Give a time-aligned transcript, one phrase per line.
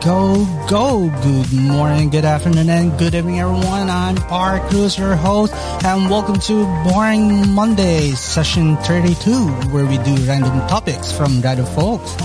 [0.00, 1.10] go, go, go.
[1.22, 3.90] Good morning, good afternoon, and good evening, everyone.
[3.90, 5.52] I'm Park Cruz, your host,
[5.84, 12.16] and welcome to Boring Monday, session 32, where we do random topics from random folks.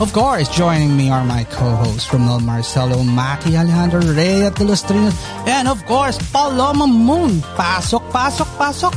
[0.00, 5.12] Of course, joining me are my co-hosts, Romel Marcelo, Maki Alejandro, Rey at Ilustrino,
[5.46, 7.38] and of course, Paloma Moon.
[7.54, 8.94] Pasok, pasok, pasok.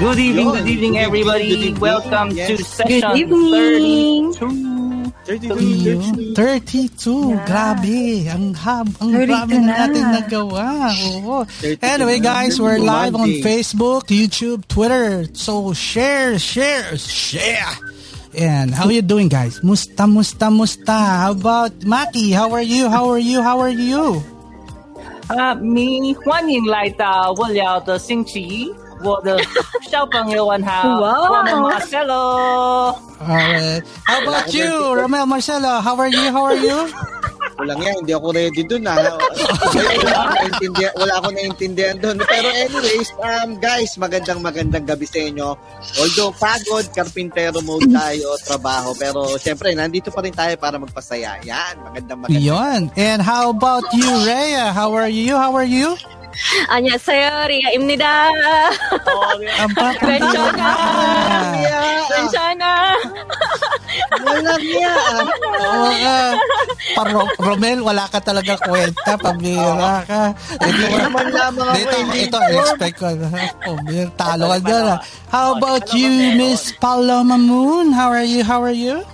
[0.00, 1.48] Good evening, good evening, everybody.
[1.48, 1.80] Good evening.
[1.80, 2.48] Welcome yes.
[2.48, 4.32] to session good evening.
[4.32, 4.67] 32.
[5.27, 6.33] 32.
[6.35, 7.29] 32.
[7.29, 7.45] Yeah.
[7.45, 8.27] Grabe.
[8.29, 10.93] Ang hab, ang grabe na natin nagawa.
[11.15, 11.45] Oo.
[11.81, 15.25] Anyway, guys, we're live on Facebook, YouTube, Twitter.
[15.33, 17.73] So, share, share, share.
[18.33, 19.61] And how are you doing, guys?
[19.61, 20.97] Musta, musta, musta.
[21.27, 22.33] How about Maki?
[22.33, 22.89] How are you?
[22.89, 23.41] How are you?
[23.41, 24.23] How are you?
[25.27, 28.69] 啊，你欢迎来到无聊的星期一。
[29.03, 29.39] 我的
[29.89, 33.83] 小朋友问好，我们 Marcelo。Alright.
[34.05, 35.81] How about you, Romel Marcelo?
[35.81, 36.31] How are you?
[36.31, 36.87] How are you?
[37.53, 38.97] Walang yan, hindi ako ready dun ah.
[38.97, 42.17] wala ako naintindihan, wala ako naintindihan dun.
[42.25, 45.53] Pero anyways, um, guys, magandang magandang gabi sa inyo.
[46.01, 48.97] Although pagod, karpintero mode tayo, trabaho.
[48.97, 51.45] Pero syempre, nandito pa rin tayo para magpasaya.
[51.45, 52.41] Yan, magandang magandang.
[52.41, 52.81] Yan.
[52.97, 54.73] And how about you, Rhea?
[54.73, 55.37] How are you?
[55.37, 55.93] How are you?
[56.69, 58.29] 안녕하세요, 리아입니다.
[59.99, 60.65] 괜찮아.
[62.09, 62.63] 괜찮아.
[64.23, 64.93] Walang niya.
[65.53, 66.17] Oo ka.
[66.97, 69.13] Paro, Romel, wala ka talaga kwenta.
[69.21, 70.33] Pambira ka.
[70.57, 71.77] Ito, naman lamang ako.
[71.77, 73.05] Ito, ito, expect ko.
[73.61, 74.85] Pambira, talo ka dyan.
[75.29, 77.93] How about you, Miss Paloma Moon?
[77.93, 78.41] How are you?
[78.41, 79.05] How are you?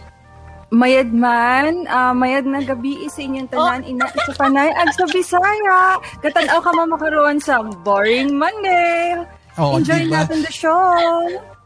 [0.74, 3.90] Mayad man, uh, mayad na gabi sa inyong tanan, oh.
[3.94, 6.02] ina sa panay, ag sa Bisaya.
[6.18, 9.22] Katanaw ka makaroon sa Boring Monday.
[9.54, 10.26] Oh, Enjoy diba?
[10.26, 10.98] natin the show.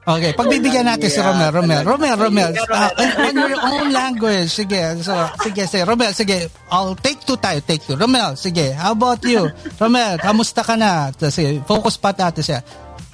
[0.09, 2.89] Okay, pagbibigyan natin si Romel, Romel, Romel, Romel, uh,
[3.29, 4.49] on your own language.
[4.49, 5.13] Sige, so,
[5.45, 7.97] sige, sige, Romel, sige, I'll take two tayo, take two.
[7.97, 9.53] Romel, sige, how about you?
[9.77, 11.13] Romel, kamusta ka na?
[11.29, 12.61] Sige, focus pa natin siya.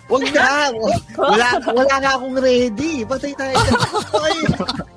[0.06, 0.70] Wag na,
[1.18, 3.02] wala, wala nga akong ready.
[3.08, 3.58] Patay tayo.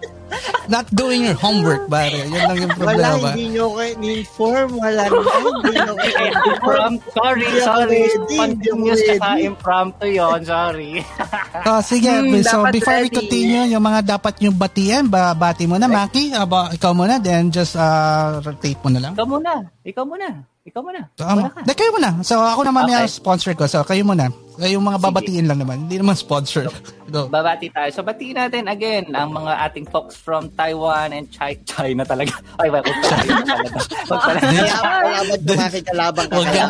[0.67, 2.27] Not doing your homework, pare.
[2.27, 3.15] Yun lang yung problema.
[3.15, 4.69] Wala, hindi nyo ko in-inform.
[4.75, 5.17] Wala na.
[5.23, 6.91] Hindi nyo ko in-inform.
[7.17, 8.01] Sorry, sorry.
[8.35, 10.99] Continuous ka impromptu yon Sorry.
[11.71, 12.11] oh, sige.
[12.11, 13.07] Hmm, so, before ready.
[13.07, 16.35] we continue, yung mga dapat yung batian, ba, bati mo na, Maki.
[16.35, 19.13] Aba, ikaw muna, then just uh, rotate mo na lang.
[19.15, 19.51] Ikaw muna.
[19.87, 20.27] Ikaw muna.
[20.67, 21.01] Ikaw muna.
[21.15, 22.09] So, um, muna kayo muna.
[22.27, 22.93] So, ako naman okay.
[22.99, 23.71] yung sponsor ko.
[23.71, 24.27] So, kayo muna.
[24.57, 25.49] Yung mga babatiin Sige.
[25.53, 25.85] lang naman.
[25.85, 26.65] Hindi naman sponsor.
[27.13, 27.29] Go.
[27.33, 27.93] Babati tayo.
[27.93, 32.33] So, batiin natin again ang mga ating folks from Taiwan and China, China talaga.
[32.61, 33.77] Ay, wag ko China talaga.
[34.07, 34.39] Wag pala.
[34.47, 36.65] Salamat kumakikalabang ka.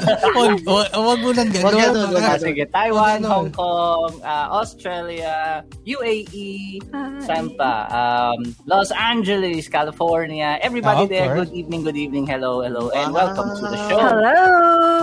[0.98, 2.42] Wag mo lang gano'n.
[2.42, 6.82] Sige, Taiwan, Hong Kong, uh, Australia, UAE,
[7.24, 7.86] saan pa?
[7.94, 10.58] Um, Los Angeles, California.
[10.66, 14.02] Everybody oh, there, good evening, good evening, hello, hello, and welcome to the show.
[14.02, 14.42] Hello!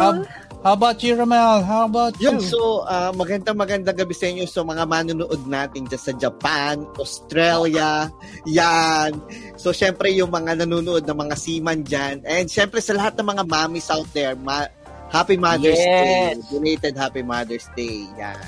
[0.03, 0.17] Um,
[0.65, 1.61] How about you, Ramel?
[1.61, 2.33] How about you?
[2.33, 4.49] Yun, so, uh, magandang magandang gabi sa inyo.
[4.49, 8.09] So, mga manonood natin dyan sa Japan, Australia,
[8.49, 9.21] yan.
[9.61, 12.25] So, syempre, yung mga nanonood ng mga seaman dyan.
[12.25, 14.73] And syempre, sa lahat ng mga mommies out there, ma-
[15.13, 16.41] Happy Mother's yes.
[16.41, 16.49] Day.
[16.49, 18.09] Donated Happy Mother's Day.
[18.17, 18.41] Yan.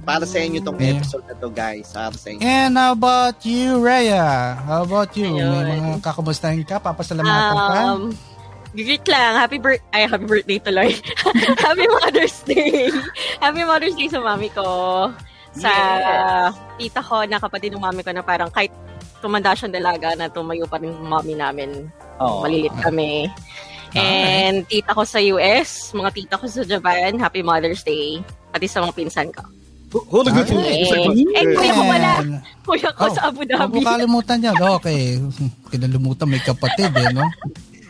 [0.00, 0.96] Para sa inyo tong yeah.
[0.96, 1.92] episode na to, guys.
[1.92, 2.40] Para sa inyo.
[2.40, 4.56] And how about you, Rhea?
[4.64, 5.28] How about you?
[5.28, 5.60] Ayun.
[5.68, 6.80] May mga kakamustahin ka?
[6.80, 7.60] Papasalamatan um,
[8.16, 8.29] ka?
[8.70, 9.34] Greet lang.
[9.34, 9.90] Happy birthday.
[9.90, 10.90] Ay, happy birthday tuloy.
[11.66, 12.90] happy Mother's Day.
[13.42, 14.66] happy Mother's Day sa mami ko.
[15.58, 16.54] Sa yes.
[16.78, 18.70] tita ko na kapatid ng mami ko na parang kahit
[19.18, 21.90] tumanda siyang dalaga na tumayo pa rin mami namin.
[22.22, 22.46] Oh.
[22.46, 23.26] Malilit kami.
[23.98, 24.78] And okay.
[24.78, 28.22] tita ko sa US, mga tita ko sa Japan, Happy Mother's Day.
[28.54, 29.42] Pati sa mga pinsan ko.
[29.90, 30.86] Hold on, eh,
[31.34, 32.10] eh, kuya ko wala.
[32.62, 33.82] Kuya ko oh, sa Abu Dhabi.
[33.82, 34.54] Huwag kalimutan niya.
[34.54, 35.18] Okay.
[35.74, 37.26] Kinalimutan may kapatid eh, no?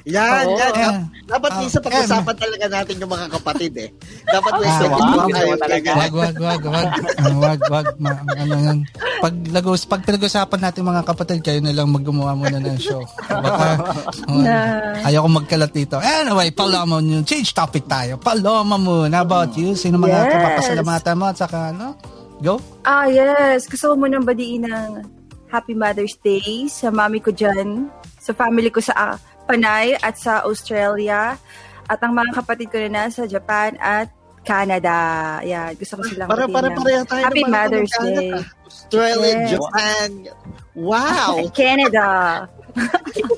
[0.09, 0.73] Yan, Oo, yan.
[0.73, 3.89] Uh, dapat uh, minsan pag-usapan uh, talaga natin yung mga kapatid eh.
[4.25, 5.91] Dapat may uh, wag, tayo talaga.
[5.93, 6.89] Wag, wag, wag, wag.
[7.21, 7.87] Uh, wag, wag.
[8.01, 8.79] Ma, ano yan.
[9.21, 13.05] Pag, lagos, pag pinag-usapan natin mga kapatid, kayo na lang maggumawa muna ng show.
[13.29, 13.67] Baka,
[14.33, 15.05] uh, nah.
[15.05, 15.97] ayaw ko magkalat dito.
[16.01, 18.17] Anyway, Paloma mo Change topic tayo.
[18.17, 19.05] Paloma mo.
[19.05, 19.77] How about you?
[19.77, 20.33] Sino mga yes.
[20.33, 21.93] kapapasalamatan mo at saka ano?
[22.41, 22.57] Go?
[22.89, 23.69] Ah, yes.
[23.69, 25.21] Gusto ko munang badiin ng
[25.53, 29.17] Happy Mother's Day sa mami ko dyan, sa family ko sa uh,
[29.51, 31.35] Panay at sa Australia.
[31.91, 34.07] At ang mga kapatid ko na nasa Japan at
[34.47, 35.39] Canada.
[35.43, 38.31] Yeah, gusto ko silang para, para, para, tayo Happy Mother's Day.
[38.65, 39.51] Australia, yes.
[39.59, 40.09] Japan.
[40.79, 41.45] Wow!
[41.59, 42.07] Canada.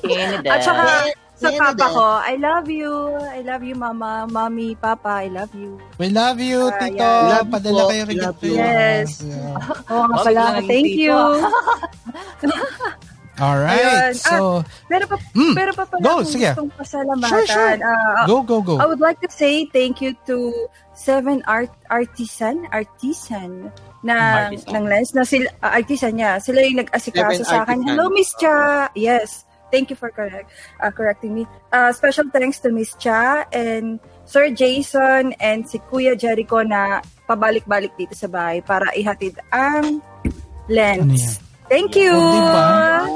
[0.05, 0.49] Canada.
[0.53, 0.85] At saka,
[1.33, 2.93] sa papa ko, I love you.
[3.19, 5.81] I love you, mama, mommy, papa, I love you.
[5.99, 7.03] We love you, uh, Tito.
[7.03, 7.41] Yeah.
[7.41, 7.89] Love Padala po.
[7.91, 8.17] kayo rin.
[8.53, 9.19] Yes.
[9.25, 9.57] Yeah.
[9.89, 10.43] Nga pala.
[10.63, 11.17] Thank you.
[13.33, 13.81] Alright.
[13.81, 14.13] Ayun.
[14.13, 15.53] So, Pero pa, Mm.
[15.57, 16.53] pero pa pala Go, kung sige.
[16.53, 17.29] gustong pasalamatan.
[17.33, 17.77] Sure, sure.
[17.81, 18.77] ah, go, go, go.
[18.77, 20.53] I would like to say thank you to
[20.93, 23.73] Seven Art Artisan Artisan
[24.05, 24.69] na Artisan.
[24.69, 26.37] ng lens na sila ah, artisan niya.
[26.37, 27.81] Sila yung nag-asikaso Seven sa akin.
[27.81, 27.89] Artisan.
[27.89, 28.57] Hello Miss Cha.
[28.93, 29.49] Yes.
[29.73, 31.49] Thank you for correct uh, correcting me.
[31.73, 37.97] Uh, special thanks to Miss Cha and Sir Jason and si Kuya Jericho na pabalik-balik
[37.97, 41.41] dito sa bahay para ihatid ang Ano lens.
[41.41, 41.52] yan?
[41.73, 42.13] Thank you.
[42.13, 42.65] Oh, diba?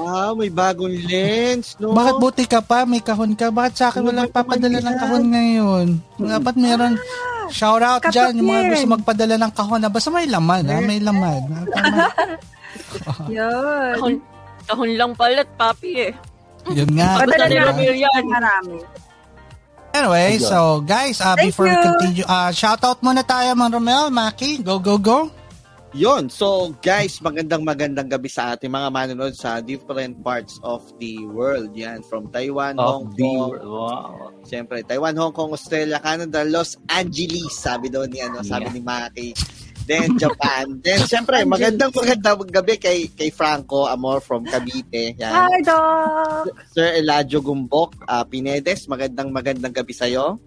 [0.10, 1.94] Ah, may bagong lens, no?
[1.94, 2.90] Bakit buti ka pa?
[2.90, 3.54] May kahon ka?
[3.54, 5.86] Bakit sa akin walang papadala ng kahon ngayon?
[6.18, 6.98] Dapat meron.
[7.54, 8.42] Shout out Kapak dyan.
[8.42, 9.86] Yung mga gusto magpadala ng kahon.
[9.86, 10.66] Ah, Basta may laman.
[10.74, 10.78] Ha?
[10.82, 11.42] May laman.
[11.54, 11.98] Ah, tama.
[13.38, 13.94] Yun.
[13.94, 14.14] Kahon,
[14.66, 16.14] kahon lang palat, papi eh.
[16.74, 17.22] Yun nga.
[17.22, 17.70] Padala diba?
[17.70, 18.24] Romeo yan.
[18.26, 18.78] Marami.
[19.98, 21.82] Anyway, so guys, uh, Thank before we you.
[21.82, 24.62] continue, uh, shout out muna tayo mga Romel, Maki.
[24.62, 25.30] Go, go, go.
[25.98, 26.30] Yon.
[26.30, 31.74] So, guys, magandang magandang gabi sa ating mga manonood sa different parts of the world.
[31.74, 34.30] Yan, from Taiwan, Hong Of the Kong, wow.
[34.46, 38.76] Siyempre, Taiwan, Hong Kong, Australia, Canada, Los Angeles, sabi doon ni ano, sabi Yeah.
[38.78, 39.30] ni Maki.
[39.88, 40.78] Then Japan.
[40.86, 45.18] Then siyempre, magandang magandang gabi kay kay Franco Amor from Cavite.
[45.18, 45.34] Yan.
[45.34, 46.52] Hi, Doc!
[46.78, 50.38] Sir Eladio Gumbok uh, Pinedes, magandang magandang gabi sa iyo.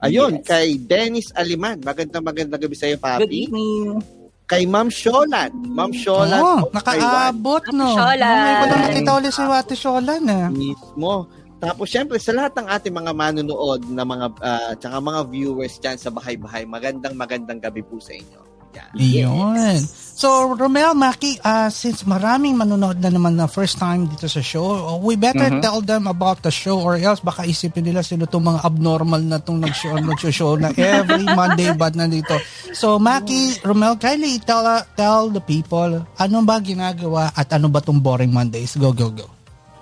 [0.00, 0.46] Ayun, Yes.
[0.46, 3.38] kay Dennis Aliman, magandang magandang gabi sa iyo, Good Papi.
[3.44, 4.00] evening.
[4.46, 5.50] Kay Ma'am Sholan.
[5.74, 7.98] Ma'am Sholan Oh, nakaabot, no?
[7.98, 8.22] Sholan.
[8.22, 10.46] May ko lang nakita ulit si Wate Sholan, ah.
[10.54, 11.26] mismo.
[11.58, 15.98] Tapos syempre sa lahat ng ating mga manonood na mga uh, tsaka mga viewers diyan
[15.98, 18.45] sa bahay-bahay, magandang magandang gabi po sa inyo.
[18.76, 18.92] Yan.
[18.94, 19.80] Yun.
[20.16, 24.96] So, Romel, Maki, uh, since maraming manonood na naman na first time dito sa show,
[25.04, 25.60] we better Mhm.
[25.60, 29.36] tell them about the show or else baka isipin nila sino itong mga abnormal na
[29.36, 32.32] itong nag-show, nag-show na every Monday ba nandito.
[32.72, 37.84] So, Maki, Romel, kindly tell, uh, tell the people ano ba ginagawa at ano ba
[37.84, 38.72] itong Boring Mondays?
[38.80, 39.28] Go, go, go.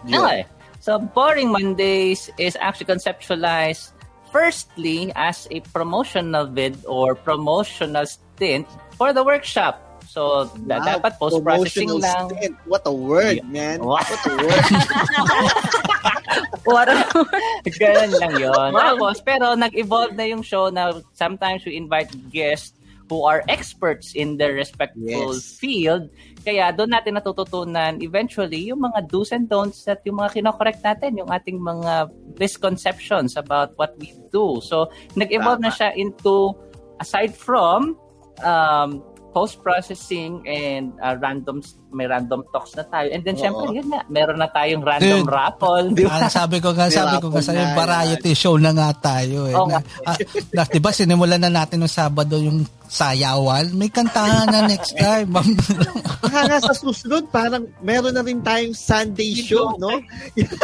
[0.02, 0.18] Yun.
[0.18, 0.42] Okay.
[0.82, 3.94] So, Boring Mondays is actually conceptualized
[4.34, 9.80] firstly as a promotional vid or promotional stint for the workshop.
[10.04, 12.30] So, Wow, dapat post-processing lang.
[12.30, 12.54] stint.
[12.68, 13.50] What a word, Yeah.
[13.50, 13.78] man.
[13.82, 13.98] Wow.
[13.98, 14.62] What a word.
[16.64, 16.96] What a...
[17.82, 18.70] Ganun lang yun.
[18.72, 22.72] Tapos, pero nag-evolve na yung show na sometimes we invite guests
[23.04, 25.60] who are experts in their respectful Yes.
[25.60, 26.08] field.
[26.40, 31.20] Kaya doon natin natututunan eventually yung mga do's and don'ts at yung mga kinokorrect natin,
[31.20, 32.08] yung ating mga
[32.40, 34.56] misconceptions about what we do.
[34.64, 35.76] So, nag-evolve na Tama.
[35.76, 36.56] siya into,
[36.96, 37.96] aside from
[38.42, 39.02] um,
[39.32, 41.62] post-processing and uh, random
[41.94, 43.06] may random talks na tayo.
[43.08, 43.42] And then, Oo.
[43.42, 45.30] syempre, yun nga, meron na tayong random Dude.
[45.30, 45.86] raffle.
[45.94, 46.26] Di ba?
[46.26, 49.54] Ah, sabi ko nga, sabi ko nga na, variety show na nga tayo eh.
[49.54, 50.16] Oo na, ah,
[50.52, 53.74] na, di ba, sinimulan na natin nung Sabado yung sayawan.
[53.74, 55.30] May kantahan na next time.
[55.34, 59.98] Baka nga sa susunod, parang meron na rin tayong Sunday show, no?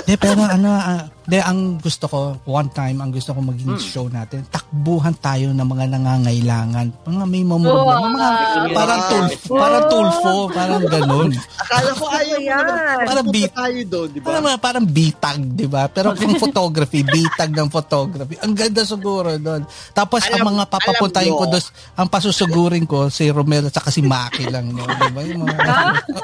[0.06, 4.06] De, pero ano, ah, de, ang gusto ko, one time, ang gusto ko maging show
[4.06, 6.86] natin, takbuhan tayo ng mga nangangailangan.
[7.02, 8.06] Mga may mamurog Wow.
[8.12, 8.28] mga
[8.76, 10.82] parang tulfo, parang tulfo, parang
[11.22, 11.32] ganun.
[11.56, 12.62] Akala ko ayaw mo Yan.
[12.62, 12.96] naman.
[13.00, 13.52] Parang Pupunta beat.
[13.52, 14.26] tayo doon, di ba?
[14.26, 15.82] Parang, parang bitag, di ba?
[15.86, 18.34] Pero kung photography, bitag ng photography.
[18.38, 19.62] Ang ganda siguro doon.
[19.90, 24.00] Tapos ang Alam- mga papapuntahin ko doon, ang pasusugurin ko, si Romero at saka si
[24.00, 24.70] Maki lang.
[24.70, 24.82] No?
[24.82, 25.20] Di ba?
[25.22, 25.58] Yung mga,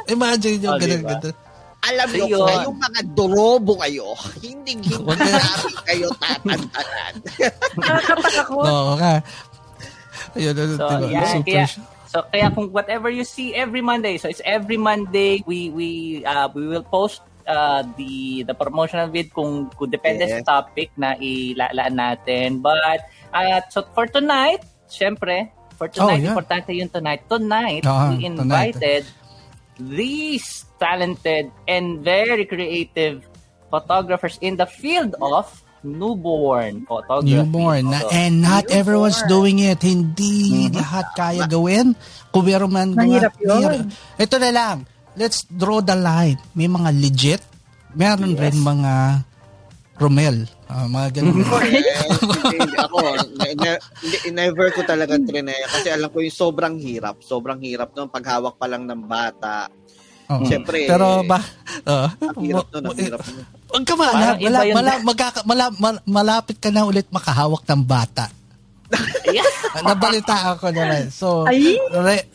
[0.09, 1.11] imagine yung Oh, ganun, ba?
[1.17, 1.37] ganun.
[1.87, 2.47] Alam nyo, Ayun.
[2.49, 4.11] kayong mga dorobo kayo,
[4.43, 4.91] hindi hindi
[5.85, 7.15] kayo tatantanan.
[7.79, 8.65] Nakakatakot.
[8.65, 9.13] Oo ka.
[10.35, 11.07] Ayun, ano, So, diba?
[11.07, 11.67] yeah, Super kaya.
[12.17, 15.89] So kaya kung whatever you see every Monday, so it's every Monday we we
[16.25, 20.41] uh, we will post uh, the the promotional vid kung, kung depende Yes.
[20.41, 22.65] sa topic na ilalaan natin.
[22.65, 23.05] But
[23.37, 26.33] uh, so for tonight, syempre, for tonight, Oh, yeah.
[26.33, 27.29] importante yung tonight.
[27.29, 28.73] Tonight, Ah, we tonight.
[28.73, 29.05] invited
[29.77, 33.29] these talented and very creative
[33.69, 35.53] photographers in the field of
[35.89, 37.33] newborn photography.
[37.33, 37.85] Newborn.
[37.87, 38.75] Na, and not Newborn.
[38.75, 39.79] everyone's doing it.
[39.79, 40.35] Hindi
[40.69, 41.95] lahat kaya gawin.
[42.29, 43.49] Kung meron man Mahirap yun.
[43.49, 43.87] mahirap.
[44.19, 44.77] Ito na lang.
[45.15, 46.37] Let's draw the line.
[46.53, 47.43] May mga legit.
[47.93, 48.41] Meron Yes.
[48.43, 48.93] rin mga
[49.97, 50.45] Romel.
[50.67, 51.41] Ah, mga ganun.
[51.47, 51.79] Hindi,
[52.53, 52.99] hindi ako,
[53.39, 53.81] ne- ne-
[54.31, 57.23] never ko talaga trinaya kasi alam ko yung sobrang hirap.
[57.23, 59.73] Sobrang hirap nung paghawak pa lang ng bata.
[60.27, 60.45] Oo.
[60.47, 61.39] Siyempre, Pero ba?
[61.93, 62.07] oo.
[62.11, 63.45] Ang hirap nun, ang hirap nun.
[63.67, 64.75] Huwag ka malap, yun.
[64.75, 68.31] malap, magkaka, malap, mal- malapit ka na ulit makahawak ng bata.
[69.27, 69.47] Yeah.
[69.87, 71.11] Nabalita ako naman.
[71.11, 71.77] So, Ay!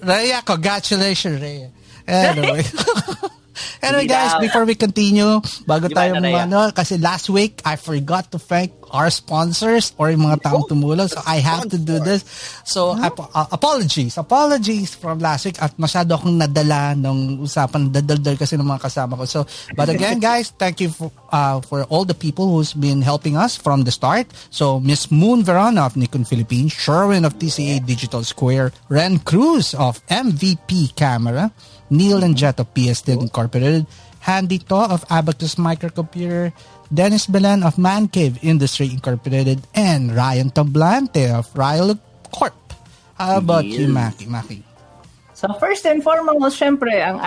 [0.03, 1.71] Rhea, congratulations, Rhea.
[2.07, 2.63] Anyway.
[3.81, 8.71] Anyway guys, before we continue, bago tayo ano, kasi last week I forgot to thank
[8.91, 11.07] our sponsors or yung mga taong tumulong.
[11.07, 12.27] So I have to do this.
[12.67, 14.19] So ap- uh, apologies.
[14.19, 17.89] Apologies from last week at masyado akong nadala ng usapan.
[17.89, 19.23] Dadaldal kasi ng mga kasama ko.
[19.25, 19.39] So
[19.73, 23.55] but again guys, thank you for, uh, for all the people who's been helping us
[23.55, 24.27] from the start.
[24.51, 30.03] So Miss Moon Verona of Nikon Philippines, Sherwin of TCA Digital Square, Ren Cruz of
[30.07, 31.51] MVP Camera,
[31.91, 33.85] Neil and Jet of PSD Incorporated,
[34.23, 36.55] Handy To of Abacus Microcomputer,
[36.87, 41.99] Dennis Belen of Man Cave Industry Incorporated, and Ryan Tablante of Ryle
[42.31, 42.55] Corp.
[43.19, 43.77] How about yes.
[43.77, 44.25] you, Maki?
[44.25, 44.63] Maki?
[45.35, 47.19] So first and foremost, syempre, ang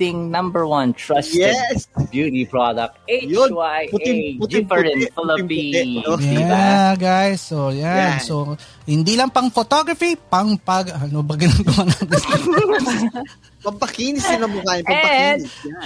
[0.00, 1.84] ating number one trusted yes.
[2.08, 6.24] beauty product, HYA, puting, puting, different puting, Philippines.
[6.24, 7.44] Yeah, guys.
[7.44, 7.84] So, yan.
[7.84, 8.18] Yeah.
[8.24, 8.56] So,
[8.88, 12.16] hindi lang pang photography, pang pag, ano ba ginagawa natin?
[13.68, 14.80] Pampakinis din ang mukha.
[14.80, 15.20] Pampakinis.
[15.20, 15.40] And,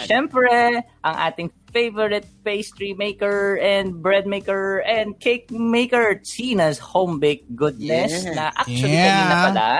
[0.06, 0.54] syempre,
[1.02, 8.30] ang ating favorite pastry maker and bread maker and cake maker, Tina's Home Baked Goodness,
[8.30, 8.30] yes.
[8.30, 9.10] na actually yeah.
[9.10, 9.70] kanina pala,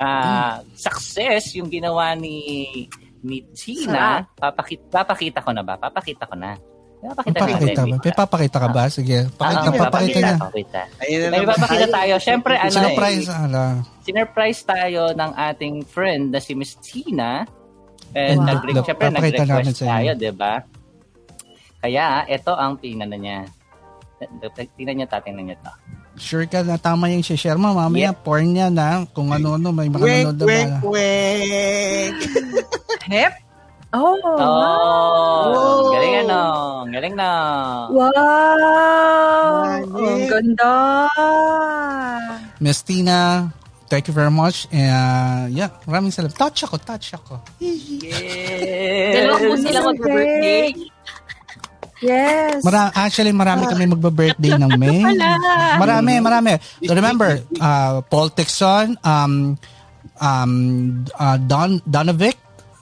[0.00, 0.80] uh, mm.
[0.80, 2.88] success yung ginawa ni
[3.26, 4.22] ni Tina.
[4.38, 5.74] Papakita, papakita ko na ba?
[5.74, 6.54] Papakita ko na.
[7.02, 7.96] Papakita, papakita ba?
[8.00, 8.84] May papakita ka ba?
[8.88, 9.18] Sige.
[9.36, 10.36] Pakita, uh, papakita niya.
[10.38, 10.80] Papakita.
[11.30, 12.14] May papakita tayo.
[12.22, 13.62] Siyempre, ano Sinurprise, eh, ano.
[14.02, 17.44] Sinurprise tayo ng ating friend na si Miss Tina.
[18.16, 18.48] And wow.
[18.48, 20.64] nag siyempre, nag-request tayo, di ba?
[21.84, 23.44] Kaya, ito ang pinana niya.
[24.56, 25.72] Tingnan niyo, tatingnan niyo to.
[26.16, 27.76] Sure ka na tama yung share mo.
[27.76, 28.16] Mamaya, yeah.
[28.16, 29.04] porn niya na.
[29.12, 30.48] Kung ano-ano, may mga nanonood na ba.
[30.48, 32.16] Wink, wink,
[33.06, 33.32] Hep?
[33.94, 35.94] Oh, oh wow.
[35.94, 36.42] Galing ano.
[36.90, 37.30] Galing na.
[37.94, 38.10] Wow.
[39.94, 40.74] Ang ganda.
[42.58, 43.46] Miss Tina,
[43.86, 44.66] thank you very much.
[44.74, 46.34] Uh, yeah, maraming salamat.
[46.34, 47.38] Touch ako, touch ako.
[47.62, 49.14] Yes.
[49.14, 50.66] Dalawa po sila mag-birthday.
[52.04, 52.60] Yes.
[52.60, 55.00] Mara- actually, marami kami magba-birthday ng May.
[55.80, 56.52] marami, marami.
[56.84, 59.56] So remember, uh, Paul Tixon, um,
[60.20, 60.52] um,
[61.16, 62.36] uh, Don Donovic,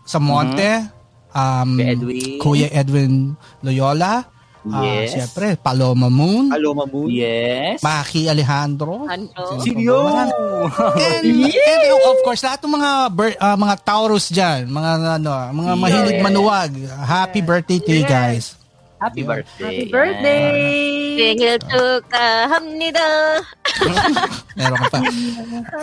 [0.04, 1.34] Samonte, mm-hmm.
[1.34, 2.38] um, Edwin.
[2.38, 3.34] Kuya Edwin
[3.64, 4.25] Loyola, ah,
[4.64, 5.12] Yes.
[5.12, 6.49] Uh, Siyempre, Paloma Moon.
[6.49, 7.12] Paloma Moon.
[7.12, 7.84] Yes.
[7.84, 9.04] Maki Alejandro.
[9.04, 9.28] Ano?
[9.61, 10.08] Sino?
[10.08, 11.52] And, yes.
[11.52, 15.32] and, oh, of course, lahat ng mga bir- uh, mga Taurus diyan, mga ano, ano,
[15.52, 15.80] mga yes.
[15.84, 16.70] mahilig manuwag.
[17.04, 17.49] Happy yes.
[17.49, 17.99] birthday to yes.
[18.00, 18.44] you guys.
[19.04, 19.28] Happy yeah.
[19.28, 19.64] birthday.
[19.68, 20.56] Happy birthday.
[21.14, 23.08] Single to kahamnida.
[24.58, 24.99] Meron ka pa.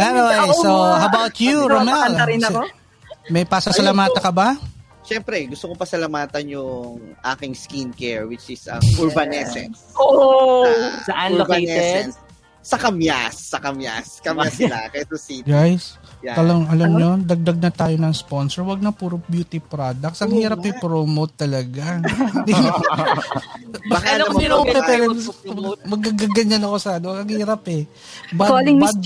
[0.01, 2.17] Anyway, so how about you, Romel?
[2.17, 2.80] Kanta rin ako.
[3.29, 4.57] May pasasalamata ka ba?
[5.01, 9.93] Siyempre, gusto kong pasalamatan yung aking skincare which is ang uh, Urbanescence.
[9.97, 10.65] Oh!
[10.65, 12.13] Uh, Saan located?
[12.61, 13.49] Sa Kamyas.
[13.49, 14.21] Sa Kamyas.
[14.21, 14.85] Kamyas sila.
[14.93, 15.49] Quezon City.
[15.49, 16.37] Guys, yeah.
[16.37, 18.61] talang, alam nyo, dagdag na tayo ng sponsor.
[18.61, 20.21] Wag na puro beauty products.
[20.21, 21.97] Ang oh, hirap i-promote talaga.
[23.91, 27.17] Baka ano naman po Magagaganyan ako sa ano.
[27.17, 27.89] Ang hirap eh.
[28.37, 28.97] Bad, Calling bad Miss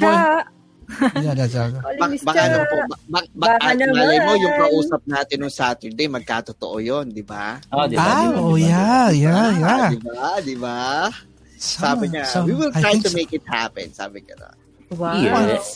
[0.85, 1.21] Cha.
[1.21, 1.73] yeah, that's all.
[1.81, 6.77] Bak, baka ano po, bak, bak, baka malay mo yung kausap natin nung Saturday, magkatotoo
[6.79, 7.57] yon di ba?
[7.73, 8.05] Oh, di ba?
[8.05, 9.87] Ah, diba, oh, yeah, yeah, yeah.
[9.91, 10.29] Di ba?
[10.41, 10.79] Di ba?
[11.55, 13.89] Sabi niya, so, we will try to make it happen.
[13.89, 14.49] Sabi ka na.
[14.93, 15.17] Wow.
[15.17, 15.67] Yes.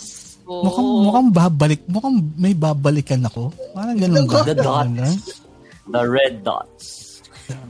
[0.49, 0.65] Oh.
[0.65, 3.53] Mukhang, mukhang babalik, mukhang may babalikan ako.
[3.73, 4.41] Parang ganun ba?
[4.45, 5.45] The dots.
[5.89, 6.85] The red dots.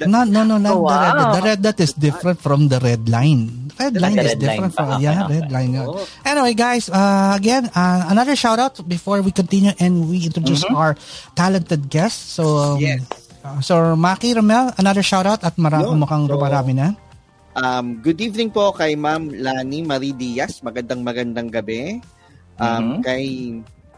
[0.03, 0.91] No, no, no, not oh, wow.
[0.91, 1.27] the red.
[1.31, 3.68] The red dot is different from the red line.
[3.79, 5.39] Red line is red different line from, okay, yeah, okay.
[5.39, 5.71] red line.
[5.79, 6.03] Oh.
[6.27, 10.75] Anyway, guys, uh, again, uh, another shout out before we continue and we introduce mm-hmm.
[10.75, 10.99] our
[11.31, 12.35] talented guests.
[12.35, 13.07] So, um, yes.
[13.39, 16.91] Uh, so, Maki Romel, another shout out at mara- Yo, mukhang so, rumarami na.
[17.55, 20.59] Um, good evening po kay Ma'am Lani Marie Diaz.
[20.59, 22.03] Magandang magandang gabi.
[22.59, 23.01] Um, mm-hmm.
[23.07, 23.23] Kay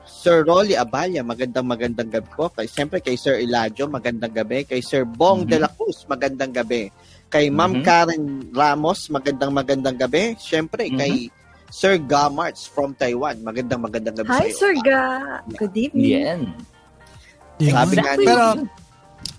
[0.06, 2.54] Sir Rolly Abaya, magandang magandang gabi po.
[2.54, 4.62] Kay, siyempre kay Sir Eladio, magandang gabi.
[4.62, 5.58] Kay Sir Bong mm-hmm.
[5.58, 6.94] de la Cruz, magandang gabi.
[7.32, 7.88] Kay Ma'am mm-hmm.
[7.88, 10.36] Karen Ramos, magandang magandang gabi.
[10.36, 11.00] Siyempre mm-hmm.
[11.00, 11.14] kay
[11.72, 14.52] Sir Gamarts from Taiwan, magandang magandang gabi Hi.
[14.52, 15.40] Sir Ga.
[15.56, 16.12] Good evening.
[16.12, 16.44] Yeah.
[17.64, 17.76] yeah.
[17.80, 18.46] Sabi nga Pero,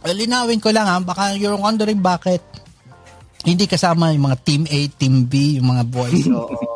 [0.09, 2.41] linawin ko lang ha, baka you're wondering bakit
[3.45, 6.25] hindi kasama yung mga Team A, Team B, yung mga boys.
[6.33, 6.57] Oo.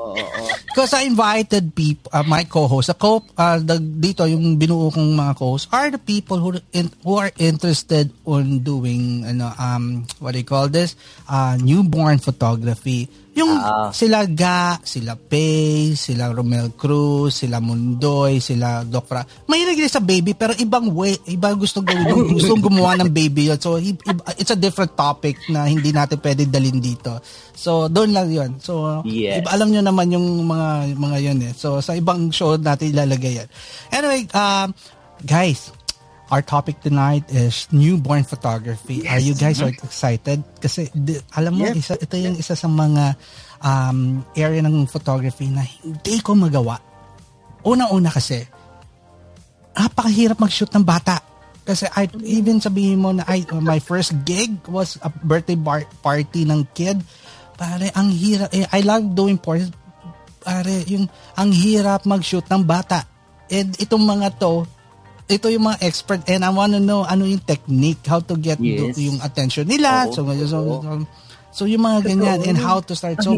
[0.77, 5.17] Because I invited people, uh, my co-host, a co, uh, the, dito yung binuo kong
[5.17, 10.37] mga co-hosts are the people who in, who are interested on doing ano um what
[10.37, 10.93] do you call this?
[11.25, 13.09] Uh, newborn photography.
[13.37, 19.21] Yung uh, sila Ga, sila Pay, sila Romel Cruz, sila Mundoy, sila Doc Fra.
[19.45, 23.61] Mahilig din sa baby pero ibang way, iba gusto gawin gustong gumawa ng baby yun.
[23.61, 27.21] So it's a different topic na hindi natin pwede dalhin dito.
[27.53, 28.57] So doon lang yun.
[28.57, 29.45] So yes.
[29.45, 31.53] iba, alam nyo naman yung mga mga yun eh.
[31.53, 33.49] So sa ibang show natin ilalagay yan.
[33.93, 34.73] Anyway, um,
[35.29, 35.77] guys,
[36.31, 39.07] our topic tonight is newborn photography.
[39.07, 39.13] Yes.
[39.13, 39.87] Are you guys mm-hmm.
[39.87, 40.43] excited?
[40.59, 41.77] Kasi di, alam mo, yes.
[41.87, 43.15] isa, ito yung isa sa mga
[43.63, 46.83] um, area ng photography na hindi ko magawa.
[47.63, 48.43] Una-una kasi,
[49.77, 51.23] napakahirap mag-shoot ng bata.
[51.67, 56.47] Kasi I, even sabihin mo na I, my first gig was a birthday bar- party
[56.47, 57.03] ng kid.
[57.59, 58.51] Pare, ang hirap.
[58.55, 59.71] Eh, I love doing parties.
[60.43, 63.03] Pare, yung, ang hirap mag-shoot ng bata.
[63.51, 64.67] And itong mga to,
[65.27, 68.63] ito yung mga expert and I want to know ano yung technique, how to get
[68.63, 68.95] yes.
[68.95, 70.07] yung attention nila.
[70.07, 70.61] Oh, so, so, so,
[71.51, 73.19] so, yung mga ganyan and how to start.
[73.19, 73.35] So,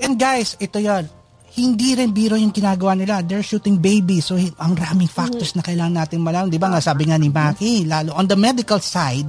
[0.00, 1.08] and guys, ito yan.
[1.52, 3.20] Hindi rin biro yung ginagawa nila.
[3.20, 4.24] They're shooting baby.
[4.24, 6.48] So, ang raming factors na kailangan natin malaman.
[6.48, 9.28] Di ba nga, sabi nga ni Maki, lalo on the medical side,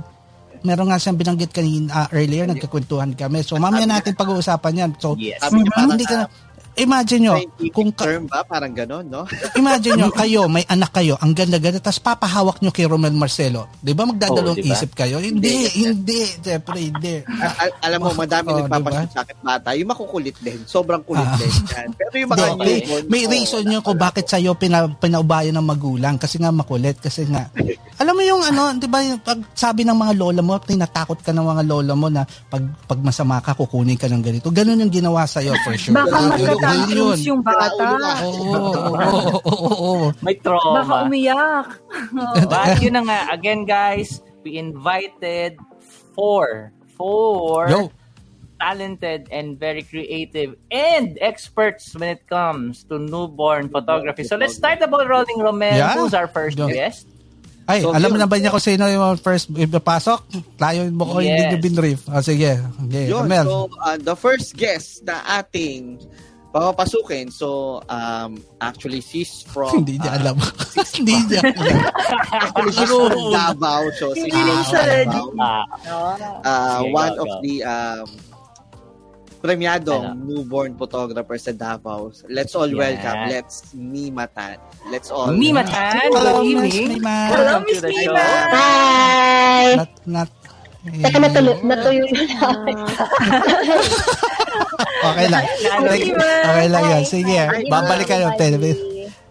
[0.64, 3.44] meron nga siyang binanggit kanina uh, earlier, nagkakwentuhan kami.
[3.44, 4.92] So, mamaya natin pag-uusapan yan.
[5.00, 5.44] So, yes.
[5.52, 6.26] hindi ka na,
[6.74, 7.36] Imagine nyo,
[7.70, 8.42] kung ka- term ba?
[8.42, 9.30] Parang ganon, no?
[9.62, 13.70] imagine nyo, kayo, may anak kayo, ang ganda-ganda, tapos papahawak nyo kay Romel Marcelo.
[13.78, 14.74] Di ba magdadalong oh, diba?
[14.74, 15.22] isip kayo?
[15.22, 17.22] Hindi, hindi, siyempre, hindi.
[17.30, 19.14] Al- alam mo, madami oh, nagpapashoot diba?
[19.14, 21.38] sa akin bata, yung makukulit din, sobrang kulit ah.
[21.38, 21.54] din.
[21.78, 21.88] Yan.
[21.94, 26.42] Pero yung mga may, may reason nyo kung bakit sa'yo pina, pinaubayan ng magulang, kasi
[26.42, 27.54] nga makulit, kasi nga,
[28.02, 31.30] alam mo yung ano, di ba, yung pag sabi ng mga lola mo, tinatakot ka
[31.30, 34.50] ng mga lola mo na pag, pag masama ka, kukunin ka ng ganito.
[34.50, 35.94] Ganun yung ginawa sa'yo, for sure.
[35.94, 38.00] Baka Tantrums yung bata.
[38.24, 40.12] Oo.
[40.24, 40.84] May trauma.
[40.84, 41.68] Baka umiyak.
[42.52, 45.60] But yun na nga, again guys, we invited
[46.16, 47.92] four, four Yo.
[48.60, 54.24] talented and very creative and experts when it comes to newborn photography.
[54.24, 55.76] So let's start the ball rolling, Romel.
[55.76, 56.00] Yeah.
[56.00, 56.68] Who's our first Go.
[56.68, 57.08] guest?
[57.64, 60.20] Ay, so, alam mo na ba niya kung sino yung first ipapasok?
[60.60, 61.28] Tayo mo ko yes.
[61.32, 62.02] hindi nyo binrief.
[62.12, 62.60] O, oh, sige.
[62.60, 63.46] Okay, Yun, Romel.
[63.48, 66.04] so uh, the first guest na ating
[66.54, 67.34] papapasukin.
[67.34, 69.74] So, um, actually, she's from...
[69.82, 70.38] Hindi niya uh, alam.
[70.96, 71.78] Hindi niya alam.
[72.30, 73.82] actually, she's from Davao.
[73.98, 74.30] So, rin
[74.70, 75.22] siya ready.
[76.46, 78.08] Uh, one of the um,
[79.44, 82.16] premiadong newborn photographer sa Davao.
[82.32, 82.80] Let's all yeah.
[82.80, 83.20] welcome.
[83.28, 84.56] Let's Mimatan.
[84.88, 85.36] Let's all...
[85.36, 86.00] Mimatan?
[86.08, 87.18] Hello, Miss Mima.
[87.28, 88.28] Hello, Miss Mima.
[88.56, 89.76] Hi!
[89.76, 90.30] Not, not,
[90.84, 91.64] Teka, natulog.
[91.64, 92.04] Natuyo
[95.04, 95.44] okay lang.
[96.44, 97.04] okay lang yan.
[97.08, 97.36] Sige,
[97.72, 98.36] babalik kayo.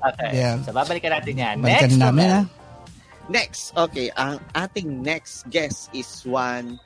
[0.02, 0.30] Okay.
[0.34, 0.58] Yeah.
[0.66, 1.54] So, babalikan natin yan.
[1.62, 2.42] Balikan next namin, ha?
[3.30, 4.10] Next, okay.
[4.18, 6.80] Ang ating next guest is one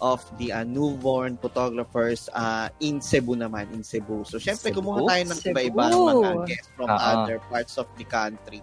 [0.00, 4.22] of the uh, newborn photographers uh, in Cebu naman, in Cebu.
[4.24, 7.26] So, syempre, kumuha tayo ng iba-ibang mga guests from uh-huh.
[7.26, 8.62] other parts of the country.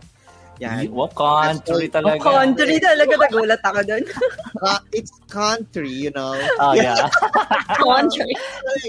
[0.58, 0.90] Yan.
[0.90, 2.18] What country talaga?
[2.18, 3.14] Oh, country talaga.
[3.14, 4.04] Nagulat ako doon.
[4.66, 6.34] uh, it's country, you know.
[6.58, 7.06] Oh, yeah.
[7.86, 8.34] country.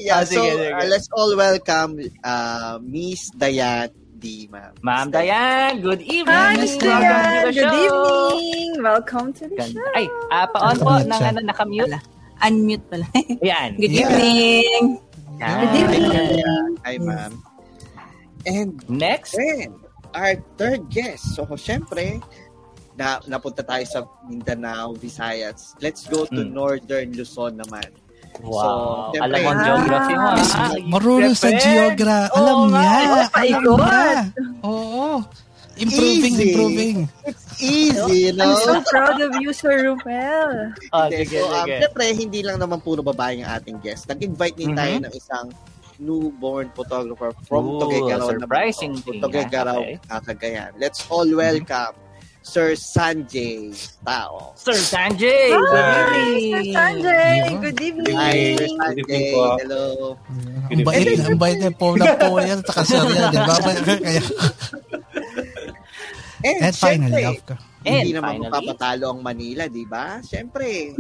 [0.01, 4.75] yeah, ah, so uh, let's all welcome uh, Miss Dayat D, ma'am.
[4.83, 6.35] Ma'am Dayan, good evening.
[6.35, 7.55] Hi, Miss Dayan.
[7.55, 8.71] Good evening.
[8.83, 9.95] Welcome to the show.
[9.95, 11.99] Ay, uh, pa-on po ng ano, nakamute.
[12.43, 13.07] Unmute pala.
[13.51, 13.79] Yan.
[13.79, 14.99] Good evening.
[15.39, 15.57] Yan.
[15.63, 16.07] Good evening.
[16.83, 17.33] Hi, ma'am.
[18.47, 19.75] And next, and,
[20.15, 21.37] our third guest.
[21.37, 22.23] So, syempre,
[22.99, 25.79] na, napunta tayo sa Mindanao, Visayas.
[25.79, 26.51] Let's go to mm.
[26.51, 27.89] Northern Luzon naman.
[28.43, 29.15] Wow.
[29.15, 30.29] So, alam mo ang geography mo.
[30.35, 32.35] Ah, marunong sa geography.
[32.35, 32.91] Oh, alam niya.
[32.91, 34.19] Oh, alam niya.
[34.63, 35.07] Oo.
[35.79, 36.51] Improving, easy.
[36.51, 36.97] improving.
[37.23, 38.51] It's easy, no?
[38.51, 40.75] I'm so proud of you, Sir Rufel.
[40.91, 41.79] Oh, sige, so, um, sige.
[41.79, 44.11] Siyempre, hindi lang naman puro babae ang ating guest.
[44.11, 44.83] Nag-invite din mm-hmm.
[44.83, 45.47] tayo ng isang
[45.99, 48.31] newborn photographer from Ooh, Tuguegarao.
[48.39, 49.97] Surprising naman, Tuguegarao, okay.
[50.27, 50.71] Cagayan.
[50.79, 51.95] Let's all welcome
[52.49, 54.57] Sir Sanjay Tao.
[54.57, 55.53] Sir Sanjay!
[55.53, 56.49] Good evening!
[56.49, 57.39] Sir Sanjay!
[57.61, 58.17] Good evening!
[58.17, 59.33] Hi, Sir Sanjay!
[59.37, 59.85] Hello!
[60.73, 63.55] Ang bait, ang bait na po na po yan, saka sir yan, di ba?
[63.61, 64.23] Kaya...
[66.39, 67.63] And, And finally, of course.
[67.83, 70.23] Hindi naman mapapatalo ang Manila, di ba?
[70.23, 70.95] Siyempre,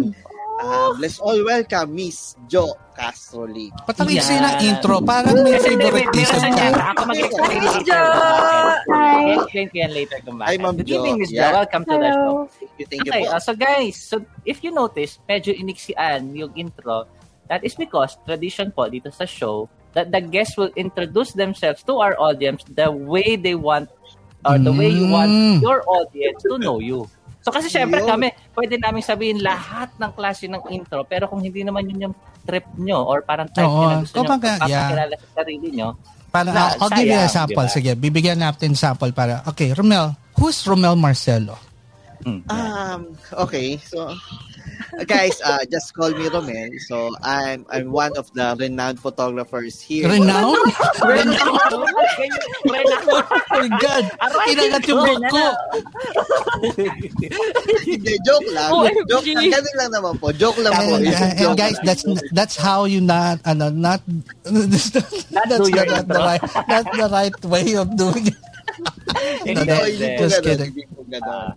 [0.59, 3.71] Uh, let's all welcome Miss Jo Castro Lee.
[3.87, 4.43] Patawid yeah.
[4.43, 4.99] ng intro.
[5.07, 6.67] Parang may favoritism ka.
[6.75, 8.01] Ako mag-explain Miss Jo!
[8.91, 9.39] Hi!
[9.39, 10.51] Explain ko yan later kung bakit.
[10.51, 11.55] Hi, Ma'am Good evening, Miss yeah.
[11.55, 11.63] Jo.
[11.63, 12.03] Welcome to Hello.
[12.03, 12.35] the show.
[12.51, 16.51] Thank you, thank you okay, uh, so guys, so if you notice, medyo iniksian yung
[16.59, 17.07] intro.
[17.47, 22.03] That is because tradition po dito sa show that the guests will introduce themselves to
[22.03, 23.89] our audience the way they want
[24.43, 24.79] or the mm.
[24.79, 25.63] way you want mm.
[25.63, 27.07] your audience to know you.
[27.49, 31.65] So kasi syempre kami, pwede namin sabihin lahat ng klase ng intro, pero kung hindi
[31.65, 34.69] naman yun yung trip nyo or parang type Oo, na gusto nyo papakilala
[35.17, 35.17] yeah.
[35.17, 35.97] sa sarili nyo,
[36.29, 37.65] para, na, I'll, I'll give you a sample.
[37.65, 37.73] Diba?
[37.73, 41.57] Sige, bibigyan natin sample para, okay, Romel, who's Romel Marcelo?
[42.29, 43.01] Mm, um,
[43.33, 44.13] okay, so
[45.07, 46.75] guys, uh, just call me Romel.
[46.87, 50.09] So I'm I'm one of the renowned photographers here.
[50.09, 50.59] Renowned?
[51.05, 51.39] renowned?
[52.65, 52.99] renowned?
[53.09, 54.05] Oh my God!
[54.49, 55.47] Kinagat yung book ko.
[57.89, 58.71] Hindi, joke lang.
[58.73, 59.51] Oh, joke lang.
[59.51, 60.33] Ganun lang naman po.
[60.33, 60.99] Joke lang po.
[60.99, 64.03] And, uh, and guys, that's that's how you not, ano, not,
[64.45, 68.39] that's, that's not, not the right, not the right way of doing it.
[69.47, 69.77] no, no,
[70.19, 70.75] just kidding.
[71.23, 71.53] Uh,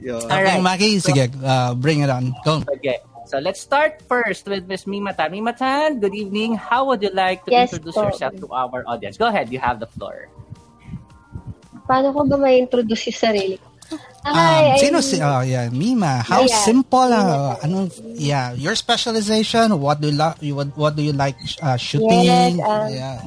[0.00, 0.22] Yun.
[0.30, 0.62] All right.
[0.62, 2.34] Maki, sige, uh, bring it on.
[2.44, 2.62] Go.
[2.78, 2.98] Okay.
[3.28, 5.36] So let's start first with Miss Mimatan.
[5.36, 6.56] Mimatan, good evening.
[6.56, 8.08] How would you like to yes, introduce po.
[8.08, 9.20] yourself to our audience?
[9.20, 10.32] Go ahead, you have the floor.
[11.84, 13.68] Paano ko ba ma-introduce yung sarili ko?
[14.24, 16.20] Um, sino si oh yeah, Mima.
[16.20, 21.00] How yeah, simple uh, ano yeah, your specialization, what do you like what, what do
[21.04, 22.28] you like uh, shooting?
[22.28, 23.24] Yes, um, yeah.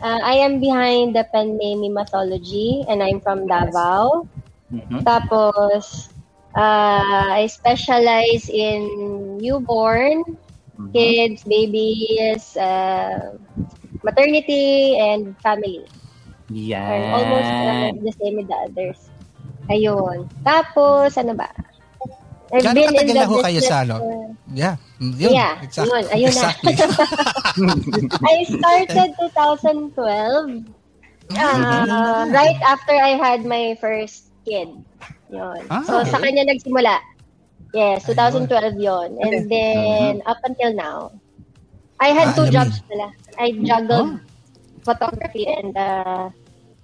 [0.00, 4.28] Uh, I am behind the pen name Mimatology and I'm from Davao.
[4.70, 5.02] Mm-hmm.
[5.02, 6.08] Tapos,
[6.54, 10.92] uh, I specialize in newborn, mm-hmm.
[10.94, 13.34] kids, babies, uh,
[14.02, 15.86] maternity, and family.
[16.50, 17.14] Yeah.
[17.14, 18.98] almost uh, the same with the others.
[19.70, 20.26] Ayun.
[20.42, 21.50] Tapos, ano ba?
[22.50, 23.96] I've Gano'ng been in the ho kayo sa ano?
[24.02, 24.74] Uh, yeah.
[24.98, 25.54] Mm, yun, yeah.
[25.62, 25.86] Exactly.
[25.86, 26.74] Yun, ayun exactly.
[26.74, 26.86] na.
[28.30, 29.10] I started
[29.94, 30.66] 2012.
[31.30, 34.68] Uh, right after I had my first kid.
[35.30, 35.60] Yun.
[35.70, 36.10] Ah, so, okay.
[36.10, 36.98] sa kanya nagsimula.
[37.70, 40.30] Yes, 2012 yon And then, uh-huh.
[40.34, 40.98] up until now,
[42.02, 43.14] I had ah, two jobs pala.
[43.38, 44.20] I juggled oh.
[44.82, 46.34] photography and, uh,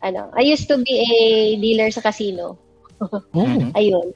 [0.02, 1.12] ano, I used to be a
[1.58, 2.58] dealer sa casino.
[3.02, 3.18] oh.
[3.78, 4.14] Ayun.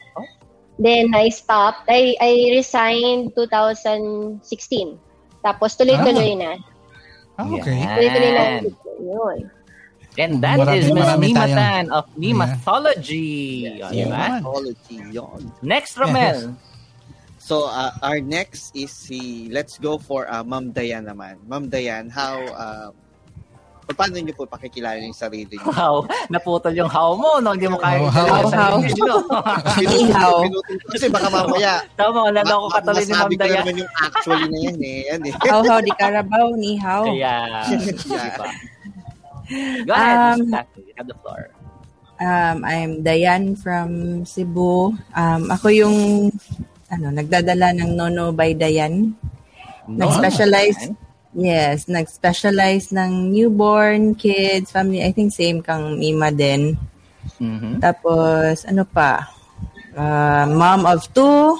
[0.80, 1.90] Then, I stopped.
[1.90, 4.40] I, I resigned 2016.
[5.42, 6.40] Tapos, tuloy-tuloy ah.
[6.40, 6.52] na.
[7.36, 7.82] Ah, okay.
[7.82, 8.44] Tuloy-tuloy na.
[9.00, 9.38] Yun.
[10.20, 13.80] And that marami, is Miss Mimatan of Mimathology.
[13.80, 13.88] Yeah.
[13.88, 14.04] Yeah.
[14.12, 15.00] Mimathology.
[15.16, 15.48] Yun.
[15.64, 16.52] Next, Romel.
[17.40, 21.40] So, uh, our next is si, let's go for uh, Ma'am Dayan naman.
[21.48, 22.88] Ma'am Dayan, how, uh,
[23.96, 25.66] paano niyo po pakikilala yung sarili niyo?
[25.72, 27.56] Wow, naputol yung how mo, no?
[27.56, 28.76] Hindi mo kaya oh, how, how.
[30.14, 30.36] How.
[30.94, 31.82] Kasi baka mamaya.
[31.98, 33.62] Tama, wala na ako katuloy ni Ma'am Dayan.
[33.64, 35.00] naman yung actually na yan eh.
[35.10, 35.32] Yan eh.
[35.42, 37.02] How, how, di karabaw, ni how.
[37.20, 37.66] Yeah.
[38.06, 38.46] yeah.
[39.50, 40.38] Go ahead, um,
[40.78, 41.50] you have the floor.
[42.20, 44.94] Um, I'm Dayan from Cebu.
[45.16, 45.96] Um, ako yung
[46.86, 49.18] ano, nagdadala ng Nono by Dayan.
[49.90, 50.94] Nag-specialize
[51.30, 54.98] Yes, nag-specialize ng newborn, kids, family.
[54.98, 56.74] I think same kang Mima din.
[57.38, 57.78] Mm-hmm.
[57.78, 59.30] Tapos, ano pa?
[59.94, 61.54] Uh, mom of two.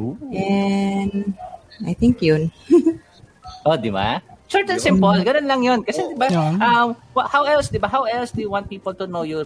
[0.00, 0.16] Ooh.
[0.32, 1.36] And
[1.84, 2.48] I think yun.
[3.68, 4.24] oh, di ba?
[4.48, 5.80] Short and simple, ganun lang yun.
[5.84, 6.96] Kasi, di ba, um,
[7.28, 9.44] how else, di ba, how else do you want people to know you?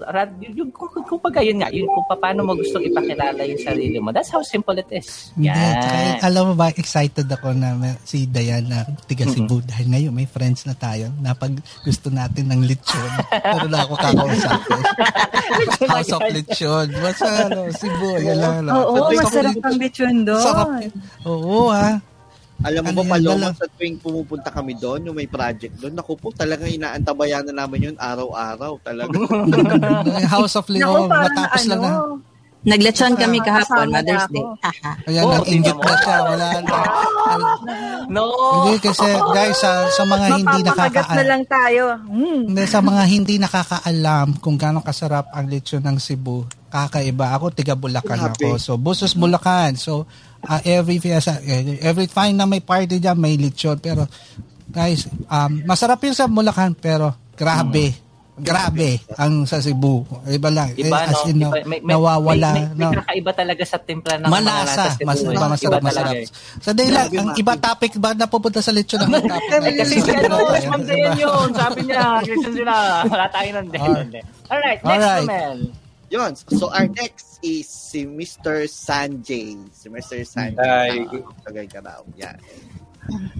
[0.54, 4.14] Yung, kung, kung, kung yun nga, yung kung paano mo gusto ipakilala yung sarili mo.
[4.14, 5.34] That's how simple it is.
[5.34, 5.58] Yan.
[5.58, 6.22] Yeah.
[6.22, 9.70] alam mo ba, excited ako na si Diana, tiga Cebu, mm-hmm.
[9.74, 11.50] dahil ngayon may friends na tayo na pag
[11.82, 14.60] gusto natin ng lechon, pero na ako kakausap.
[15.90, 16.88] House of Lechon.
[17.02, 18.70] Basta, ano, Cebu, yan lang.
[18.70, 20.46] Oo, masarap ang lechon doon.
[20.46, 20.68] Sarap.
[21.26, 21.98] Oo, ha.
[22.62, 26.14] Alam mo ano ba, Paloma, sa tuwing pumupunta kami doon, yung may project doon, naku
[26.14, 28.78] po, talaga inaantabayan na namin yun araw-araw.
[28.86, 29.14] Talaga.
[30.34, 31.92] House of Leo, matapos ano, lang na.
[32.62, 34.46] Naglechon kami kahapon, Mother's Day.
[35.10, 36.16] Ayan, oh, nag-ingit na siya.
[36.22, 36.78] Wala na.
[38.14, 38.24] no.
[38.62, 41.18] Hindi kasi, guys, sa, sa mga hindi nakakaalam.
[41.18, 41.84] na lang tayo.
[42.06, 42.54] Mm.
[42.54, 47.34] Hindi, sa mga hindi nakakaalam kung gaano kasarap ang lechon ng Cebu, kakaiba.
[47.34, 48.54] Ako, tiga Bulacan ako.
[48.62, 49.74] So, Busos Bulacan.
[49.74, 50.06] So,
[50.46, 51.38] uh, every fiesta,
[51.82, 53.78] every time na may party dyan, may lechon.
[53.78, 54.06] Pero,
[54.70, 57.92] guys, um, masarap yun sa Bulacan, pero grabe.
[57.92, 58.00] Mm.
[58.32, 60.08] Grabe ang sa Cebu.
[60.24, 60.72] Iba lang.
[60.72, 61.52] Iba, As in, no?
[61.52, 62.56] Iba, may, nawawala.
[62.56, 64.96] May, may, may, may kakaiba talaga sa timpla ng Malasa.
[64.96, 66.14] mga mas, iba, masarap, iba masarap.
[66.16, 66.26] Eh.
[66.64, 69.76] Sa day lang, ang iba topic ba na pupunta sa lechon ng topic?
[69.84, 71.48] Kasi si ano, Ma'am Dayan yun.
[71.52, 72.74] Sabi niya, lechon sila.
[73.04, 73.66] Wala tayo ng
[74.48, 75.28] Alright, next Alright.
[76.08, 76.30] Yun.
[76.56, 78.64] So, our next is si Mr.
[78.70, 79.58] Sanjay.
[79.74, 80.22] Si Mr.
[80.22, 80.62] Sanjay.
[80.62, 81.22] Hi.
[81.42, 82.00] Tagay ka raw.
[82.14, 82.38] Yan.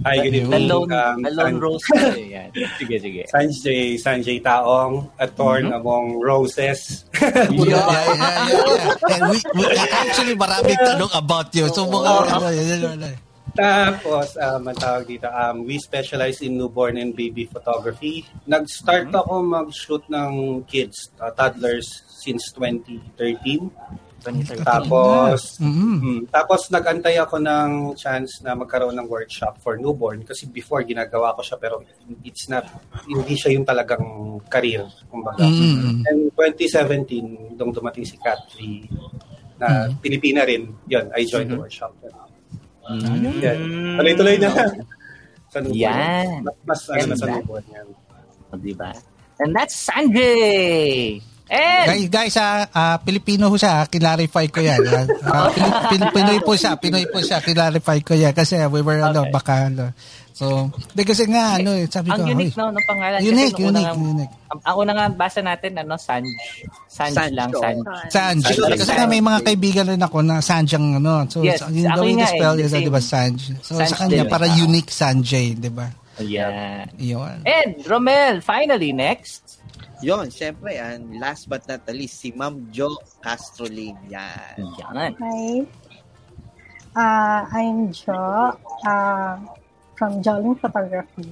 [0.03, 0.51] Hi, good evening.
[0.51, 1.87] The lone, um, the lone rose.
[1.95, 2.51] Yan.
[2.75, 3.23] Sige, sige.
[3.31, 5.79] Sanjay, Sanjay Taong, a thorn mm-hmm.
[5.79, 7.07] among roses.
[7.23, 8.95] yeah, yeah, yeah, yeah.
[9.15, 11.71] And we, we, actually, maraming tanong about you.
[11.71, 13.15] So, mga, uh, ano, yun, yun, yun.
[13.53, 18.27] Tapos, um, ang tawag dito, um, we specialize in newborn and baby photography.
[18.43, 19.21] Nag-start mm-hmm.
[19.23, 23.67] ako mag-shoot ng kids, uh, toddlers, since 2013.
[24.23, 24.63] 2013.
[24.63, 25.95] Tapos, mm-hmm.
[25.99, 31.35] mm, tapos nag-antay ako ng chance na magkaroon ng workshop for newborn kasi before ginagawa
[31.35, 31.83] ko siya pero
[32.23, 32.63] it's not,
[33.03, 35.43] hindi siya yung talagang career, kumbaga.
[35.43, 36.07] Mm-hmm.
[36.07, 38.47] And 2017, nung dumating si Cat
[39.59, 39.99] na mm-hmm.
[39.99, 40.71] Pilipina rin.
[40.87, 41.59] Yun, I joined mm-hmm.
[41.59, 41.91] the workshop.
[42.87, 43.43] Mm-hmm.
[43.43, 43.59] Yan.
[43.99, 44.49] Tuloy-tuloy na.
[45.53, 45.77] sa Newborn.
[45.77, 46.27] Yan.
[46.47, 47.87] Mas, mas ano na sa Newborn yan.
[48.49, 48.91] O, diba?
[49.41, 51.21] And that's Sanjay!
[51.53, 54.81] And, guys, guys uh, uh, Pilipino ho siya, clarify ko yan.
[55.21, 55.53] Uh,
[55.93, 58.33] Pil- Pinoy po siya, Pinoy po siya, clarify ko yan.
[58.33, 59.29] Kasi we were, ano, okay.
[59.29, 59.93] ano, baka, ano,
[60.33, 62.25] So, di kasi nga, ano, eh, sabi ko.
[62.25, 63.21] Ang unique, no, ng pangalan.
[63.21, 64.33] Unique, kasi unique, nga, unique.
[64.49, 66.25] Ang, ang una nga, basa natin, ano, Sanj.
[66.89, 67.77] Sanj, Sanj lang, Sanj.
[68.09, 68.41] Sanj.
[68.41, 68.73] Sanj.
[68.81, 72.01] Kasi nga, may mga kaibigan rin ako na Sanj ang, ano, so, yes, yung the
[72.01, 73.53] way to spell is, di ba, Sanj.
[73.61, 75.85] So, Sanj sa kanya, para unique Sanjay, di ba?
[76.17, 76.89] Yeah.
[76.97, 77.45] Yun.
[77.45, 79.52] And, Romel, finally, next.
[80.03, 82.91] Yon, syempre, and last but not least, si Ma'am Jo
[83.23, 83.95] Castro Lane.
[84.11, 84.59] Yan.
[84.59, 85.15] Yan.
[85.15, 85.63] Hi.
[86.91, 88.51] Uh, I'm Jo.
[88.83, 89.39] Uh,
[89.95, 91.31] from Jolin Photography.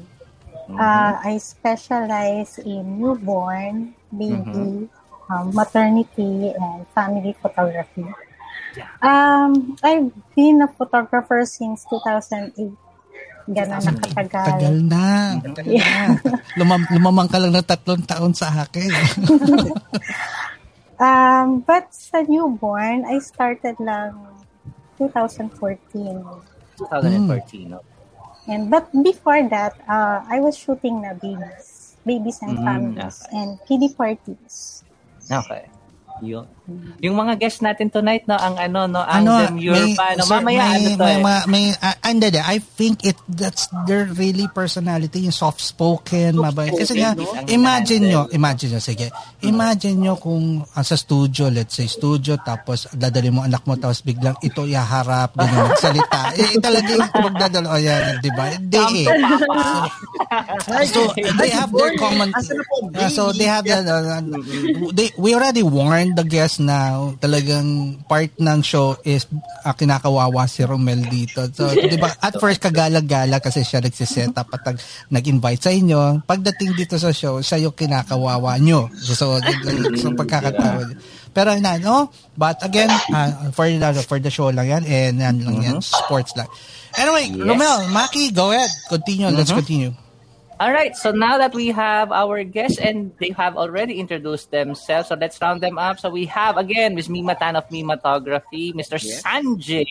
[0.71, 0.79] Mm-hmm.
[0.79, 4.88] Uh, I specialize in newborn, baby, mm-hmm.
[5.27, 8.07] um, maternity, and family photography.
[9.03, 12.71] Um, I've been a photographer since 2008.
[13.49, 14.45] Ganon na katagal.
[14.45, 15.08] Tagal na.
[15.41, 16.13] Tagal yeah.
[16.19, 16.38] na.
[16.60, 18.91] Lumam, lumamang ka lang ng tatlong taon sa akin.
[21.06, 24.13] um, but sa newborn, I started lang
[24.99, 26.21] 2014.
[26.77, 27.82] 2014, mm.
[28.49, 33.38] And but before that, uh, I was shooting na babies, babies and mm, families, okay.
[33.38, 34.84] and kiddie parties.
[35.30, 35.70] Okay.
[36.21, 36.45] Yun.
[37.01, 40.23] Yung mga guests natin tonight, no, ang ano, no, ang ano, Demure may, pa, no,
[40.29, 41.23] mamaya, may, ano to may, eh.
[41.25, 46.71] May, may, uh, and I think it, that's their really personality, yung soft-spoken, soft mabait.
[46.77, 47.17] Kasi nga,
[47.49, 49.10] imagine nyo, imagine nyo, sige,
[49.41, 54.05] imagine nyo kung uh, sa studio, let's say, studio, tapos dadali mo anak mo, tapos
[54.05, 56.21] biglang ito iharap, ganyan, magsalita.
[56.39, 58.45] eh, talaga yung magdadalo, oh, yan, di ba?
[58.53, 59.07] Hindi eh.
[60.62, 64.21] So, so, they have their common, uh, so they have, the, uh,
[64.93, 69.28] they, we already warned the guest na talagang part ng show is
[69.63, 71.47] uh, kinakawawa si Romel dito.
[71.52, 74.78] So, di ba, at first kagala-gala kasi siya nagsiset up at
[75.10, 76.24] nag-invite sa inyo.
[76.28, 78.91] Pagdating dito sa show, siya yung kinakawawa nyo.
[78.93, 79.39] So, so,
[79.95, 80.91] so pagkakatawa.
[81.32, 82.12] Pero na, no?
[82.36, 86.04] But again, uh, for, uh, for the show lang yan and yan lang yan, mm-hmm.
[86.04, 86.52] sports lang.
[87.00, 87.39] Anyway, yes.
[87.47, 88.67] Romel, Maki, go ahead.
[88.91, 89.32] Continue.
[89.32, 89.39] Mm-hmm.
[89.39, 89.95] Let's continue.
[90.62, 95.10] All right, so now that we have our guests and they have already introduced themselves,
[95.10, 95.97] so let's round them up.
[95.97, 97.10] So we have again Ms.
[97.10, 99.02] Mima Tan of Mimatography, Mr.
[99.02, 99.26] Yes.
[99.26, 99.89] Sanjay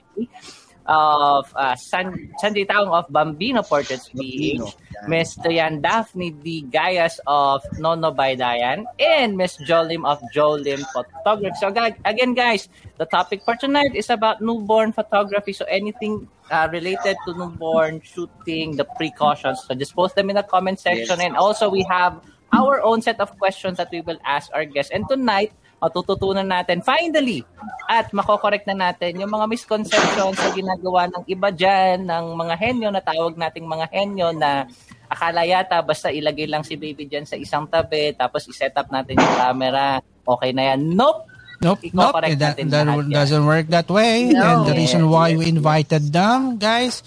[0.86, 4.62] of uh, San, Sanjay Taong of Bambino Portraits PH,
[5.10, 5.42] Ms.
[5.42, 6.62] Dayan Daphne D.
[6.70, 9.66] Gayas of Nono by Dayan, and Ms.
[9.66, 11.58] Jolim of Jolim Photography.
[11.58, 11.74] So
[12.06, 15.52] again, guys, the topic for tonight is about newborn photography.
[15.52, 19.62] So anything uh, related to newborn shooting, the precautions.
[19.64, 21.18] So just post them in the comment section.
[21.18, 21.26] Yes.
[21.26, 22.20] And also we have
[22.52, 24.90] our own set of questions that we will ask our guests.
[24.90, 27.40] And tonight, matututunan natin finally
[27.88, 32.88] at makokorek na natin yung mga misconceptions sa ginagawa ng iba dyan, ng mga henyo
[32.92, 34.68] na tawag nating mga henyo na
[35.08, 39.16] akala yata basta ilagay lang si baby dyan sa isang tabi tapos iset up natin
[39.16, 40.04] yung camera.
[40.20, 40.94] Okay na yan.
[40.94, 41.29] Nope!
[41.60, 42.16] Nope, nope.
[42.40, 44.32] That, that doesn't work that way.
[44.32, 44.40] No.
[44.40, 47.04] And the reason why we invited them, guys,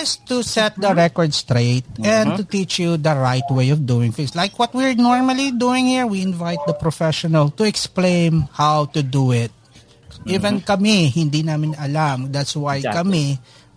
[0.00, 2.04] is to set the record straight mm-hmm.
[2.08, 4.34] and to teach you the right way of doing things.
[4.34, 9.30] Like what we're normally doing here, we invite the professional to explain how to do
[9.32, 9.52] it.
[9.52, 10.30] Mm-hmm.
[10.40, 12.32] Even kami, hindi namin alam.
[12.32, 12.96] That's why exactly.
[12.96, 13.24] kami,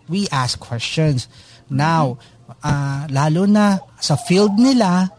[0.07, 1.27] we ask questions.
[1.67, 2.19] Now,
[2.63, 5.11] uh, lalo na sa field nila,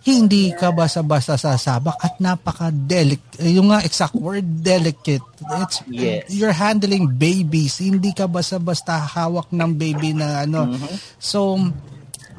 [0.00, 3.44] hindi ka basta-basta sasabak at napaka-delicate.
[3.52, 5.20] Yung nga exact word, delicate.
[5.60, 6.24] It's, yes.
[6.32, 7.84] You're handling babies.
[7.84, 10.72] Hindi ka basta-basta hawak ng baby na ano.
[10.72, 10.96] Mm-hmm.
[11.20, 11.60] So,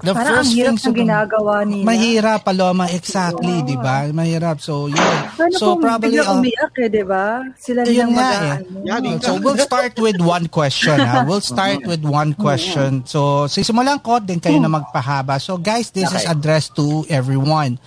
[0.02, 1.86] The Parang first ang hirap ng ginagawa nila.
[1.86, 2.90] Mahirap, Paloma.
[2.90, 3.66] Exactly, oh.
[3.70, 4.10] di ba?
[4.10, 4.58] Mahirap.
[4.58, 4.98] So, yun.
[5.38, 7.26] Paano so, kung probably, bigla uh, umiyak eh, di ba?
[7.54, 9.18] Sila rin ang mag eh.
[9.22, 10.98] So, we'll start with one question.
[10.98, 11.22] ha?
[11.30, 13.06] We'll start with one question.
[13.06, 15.38] So, sisimulan ko, din kayo na magpahaba.
[15.38, 16.18] So, guys, this okay.
[16.18, 17.78] is addressed to everyone.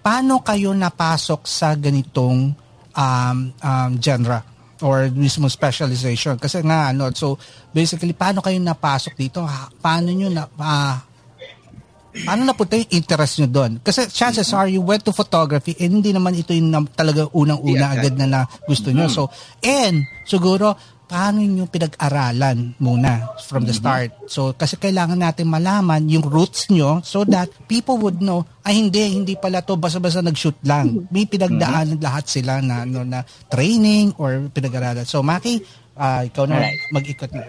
[0.00, 2.56] Paano kayo napasok sa ganitong
[2.96, 4.48] um, um, genre?
[4.82, 7.38] or mismo specialization kasi nga ano so
[7.70, 9.38] basically paano kayo napasok dito
[9.78, 10.98] paano niyo na uh,
[12.12, 13.72] Paano napunta yung interest nyo doon?
[13.80, 17.88] Kasi chances are you went to photography and hindi naman ito yung na, talaga unang-una
[17.88, 19.08] yeah, agad na, na gusto nyo.
[19.08, 19.16] Mm-hmm.
[19.16, 19.32] So,
[19.64, 20.76] and siguro,
[21.08, 23.80] paano nyo pinag-aralan muna from the mm-hmm.
[23.80, 24.10] start?
[24.28, 29.08] So, kasi kailangan natin malaman yung roots nyo so that people would know, ay hindi,
[29.16, 30.92] hindi pala to basta-basta nag-shoot lang.
[30.92, 31.08] Mm-hmm.
[31.08, 32.04] May pinagdaanan mm-hmm.
[32.12, 35.08] lahat sila na, no, na training or pinag-aralan.
[35.08, 35.64] So, Maki,
[35.96, 36.76] uh, ikaw na right.
[36.92, 37.40] mag-ikot mo.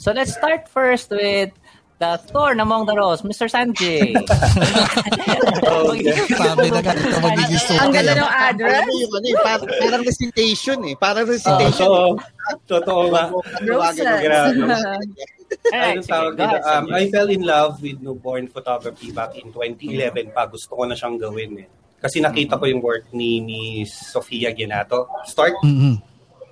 [0.00, 1.52] So, let's start first with
[1.98, 3.48] the thorn among the rose, Mr.
[3.48, 4.12] Sanjay.
[5.64, 6.12] okay.
[6.28, 7.80] Sabi na ganito magiging story.
[7.80, 8.84] Ang ganda ng address.
[8.84, 10.94] Ano ano, eh, parang, parang recitation eh.
[10.96, 11.88] Parang recitation.
[11.88, 13.32] Uh, so, totoo ba?
[13.64, 14.04] Roses.
[15.72, 16.56] Ay, tawag dito.
[16.68, 20.44] Um, I fell in love with newborn photography back in 2011 pa.
[20.44, 21.68] Gusto ko na siyang gawin eh.
[21.96, 25.08] Kasi nakita ko yung work ni Miss Sofia Ginato.
[25.24, 25.56] Start?
[25.64, 25.96] Mm-hmm.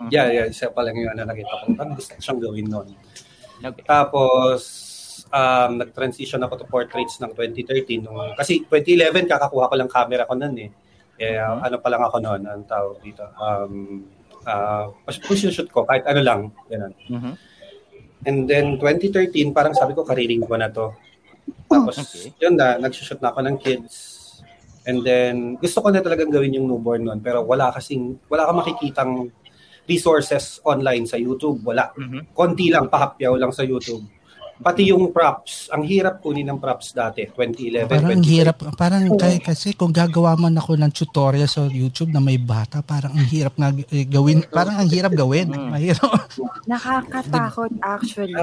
[0.08, 0.46] Yeah, yeah.
[0.48, 1.64] Isa pa lang yung ano nakita ko.
[1.94, 2.88] Gusto ko siyang gawin noon.
[3.60, 3.84] Okay.
[3.86, 4.60] Tapos,
[5.34, 8.06] um, nag-transition ako to portraits ng 2013.
[8.06, 10.70] Nung, kasi 2011, kakakuha ko lang camera ko noon eh.
[11.14, 13.26] Eh, uh, ano pa lang ako noon, ang tawag dito.
[13.38, 14.06] Um,
[14.46, 16.40] uh, shoot ko, kahit ano lang.
[16.70, 16.94] Ganun.
[17.10, 17.34] Mm-hmm.
[18.24, 20.94] And then, 2013, parang sabi ko, kariring ko na to.
[21.68, 22.32] Tapos, okay.
[22.40, 24.22] yun na, nag-shoot na ako ng kids.
[24.84, 27.20] And then, gusto ko na talagang gawin yung newborn noon.
[27.20, 29.28] Pero wala kasing, wala ka makikitang
[29.84, 31.60] resources online sa YouTube.
[31.64, 31.92] Wala.
[31.92, 32.32] Mm-hmm.
[32.32, 34.04] Konti lang, pahapyaw lang sa YouTube.
[34.54, 37.90] Pati yung props, ang hirap kunin ng props dati, 2011.
[37.90, 38.30] Parang 2012.
[38.30, 42.78] hirap, parang kaya, kasi kung gagawa man ako ng tutorial sa YouTube na may bata,
[42.78, 45.50] parang ang hirap nga eh, gawin, parang ang hirap gawin.
[45.50, 45.74] Mm.
[45.74, 46.06] Mahirap.
[46.70, 48.34] Nakakatakot actually.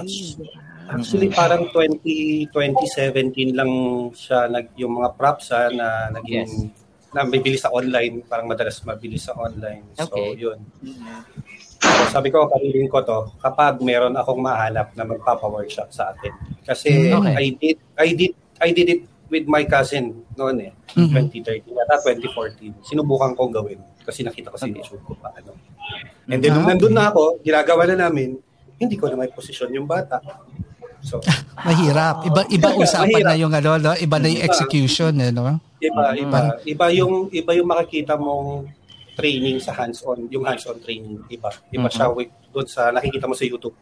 [0.91, 3.71] Actually, parang 20, 2017 lang
[4.11, 8.79] siya nag, yung mga props ha, na naging yes na mabili sa online, parang madalas
[8.87, 9.83] mabili sa online.
[9.99, 10.31] So, okay.
[10.39, 10.59] yun.
[11.81, 16.33] So, sabi ko, kaniling ko to, kapag meron akong mahanap na magpapa-workshop sa atin.
[16.61, 17.33] Kasi okay.
[17.33, 21.31] I did I did I did it with my cousin noon eh, mm-hmm.
[21.33, 22.85] 2013 at 2014.
[22.85, 25.55] Sinubukan kong gawin kasi nakita ko sa YouTube ko pa ano.
[26.29, 28.37] And then nung nandun na ako, ginagawa na namin,
[28.77, 30.21] hindi ko na may posisyon yung bata.
[31.01, 31.17] So,
[31.67, 32.29] mahirap.
[32.29, 33.29] Iba iba usapan mahirap.
[33.33, 33.91] na yung ano, no?
[33.97, 35.57] iba na yung execution eh, no?
[35.81, 36.39] Iba, iba.
[36.61, 38.69] Iba yung iba yung makikita mong
[39.17, 41.51] training sa hands-on, yung hands-on training, iba.
[41.71, 41.93] Iba mm-hmm.
[41.93, 42.07] siya
[42.51, 43.75] doon sa nakikita mo sa YouTube.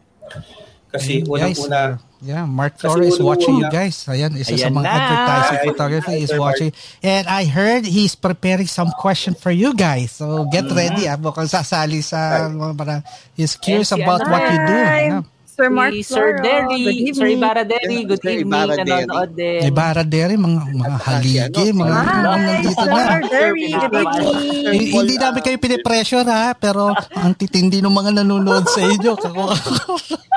[0.90, 4.04] Kasi unang-una, Yeah, Mark Flores is watching you guys.
[4.04, 4.92] Ayan, isa Ayan sa mga na.
[4.92, 6.70] advertising photography is watching.
[7.00, 10.20] And I heard he's preparing some question for you guys.
[10.20, 10.76] So get mm-hmm.
[10.76, 11.08] ready.
[11.08, 13.00] Ah, mukhang sasali sa mga
[13.32, 14.76] He's curious about what you do.
[14.76, 15.22] Yeah.
[15.60, 19.60] Sir Mark si Sir Derry, Sir Ibarra Derry, good Sir evening, nanonood din.
[19.68, 22.96] Ibarra Derry, mga, mga haligi, mga ah, mga nandito na.
[23.04, 24.88] Sir Derry, good evening.
[24.88, 29.12] Hindi namin kayo pinipressure ha, pero ang titindi ng mga nanonood sa inyo.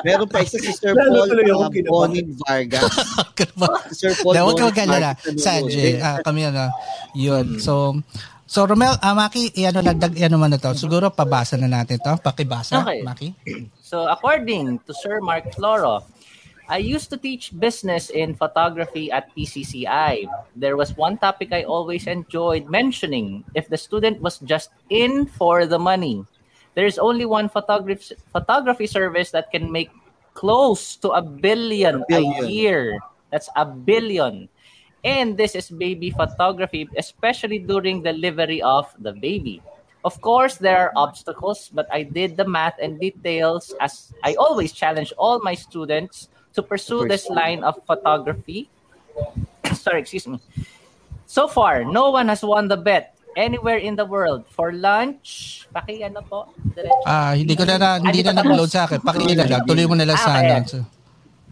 [0.04, 2.84] Meron pa isa si Sir Paul uh, Bonin Vargas.
[3.96, 5.16] Sir Paul Huwag ka magalala.
[5.40, 6.68] Sanjay, ah, kami ano.
[7.16, 7.64] Yun.
[7.64, 7.96] So,
[8.54, 10.78] So Romel, uh, Maki, ano nagdag ano man na to.
[10.78, 12.14] Siguro pabasa na natin to.
[12.22, 13.02] Pakibasa, okay.
[13.02, 13.34] Maki.
[13.94, 16.02] So according to Sir Mark Floro,
[16.66, 20.26] I used to teach business in photography at PCCI.
[20.58, 23.46] There was one topic I always enjoyed mentioning.
[23.54, 26.26] If the student was just in for the money,
[26.74, 29.94] there is only one photography photography service that can make
[30.34, 32.46] close to a billion a, billion.
[32.46, 32.98] a year.
[33.30, 34.50] That's a billion.
[35.06, 39.62] And this is baby photography, especially during delivery of the baby.
[40.04, 44.76] Of course, there are obstacles, but I did the math and details as I always
[44.76, 48.70] challenge all my students to pursue this line of photography.
[49.72, 50.40] Sorry, excuse me.
[51.26, 54.44] So far, no one has won the bet anywhere in the world.
[54.52, 56.52] For lunch, paki ano po?
[57.08, 59.00] Ah, hindi ko na, na hindi na nag-load sa akin.
[59.02, 59.64] Paki na lang.
[59.70, 60.86] Tuloy mo na lang ah, sa ano.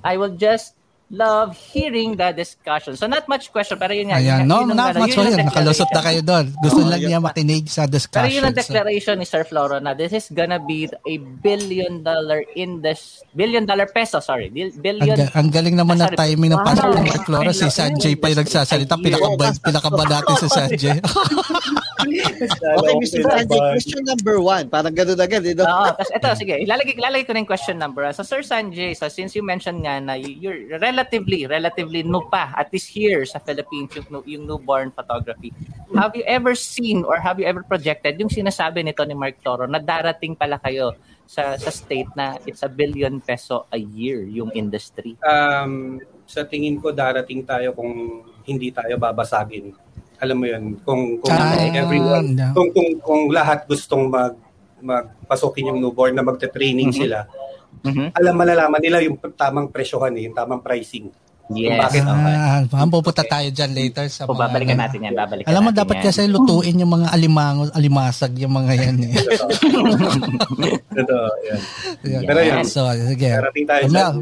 [0.04, 0.76] I will just
[1.12, 2.96] love hearing the discussion.
[2.96, 4.24] So not much question, pero yun nga.
[4.24, 5.44] Ayan, no, yun not much question.
[5.44, 6.46] Nakalusot na kayo doon.
[6.64, 8.32] Gusto oh, lang niya makinig sa discussion.
[8.32, 9.22] Pero yun ang declaration so.
[9.22, 13.92] ni Sir Floro na this is gonna be a billion dollar in this billion dollar
[13.92, 14.48] peso, sorry.
[14.50, 15.20] Billion.
[15.20, 17.52] Ang, ang galing naman ah, ng timing ng pasok ni Sir Floro.
[17.52, 18.96] Si Sanjay pa yung nagsasalita.
[18.96, 20.98] Pinakaba, pinakaba natin si Sanjay.
[22.04, 23.22] okay, Mr.
[23.24, 24.68] Sanjay, question number one.
[24.68, 25.46] Parang ganun agad.
[25.46, 25.64] Eh, no?
[25.64, 26.56] Oo, tapos ito, sige.
[26.60, 28.04] Ilalagay, ilalagay ko na yung question number.
[28.12, 32.54] So, Sir Sanjay, so since you mentioned nga na you're relatively relatively, relatively new pa,
[32.58, 35.54] at least here sa Philippines, yung, yung newborn photography.
[35.96, 39.68] Have you ever seen or have you ever projected yung sinasabi nito ni Mark Toro
[39.68, 40.96] na darating pala kayo
[41.28, 45.20] sa sa state na it's a billion peso a year yung industry?
[45.24, 49.76] Um, sa tingin ko darating tayo kung hindi tayo babasagin.
[50.22, 52.54] Alam mo 'yun, kung kung ah, everyone, no.
[52.54, 54.38] kung, kung kung lahat gustong mag
[54.82, 57.06] magpasokin yung newborn na magte-training mm-hmm.
[57.06, 57.30] sila
[57.86, 58.18] mm-hmm.
[58.18, 61.10] alam malalaman nila yung tamang presyohan eh, yung tamang pricing.
[61.52, 61.84] Yes.
[61.84, 62.88] bakit ah, okay.
[62.88, 64.40] pupunta tayo dyan later sa mga...
[64.40, 66.06] Babalikan natin yan, babalikan Alam mo, dapat yan.
[66.08, 69.14] kasi lutuin yung mga alimango, alimasag, yung mga yan eh.
[70.96, 71.62] Totoo, yan.
[72.08, 72.22] yan.
[72.24, 73.36] Pero yan, so, sige.
[73.36, 74.16] Karating tayo dyan.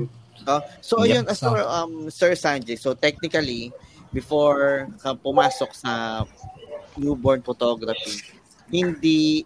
[0.50, 1.22] Uh, so, yep.
[1.22, 3.70] ayun, as for um, Sir Sanjay, so technically,
[4.10, 6.24] before ka pumasok sa
[6.98, 8.22] newborn photography,
[8.70, 9.46] hindi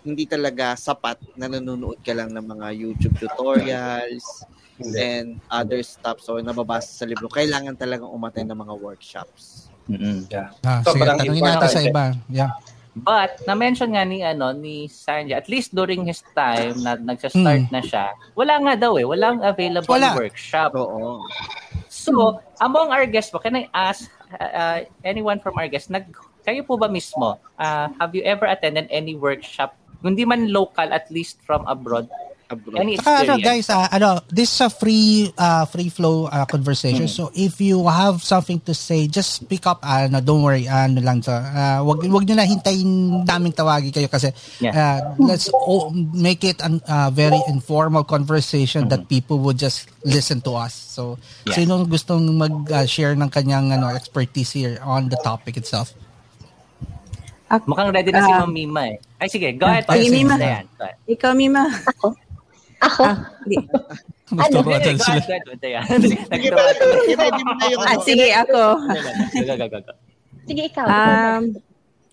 [0.00, 4.48] hindi talaga sapat na nanonood ka lang ng mga YouTube tutorials,
[4.96, 7.28] and other stuff so nababasa sa libro.
[7.28, 9.68] Kailangan talagang umattend ng mga workshops.
[9.90, 10.18] Mm-hmm.
[10.30, 10.48] Yeah.
[10.64, 12.04] Ah, so, sige, tanongin natin sa iba.
[12.30, 12.52] Yeah.
[12.90, 17.72] But, na-mention nga ni, ano, ni Sanjay, at least during his time na nagsa-start mm.
[17.72, 20.18] na siya, wala nga daw eh, walang available wala.
[20.18, 20.74] workshop.
[20.74, 21.22] Oo.
[22.10, 26.10] So, among our guests po, can I ask uh, anyone from our guests, nag,
[26.42, 31.06] kayo po ba mismo, uh, have you ever attended any workshop, hindi man local, at
[31.14, 32.10] least from abroad,
[32.50, 32.82] abroad.
[32.82, 37.06] Any Saka, ano, guys, uh, ano, this is a free uh, free flow uh, conversation.
[37.06, 37.14] Mm.
[37.14, 39.80] So if you have something to say, just pick up.
[39.82, 40.66] Uh, no, don't worry.
[40.66, 41.32] Ano lang to.
[41.32, 44.74] Uh, wag wag niyo na hintayin naming tawagi kayo kasi yeah.
[44.74, 49.06] uh, let's oh, make it a uh, very informal conversation mm-hmm.
[49.06, 50.74] that people would just listen to us.
[50.74, 51.54] So yeah.
[51.54, 55.94] sino gustong mag-share uh, ng kanyang ano expertise here on the topic itself?
[57.50, 58.96] Ako, Mukhang ready na uh, si Ma'am Mima eh.
[59.18, 59.82] Ay, sige, go ahead.
[59.90, 60.38] Ay, Mima.
[61.10, 61.66] Ikaw, Mima.
[61.66, 62.14] Ako?
[62.80, 63.02] Ako?
[63.04, 63.28] Ah,
[64.46, 64.62] ano?
[64.62, 65.22] Turuan sila.
[67.84, 68.62] ah, sige, ako.
[70.48, 70.86] sige, ikaw.
[70.86, 71.42] Um,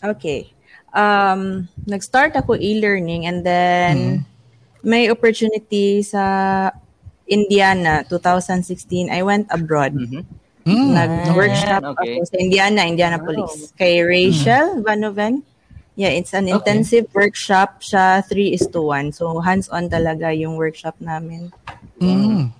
[0.03, 0.51] okay.
[0.91, 4.19] Um, nag-start ako e-learning and then mm.
[4.81, 6.71] may opportunity sa
[7.27, 9.11] Indiana 2016.
[9.11, 9.93] I went abroad.
[9.93, 10.23] Mm-hmm.
[10.67, 12.19] Mm, Nag-workshop okay.
[12.19, 13.71] ako sa Indiana, Indianapolis.
[13.71, 13.77] Wow.
[13.79, 14.83] Kay Rachel mm.
[14.83, 15.33] Vanoven.
[15.97, 17.25] Yeah, it's an intensive okay.
[17.25, 19.17] workshop siya 3 is to 1.
[19.17, 21.49] So hands-on talaga yung workshop namin.
[21.97, 22.53] Mm.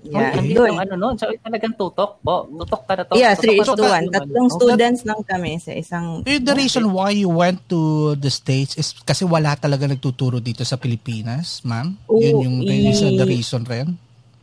[0.00, 0.80] Yeah, oh, yun.
[0.80, 2.50] ano no, so talagang tutok po.
[2.50, 3.14] Tutok ka na to.
[3.14, 4.10] Yeah, 3 is to 1.
[4.10, 8.74] Tatlong students lang kami sa isang eh, The reason why you went to the States
[8.74, 11.94] is kasi wala talaga nagtuturo dito sa Pilipinas, ma'am?
[12.10, 13.94] Ooh, Yun yung reason, the reason rin?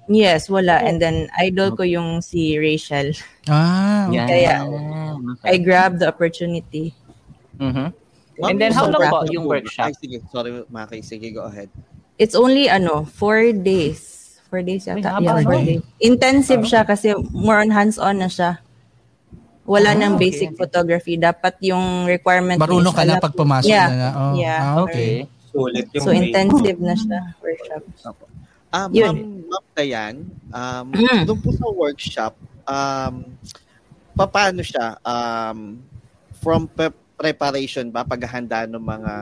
[0.08, 0.80] Yes, wala.
[0.88, 3.12] And then, idol ko yung si Rachel.
[3.52, 4.48] Ah, okay.
[4.48, 4.64] Kaya,
[5.44, 6.96] I grabbed the opportunity.
[7.60, 8.07] Mm-hmm.
[8.44, 9.90] And then, how long ba yung workshop?
[9.90, 10.18] Ay, sige.
[10.30, 11.02] Sorry, Maki.
[11.02, 11.70] Sige, go ahead.
[12.22, 14.38] It's only, ano, four days.
[14.48, 15.20] Four days yata.
[15.20, 15.82] Yeah, four days.
[16.00, 18.62] Intensive siya kasi more on hands-on na siya.
[19.68, 20.32] Wala ah, nang okay.
[20.32, 21.20] basic photography.
[21.20, 23.92] Dapat yung requirement Marunong ka na pag pumasok yeah.
[23.92, 24.10] na.
[24.16, 24.34] Oh.
[24.40, 24.60] Yeah.
[24.64, 25.28] Ah, okay.
[25.52, 27.20] Sulit yung so, intensive na siya.
[27.44, 28.16] Workshop.
[28.68, 30.16] Ah, uh, ma'am, ma'am Dayan,
[30.52, 31.24] um, mm.
[31.24, 32.34] doon po sa workshop,
[32.68, 33.24] um,
[34.12, 35.00] paano siya?
[35.08, 35.80] Um,
[36.44, 39.14] from pe- preparation ba, paghahanda ng mga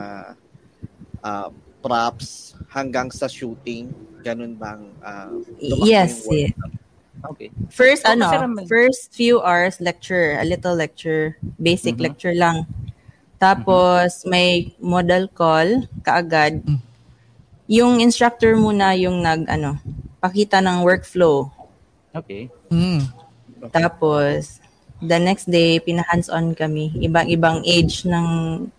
[1.24, 1.48] uh,
[1.80, 3.90] props hanggang sa shooting?
[4.20, 6.52] Ganun bang uh, Yes, yeah.
[7.24, 7.50] Okay.
[7.72, 8.28] First, so, ano,
[8.68, 12.12] first few hours lecture, a little lecture, basic mm-hmm.
[12.12, 12.68] lecture lang.
[13.40, 14.30] Tapos, mm-hmm.
[14.30, 16.62] may model call kaagad.
[16.62, 16.80] Mm.
[17.66, 19.80] Yung instructor muna yung nag, ano,
[20.20, 21.50] pakita ng workflow.
[22.14, 22.52] Okay.
[22.70, 23.08] Mm.
[23.72, 24.60] Tapos,
[25.02, 26.92] the next day, pina-hands-on kami.
[26.96, 28.26] Ibang-ibang age ng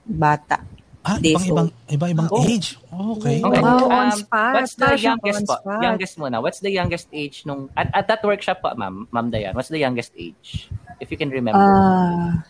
[0.06, 0.64] bata.
[1.08, 2.44] Ah, ibang-ibang ibang-ibang oh.
[2.44, 2.76] age.
[2.92, 3.40] Okay.
[3.40, 3.62] okay.
[3.64, 5.56] Wow, um, what's the youngest po?
[5.80, 6.44] Youngest muna.
[6.44, 9.56] What's the youngest age nung at, at that workshop po, ma'am, ma'am Dayan?
[9.56, 10.68] What's the youngest age?
[11.00, 11.64] If you can remember.
[11.64, 12.44] Uh,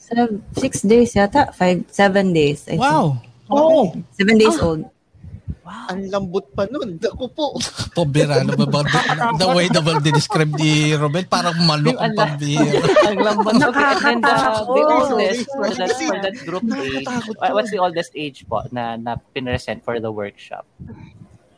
[0.00, 1.52] seven, six days yata.
[1.52, 2.64] Five, seven days.
[2.72, 3.20] I wow.
[3.20, 3.52] Think.
[3.52, 3.92] Oh.
[4.16, 4.64] Seven days ah.
[4.64, 4.88] old.
[5.64, 5.88] Wow.
[5.96, 7.00] Ang lambot pa nun.
[7.00, 7.46] Ako po.
[7.96, 8.44] Pabira.
[8.44, 8.80] Ano ba ba?
[9.40, 12.84] The way the world describe ni Robert, parang malok ang pabira.
[13.08, 13.54] ang lambot.
[13.56, 14.76] Nakakatakot.
[14.76, 17.08] The oldest for that, for that group age.
[17.40, 20.68] What's the oldest age po na, na pinresent for the workshop?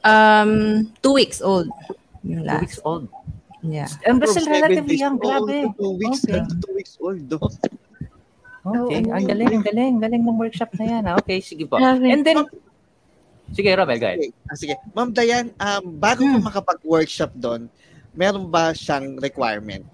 [0.07, 1.67] Um, two weeks old.
[2.23, 2.55] Yung last.
[2.55, 3.05] Two weeks old.
[3.67, 3.91] Yeah.
[4.07, 5.19] And still relatively young.
[5.19, 5.75] Grabe.
[5.75, 6.47] Two weeks, okay.
[6.63, 7.27] two weeks old.
[8.67, 9.03] Okay.
[9.03, 9.95] Ang galing, ang galing.
[9.99, 11.03] Galing ng workshop na yan.
[11.23, 11.79] Okay, sige po.
[11.83, 12.47] And then,
[13.55, 14.19] Sige, Romel, go ahead.
[14.19, 14.75] Sige, ah, sige.
[14.91, 16.43] Ma'am Dayan, um, bago hmm.
[16.43, 17.71] ka makapag-workshop doon,
[18.17, 19.85] meron ba siyang requirement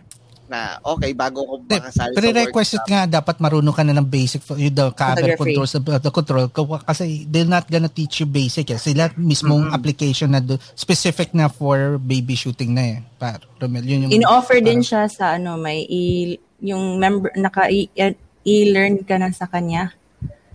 [0.53, 2.20] na okay bago ko makasali sa
[2.53, 2.84] workshop?
[2.84, 6.44] nga dapat marunong ka na ng basic yung the camera controls the, the control
[6.84, 8.76] kasi they're not gonna teach you basic eh.
[8.76, 9.78] Sila mismong mm-hmm.
[9.80, 12.96] application na do, specific na for baby shooting na eh.
[13.16, 17.72] Para Romel, yun yung In-offer para, din siya sa ano may i, yung member naka
[17.72, 17.88] i,
[18.44, 19.96] i-learn ka na sa kanya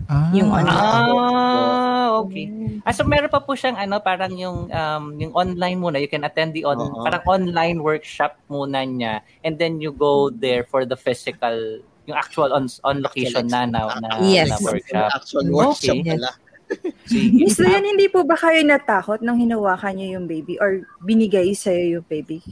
[0.06, 0.78] Ah, yung online.
[0.78, 2.46] Ah, okay.
[2.86, 5.98] Ah, so meron pa po siyang ano, parang yung um, yung online muna.
[5.98, 7.02] You can attend the on, uh-huh.
[7.02, 12.56] parang online workshop muna niya and then you go there for the physical yung actual
[12.56, 14.48] on on location na na, na, yes.
[14.48, 15.08] na workshop.
[15.12, 16.16] Actual workshop okay.
[16.16, 16.30] pala.
[17.72, 22.06] Yan, hindi po ba kayo natakot nung hinawakan niyo yung baby or binigay sa'yo yung
[22.08, 22.44] baby?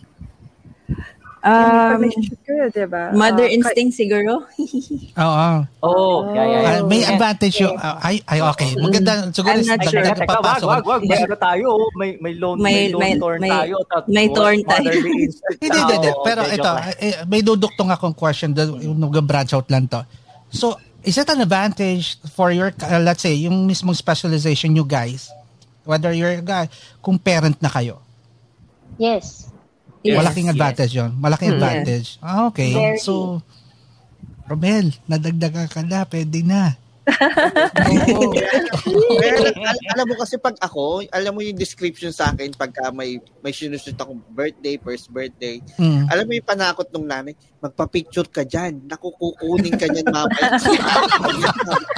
[1.47, 2.11] Um,
[2.43, 3.15] sure, diba?
[3.15, 4.43] Mother uh, instinct siguro.
[5.25, 5.49] Oo.
[5.87, 6.75] Oh, yeah, yeah, yeah.
[6.83, 8.75] Uh, may advantage yung uh, ay ay okay.
[8.75, 10.03] Maganda siguro I'm not sure.
[10.03, 11.01] Teka, wag, wag, wag.
[11.07, 13.75] May ano tayo, may may loan may, may, may torn may, tayo.
[14.11, 14.91] May torn tayo.
[14.91, 15.31] hindi,
[15.63, 16.11] hindi, hindi.
[16.27, 20.03] Pero ito, eh, may duduktong akong question, nag-branch out lang to.
[20.51, 20.75] So,
[21.07, 25.31] is it an advantage for your, uh, let's say, yung mismong specialization you guys,
[25.87, 26.67] whether you're a guy,
[26.99, 28.03] kung parent na kayo,
[28.99, 29.53] Yes.
[30.07, 30.19] Yes.
[30.23, 30.99] Malaking advantage yes.
[31.03, 31.11] yon.
[31.19, 31.57] Malaking mm.
[31.59, 32.09] advantage.
[32.23, 32.71] Ah, okay.
[32.73, 32.99] Very.
[33.03, 33.43] So,
[34.47, 36.79] Romel, nadagdagan ka na, pwede na.
[37.07, 38.35] Oo.
[38.87, 43.19] Well, al- alam mo kasi pag ako, alam mo yung description sa akin pagka may
[43.43, 45.63] may sinushoot akong birthday, first birthday.
[45.79, 46.07] Mm.
[46.11, 48.87] Alam mo yung panakot nung nanay, magpa-picture ka diyan.
[48.87, 50.51] Nakukukunin ka niyan mamaya.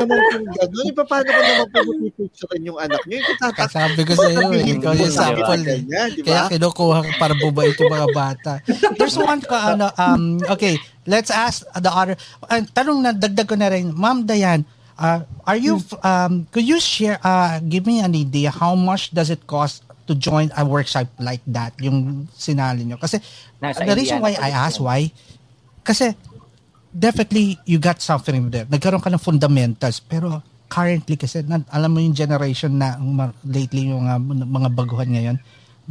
[0.00, 3.18] naman kung gano'n, eh, paano ko naman pumipicturean yung anak niyo?
[3.38, 5.64] Tatak- Sabi ko sa iyo, eh, ikaw yung sample.
[5.66, 5.80] Eh.
[5.86, 6.24] Diba?
[6.24, 8.52] Kaya kinukuha ko para bubait yung mga bata.
[8.96, 10.76] There's one ka, ano, um, okay,
[11.06, 12.16] let's ask the other.
[12.44, 14.64] Uh, tanong na, dagdag ko na rin, Ma'am Dayan,
[14.98, 19.30] uh, are you, um, could you share, uh, give me an idea, how much does
[19.30, 22.96] it cost to join a workshop like that, yung sinali nyo?
[23.00, 23.20] Kasi,
[23.62, 25.08] Nasa the reason why I ask why,
[25.84, 26.12] kasi,
[26.90, 28.66] definitely, you got something there.
[28.68, 32.98] Nagkaroon ka ng fundamentals, pero currently kasi, na, alam mo yung generation na,
[33.46, 35.38] lately, yung uh, mga baguhan ngayon,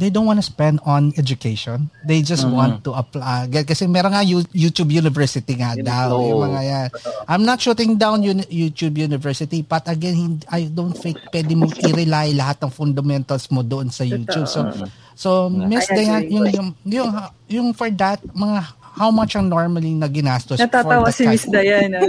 [0.00, 1.92] they don't want to spend on education.
[2.08, 2.56] They just mm-hmm.
[2.56, 3.52] want to apply.
[3.52, 6.16] Kasi meron nga YouTube University nga daw.
[6.16, 6.24] Oh.
[6.24, 6.88] Yung mga yan.
[7.28, 12.64] I'm not shooting down YouTube University but again, I don't think pwede mong i-rely lahat
[12.64, 14.48] ng fundamentals mo doon sa YouTube.
[14.48, 14.72] So,
[15.12, 17.10] so Miss Dayan, yung, yung, yung,
[17.44, 22.00] yung for that, mga how much ang normally na ginastos Natatawa si Miss Diana.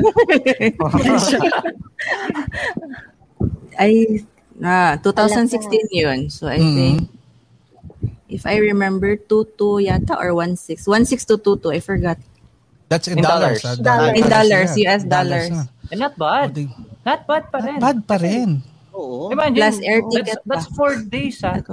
[3.84, 4.24] ay,
[4.64, 6.20] ah, 2016 yun.
[6.32, 6.76] So, I mm-hmm.
[6.76, 7.21] think
[8.32, 10.88] if I remember, 2-2 yata or 1-6.
[10.88, 12.18] 1-6 to 2-2, I forgot.
[12.90, 13.62] That's in, in dollars.
[13.62, 13.80] dollars.
[13.80, 14.16] dollars.
[14.20, 14.96] In dollars, yeah.
[14.96, 15.50] US dollars.
[15.50, 16.56] dollars And not bad.
[17.06, 17.80] Not bad pa rin.
[17.80, 18.64] Not bad pa rin.
[18.92, 19.32] Oo.
[19.32, 21.64] Imagine, Plus air ticket that's, that's four days, ha?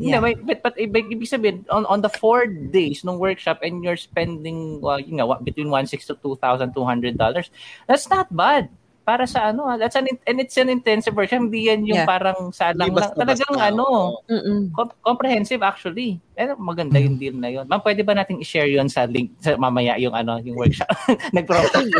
[0.00, 0.16] Yeah.
[0.16, 4.00] yeah but, but, but ibig sabihin, on, on the four days ng workshop and you're
[4.00, 7.50] spending, well, you know, between 1,600 to $2,200,
[7.86, 8.72] that's not bad
[9.12, 11.52] para sa ano, ah, that's an and it's an intensive version.
[11.52, 12.08] Hindi yan yung yeah.
[12.08, 14.16] parang sa lang, lang talagang basta, ano,
[14.72, 16.16] com- comprehensive actually.
[16.32, 17.68] Eh maganda yung deal na yun.
[17.68, 20.88] Ma'am, pwede ba nating i-share yun sa link sa mamaya yung ano, yung workshop.
[21.36, 21.92] Nag-promote.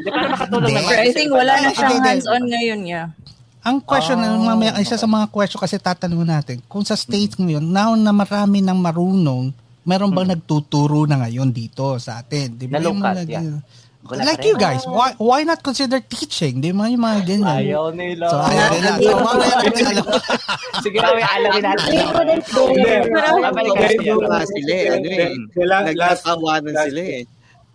[0.00, 0.96] Di para makatulong naman.
[0.96, 3.12] I think wala na siyang hands-on ngayon, yeah.
[3.60, 4.48] Ang question, oh.
[4.48, 8.64] mamaya, isa sa mga question kasi tatanungin natin, kung sa states ngayon, now na marami
[8.64, 9.52] ng marunong,
[9.84, 10.34] meron bang hmm.
[10.40, 12.56] nagtuturo na ngayon dito sa atin?
[12.56, 12.80] Di ba?
[12.80, 13.60] Na local, yeah.
[14.06, 16.62] Wala like you guys, why why not consider teaching?
[16.62, 17.58] Di ba yung mga ganyan?
[17.66, 18.26] Ayaw nila.
[18.30, 18.92] So, ayaw nila.
[19.02, 20.06] So, mamaya natin alam.
[20.84, 21.94] Sige, mamaya alamin natin.
[23.42, 24.94] Babalikan sila eh.
[24.94, 25.30] Ano eh.
[25.50, 27.24] Sila eh.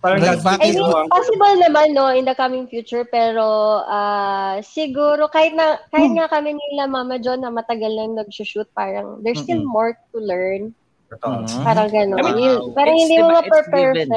[0.02, 0.34] Parang I
[0.74, 0.82] mean,
[1.14, 6.18] possible naman no in the coming future pero uh, siguro kahit na kahit hmm.
[6.18, 9.78] nga kami nila Mama John na matagal na nag-shoot parang there's still mm-hmm.
[9.78, 10.74] more to learn.
[11.14, 11.62] Mm-hmm.
[11.62, 12.18] Parang gano'n.
[12.18, 14.10] I mean, parang hindi mo ma-perfect.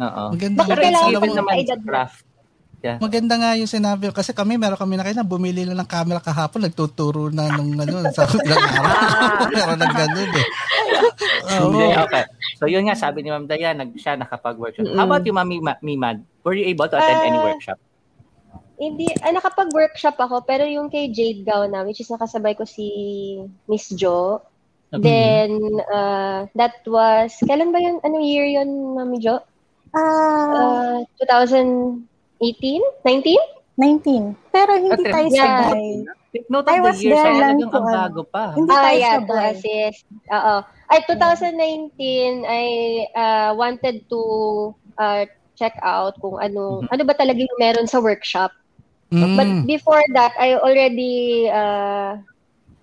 [0.00, 0.22] Oo.
[0.34, 2.20] Maganda Bakit kailangan naman sa craft.
[2.84, 3.00] Yeah.
[3.00, 6.20] Maganda nga yung sinabi kasi kami meron kami na kayo na bumili lang ng camera
[6.20, 9.48] kahapon nagtuturo na nung ano sa ilang araw.
[9.48, 10.48] meron nang ganun eh.
[11.44, 11.70] Oh.
[11.72, 12.24] Okay, okay.
[12.56, 14.84] So yun nga sabi ni Ma'am Dayan, nag siya nakapag-workshop.
[14.84, 15.00] Mm-hmm.
[15.00, 16.24] How about you Mami Mimad?
[16.44, 17.78] Were you able to attend uh, any workshop?
[18.76, 22.88] Hindi, ah, nakapag-workshop ako pero yung kay Jade Gauna which is nakasabay ko si
[23.64, 24.44] Miss Jo.
[24.92, 25.00] Okay.
[25.00, 25.50] Then
[25.88, 27.96] uh, that was kailan ba yun?
[28.04, 29.40] Anong year yun, Mami Jo?
[29.94, 32.04] Uh, 2018?
[33.06, 33.38] 19?
[33.78, 34.34] 19.
[34.50, 35.12] Pero hindi okay.
[35.12, 35.70] tayo yeah.
[35.70, 35.86] sabay.
[36.34, 37.22] Take note of I the years.
[37.22, 38.44] Kaya lang ang bago pa.
[38.58, 39.26] Hindi ah, tayo yeah, sabay.
[39.26, 40.00] to assist.
[40.34, 40.54] Oo.
[40.90, 42.66] Ay, 2019, I
[43.14, 44.22] uh, wanted to
[44.98, 45.22] uh,
[45.54, 46.90] check out kung ano, mm-hmm.
[46.90, 48.50] ano ba talaga yung meron sa workshop.
[49.14, 49.38] Mm.
[49.38, 52.18] But before that, I already uh,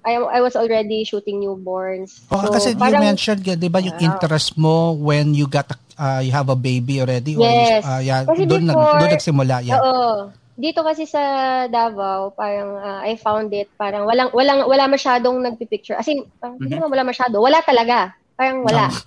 [0.02, 2.26] I, I was already shooting newborns.
[2.34, 5.70] Oh, so, kasi parang, you mentioned, di ba, yung uh, interest mo when you got
[5.70, 7.38] a uh, you have a baby already?
[7.38, 7.86] Yes.
[7.86, 9.56] Or, uh, yeah, kasi doon, before, doon nagsimula.
[9.62, 9.78] Yeah.
[9.78, 10.34] Oo.
[10.58, 11.22] Dito kasi sa
[11.70, 15.98] Davao, parang uh, I found it, parang walang, walang, wala masyadong nagpipicture.
[15.98, 16.86] As in, uh, mm-hmm.
[16.86, 17.38] wala masyado.
[17.42, 18.14] Wala talaga.
[18.34, 18.90] Parang wala.
[18.90, 18.98] No.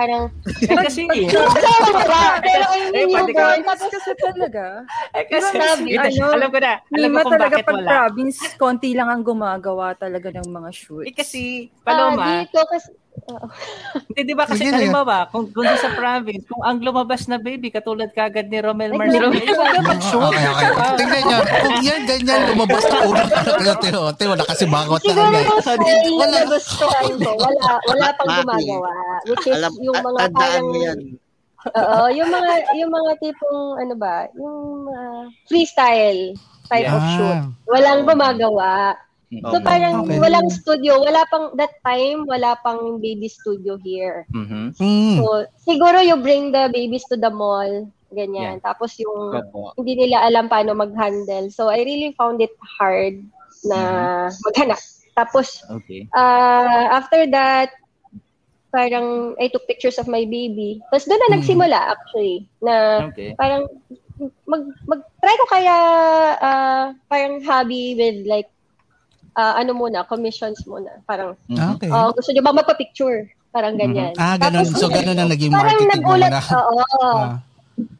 [0.00, 0.32] Parang,
[0.64, 1.60] eh, kasi, eh, tapos
[3.92, 4.80] kasi talaga.
[5.12, 7.90] Eh, kasi, ano, alam ko na, alam ko kung talaga bakit pag wala.
[7.92, 11.04] province, konti lang ang gumagawa talaga ng mga shoots.
[11.04, 12.96] Eh, kasi, Paloma, uh, dito kasi,
[14.10, 17.68] hindi, di ba kasi Sige, halimbawa, kung, kung sa province, kung ang lumabas na baby,
[17.72, 20.90] katulad kagad ni Romel Marcelo, okay, okay.
[20.98, 25.08] Tingnan nyo, kung yan ganyan lumabas na ulo, Teo, Teo, nakasibangot na.
[25.10, 26.38] Siguro yung style wala.
[27.36, 28.92] wala, wala pang gumagawa.
[29.28, 31.00] Which is Alam, yung mga parang, yan.
[31.60, 36.32] Oo, yung mga yung mga tipong ano ba, yung uh, freestyle
[36.72, 36.96] type yeah.
[36.96, 37.40] of shoot.
[37.68, 38.96] Walang gumagawa.
[39.30, 40.18] So parang okay.
[40.18, 44.26] walang studio, wala pang that time wala pang baby studio here.
[44.34, 44.74] Mm-hmm.
[45.22, 48.58] So siguro you bring the babies to the mall, ganyan.
[48.58, 48.66] Yeah.
[48.66, 49.70] Tapos yung Opo.
[49.78, 51.46] hindi nila alam paano mag-handle.
[51.54, 53.22] So I really found it hard
[53.62, 54.42] na mm-hmm.
[54.50, 54.82] maghanap.
[55.14, 56.10] Tapos okay.
[56.10, 57.70] uh, after that
[58.74, 60.82] parang I took pictures of my baby.
[60.90, 61.34] Tapos doon na mm.
[61.38, 62.74] nagsimula actually na
[63.10, 63.34] okay.
[63.38, 63.70] parang
[64.46, 65.76] mag mag try ko kaya
[66.38, 68.50] uh, parang hobby with like
[69.36, 71.02] uh, ano muna, commissions muna.
[71.06, 71.76] Parang mm-hmm.
[71.76, 71.90] okay.
[71.90, 73.30] uh, gusto niyo ba magpa-picture?
[73.50, 74.14] Parang ganyan.
[74.14, 74.22] Mm-hmm.
[74.22, 74.66] Ah, ganun.
[74.66, 76.42] Tapos, so ganun na naging marketing parang nagulat, na.
[76.58, 76.84] Oo.
[77.02, 77.34] Ah.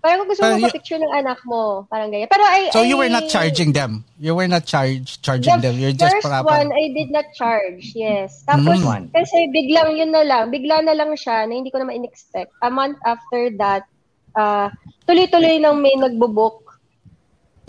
[0.05, 1.89] Parang gusto mo magpa-picture ng anak mo.
[1.89, 2.29] Parang ganyan.
[2.29, 4.05] Pero I, So I, you were not charging them?
[4.21, 5.75] You were not charge charging the them?
[5.81, 7.97] You're just first para, one, I did not charge.
[7.97, 8.45] Yes.
[8.45, 9.11] Tapos, mm.
[9.11, 10.53] kasi biglang yun na lang.
[10.53, 12.53] Bigla na lang siya na hindi ko naman in-expect.
[12.61, 13.89] A month after that,
[14.37, 14.69] uh,
[15.09, 16.70] tuloy-tuloy nang may nagbo-book.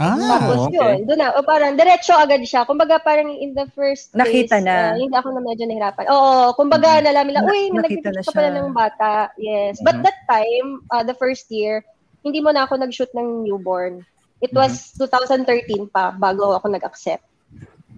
[0.01, 0.81] Ah, Tapos okay.
[0.81, 1.29] yun, doon na.
[1.37, 2.65] O parang, diretso agad siya.
[2.65, 4.97] Kumbaga parang in the first place, Nakita na.
[4.97, 6.05] Uh, hindi ako na medyo nahirapan.
[6.09, 7.05] Oo, kumbaga mm-hmm.
[7.05, 9.29] nalamin lang, uy, may nag-picture pa pala ng bata.
[9.37, 9.77] Yes.
[9.77, 9.85] Mm-hmm.
[9.85, 11.85] But that time, uh, the first year,
[12.25, 14.01] hindi mo na ako nag-shoot ng newborn.
[14.41, 15.45] It was mm-hmm.
[15.85, 17.21] 2013 pa bago ako nag-accept.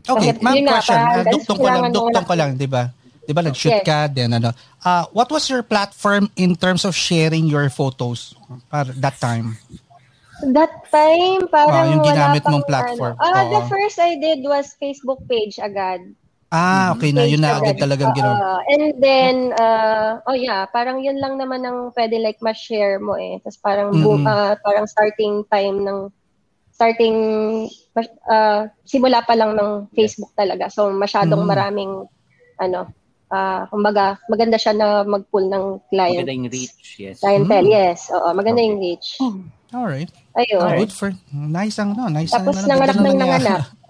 [0.04, 1.00] Okay, Kasi, ma'am, question.
[1.00, 2.92] uh, duktong ko lang, duktong ko lang, di ba?
[3.24, 3.88] Di ba, nag-shoot yes.
[3.88, 4.52] ka, then ano.
[4.84, 8.36] Uh, what was your platform in terms of sharing your photos
[8.68, 9.56] para that time?
[10.52, 13.16] That time, parang uh, yung ginamit mong platform.
[13.16, 13.32] Ano.
[13.32, 16.04] Uh, the first I did was Facebook page agad.
[16.54, 17.26] Ah, okay na.
[17.26, 18.38] Yun na agad talagang ginawa.
[18.38, 23.18] Uh, and then, uh, oh yeah, parang yun lang naman ang pwede like ma-share mo
[23.18, 23.42] eh.
[23.42, 24.28] Tapos parang, mm-hmm.
[24.28, 26.14] uh, parang starting time ng,
[26.70, 27.18] starting,
[28.30, 30.70] uh, simula pa lang ng Facebook talaga.
[30.70, 31.54] So, masyadong mm-hmm.
[31.58, 31.92] maraming,
[32.62, 32.86] ano,
[33.34, 36.22] uh, kumbaga, maganda siya na mag-pull ng client.
[36.22, 37.26] Maganda yung reach, yes.
[37.26, 37.82] Clientele, mm-hmm.
[37.98, 38.14] yes.
[38.14, 38.70] Oo, maganda okay.
[38.70, 39.18] yung reach.
[39.18, 39.42] Oh,
[39.74, 40.14] all right.
[40.34, 40.62] Ayun.
[40.66, 43.62] Oh, good for, nice ang, no, nice Tapos ang, nanganak ng nanganak.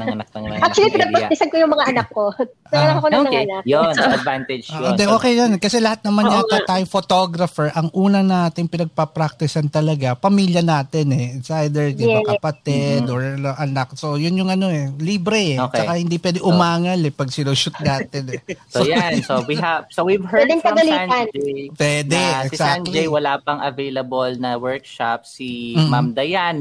[0.00, 0.64] nanganak ng nanganak.
[0.64, 2.24] Actually, pinapraktisan ko yung mga anak ko.
[2.72, 3.30] Nanganak ako ng okay.
[3.44, 3.62] nanganak.
[3.68, 4.96] Yun, advantage yun.
[4.96, 5.50] Uh, okay yun.
[5.60, 11.26] Kasi lahat naman yata tayo photographer, ang una natin pinagpa-practicean talaga, pamilya natin eh.
[11.36, 12.24] It's either yeah.
[12.24, 13.12] kapatid mm-hmm.
[13.12, 13.20] or
[13.60, 13.92] anak.
[14.00, 15.60] So, yun yung ano eh, libre eh.
[15.60, 15.84] Okay.
[15.84, 18.40] Saka hindi pwede umangal eh pag sinushoot natin eh.
[18.72, 19.20] so, so, yan.
[19.20, 21.74] So, we have, so we've heard Pwedeng from Sanjay.
[21.74, 22.54] Pwede, na exactly.
[22.54, 25.26] Si Sanjay wala pang available na workshop.
[25.26, 25.90] Si mm-hmm.
[25.90, 26.56] Ma'am Dayan,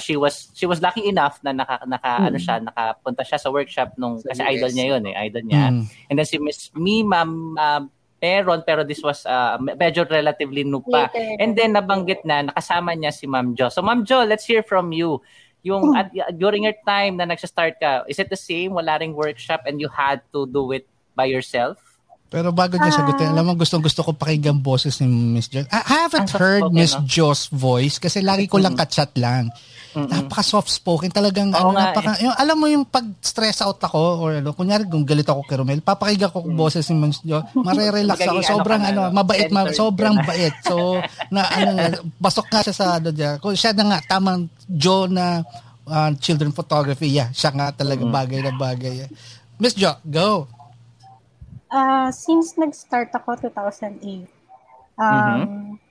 [0.00, 2.29] she was she was lucky enough na naka, naka mm-hmm.
[2.30, 5.64] Ano siya, nakapunta siya sa workshop nung, kasi idol niya yun eh, idol niya.
[5.74, 5.82] Mm.
[6.08, 7.82] And then si Miss Me, Ma'am uh,
[8.20, 11.08] meron pero this was uh, medyo relatively new pa.
[11.40, 13.72] And then nabanggit na nakasama niya si Ma'am Jo.
[13.72, 15.18] So Ma'am Jo, let's hear from you.
[15.60, 16.08] Yung at,
[16.40, 19.88] during your time na nagsa-start ka, is it the same wala ring workshop and you
[19.92, 21.76] had to do it by yourself?
[22.30, 25.66] Pero bago niya sagutin, uh, alam mo, gustong gusto ko pakinggan boses ni Miss Jo.
[25.66, 27.02] I haven't heard Miss no?
[27.02, 29.50] Jo's voice kasi lagi ko lang ka-chat lang.
[29.90, 30.06] Mm-hmm.
[30.06, 32.30] Napaka soft spoken talagang ano, napaka eh.
[32.30, 35.58] yung, alam mo yung pag stress out ako or ano kunyari kung galit ako kay
[35.58, 36.54] Romel papakinggan ko mm.
[36.54, 41.02] boses ni Jo marerelax ako sobrang ano, ano mabait ma, sobrang bait so
[41.34, 41.70] na ano
[42.22, 43.10] basok nga siya sa ano
[43.42, 45.42] kung siya na nga tamang Jo na
[45.90, 48.14] uh, children photography yeah siya nga talaga mm-hmm.
[48.14, 48.94] bagay na bagay
[49.58, 50.46] Miss Jo go
[51.70, 54.26] uh, since nag-start ako 2008, um,
[54.98, 55.89] mm-hmm.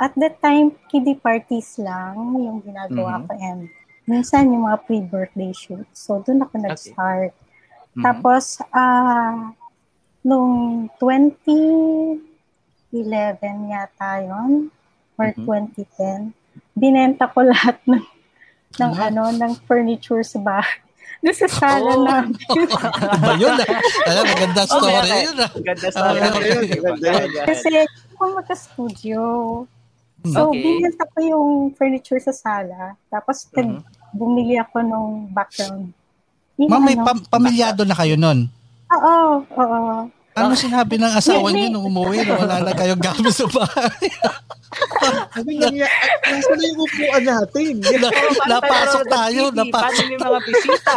[0.00, 3.28] At that time, kiddie parties lang yung ginagawa mm-hmm.
[3.28, 3.68] ko and
[4.08, 6.08] minsan yung mga pre-birthday shoots.
[6.08, 7.36] So, doon ako nag-start.
[7.36, 7.36] Okay.
[7.36, 8.02] Mm-hmm.
[8.02, 9.52] Tapos, uh,
[10.24, 12.24] nung 2011
[13.68, 14.72] yata yon
[15.20, 15.76] or mm-hmm.
[15.76, 16.32] 2010,
[16.72, 18.00] binenta ko lahat ng
[18.80, 19.08] ng mm-hmm.
[19.12, 20.78] ano ng furniture sa bahay
[21.26, 22.08] doon sa sala oh.
[22.08, 22.32] namin.
[23.20, 23.52] ba yun?
[24.08, 25.36] Alam, maganda story okay, yun.
[25.36, 25.50] Ah.
[25.60, 26.16] Ganda story.
[26.16, 27.68] Uh, Kasi
[28.16, 29.20] ako magka-studio.
[30.28, 30.60] So, okay.
[30.60, 32.98] binenta ko yung furniture sa sala.
[33.08, 33.80] Tapos, mm-hmm.
[34.12, 35.96] bumili ako nung background.
[36.60, 38.52] Yung Ma'am, may ano, pam- pamilyado na kayo nun?
[38.92, 39.16] Oo,
[39.48, 39.84] oo.
[40.38, 44.06] Ano sinabi ng asawa niyo nung umuwi na wala na kayong gamit sa bahay?
[45.34, 45.88] Sabi niya,
[46.22, 47.72] nasa na yung upuan natin?
[48.02, 48.08] na,
[48.46, 49.40] napasok tayo.
[49.50, 50.94] Napasok Paano yung mga bisita?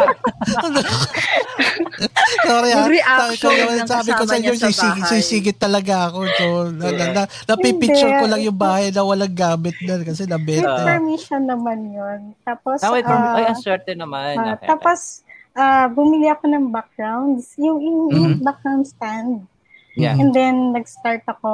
[2.46, 2.84] Sorry ha.
[2.86, 3.48] Sabi ko,
[3.88, 6.18] sabi ko sa inyo, sisigit, sisigit talaga ako.
[6.38, 10.70] So, na, na, na, napipicture ko lang yung bahay na walang gamit na kasi nabenta.
[10.70, 12.20] With permission naman yun.
[12.46, 14.38] Tapos, ah, uh, ay, aswerte naman.
[14.38, 15.23] Uh, okay, tapos,
[15.54, 17.54] uh, bumili ako ng backgrounds.
[17.56, 18.18] Yung, yung, mm-hmm.
[18.18, 19.46] yung background stand.
[19.94, 20.18] Yeah.
[20.18, 21.50] And then, nag-start ako,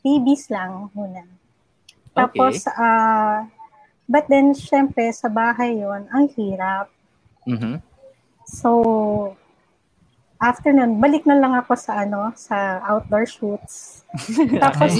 [0.00, 1.26] TVs lang muna.
[2.14, 2.74] Tapos, okay.
[2.78, 3.46] uh,
[4.06, 6.90] but then, syempre, sa bahay yon ang hirap.
[7.46, 7.82] Mm-hmm.
[8.46, 8.70] So,
[10.40, 14.06] after nun, balik na lang ako sa ano, sa outdoor shoots.
[14.64, 14.92] tapos,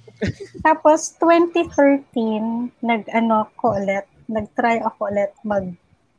[0.66, 5.68] tapos 2013, nag-ano ko ulit, nag-try ako ulit mag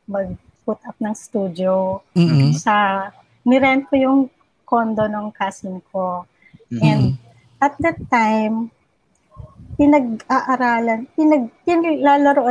[0.06, 2.58] mag put up ng studio mm-hmm.
[2.58, 3.08] sa
[3.46, 4.20] nirent ko yung
[4.66, 6.26] condo ng cousin ko.
[6.68, 6.82] Mm-hmm.
[6.82, 7.02] And
[7.62, 8.74] at that time,
[9.78, 12.02] pinag-aaralan, pinag, pinag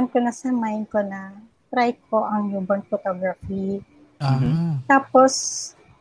[0.10, 1.36] ko na sa mind ko na
[1.68, 3.84] try ko ang newborn photography.
[4.24, 4.80] Uh-huh.
[4.88, 5.34] Tapos,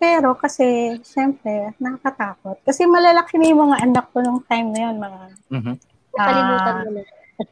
[0.05, 2.61] Pero kasi, syempre, nakakatakot.
[2.61, 5.21] Kasi malalaki na yung mga anak ko nung time na yun, mga...
[5.49, 5.75] Mm-hmm.
[6.15, 6.73] Uh, mo na.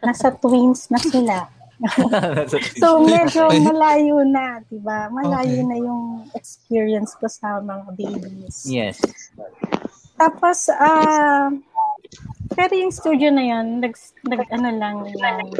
[0.04, 1.48] Nasa twins na sila.
[2.82, 5.10] so, medyo malayo na, di ba?
[5.10, 5.68] Malayo okay.
[5.68, 6.04] na yung
[6.38, 8.62] experience ko sa mga babies.
[8.66, 9.02] Yes.
[10.14, 11.46] Tapos, ah, uh,
[12.52, 13.94] pero yung studio na yun, nag,
[14.28, 15.50] nag ano lang, lang,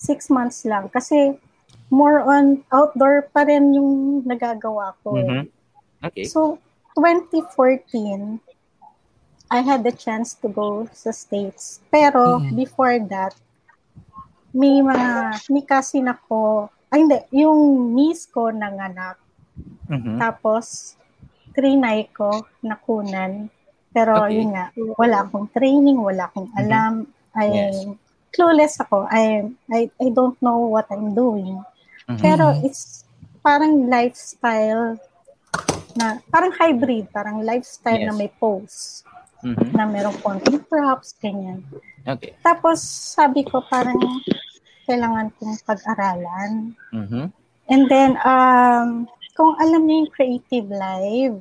[0.00, 0.88] six months lang.
[0.90, 1.36] Kasi,
[1.90, 5.14] more on outdoor pa rin yung nagagawa ko.
[5.14, 5.42] Mm-hmm.
[6.10, 6.26] Okay.
[6.26, 6.58] So,
[6.98, 8.40] 2014,
[9.50, 11.78] I had the chance to go sa States.
[11.94, 12.56] Pero, mm-hmm.
[12.56, 13.38] before that,
[14.56, 19.20] may mga, may cousin ako, ay hindi, yung niece ko nanganak.
[19.92, 20.16] Mm-hmm.
[20.16, 20.96] Tapos,
[21.52, 23.52] trinay ko, nakunan.
[23.92, 24.40] Pero okay.
[24.40, 26.62] yun nga, wala akong training, wala akong mm-hmm.
[26.64, 26.92] alam.
[27.04, 27.36] Mm-hmm.
[27.36, 27.76] I, yes.
[28.32, 29.04] clueless ako.
[29.12, 31.60] I, I, I don't know what I'm doing.
[32.08, 32.20] Mm-hmm.
[32.24, 33.04] Pero it's
[33.44, 34.96] parang lifestyle
[35.96, 38.08] na, parang hybrid, parang lifestyle yes.
[38.08, 39.04] na may pose.
[39.44, 39.76] Mm-hmm.
[39.76, 41.60] Na merong konting props, ganyan.
[42.08, 42.32] Okay.
[42.40, 44.00] Tapos, sabi ko, parang
[44.86, 46.72] kailangan kong pag-aralan.
[46.94, 47.26] Mm-hmm.
[47.66, 51.36] And then, um, kung alam niyo yung Creative Live,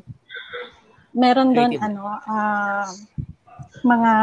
[1.13, 2.89] meron doon, ano, uh,
[3.85, 4.13] mga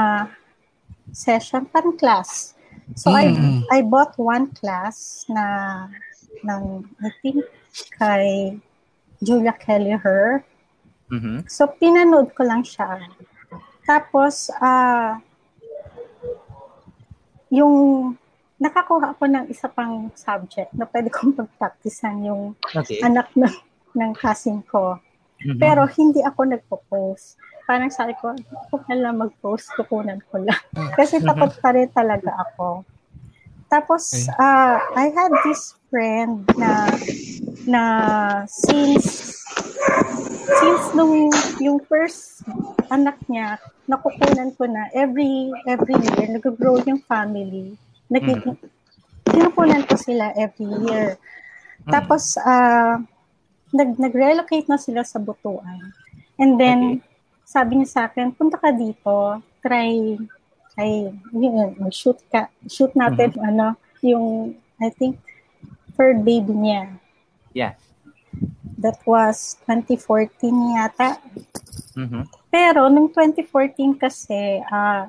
[1.15, 2.59] session, parang class.
[2.99, 3.71] So, mm-hmm.
[3.71, 5.87] I, I bought one class na,
[6.43, 7.47] ng, I think,
[7.97, 8.59] kay
[9.23, 10.43] Julia Kelleher.
[11.09, 11.47] Mm-hmm.
[11.47, 12.99] So, pinanood ko lang siya.
[13.87, 15.17] Tapos, uh,
[17.53, 18.17] yung
[18.63, 23.03] nakakuha ako ng isa pang subject na pwede kong pag-practicean yung okay.
[23.03, 23.51] anak ng,
[23.99, 25.03] ng cousin ko.
[25.43, 25.59] Mm-hmm.
[25.59, 27.43] Pero hindi ako nagpo-post.
[27.67, 28.31] Parang sabi ko,
[28.71, 30.63] ako na lang mag-post, kukunan ko lang.
[30.79, 30.95] Ah.
[30.95, 31.27] Kasi mm-hmm.
[31.35, 32.87] takot pa rin talaga ako.
[33.67, 34.39] Tapos, okay.
[34.39, 36.93] uh, I had this friend na
[37.63, 37.83] na
[38.45, 39.33] since
[40.61, 42.45] since nung yung first
[42.93, 43.57] anak niya,
[43.89, 47.81] nakukunan ko na every every year, nag-grow yung family
[48.13, 48.71] Nagiging, mm.
[49.23, 51.17] Pinupunan ko sila every year.
[51.87, 51.91] Mm.
[51.91, 53.01] Tapos, uh,
[53.73, 55.97] nag, nag-relocate na sila sa Butuan.
[56.37, 57.09] And then, okay.
[57.49, 60.21] sabi niya sa akin, punta ka dito, try,
[60.77, 63.49] try, yun, shoot ka, shoot natin, mm-hmm.
[63.49, 63.67] ano,
[64.05, 65.17] yung, I think,
[65.97, 66.93] third baby niya.
[67.57, 67.75] Yeah.
[68.81, 71.17] That was 2014 yata.
[71.97, 72.25] Mm-hmm.
[72.53, 75.09] Pero, nung 2014 kasi, uh,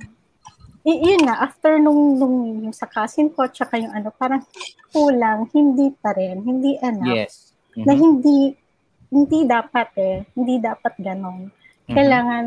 [0.84, 4.44] y- yun na, after nung, nung yung sa cousin ko, tsaka yung ano, parang
[4.92, 7.16] kulang, hindi pa rin, hindi enough.
[7.16, 7.56] Yes.
[7.74, 7.86] Mm-hmm.
[7.88, 8.40] Na hindi,
[9.10, 11.50] hindi dapat eh, hindi dapat ganon.
[11.50, 11.96] Mm-hmm.
[11.96, 12.46] Kailangan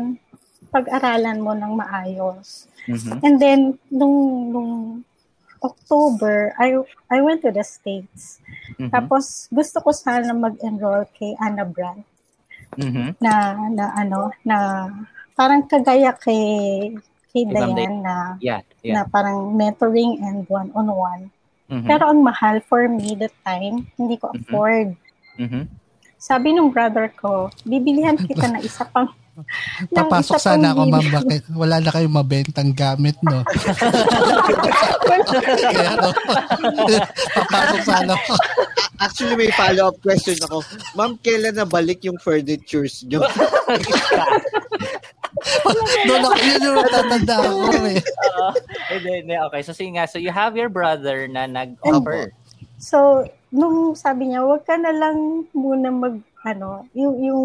[0.71, 2.69] pag-aralan mo ng maayos.
[2.87, 3.17] Mm-hmm.
[3.25, 3.61] And then,
[3.91, 4.17] nung,
[4.53, 4.73] nung
[5.57, 6.77] October, I
[7.09, 8.37] I went to the States.
[8.77, 8.93] Mm-hmm.
[8.93, 12.05] Tapos, gusto ko sana mag-enroll kay Anna Brandt.
[12.77, 13.17] Mm-hmm.
[13.23, 14.57] Na, na ano, na
[15.33, 16.93] parang kagaya kay
[17.37, 18.97] kay Diane na, yeah, yeah.
[18.97, 21.29] na parang mentoring and one-on-one.
[21.69, 21.85] Mm-hmm.
[21.85, 24.49] Pero ang mahal for me that time, hindi ko mm-hmm.
[24.49, 24.87] afford.
[25.37, 25.63] Mm-hmm.
[26.17, 29.13] Sabi nung brother ko, bibilihan kita na isa pang
[29.93, 31.07] Papasok sana ako, ma'am.
[31.13, 31.53] Bakit?
[31.53, 33.45] Wala na kayong mabentang gamit, no?
[35.61, 36.09] Kaya, no?
[37.37, 38.33] Papasok sana ako.
[38.97, 40.65] Actually, may follow-up question ako.
[40.97, 43.21] Ma'am, kailan na balik yung furnitures nyo?
[46.07, 47.99] Doon ako, yun yung natatanda ko eh.
[48.91, 49.61] Hindi, hindi, okay.
[49.63, 50.05] So, sige nga.
[50.07, 52.31] So, you have your brother na nag-offer.
[52.77, 57.43] So, nung sabi niya, wag ka na lang muna mag, ano, yung, yung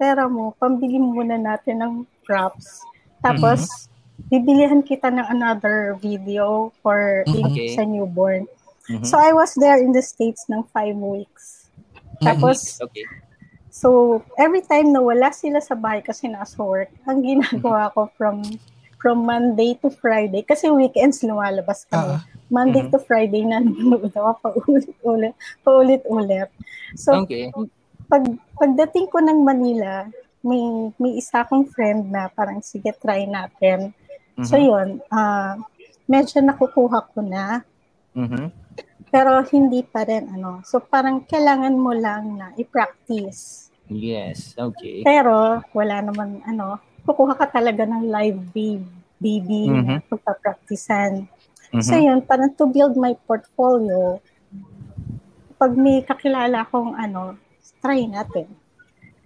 [0.00, 1.92] pera mo, pambili muna natin ng
[2.24, 2.80] props.
[3.20, 4.28] Tapos, mm-hmm.
[4.30, 7.46] bibilihan kita ng another video for mm-hmm.
[7.50, 7.76] okay.
[7.76, 8.48] sa newborn.
[8.88, 9.06] Mm-hmm.
[9.06, 11.70] So, I was there in the States ng five weeks.
[12.20, 13.04] Tapos, okay.
[13.70, 18.42] So, every time na wala sila sa bahay kasi nasa work, ang ginagawa ko from
[19.00, 22.20] from Monday to Friday, kasi weekends lumalabas kami.
[22.20, 22.98] Uh, Monday mm-hmm.
[22.98, 25.34] to Friday na nanonood ako paulit-ulit.
[25.64, 26.50] Paulit-ulit.
[26.98, 27.48] So, okay.
[28.10, 28.26] pag,
[28.60, 30.04] pagdating ko ng Manila,
[30.44, 33.96] may, may isa akong friend na parang, sige, try natin.
[34.36, 34.44] Mm-hmm.
[34.44, 35.00] So, yun.
[35.08, 35.56] Uh,
[36.04, 37.64] medyo nakukuha ko na.
[38.12, 38.46] Mm-hmm.
[39.10, 40.62] Pero hindi pa rin, ano.
[40.62, 43.70] So, parang kailangan mo lang na i-practice.
[43.90, 45.02] Yes, okay.
[45.02, 48.86] Pero wala naman ano, kukuha ka talaga ng live baby,
[49.18, 49.98] baby mm-hmm.
[49.98, 51.26] na pagpapracticean.
[51.74, 51.82] Mm-hmm.
[51.82, 54.22] So yun, parang to build my portfolio,
[55.58, 57.34] pag may kakilala akong ano,
[57.82, 58.46] try natin.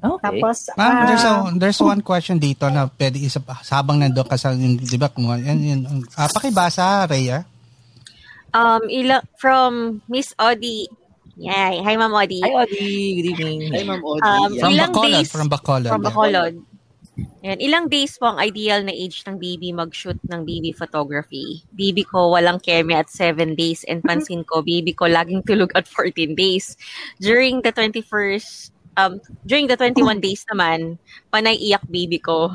[0.05, 0.21] Okay.
[0.21, 3.41] Tapos, Ma'am, uh, there's, a, there's one question dito na pwede isa
[3.73, 5.81] habang nandoon ka sa, di ba, kung, yan, yan,
[6.17, 7.45] uh, pakibasa, Rhea.
[8.55, 10.87] Um, ila, from Miss Audie
[11.35, 11.83] Yay.
[11.83, 12.39] Hi, Ma'am Odi.
[12.47, 13.19] Hi, Odi.
[13.19, 13.75] Good evening.
[13.75, 14.23] Hi, Ma'am Odi.
[14.23, 15.11] Um, From ilang Bacolod.
[15.11, 15.91] days, From Bacolod.
[15.91, 16.11] From yeah.
[16.15, 16.55] Bacolod.
[17.43, 17.59] Yan.
[17.59, 21.67] Ilang days po ang ideal na age ng baby mag-shoot ng baby photography?
[21.75, 25.87] Baby ko walang keme at 7 days and pansin ko, baby ko laging tulog at
[25.91, 26.79] 14 days.
[27.19, 30.99] During the 21st, um, during the 21 days naman,
[31.35, 32.51] panay iyak baby ko.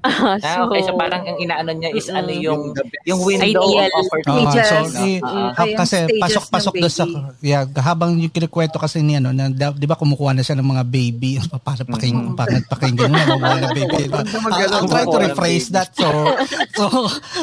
[0.00, 2.40] Ah, Ah, okay, so parang ang inaano niya is ano Mm-mm.
[2.40, 2.60] yung
[3.04, 3.90] yung window Ideal.
[3.90, 4.56] of opportunity.
[4.56, 7.44] Ah, so, i- Ay, ang kasi pasok-pasok doon sa baby.
[7.44, 10.84] yeah, habang yung kinikwento kasi niya no, na, 'di ba kumukuha na siya ng mga
[10.86, 12.32] baby para paking Mm.
[12.32, 14.02] pangat pakinggan mo mga baby.
[14.06, 14.74] Na Ah, mag-alala.
[14.74, 15.76] I'm trying to rephrase baby.
[15.76, 16.08] that so
[16.78, 16.84] so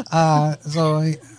[0.09, 0.81] ah so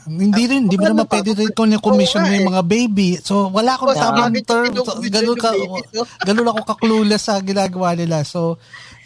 [0.09, 3.21] hindi rin, hindi mo naman pwede rin kung commission mo yung mga baby.
[3.21, 4.73] So, wala akong tamang term.
[4.81, 5.85] So, ganun, ka, baby,
[6.25, 8.25] ganun ako kaklulas sa ginagawa nila.
[8.25, 8.57] So,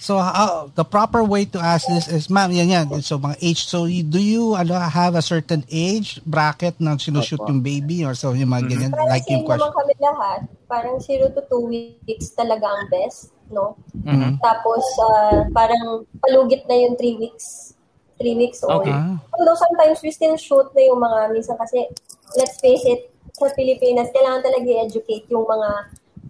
[0.03, 2.87] so how, the proper way to ask this is, ma'am, yan yan.
[3.01, 3.63] So, mga age.
[3.65, 8.19] So, you- do you ano, have a certain age bracket na sinushoot yung baby or
[8.19, 8.91] so yung mga ganyan?
[8.91, 9.71] Parang Like yung question.
[9.71, 10.41] kami lahat.
[10.67, 13.79] Parang 0 to 2 weeks talaga ang best, no?
[14.03, 14.43] Mhm.
[14.43, 17.79] Tapos, ah, parang palugit na yung 3 weeks.
[18.19, 18.83] 3 weeks old.
[18.83, 18.91] Okay.
[18.91, 19.23] Ah.
[19.39, 21.87] Although sometimes we still shoot na yung mga, minsan kasi,
[22.35, 23.07] let's face it,
[23.39, 25.71] sa Pilipinas, kailangan talaga i-educate yung mga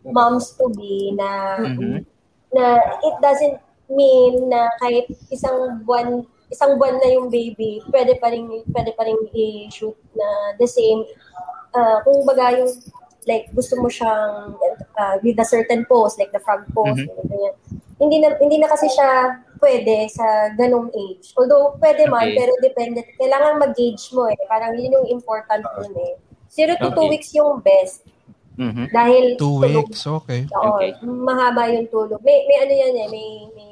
[0.06, 1.28] moms-to-be na,
[1.60, 2.04] Mhm.
[2.52, 8.28] Na it doesn't mean na kahit isang buwan isang buwan na yung baby, pwede pa
[8.28, 8.44] rin,
[8.76, 11.00] pwede pa rin i-shoot na the same.
[11.72, 12.68] Uh, kung baga yung,
[13.24, 14.52] like, gusto mo siyang
[15.00, 17.08] uh, with a certain pose, like the frog pose, Mhm.
[17.24, 17.54] ganyan.
[17.96, 21.32] Hindi na, hindi na kasi siya pwede sa ganong age.
[21.40, 22.36] Although, pwede man, Okay.
[22.36, 23.00] pero depende.
[23.16, 24.36] Kailangan mag-gauge mo eh.
[24.44, 26.20] Parang yun yung important dun eh.
[26.52, 27.16] Zero to two Okay.
[27.16, 28.04] weeks yung best.
[28.54, 28.84] Mhm.
[28.88, 30.44] Dahil Two tulog weeks, okay.
[30.50, 30.90] Oo, Okay.
[31.02, 32.20] mahaba yung tulog.
[32.20, 33.70] May, may ano yan eh, may, may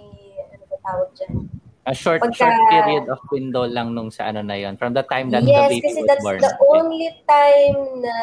[0.49, 1.35] ano ba tawag dyan?
[1.83, 5.03] A short Pagka- short period of window lang nung sa ano na yon from the
[5.03, 6.39] time that yes, the baby kasi was that's born.
[6.39, 8.15] the only time na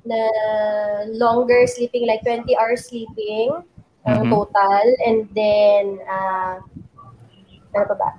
[0.00, 0.20] na
[1.12, 3.52] longer sleeping, like 20 hours sleeping
[4.02, 4.32] ang Mhm.
[4.32, 4.84] total.
[5.04, 6.56] And then, uh,
[7.70, 8.10] ano pa ba?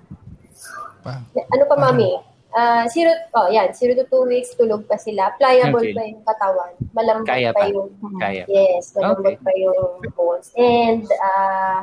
[1.01, 1.13] Pa.
[1.49, 2.21] Ano pa, mami?
[2.51, 5.31] Uh, zero, oh, yan, zero to two weeks, tulog pa sila.
[5.35, 5.95] Pliable Okay.
[5.95, 6.71] pa yung katawan.
[6.91, 7.71] Malambot Kaya pa pa.
[7.71, 7.89] yung
[8.19, 8.43] Kaya.
[8.45, 9.39] Yes, malambot Okay.
[9.39, 9.79] pa yung
[10.11, 10.51] bones.
[10.53, 11.79] And, uh,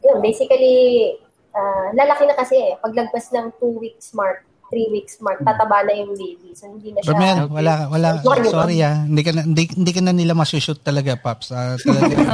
[0.00, 1.16] yun, basically,
[1.50, 2.72] uh, lalaki na kasi eh.
[2.76, 6.52] Paglagpas ng two weeks mark, three weeks mark, tataba na yung baby.
[6.52, 7.16] So, hindi na siya...
[7.16, 7.54] Bermel, Okay.
[7.56, 9.00] wala, wala, Sorry, sorry ah.
[9.00, 11.48] Hindi ka na, hindi, hindi ka na nila masushoot talaga, Paps.
[11.52, 12.14] Ah, talaga.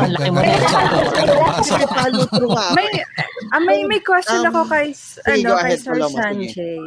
[2.75, 2.89] May,
[3.53, 4.87] ah, may, may question Um, ako kay,
[5.27, 5.95] ano, kay Sir.
[6.11, 6.79] Sanjay.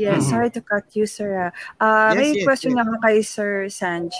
[0.00, 0.24] Yeah, Mhm.
[0.24, 1.52] sorry to cut you, sir.
[1.76, 2.80] Ah, Yes, may yes, question yes.
[2.80, 4.16] ako kay Sir Sanj.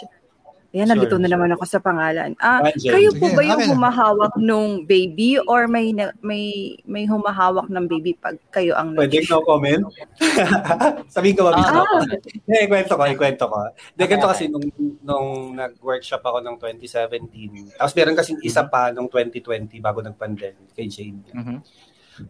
[0.71, 2.39] Ayan, nalito na naman ako sa pangalan.
[2.39, 2.95] Ah, Sanjay.
[2.95, 5.91] kayo po ba yung humahawak nung baby or may
[6.23, 6.45] may
[6.87, 9.83] may humahawak ng baby pag kayo ang Pwede nag- no comment?
[11.11, 11.83] Sabihin ko ba mismo?
[11.83, 12.07] Ah.
[12.07, 13.59] Hindi, ikwento ko, ikwento ko.
[13.67, 14.63] Hindi, ganito kasi nung,
[15.03, 15.29] nung
[15.59, 21.19] nag-workshop ako ng 2017, tapos meron kasi isa pa nung 2020 bago nag-pandemic kay Jane.
[21.35, 21.57] Mhm.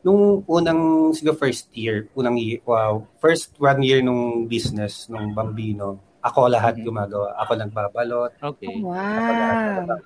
[0.01, 5.99] Nung unang, siguro first year, unang year, wow, first one year nung business, nung Bambino,
[6.21, 6.85] ako lahat Mhm.
[6.85, 7.29] gumagawa.
[7.39, 8.77] Ako nagbabalot, Okay.
[8.79, 9.99] Wow.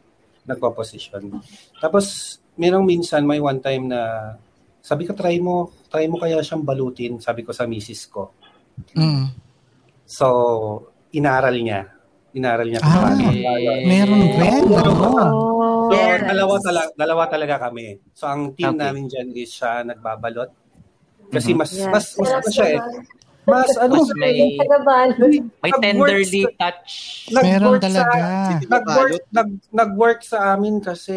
[0.45, 1.41] nagpo-position.
[1.79, 4.35] Tapos, merong minsan, may one time na,
[4.79, 8.31] sabi ko, try mo, try mo kaya siyang balutin, sabi ko sa misis ko.
[8.93, 9.27] mm.
[10.05, 10.27] So,
[11.11, 11.89] inaral niya.
[12.35, 12.83] Inaral niya.
[12.83, 13.31] Ah, paano
[13.87, 14.65] meron rin.
[14.75, 15.54] Oh.
[15.95, 16.27] So, Yes.
[16.27, 17.87] dalawa, talaga, dalawa talaga kami.
[18.11, 18.83] So, ang team Okay.
[18.83, 20.51] namin dyan is siya nagbabalot.
[21.31, 21.59] Kasi Mhm.
[21.59, 21.87] mas, Yes.
[21.87, 22.81] mas, mas, Sarap ano siya eh.
[23.45, 24.57] Mas, ano, Mas may-.
[25.61, 26.93] May tenderly sa- touch.
[27.31, 28.13] Meron nag-work talaga.
[28.17, 31.17] Sa, nag-work, nag, nag-work sa amin kasi,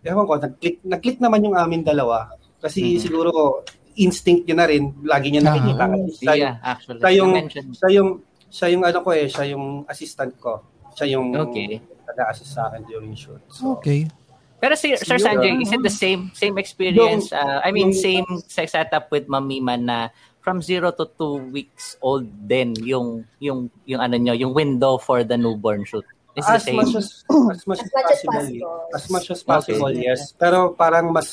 [0.00, 2.30] ewan ko, nag-click, nag-click naman yung amin dalawa.
[2.56, 3.00] Kasi Mhm.
[3.02, 3.62] siguro,
[3.96, 4.94] instinct niya na rin.
[5.02, 5.84] Lagi niya nakikita.
[5.90, 7.00] Kasi siya, Yeah, actually.
[7.02, 8.10] siya yung, siya yung,
[8.46, 10.62] siya yung ano ko eh, siya yung assistant ko.
[10.96, 11.78] Siya yung Okay.
[12.08, 13.40] nag-assist sa akin during shoot.
[13.52, 14.08] So, Okay.
[14.56, 15.20] Pero si Sir.
[15.20, 17.28] Sanjay, is it the same same experience?
[17.28, 20.08] Yung- uh, I mean, yung- same sex setup with Mami Man na
[20.40, 25.20] from zero to two weeks old din yung yung yung ano nyo, yung window for
[25.22, 26.08] the newborn shoot.
[26.32, 26.80] Is the as same.
[26.80, 27.20] much as,
[27.52, 28.32] as much as As much as possible.
[28.32, 28.74] possible.
[28.96, 30.04] As much as possible, Okay.
[30.08, 30.20] yes.
[30.32, 31.28] Pero parang mas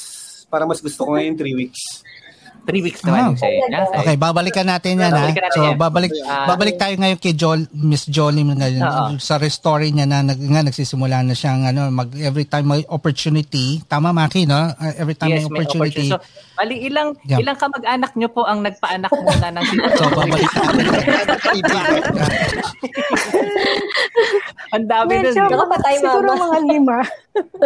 [0.52, 2.04] parang mas gusto ko ngayon three weeks.
[2.64, 3.28] Three weeks naman Ah.
[3.28, 3.38] yung.
[4.00, 5.20] Okay, babalikan natin yan ha.
[5.20, 5.76] Babalikan natin So, yan.
[5.76, 6.48] babalik Ah.
[6.48, 9.06] babalik tayo ngayon kay Jol, Miss Jolie ngayon Oo.
[9.20, 13.84] sa story niya na nag, nga nagsisimula na siyang ano, mag every time may opportunity,
[13.84, 14.72] tama Maki, no?
[14.96, 16.08] Every time Yes, may may opportunity.
[16.08, 16.10] opportunity.
[16.10, 16.24] So,
[16.54, 17.42] bali, ilang, Yeah.
[17.42, 19.66] ilang kamag-anak nyo po ang nagpaanak muna ng
[19.98, 20.50] So, babalik
[24.74, 25.34] Ang dami nun.
[25.34, 25.44] Medyo?
[25.50, 26.44] Nakapatay, siguro mama.
[26.46, 26.98] mga lima.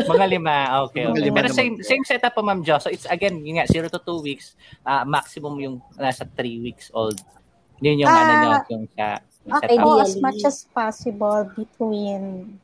[0.08, 1.04] Mga lima, okay.
[1.08, 1.24] Mga okay.
[1.24, 2.80] lima Pero same, same setup po, Ma'am Jo.
[2.80, 6.92] So, it's again, yun nga, 0 to 2 weeks, ah, maximum yung nasa 3 weeks
[6.92, 7.20] old.
[7.80, 8.40] Yun yung ano Ah.
[8.40, 9.20] nyo, yung sa...
[9.48, 12.60] Okay, po as much as possible between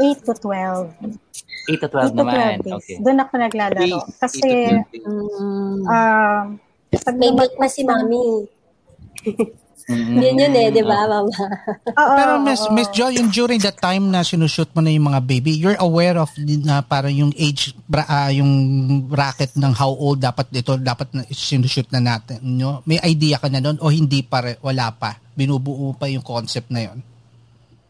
[0.00, 1.20] 8 to 12.
[1.68, 2.34] 8 to 12 8 naman.
[2.34, 2.74] To 12 days.
[2.78, 2.96] Okay.
[3.00, 3.98] Doon ako naglalaro.
[4.20, 4.50] Kasi,
[5.04, 6.42] um, uh,
[6.94, 8.46] pag may milk na si mami.
[9.84, 10.16] Mm-hmm.
[10.16, 11.28] Yun yun eh, di ba, mama?
[11.28, 15.20] Oo, Pero Miss, Miss Joy, yung during the time na sinushoot mo na yung mga
[15.20, 18.48] baby, you're aware of na para yung age, uh, yung
[19.04, 22.40] bracket ng how old dapat dito, dapat na sinushoot na natin.
[22.40, 22.80] No?
[22.88, 25.20] May idea ka na noon o hindi pa, wala pa?
[25.36, 27.13] Binubuo pa yung concept na yon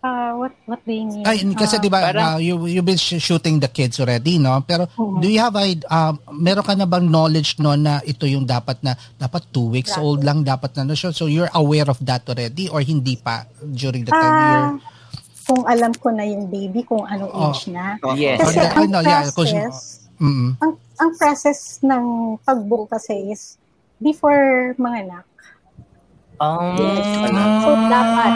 [0.05, 1.25] Uh, what what do you mean?
[1.25, 4.61] Ay, kasi uh, 'di ba uh, you you've been shooting the kids already, no?
[4.69, 5.17] Pero uh-huh.
[5.17, 8.85] do you have a uh, meron ka na bang knowledge no na ito yung dapat
[8.85, 10.05] na dapat two weeks Grabe.
[10.05, 10.93] old lang dapat na no?
[10.93, 14.93] So you're aware of that already or hindi pa during the time uh, you're
[15.45, 17.53] kung alam ko na yung baby kung anong oh.
[17.53, 18.01] age na.
[18.17, 18.41] Yes.
[18.41, 19.77] Kasi ang no, process,
[20.09, 20.51] yeah, mm-hmm.
[20.65, 22.05] ang, ang process ng
[22.41, 23.61] pagbuo kasi is
[24.01, 25.25] before mga anak,
[26.43, 27.07] Um, yes.
[27.63, 28.33] So, dapat.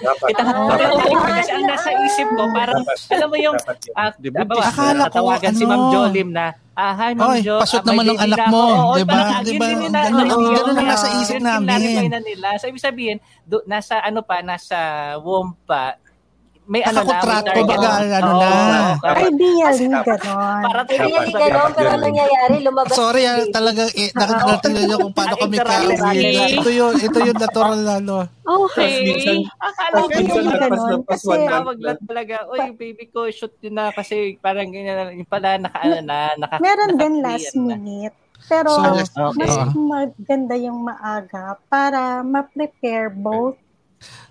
[0.00, 0.28] dapat.
[0.32, 3.56] Ito, ah, kasi ang nasa isip ko, parang, alam mo yung,
[3.92, 7.60] uh, diba, akala ko, tawagan ano, si Ma'am Jolim na, ah, hi Ma'am Jo.
[7.60, 9.44] Pasot uh, naman ng anak mo, di ba?
[9.44, 9.66] Di ba?
[10.08, 12.08] Ganun ang nasa isip namin.
[12.08, 12.56] na nila.
[12.56, 14.78] So, ibig sabihin, do, nasa ano pa, nasa
[15.20, 16.00] womb pa,
[16.66, 18.50] may ano na, may baga, ano na.
[18.98, 20.62] Ideally, gano'n.
[20.66, 22.94] Para Ideally, gano'n, pero nangyayari, lumabas.
[22.98, 25.74] Sorry, ah, talaga, eh, nakakita niyo kung paano kami ka
[26.58, 28.16] Ito yun, ito yung natural na, ano.
[28.42, 29.46] Okay.
[29.62, 31.00] Akala ko yung gano'n.
[31.06, 31.34] Kasi,
[31.78, 36.02] lang talaga, oy, baby ko, shoot yun na, kasi parang ganyan, yung pala, naka, ano
[36.02, 38.16] na, naka, Meron din last minute.
[38.46, 38.84] Pero so,
[39.32, 39.42] okay.
[39.42, 43.58] mas maganda yung maaga para ma-prepare both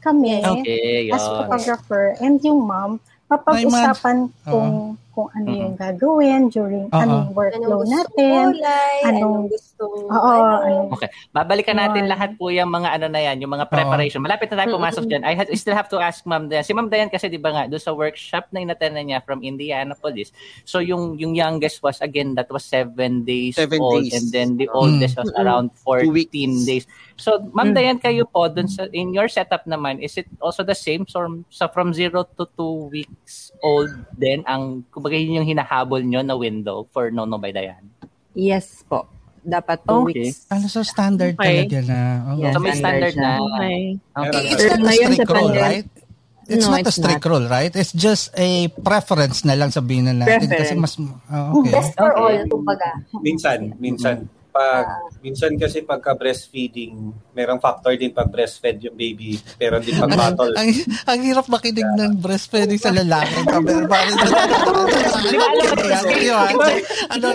[0.05, 5.13] kami okay, as photographer and yung mom, mapag-usapan kung oh.
[5.15, 5.61] kung ano mm-hmm.
[5.63, 7.01] yung gagawin during uh-huh.
[7.07, 9.65] anong workflow anong natin, kulay, anong, anong gusto
[10.11, 10.91] Oo, ano.
[10.95, 11.09] Okay.
[11.31, 14.19] Babalikan natin lahat po yung mga ano na yan, yung mga preparation.
[14.19, 14.27] Uh-huh.
[14.27, 15.23] Malapit na tayo pumasok dyan.
[15.23, 16.67] I, ha- I still have to ask Ma'am Dayan.
[16.67, 20.35] Si Ma'am Dayan kasi di ba nga, doon sa workshop na inattend niya from Indianapolis.
[20.67, 24.19] So yung yung youngest was again, that was seven days seven old days.
[24.19, 25.27] and then the oldest mm-hmm.
[25.27, 26.29] was around 14
[26.67, 26.85] days.
[27.15, 27.75] So, Ma'am mm.
[27.75, 31.07] Dayan, kayo po, dun sa, in your setup naman, is it also the same?
[31.07, 36.19] So, so from 0 to 2 weeks old then ang, kumbaga yun yung hinahabol nyo
[36.19, 37.87] na window for Nono by Dayan?
[38.35, 39.07] Yes po.
[39.47, 40.03] Dapat 2 okay.
[40.11, 40.43] weeks.
[40.51, 41.63] Ano, so standard okay.
[41.63, 41.99] talaga na.
[42.27, 42.35] Oh.
[42.35, 43.31] Yeah, so, may standard, standard na.
[43.39, 43.79] Okay.
[44.11, 44.43] okay.
[44.51, 45.87] It's not a strict rule, right?
[46.45, 47.31] It's no, not it's a strict not.
[47.31, 47.73] rule, right?
[47.73, 50.51] It's just a preference na lang sabihin na natin.
[50.51, 50.59] Preference.
[50.67, 51.71] Kasi mas, oh, okay.
[51.71, 52.91] Best for all, kumbaga.
[53.23, 59.83] Minsan, minsan pag minsan kasi pagka breastfeeding, merong factor din pag breastfed yung baby, pero
[59.83, 60.55] din pag bottle.
[60.55, 60.71] ang,
[61.11, 61.99] ang hirap makinig yeah.
[62.07, 63.35] ng breastfeeding sa lalaki.
[63.51, 64.15] Pero bakit?
[67.11, 67.27] Ano,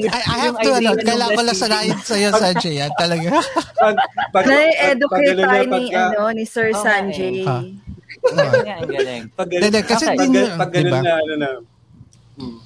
[0.00, 3.28] I have to, ano, kailangan ko lang sanayin sa'yo, Sanjay, yan, talaga.
[3.76, 3.96] Pag,
[4.32, 7.44] pag, Na-educate tayo ni, ano, ni Sir Sanjay.
[7.44, 9.24] Ang galing.
[9.36, 11.48] Pag ganun, kasi din, pag ganun na, ano na,
[12.40, 12.58] hmm,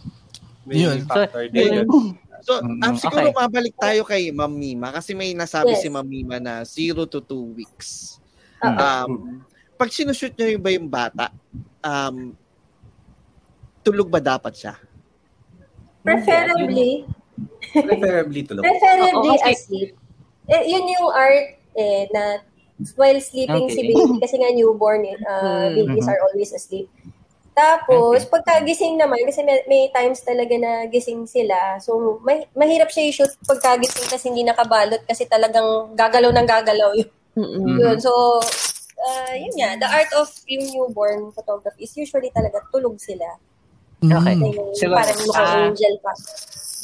[0.70, 2.21] may factor din yun.
[2.43, 3.38] So, mm, um, siguro okay.
[3.38, 5.86] mabalik tayo kay Ma'am Mima kasi may nasabi yes.
[5.86, 8.18] si Ma'am Mima na 0 to 2 weeks.
[8.62, 9.43] Um,
[9.74, 11.26] pag sinushoot nyo yung ba yung bata,
[11.82, 12.34] um,
[13.82, 14.74] tulog ba dapat siya?
[16.03, 17.07] Preferably.
[17.74, 18.62] Preferably tulog.
[18.62, 19.55] Preferably oh, okay.
[19.55, 19.90] asleep.
[20.51, 22.43] Eh, yun yung art eh, na
[22.99, 23.74] while sleeping okay.
[23.74, 26.11] si baby, kasi nga newborn, eh, uh, babies mm-hmm.
[26.11, 26.90] are always asleep.
[27.53, 28.32] Tapos, okay.
[28.32, 31.76] pagkagising naman, kasi may, may times talaga na gising sila.
[31.84, 37.11] So, may, mahirap siya i-shoot pagkagising kasi hindi nakabalot kasi talagang gagalaw ng gagalaw yun.
[37.36, 37.76] Mm-hmm.
[37.76, 37.96] yun.
[38.00, 38.40] So,
[38.96, 43.36] uh, yun nga, the art of yung newborn photography is usually talaga tulog sila.
[44.00, 44.36] Okay.
[44.80, 46.12] So, parang naka-angel pa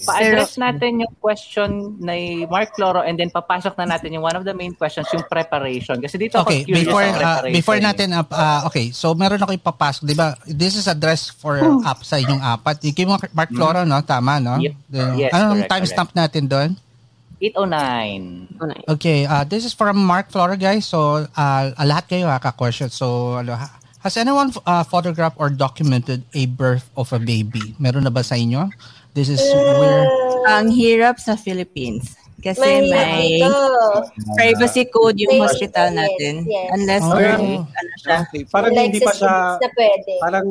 [0.07, 4.47] pa-address natin yung question ni Mark Loro and then papasok na natin yung one of
[4.47, 5.99] the main questions, yung preparation.
[5.99, 10.03] Kasi dito okay, ako before, uh, before natin, uh, uh, okay, so meron ako ipapasok,
[10.07, 10.39] di ba?
[10.47, 11.83] This is address for oh.
[11.83, 12.79] app sa inyong apat.
[12.95, 13.99] Kay Mark Floro, no?
[14.07, 14.63] Tama, no?
[14.63, 14.75] Yep.
[14.87, 16.71] The, yes, anong timestamp natin doon?
[17.41, 18.91] 809.
[18.99, 20.87] Okay, uh, this is from Mark Flora, guys.
[20.87, 22.91] So, uh, lahat kayo ha, ka-question.
[22.91, 23.55] So, ano,
[24.03, 27.79] has anyone uh, photographed or documented a birth of a baby?
[27.79, 28.67] Meron na ba sa inyo?
[29.15, 30.07] This is where...
[30.49, 32.17] Ang hirap sa Philippines.
[32.39, 33.43] Kasi may, may
[34.39, 36.47] privacy code yung may hospital natin.
[36.47, 36.71] Yes.
[36.79, 37.19] Unless oh.
[37.19, 38.17] or, ano siya.
[38.31, 38.43] Okay.
[38.47, 39.35] Parang like hindi pa siya...
[39.59, 40.13] Na pwede.
[40.23, 40.47] Parang,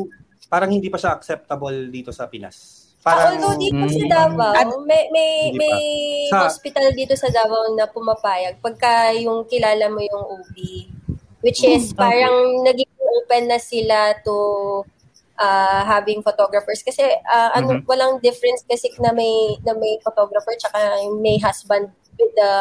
[0.52, 2.88] parang hindi pa siya acceptable dito sa Pinas.
[3.08, 4.12] Ah, parang, ah, although dito sa mm.
[4.12, 5.76] Davao, may, may, may
[6.28, 10.56] sa, hospital dito sa Davao na pumapayag pagka yung kilala mo yung OB.
[11.40, 12.64] Which is hmm, parang okay.
[12.74, 14.36] naging open na sila to
[15.38, 17.90] uh, having photographers kasi uh, ano mm-hmm.
[17.90, 22.54] walang difference kasi na may na may photographer tsaka may husband with the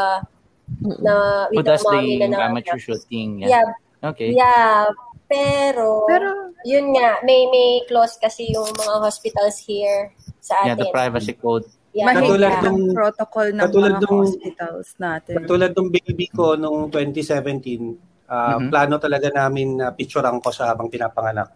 [1.02, 3.42] na with does the na amateur shooting.
[3.42, 3.48] Yeah.
[3.48, 3.66] yeah.
[4.12, 4.36] Okay.
[4.36, 4.92] Yeah.
[5.26, 10.66] Pero, Pero, yun nga, may may clause kasi yung mga hospitals here sa atin.
[10.70, 11.66] Yeah, the privacy code.
[11.90, 12.14] Yeah.
[12.14, 15.34] Katulad ng protocol ng mga dung, hospitals natin.
[15.42, 17.90] Katulad ng baby ko noong 2017, uh,
[18.30, 18.68] mm-hmm.
[18.70, 21.50] plano talaga namin na uh, picturean ko sa habang pinapanganak.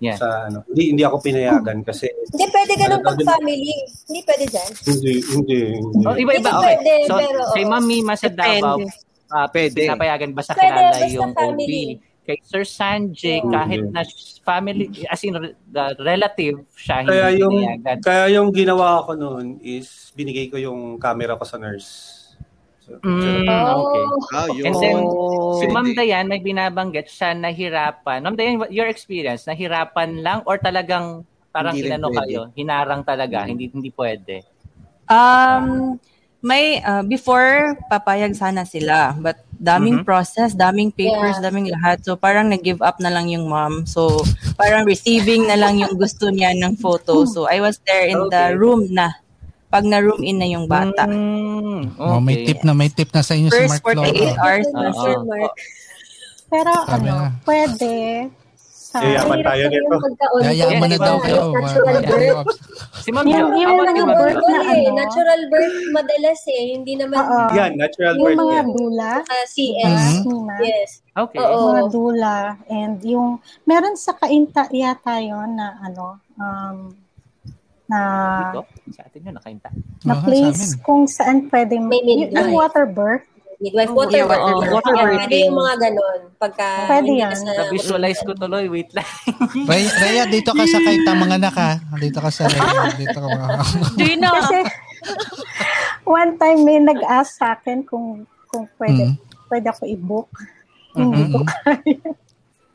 [0.00, 0.16] Yeah.
[0.16, 3.76] Sa ano, hindi hindi ako pinayagan kasi Hindi pwede ganun pag family.
[4.08, 4.70] Hindi pwede diyan.
[4.88, 5.60] Hindi, hindi.
[5.76, 6.04] hindi.
[6.08, 6.50] Oh, iba-iba.
[6.56, 6.64] Okay.
[6.80, 9.80] Pwede, so, pero, kay Mami Masadaba, uh, pwede.
[9.84, 12.00] Pinapayagan ba sa kilala yung family.
[12.00, 12.08] OB?
[12.24, 13.92] Kay Sir Sanjay, oh, kahit yeah.
[13.92, 14.02] na
[14.44, 15.36] family, as in
[15.68, 17.96] the relative, siya kaya hindi yung, pinayagan.
[18.00, 22.19] Kaya yung ginawa ko noon is binigay ko yung camera ko sa nurse.
[22.90, 24.04] Mm, okay.
[24.34, 24.98] Oh, And then,
[25.62, 28.26] si Ma'am Dayan, may binabanggit siya nahirapan.
[28.26, 31.22] Ma'am Dayan, your experience, nahirapan lang or talagang
[31.54, 34.42] parang hindi inano kayo, hinarang talaga, hindi hindi pwede?
[35.10, 35.98] Um,
[36.42, 39.14] may, uh, before, papayag sana sila.
[39.18, 40.08] But daming mm-hmm.
[40.08, 41.44] process, daming papers, yeah.
[41.44, 42.00] daming lahat.
[42.00, 43.84] So parang nag-give up na lang yung mom.
[43.84, 44.24] So
[44.56, 47.28] parang receiving na lang yung gusto niya ng photo.
[47.28, 48.32] So I was there in okay.
[48.32, 49.12] the room na
[49.70, 51.06] pag na-room in na yung bata.
[51.06, 52.02] Mm, okay.
[52.02, 54.90] oh, may tip na, may tip na sa inyo First si Mark 48 hours na,
[54.90, 55.54] Sir Mark.
[56.50, 57.28] Pero Sabi ano, na.
[57.46, 57.92] pwede
[58.90, 59.96] sa Yayaman tayo nito.
[60.42, 61.54] Yayaman na daw kayo.
[61.54, 62.58] Natural birth.
[63.06, 64.90] Si Ma'am yung, yung mga birth na ano.
[64.98, 66.64] Natural birth madalas eh.
[66.74, 67.22] Hindi naman.
[67.22, 68.34] Uh, yan, natural birth.
[68.34, 69.12] Yung mga dula.
[69.22, 70.26] Uh, CS.
[70.26, 70.58] Mm-hmm.
[70.66, 70.90] Yes.
[71.14, 71.38] Okay.
[71.38, 71.70] Oo.
[71.70, 72.36] Mga dula.
[72.66, 76.90] And yung, meron sa kainta yata yon na ano, um,
[77.90, 78.00] na
[78.54, 78.62] Dito?
[78.94, 79.68] Sa atin yun, nakainta.
[80.06, 83.26] Na uh place kung saan pwede may yung, yung water birth.
[83.60, 86.20] Midwife, water, oh, water, oh, water yeah, Pwede yung mga ganun.
[86.40, 87.36] Pagka, pwede yan.
[87.44, 88.72] Na-visualize ko tuloy.
[88.72, 89.04] Wait lang.
[89.68, 91.72] Rhea, Rhea, dito ka sa kainta mga anak ha.
[92.00, 92.88] Dito ka sa Rhea.
[92.96, 93.48] Dito ka mga
[94.00, 94.32] Do you know?
[94.32, 94.64] Kasi,
[96.08, 99.16] one time may nag-ask sa akin kung kung pwede, mm.
[99.52, 100.32] pwede ako i-book.
[100.96, 101.04] Mm-hmm.
[101.04, 102.10] Hindi ko kaya.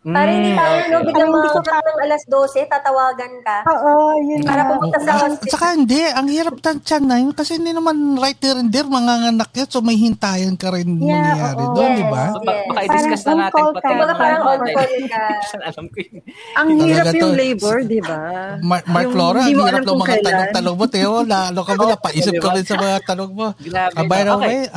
[0.06, 0.92] Mm, para hindi tayo, okay.
[0.94, 3.58] no, biglang makakat ng alas 12, tatawagan ka.
[3.66, 3.92] Oo,
[4.22, 5.50] yun Para pumunta sa hospital.
[5.50, 9.34] Saka hindi, ang hirap tansyan na yun kasi hindi naman right there and there, mga
[9.34, 12.24] anak yun, so may hintayan ka rin yeah, mangyayari doon, yes, di ba?
[12.30, 12.66] So, yes.
[12.70, 13.88] Baka i-discuss na natin pati.
[13.90, 15.24] Kumbaga parang on call ka.
[15.74, 16.16] Alam ko yun.
[16.54, 18.22] Ang hirap yung labor, di ba?
[18.62, 22.62] Mark, Mark Laura, ang hirap ng mga tanong-tanong mo, Teo, lalo kami, napaisip ko rin
[22.62, 23.48] sa mga tanong mo.
[23.58, 24.70] Uh, by the way,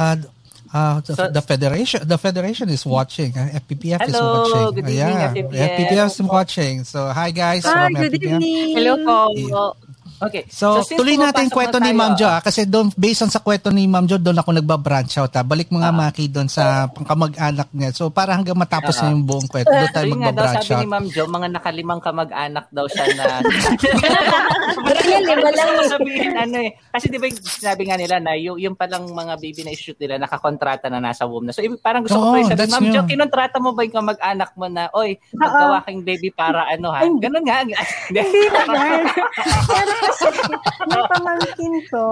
[0.72, 3.32] uh, the, so, the federation the federation is watching.
[3.36, 4.74] Uh, FPPF hello, is watching.
[4.74, 5.68] Good evening, yeah, FPPF.
[5.76, 6.84] FPPF is watching.
[6.84, 8.42] So hi guys hi, from good FPPF.
[8.42, 8.76] Evening.
[8.76, 9.87] Hello po.
[10.18, 10.42] Okay.
[10.50, 13.70] So, so tuloy natin kwento ni Ma'am Jo ah, kasi doon based on sa kwento
[13.70, 15.42] ni Ma'am Jo doon ako nagba-branch out ha.
[15.42, 15.46] Ah.
[15.46, 17.94] Balik mga uh, Maki doon sa pangkamag-anak niya.
[17.94, 20.74] So para hanggang matapos uh, na yung buong kwento doon tayo magba-branch out.
[20.74, 23.24] Sabi ni Ma'am Jo, mga nakalimang kamag-anak daw siya na
[25.08, 26.70] lima lang sabihin ano eh.
[26.90, 30.18] Kasi 'di ba sinabi nga nila na yung, yung palang mga baby na i-shoot nila
[30.18, 31.54] nakakontrata na nasa womb na.
[31.54, 34.66] So parang gusto oh, ko pa sabi, Ma'am Jo, kinontrata mo ba yung kamag-anak mo
[34.66, 37.06] na, oy, maggawa kang baby para ano ha?
[37.06, 37.62] Ganun nga.
[37.62, 37.78] Hindi
[40.16, 40.58] naman.
[40.88, 42.04] yung pamangkin ko,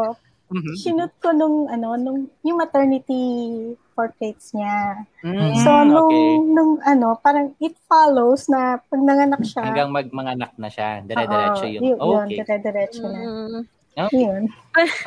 [0.53, 0.75] mm-hmm.
[0.77, 3.25] sinut ko nung, ano, nung, yung maternity
[3.97, 5.09] portraits niya.
[5.25, 6.53] Mm, so, nung, okay.
[6.53, 9.65] nung, ano, parang it follows na pag nanganak siya.
[9.65, 11.01] Hanggang mag-manganak na siya.
[11.01, 11.81] Dire-diretso yun.
[11.81, 12.45] Yun, okay.
[12.45, 13.21] dire-diretso na.
[13.25, 13.61] Mm.
[13.97, 14.21] Okay.
[14.21, 14.45] Yun.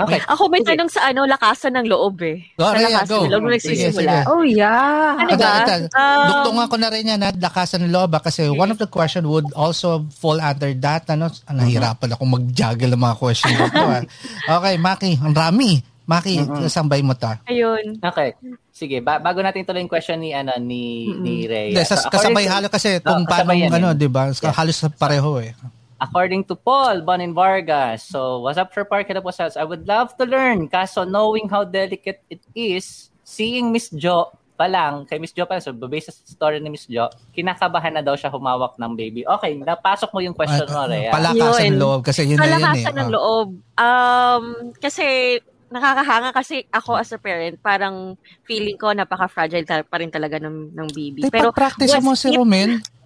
[0.01, 0.17] Okay.
[0.25, 2.41] Ako may tanong sa ano, lakasan ng loob eh.
[2.57, 3.21] Go, sa lakasan go.
[3.21, 4.25] ng loob nagsisimula.
[4.25, 5.13] Oh, yeah.
[5.13, 5.61] Ano ba?
[5.93, 9.29] Um, Duktungan ko na rin yan na lakasan ng loob kasi one of the question
[9.29, 11.05] would also fall under that.
[11.13, 13.77] Ano, ah, nahirapan ako mag-juggle ng mga question dito.
[13.77, 14.01] ah.
[14.57, 15.85] Okay, Maki, ang rami.
[16.09, 16.65] Maki, mm-hmm.
[16.65, 17.37] sambay mo ta.
[17.45, 18.01] Ayun.
[18.01, 18.33] Okay.
[18.73, 21.21] Sige, ba- bago natin tuloy yung question ni ano ni mm-hmm.
[21.21, 21.77] ni Rhea.
[21.77, 24.33] De, so, kasabay halo kasi kung oh, paano ano, 'di ba?
[24.33, 24.49] Yeah.
[24.49, 25.53] Halos pareho eh.
[25.99, 30.23] According to Paul Bonin Vargas, so what's up for Park Hello I would love to
[30.23, 35.43] learn, kaso knowing how delicate it is, seeing Miss Jo pa lang, kay Miss Jo
[35.43, 38.95] pa lang, so based sa story ni Miss Jo, kinakabahan na daw siya humawak ng
[38.95, 39.27] baby.
[39.27, 41.11] Okay, napasok mo yung question mo, Rhea.
[41.11, 42.63] Palakasan ng loob kasi yun na yun eh.
[42.63, 43.47] Palakasan ng loob.
[43.75, 44.43] Um,
[44.79, 45.39] kasi
[45.69, 48.15] nakakahanga kasi ako as a parent, parang
[48.47, 51.27] feeling ko napaka-fragile pa rin talaga ng, ng baby.
[51.27, 52.79] Pero practice mo si Romen.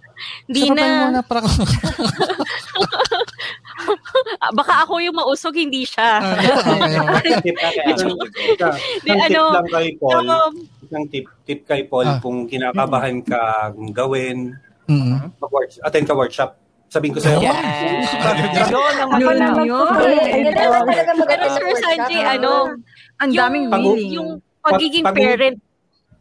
[0.46, 1.10] Di na.
[1.10, 1.22] Mo na
[4.58, 6.22] Baka ako yung mausog, hindi siya.
[9.04, 10.26] tip, ano, lang kay Paul.
[10.84, 12.18] Isang tip, tip kay Paul ah.
[12.20, 14.54] kung kinakabahan ka gawin,
[14.86, 15.32] mm-hmm.
[15.84, 16.56] attend ka workshop,
[16.88, 17.42] sabihin ko sa'yo.
[17.42, 18.70] Yes.
[18.70, 19.88] Yun ang magalang yun.
[21.18, 22.78] Maganda Sir Sanjay, ano,
[23.18, 24.12] ang daming willing.
[24.14, 24.30] Yung
[24.64, 25.58] pagiging parent,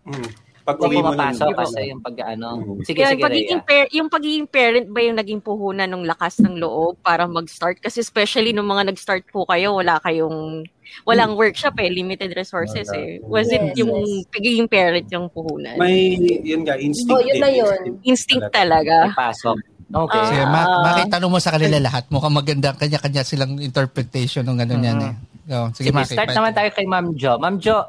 [0.03, 0.42] mm.
[0.63, 2.47] Pag uwi mo pumapasok kasi yung pag ano.
[2.55, 2.83] Mm-hmm.
[2.87, 6.55] Sige, Kaya sige, pagiging par- yung pagiging parent ba yung naging puhunan ng lakas ng
[6.55, 7.83] loob para mag-start?
[7.83, 10.63] Kasi especially nung mga nag-start po kayo, wala kayong,
[11.03, 13.19] walang workshop eh, limited resources eh.
[13.27, 14.23] Was it Yes, yung yes.
[14.31, 15.75] pagiging parent yung puhunan?
[15.75, 17.11] May, yun nga, instinct.
[17.11, 17.99] Oh, yun na yun.
[18.07, 19.11] Instinct talaga.
[19.11, 19.57] May pasok.
[19.93, 20.17] Okay.
[20.17, 20.27] Ah.
[20.31, 22.07] Sige, ma- makita mo sa kanila lahat.
[22.09, 22.73] Mukhang maganda.
[22.73, 25.13] Kanya-kanya silang interpretation ng ano yan eh.
[25.43, 26.15] So, sige, Sige, Maki.
[26.15, 27.35] start naman tayo kay Ma'am Jo.
[27.35, 27.83] Ma'am Jo,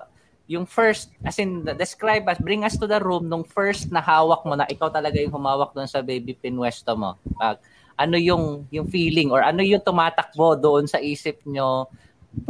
[0.44, 4.44] yung first, as in, describe us, bring us to the room nung first na hawak
[4.44, 7.16] mo na ikaw talaga yung humawak doon sa baby pinwesto mo.
[7.40, 7.60] Pag,
[7.94, 11.86] ano yung yung feeling or ano yung tumatakbo doon sa isip nyo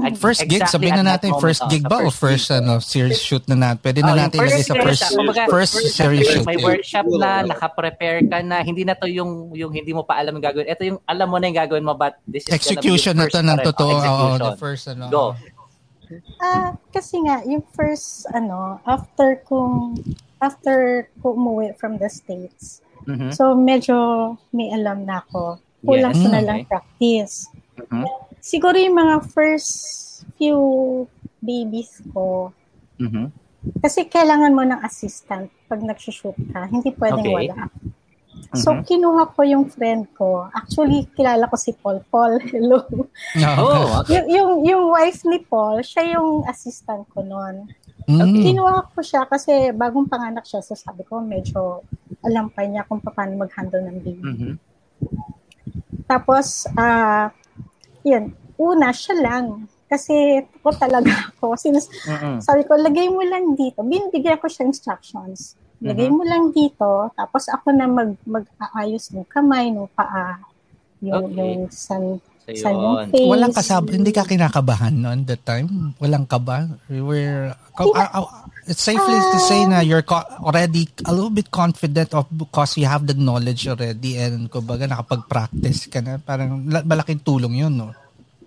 [0.01, 2.49] Ag- First gig, exactly sabihin at na natin first oh, gig sa ba o first
[2.49, 2.57] gig.
[2.57, 3.85] ano series shoot na natin?
[3.85, 5.03] Pwede na Oh, natin yung ilagay sa first.
[5.13, 6.47] Kumbaga, first series shoot.
[6.49, 10.41] May workshop na, naka-prepare ka na, hindi na to yung yung hindi mo pa alam
[10.41, 10.73] yung gagawin.
[10.73, 13.61] Ito yung alam mo na yung gagawin mo but this is Execution na to ng
[13.61, 13.93] first totoo.
[13.93, 14.41] Execution.
[14.41, 15.05] the first ano.
[15.13, 15.25] Go.
[16.39, 19.97] Ah, kasi nga yung first ano, after kung
[20.39, 22.85] after ko umuwi from the States.
[23.09, 23.33] Mhm.
[23.33, 23.97] So medyo
[24.53, 25.59] may alam na ako.
[25.85, 26.47] Kulang Yes, sa na okay.
[26.47, 27.35] lang practice.
[27.77, 28.05] Mhm.
[28.41, 29.73] Siguro yung mga first
[30.37, 30.61] few
[31.41, 32.53] babies ko,
[33.01, 33.29] Mhm.
[33.81, 36.69] kasi kailangan mo ng assistant pag nagsushoot ka.
[36.69, 37.37] Hindi pwedeng Okay.
[37.49, 37.69] wala.
[38.55, 38.87] So, Mhm.
[38.87, 40.47] kinuha ko yung friend ko.
[40.49, 41.99] Actually, kilala ko si Paul.
[42.07, 42.87] Paul, hello.
[43.59, 44.15] Oh, okay.
[44.15, 47.67] yung, yung, yung wife ni Paul, siya yung assistant ko noon.
[48.07, 48.37] Mm.
[48.37, 50.61] Kinuha ko siya kasi bagong panganak siya.
[50.61, 51.83] So, sabi ko, medyo
[52.21, 54.23] alam pa niya kung paano mag-handle ng baby.
[54.23, 54.53] Mhm.
[56.05, 57.33] Tapos, ah,
[58.03, 59.47] yun, una, siya lang.
[59.85, 60.15] Kasi
[60.61, 61.57] ko talaga ako.
[61.57, 62.39] Sinus, Mhm.
[62.39, 63.83] sabi ko, lagay mo lang dito.
[63.83, 65.57] Binibigyan ko siya instructions.
[65.85, 66.17] Lagay Mhm.
[66.17, 70.41] mo lang dito, tapos ako na mag, mag-aayos ng kamay, ng paa,
[70.99, 71.37] yung, Okay.
[71.37, 72.03] yung san,
[72.45, 73.09] So, san yung yun.
[73.09, 73.29] face.
[73.29, 75.93] Walang kasab hindi ka kinakabahan noon that time?
[75.97, 76.69] Walang kaba?
[76.89, 78.29] You were, ah, ah,
[78.65, 82.85] it's safely to say na you're co- already a little bit confident of because you
[82.85, 86.17] have the knowledge already and kumbaga nakapag-practice ka na.
[86.17, 87.93] Parang la- malaking tulong yun, no?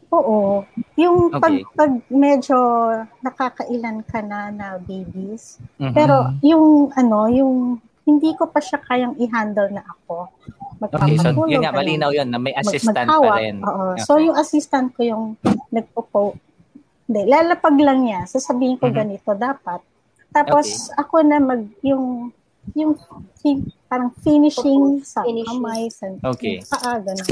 [0.08, 0.64] Oo.
[0.96, 1.68] Yung pag, Okay.
[1.76, 2.58] pag medyo
[3.20, 5.94] nakakailan ka na na babies, Mhm.
[5.94, 7.54] pero yung ano, yung
[8.08, 10.32] hindi ko pa siya kayang i-handle na ako.
[10.80, 13.38] Okay, so yun nga, malinaw yun na may Mag- assistant pa maghawak.
[13.44, 13.56] rin.
[13.60, 13.84] Oo.
[13.98, 14.06] Okay.
[14.06, 15.24] So, yung assistant ko yung
[15.74, 16.38] nagpo
[17.08, 18.28] Hindi, lalapag lang niya.
[18.28, 18.96] Sasabihin ko Mhm.
[18.96, 19.80] ganito dapat.
[20.28, 22.36] Tapos, ako na mag, yung,
[22.74, 22.98] yung
[23.38, 25.48] fi- parang finishing sa Finishing.
[25.48, 26.60] kamay, sa Okay.
[26.62, 27.32] paa, ganun.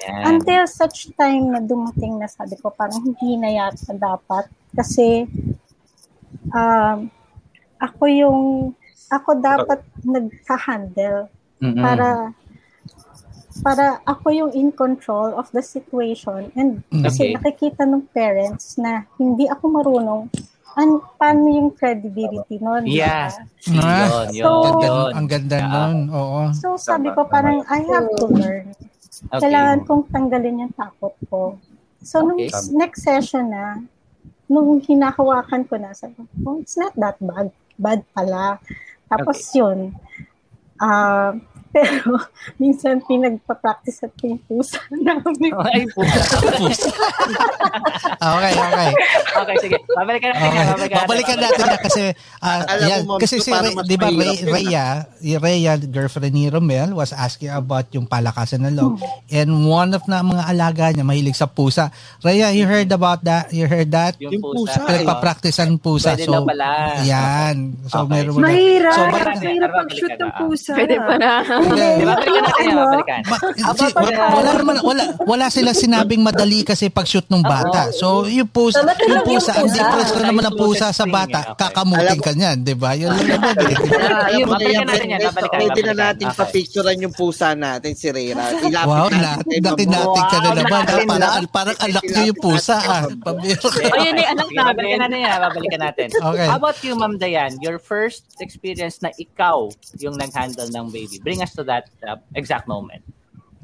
[0.00, 0.22] Yan.
[0.30, 4.46] Until such time na dumating na sabi ko, parang hindi na yata dapat.
[4.70, 5.28] Kasi,
[6.48, 7.10] um,
[7.76, 8.40] ako yung,
[9.08, 11.28] ako dapat nagka-handle
[11.58, 11.76] Mhm.
[11.76, 12.08] para
[13.62, 17.36] para ako yung in control of the situation and kasi Okay.
[17.36, 20.32] nakikita ng parents na hindi ako marunong
[20.74, 22.84] an paano yung credibility nun.
[22.84, 23.28] di Yeah.
[23.28, 23.44] ba?
[23.78, 25.10] Ah, Yun, yun, So- Ganda, yun.
[25.12, 25.68] ang ganda Yeah.
[25.68, 25.96] nun.
[26.10, 26.40] Oo.
[26.52, 28.66] So sabi ko parang I have to learn.
[29.28, 29.40] Okay.
[29.40, 31.60] Kailangan kong tanggalin yung takot ko.
[32.00, 32.50] So nung Okay.
[32.50, 33.78] s- next session na,
[34.46, 37.48] nung hinahawakan ko na, sabi ko, oh, it's not that bad.
[37.76, 38.58] Bad pala.
[39.06, 39.94] Tapos yun,
[40.76, 41.36] ah,
[41.72, 42.20] pero
[42.60, 45.52] minsan pinagpa-practice at yung pusa namin.
[45.64, 46.20] Ay, puta.
[48.22, 48.90] Okay, okay.
[49.34, 49.76] okay, sige.
[49.88, 50.54] Babalikan natin Okay.
[50.54, 50.66] yan.
[50.68, 52.02] Babalikan, Babalikan natin na kasi
[52.38, 54.86] ah, Alam yan, mo, kasi si Ray, di ba Ray, yun, Rhea,
[55.38, 59.00] Rhea, girlfriend ni Romel was asking about yung palakasan ng loob.
[59.28, 61.88] And one of na mga alaga niya mahilig sa pusa.
[62.20, 63.50] Rhea, you heard about that?
[63.50, 64.20] You heard that?
[64.20, 64.76] Yung Yung pusa.
[64.76, 66.12] pusa, Pinagpa-practice ang pusa.
[66.12, 66.68] Pwede so, na pala.
[67.02, 67.56] yan.
[67.88, 68.10] So, Okay.
[68.12, 68.44] meron na.
[68.44, 68.94] Mahirap.
[68.94, 70.72] So, Mahirap mag-shoot ng pusa.
[70.74, 71.32] Pwede pa na.
[71.62, 71.88] Hindi.
[71.92, 72.12] Di ba?
[72.12, 72.76] Babalikan natin yan.
[72.80, 73.20] Babalikan.
[74.32, 77.90] Wala, naman wala wala sila sinabing madali kasi pag shoot ng bata.
[77.90, 82.32] So yung pusa, yung pusa, ang difference lang naman ng pusa sa bata, kakamutin ka
[82.32, 82.94] niyan, 'di ba?
[82.94, 83.54] Yun lang naman.
[83.62, 83.76] eh.
[84.12, 85.20] Ah, yun, na babalikan natin yan.
[85.22, 85.58] Babalikan.
[85.58, 88.44] pwede na natin papicturean yung pusa natin, si Rera.
[88.66, 90.70] Ilapit Wow, natin na, Ma'am nakinatik ka na naman.
[90.82, 91.48] natin Parang, na.
[91.48, 92.76] parang anak niyo yung pusa.
[92.78, 93.04] Ah.
[93.08, 93.62] Pabiro.
[93.62, 95.38] Okay, Oh, yun eh, anak Sige, babalikan natin yan.
[95.40, 96.06] Babalikan natin.
[96.12, 96.46] Okay.
[96.46, 97.52] How about you, Ma'am Dayan?
[97.58, 101.16] Your first experience na ikaw yung nag-handle ng baby.
[101.18, 103.02] Bring us to that uh, exact moment.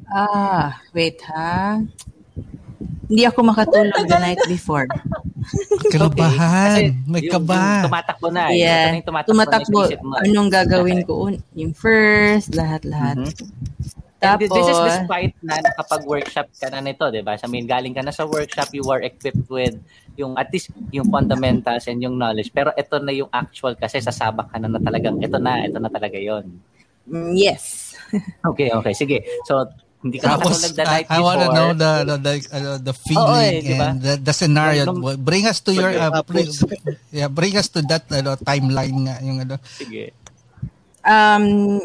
[0.05, 1.79] Ah, wait ha.
[3.05, 4.85] Hindi ako makatulog the night before.
[5.93, 6.93] Kalabahan.
[7.05, 7.57] May Yung- kaba.
[7.57, 8.43] Yung tumatakbo na.
[8.51, 8.61] eh.
[8.61, 8.93] Yeah.
[8.93, 9.79] yung tumatakbo, Tumatakbo.
[9.81, 10.13] na mo.
[10.17, 10.25] eh.
[10.29, 11.13] Anong gagawin ko?
[11.27, 13.17] un- Yung first, lahat-lahat.
[13.17, 13.33] And
[14.19, 17.33] Tapos, this is despite na nakapag-workshop ka na nito, di ba?
[17.33, 19.79] I mean, galing ka na sa workshop, you were equipped with
[20.19, 22.51] yung at least yung fundamentals and yung knowledge.
[22.51, 25.87] Pero ito na yung actual kasi sasabak ka na na talagang ito na, ito na
[25.87, 26.51] talaga yon.
[27.09, 27.93] Mm, yes.
[28.49, 28.93] Okay, okay.
[28.93, 29.21] Sige.
[29.45, 29.69] So,
[29.99, 32.95] Hindi ka Tapos, the night I, I want to know the the the, uh, the
[32.95, 33.87] feeling oh, eh, diba?
[33.91, 34.87] and the, the scenario.
[34.87, 36.47] Nung, bring us to your uh, bring,
[37.11, 39.59] yeah, bring us to that ano, timeline nga yung ano.
[39.59, 40.15] Sige.
[41.03, 41.83] Um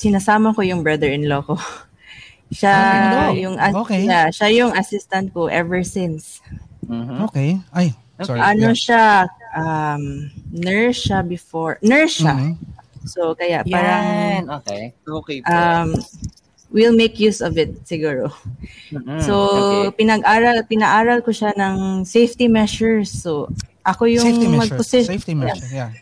[0.00, 1.60] sinasama ko yung brother-in-law ko.
[2.56, 2.72] Siya
[3.28, 4.06] oh, yung okay.
[4.06, 6.38] yeah, siya yung assistant ko ever since.
[6.86, 7.26] Mm-hmm.
[7.26, 7.58] Okay.
[7.74, 7.90] Ay,
[8.22, 8.38] sorry.
[8.38, 8.78] Ano yeah.
[8.78, 9.04] siya
[9.58, 11.82] um nurse siya before.
[11.82, 12.38] Nurse siya.
[12.38, 12.75] Mm-hmm.
[13.06, 14.42] So kaya parang Yan.
[14.60, 14.92] okay.
[15.06, 15.38] Okay.
[15.46, 15.94] Um
[16.70, 18.28] we'll make use of it siguro.
[18.90, 19.22] Mm-hmm.
[19.22, 20.02] So, okay.
[20.02, 23.08] pinag-aral pinaaral ko siya ng safety measures.
[23.10, 23.48] So,
[23.86, 25.14] ako yung safety mag-position.
[25.16, 25.94] Safety measures, yeah.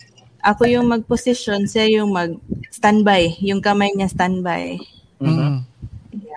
[0.44, 4.76] Ako yung mag-position, siya yung mag-standby, yung kamay niya standby.
[5.20, 5.64] Mm-hmm.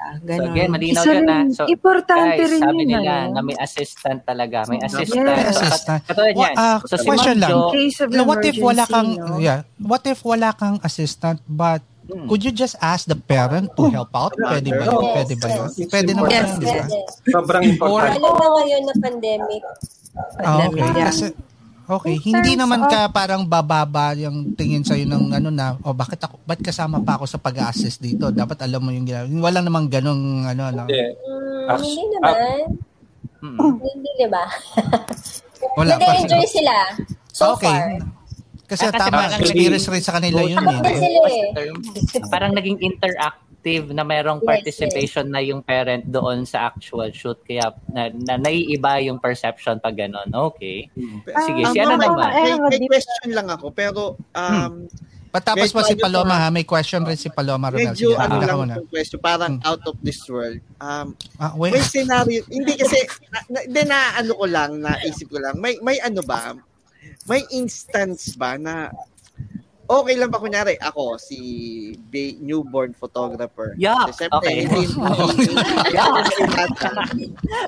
[0.08, 0.40] Yeah, ganun.
[0.40, 1.38] So again, malinaw Isa na.
[1.52, 3.34] So, importante guys, rin sabi yun, nila ano?
[3.36, 4.58] na may assistant talaga.
[4.72, 5.28] May assistant.
[5.28, 5.60] Yes.
[5.60, 6.02] assistant.
[6.08, 6.56] Katulad yan.
[6.56, 7.52] Uh, so, si question lang.
[7.52, 9.38] Jo, what if wala kang, no?
[9.38, 12.24] yeah, what if wala kang assistant but Hmm.
[12.32, 14.32] Could you just ask the parent to help out?
[14.40, 15.04] Pwede ba yun?
[15.12, 15.68] Pwede ba yun?
[15.92, 16.84] Pwede naman yes, yun, di ba?
[17.36, 18.16] Sobrang important.
[18.16, 19.64] Lalo na ngayon na pandemic.
[20.40, 20.88] Ah, okay.
[21.04, 21.26] Kasi,
[21.88, 26.40] okay, hindi naman ka parang bababa yung tingin sa'yo ng ano na, oh, bakit ako,
[26.44, 28.30] ba't kasama pa ako sa pag-assist dito?
[28.30, 29.52] Dapat alam mo yung ginagawa.
[29.52, 30.84] Wala namang ganong ano, ano.
[30.86, 31.04] Hindi.
[31.68, 32.60] Mm, hindi naman.
[33.38, 33.58] Mm.
[33.86, 34.46] Hindi, di ba?
[35.78, 35.94] Wala.
[35.98, 36.74] Nag-enjoy sila.
[37.30, 37.70] So okay.
[37.70, 38.18] far.
[38.68, 40.60] Kasi ah, kasi tama, experience rin sa kanila yun.
[40.60, 42.20] Eh.
[42.28, 42.76] parang naging
[43.68, 47.38] interactive na merong participation na yung parent doon sa actual shoot.
[47.44, 50.32] Kaya na, na naiiba yung perception pag gano'n.
[50.32, 50.88] Okay.
[50.96, 51.20] Hmm.
[51.24, 52.30] Sige, uh, si ano naman?
[52.32, 55.16] May, may question lang ako, pero um, hmm.
[55.28, 57.94] Patapos pa si Paloma ha, may question rin si Paloma Ronel.
[57.94, 58.76] Medyo Sige, ano lang na.
[58.88, 59.68] question, parang hmm.
[59.68, 60.64] out of this world.
[60.80, 61.76] Um, ah, wait.
[61.76, 63.04] May scenario, hindi kasi,
[63.68, 66.56] hindi na, na ano ko lang, naisip ko lang, may, may ano ba,
[67.28, 68.88] may instance ba na
[69.88, 71.40] okay lang ba kunyari ako si
[72.12, 73.74] ba- newborn photographer.
[73.80, 74.68] Yeah Kasi, okay.
[74.68, 74.84] hindi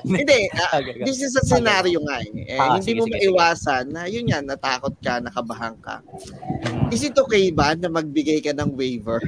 [0.04, 3.84] hindi uh, this is a scenario nga eh, eh ah, hindi sige, mo sige, maiwasan
[3.88, 3.94] sige.
[3.96, 6.04] na yun yan natakot ka nakabahan ka.
[6.92, 9.24] Is it okay ba na magbigay ka ng waiver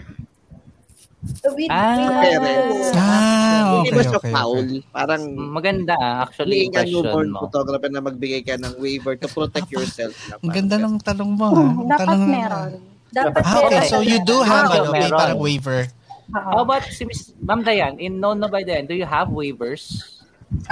[1.22, 2.86] with ah, parents.
[2.98, 4.58] Ah, okay, Hindi okay, foul?
[4.58, 4.80] Okay.
[4.90, 5.94] Parang maganda
[6.26, 7.46] actually yung newborn mo.
[7.46, 10.14] photographer na magbigay ka ng waiver to protect yourself.
[10.42, 11.48] Ang ganda ng tanong mo.
[11.54, 12.72] Hmm, dapat tanong meron.
[13.12, 15.86] Dapat ah, okay, so you do have ah, ano, may parang waiver.
[16.32, 20.16] How about si Miss Ma'am Dayan, in No No by Dayan, do you have waivers?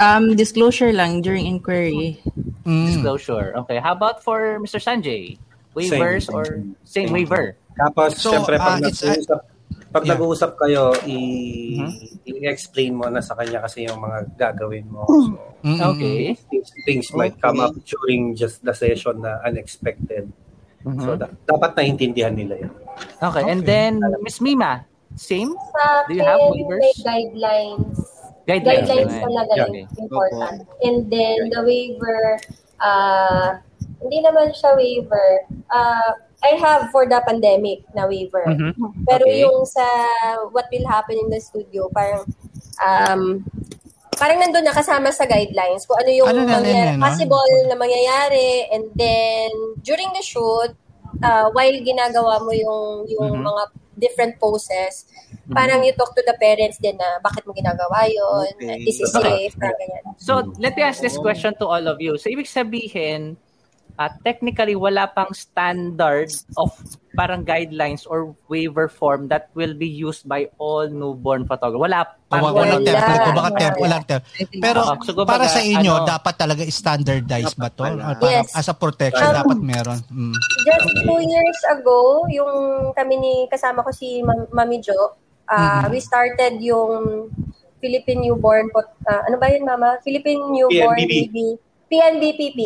[0.01, 2.17] Um, disclosure lang during inquiry.
[2.65, 2.85] Mm.
[2.89, 3.53] Disclosure.
[3.65, 3.77] Okay.
[3.77, 4.81] How about for Mr.
[4.81, 5.37] Sanjay?
[5.77, 6.35] Waivers same.
[6.35, 7.55] or same, same waiver?
[7.77, 9.41] Tapos, so, syempre, pag uh, nag-uusap,
[9.91, 10.15] pag yeah.
[10.15, 12.39] nag-uusap kayo, i- mm-hmm.
[12.47, 15.03] i-explain mo na sa kanya kasi yung mga gagawin mo.
[15.03, 15.35] So,
[15.67, 15.79] mm-hmm.
[15.83, 16.19] okay.
[16.47, 17.43] Things, things might okay.
[17.43, 20.31] come up during just the session na unexpected.
[20.87, 21.03] Mm-hmm.
[21.03, 22.73] So, da- dapat naintindihan nila yan.
[23.19, 23.43] Okay.
[23.43, 23.43] okay.
[23.51, 24.87] And then, Miss Mima,
[25.19, 25.51] same?
[25.75, 26.79] Sa Do you have waivers?
[26.79, 27.95] May guidelines.
[28.47, 29.85] Guidelines, guidelines talaga yeah, okay.
[29.99, 30.57] important.
[30.87, 32.39] And then, the waiver,
[32.79, 33.59] uh,
[34.01, 35.45] hindi naman siya waiver.
[35.67, 38.45] Uh, I have for the pandemic na waiver.
[38.49, 39.05] Mm-hmm.
[39.05, 39.41] Pero okay.
[39.45, 39.85] yung sa
[40.49, 42.25] what will happen in the studio, parang
[42.81, 43.45] um,
[44.21, 48.85] parang nandun na kasama sa guidelines kung ano yung ano mangyayari, possible na mangyayari and
[48.93, 49.49] then
[49.81, 50.69] during the shoot
[51.25, 53.49] uh, while ginagawa mo yung yung mm-hmm.
[53.49, 53.63] mga
[53.97, 55.57] different poses mm-hmm.
[55.57, 58.85] parang you talk to the parents din na bakit mo ginagawa yun okay.
[58.85, 59.73] this is safe okay.
[59.73, 60.03] ganyan.
[60.21, 63.41] so let me ask this question to all of you so ibig sabihin
[64.01, 66.73] uh, technically wala pang standard of
[67.13, 71.85] parang guidelines or waiver form that will be used by all newborn photographers.
[71.91, 72.39] Wala pa.
[72.39, 73.21] Oh, wala template.
[73.27, 74.49] Kumbaga temp, walang template.
[74.57, 77.83] Pero uh, so, para sa inyo, ano, dapat talaga standardized ba to?
[77.83, 78.55] Para, yes.
[78.55, 79.99] As a protection, um, dapat meron.
[80.09, 80.35] Mm.
[80.65, 82.53] Just two years ago, yung
[82.95, 85.91] kami ni, kasama ko si Mami Jo, uh, mm-hmm.
[85.91, 87.27] we started yung
[87.83, 89.99] Philippine Newborn, uh, ano ba yun, Mama?
[90.05, 91.27] Philippine Newborn PNBP.
[91.27, 91.47] Baby,
[91.91, 92.59] PNBPP.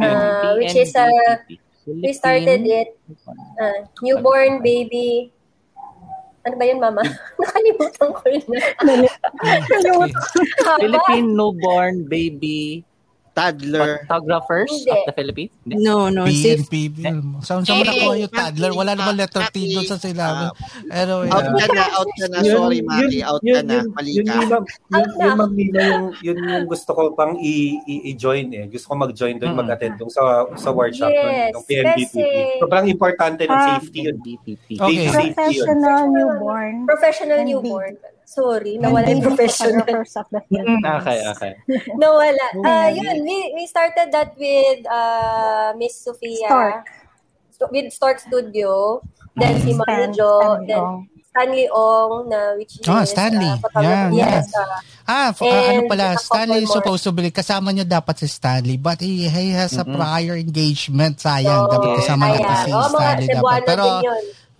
[0.00, 1.36] Uh, which is a uh,
[1.86, 2.96] we started it
[3.60, 5.32] uh, newborn baby
[6.40, 7.04] ano ba yun, Mama?
[7.40, 8.48] Nakalimutan ko yun.
[10.80, 12.80] Philippine newborn baby
[13.34, 14.90] toddler photographers Hindi.
[14.90, 15.52] of the Philippines?
[15.66, 16.26] No, no.
[16.26, 16.74] PNP.
[17.42, 18.70] Saan saan mo nakuha yung toddler?
[18.74, 20.50] Wala naman letter T doon sa sinabi.
[20.90, 22.38] Pero, out ka na, out ka na.
[22.42, 23.18] Sorry, Maki.
[23.22, 23.76] Out ka na.
[23.86, 24.34] Mali ka.
[24.90, 28.64] Yun, yun, Maglina, yung, yun yung gusto ko pang i-join eh.
[28.68, 29.60] Gusto ko mag-join doon, hmm.
[29.62, 32.14] mag-attend doon sa sa workshop yes, ng PNBP.
[32.60, 34.16] Sobrang importante ng safety yun.
[34.20, 35.08] Okay.
[35.10, 36.74] Professional newborn.
[36.86, 37.94] Professional newborn.
[38.30, 39.82] Sorry, nawala yung professional.
[40.50, 41.52] Mm, okay, okay.
[41.98, 42.46] nawala.
[42.62, 46.46] Uh, yun, we, we started that with uh, Miss Sophia.
[46.46, 46.86] Stork.
[47.74, 49.02] With Stork Studio.
[49.34, 50.62] Then si Mami Jo.
[50.62, 53.46] Then Stanley Ong na which is oh, Stanley.
[53.46, 53.82] Uh.
[53.82, 54.50] Yeah, yes.
[54.50, 54.66] Uh,
[55.06, 58.78] ah, f- uh, ano pala, Stanley is supposed to be, kasama nyo dapat si Stanley,
[58.78, 59.94] but he, he has a mm-hmm.
[59.94, 61.22] prior engagement.
[61.22, 62.34] Sayang, so, dapat kasama yeah.
[62.34, 63.60] natin si oh, Stanley dapat.
[63.62, 63.86] Pero,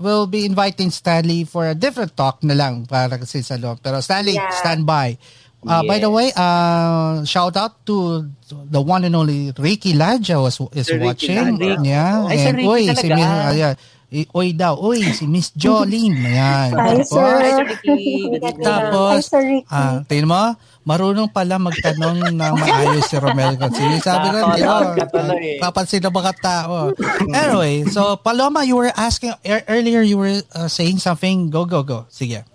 [0.00, 3.78] we'll be inviting Stanley for a different talk na lang para kasi sa loob.
[3.84, 4.50] Pero Stanley, yeah.
[4.56, 5.20] stand by.
[5.60, 5.88] Uh, yes.
[5.92, 10.88] By the way, uh, shout out to the one and only Ricky Ladja was is
[10.88, 11.60] Sir watching.
[11.84, 12.24] Yeah.
[12.24, 13.76] Ay, and, oy, si Miss, uh, yeah.
[14.34, 16.16] Oy daw, oy, si Miss Jolene.
[16.16, 16.70] Ayan.
[16.80, 17.76] Hi, sir.
[18.58, 19.28] Tapos,
[19.68, 20.42] ah, tingnan mo,
[20.80, 24.80] marunong pala magtanong ng maayos si Romel kasi sabi ko, di ba,
[25.60, 26.96] papansin ng mga tao.
[27.28, 31.52] Anyway, so Paloma, you were asking, er, earlier you were uh, saying something.
[31.52, 32.08] Go, go, go.
[32.08, 32.48] Sige.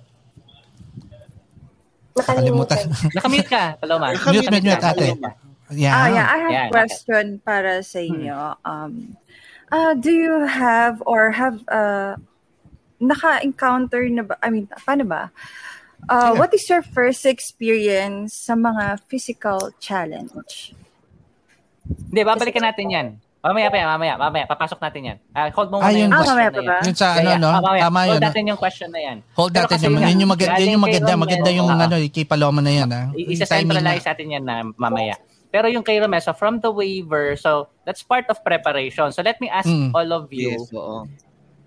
[2.15, 2.89] Nakalimutan.
[3.15, 4.15] Nakamute ka, Paloma.
[4.15, 5.09] Mute, mute, mute, ate.
[5.73, 5.93] Yeah.
[5.97, 7.45] Ah, yeah, I have yeah, question okay.
[7.45, 8.37] para sa inyo.
[8.61, 9.17] Um,
[9.73, 12.15] uh, do you have or have uh,
[13.01, 15.33] naka-encounter na ba, I mean, paano ba?
[16.05, 16.39] Uh, yeah.
[16.39, 20.75] What is your first experience sa mga physical challenge?
[21.85, 23.07] Hindi, babalikan natin yan.
[23.45, 24.45] Mamaya pa yan, mamaya, mamaya.
[24.49, 25.17] Papasok natin yan.
[25.29, 26.81] Uh, hold mo muna ah, yung ah, question na yan.
[26.81, 27.49] Yun sa ano, no?
[27.53, 27.81] Ah, mamaya.
[27.85, 29.17] Tama hold natin yung question na yan.
[29.37, 32.25] Hold Pero natin yung, yun yung, maganda, yun yung maganda, maganda yung uh, ano, kay
[32.25, 32.89] Paloma na yan.
[32.89, 33.01] Ha?
[33.13, 35.13] Isa-centralize natin yan na mamaya.
[35.53, 39.13] Pero yung kay Romesa, from the waiver, so that's part of preparation.
[39.13, 39.93] So let me ask mm.
[39.93, 41.05] all of you, yes, oo.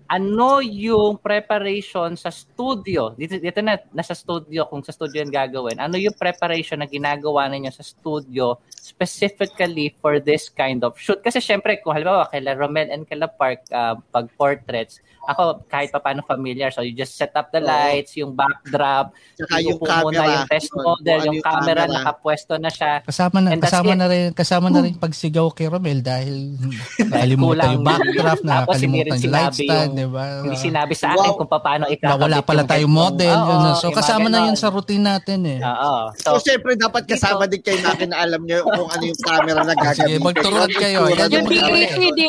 [0.09, 3.13] Ano yung preparation sa studio?
[3.13, 7.45] Dito, dito na, nasa studio, kung sa studio yung gagawin, ano yung preparation na ginagawa
[7.45, 11.21] ninyo sa studio specifically for this kind of shoot?
[11.21, 14.97] Kasi syempre, kung halimbawa, kay Romel and kay Park, uh, pag portraits,
[15.29, 16.73] ako kahit pa paano familiar.
[16.73, 20.71] So you just set up the lights, yung backdrop, Saka yung camera, muna yung test
[20.73, 23.05] model, yung, yung camera, camera nakapwesto na siya.
[23.05, 26.57] Kasama na kasama na rin kasama na rin pagsigaw kay Romel dahil
[27.13, 30.39] nakalimutan yung backdrop, nakalimutan yung light stand, di ba?
[30.39, 31.39] Hindi sinabi sa akin wow.
[31.43, 32.23] kung paano ikakabit.
[32.23, 33.35] Wala pala tayong model.
[33.35, 33.75] Oh, yun.
[33.75, 35.59] So kasama na yun sa routine natin eh.
[35.59, 36.15] Oo.
[36.15, 39.61] So, so syempre dapat kasama din kayo natin na alam niyo kung ano yung camera
[39.67, 40.15] na gagamitin.
[40.15, 40.99] Sige, magturuan kayo.
[41.11, 42.25] Yan yung hindi, hindi.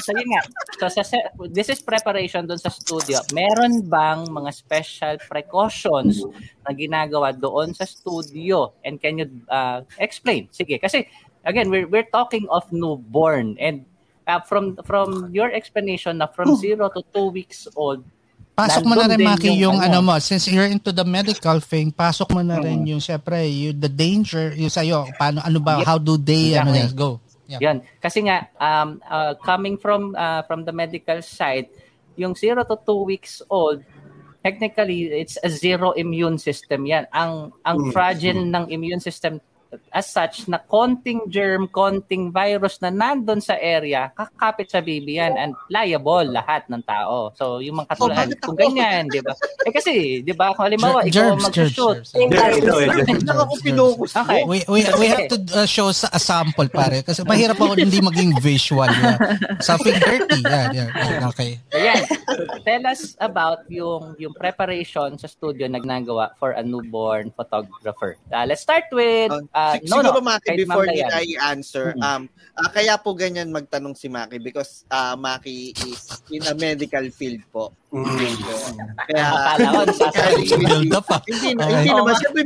[0.00, 0.42] So yun nga.
[0.78, 1.02] So sa
[1.50, 3.20] this is preparation doon sa studio.
[3.32, 6.24] Meron bang mga special precautions
[6.68, 8.76] na ginagawa doon sa studio?
[8.84, 10.52] And can you uh, explain?
[10.52, 11.08] Sige, kasi
[11.48, 13.87] again, we're we're talking of newborn and
[14.28, 18.04] uh, from from your explanation na from 0 to 2 weeks old
[18.58, 21.62] Pasok mo na rin, Maki, yung, yung ano, ano mo, since you're into the medical
[21.62, 25.78] thing, pasok mo na rin yung, syempre, yung, the danger, yung sa'yo, paano, ano ba,
[25.86, 26.82] how do they, exactly.
[26.82, 27.10] ano, go.
[27.48, 27.60] Yeah.
[27.64, 27.78] Yan.
[27.96, 31.72] Kasi nga um uh, coming from uh, from the medical side,
[32.20, 33.80] yung 0 to 2 weeks old,
[34.44, 37.08] technically it's a zero immune system yan.
[37.08, 37.90] Ang ang mm.
[37.96, 39.40] fragile ng immune system
[39.92, 45.36] as such na konting germ, konting virus na nandun sa area, kakapit sa baby yan
[45.36, 47.32] and liable lahat ng tao.
[47.36, 49.36] So, yung mga katulad, oh, kung ganyan, di ba?
[49.66, 52.00] Eh kasi, di ba, kung halimbawa, ikaw ang mag-shoot.
[54.08, 54.42] Okay.
[54.46, 57.02] We, we, we have to uh, show a sample, pare.
[57.02, 58.88] Kasi mahirap ako hindi maging visual.
[58.88, 59.18] Yeah.
[59.60, 60.40] Something dirty.
[60.44, 61.28] Yeah, yeah.
[61.32, 61.60] Okay.
[61.72, 62.02] So, yan.
[62.64, 68.16] Tell us about yung yung preparation sa studio na ginagawa for a newborn photographer.
[68.30, 72.02] Uh, let's start with uh, Uh, no, Siguro, no, Maki, before nila i-answer, mm-hmm.
[72.02, 72.22] um,
[72.58, 76.02] uh, kaya po ganyan magtanong si Maki because uh, Maki is
[76.34, 77.70] in a medical field po.
[77.88, 79.56] Kaya,
[81.24, 82.42] hindi, hindi, hindi naman, siyempre,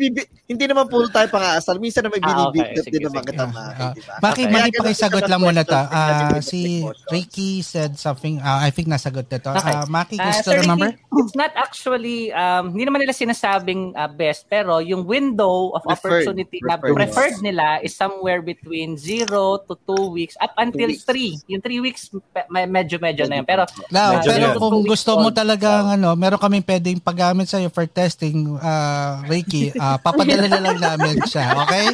[0.47, 1.83] hindi naman po tayo pang-aasal.
[1.83, 2.93] Minsan naman binibigdap ah, okay.
[2.95, 3.83] din naman kita, Maki.
[3.83, 4.15] Uh, diba?
[4.23, 5.75] Maki, Maki, pakisagot lang muna to.
[5.75, 9.51] Uh, si Ricky said something, uh, I think nasagot na to.
[9.59, 9.75] Okay.
[9.75, 10.89] Uh, Maki, uh, gusto uh, remember?
[10.95, 15.83] Ricky, it's not actually, um, hindi naman nila sinasabing uh, best, pero yung window of
[15.91, 16.87] opportunity preferred.
[16.87, 19.27] na preferred nila is somewhere between 0
[19.67, 21.53] to 2 weeks up until 3.
[21.53, 22.11] Yung 3 weeks,
[22.51, 23.47] medyo-medyo na yun.
[23.47, 23.62] Pero,
[23.93, 28.59] no, pero kung gusto mo talagang ano, meron kaming pwedeng paggamit sa iyo for testing
[28.59, 31.87] uh, Reiki, uh, papadala na lang namin siya, okay?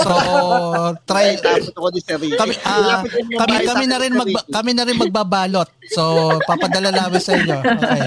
[0.00, 0.12] So
[1.04, 1.36] try
[2.36, 3.02] kami uh,
[3.36, 5.68] kami kami na rin mag kami na rin magbabalot.
[5.90, 7.58] So papadala namin sa inyo.
[7.60, 8.00] Okay.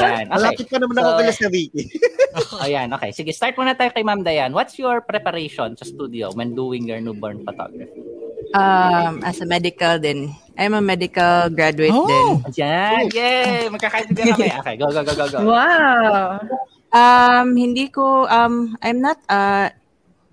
[0.00, 0.26] Yan.
[0.28, 0.34] Okay.
[0.34, 1.82] Malapit pa naman so, ako kay Reiki.
[2.66, 3.10] Ayan, okay.
[3.10, 4.54] Sige, start muna tayo kay Ma'am Dayan.
[4.54, 8.09] What's your preparation sa studio when doing your newborn photography?
[8.50, 10.34] Um, as a medical din.
[10.58, 12.04] I'm a medical graduate oh.
[12.04, 12.28] din.
[12.52, 13.70] Diyan, yay!
[13.70, 14.50] Magkakaibigan kami.
[14.60, 15.38] Okay, go, go, go, go, go.
[15.46, 16.42] Wow!
[16.90, 19.70] Um, hindi ko, um, I'm not, uh,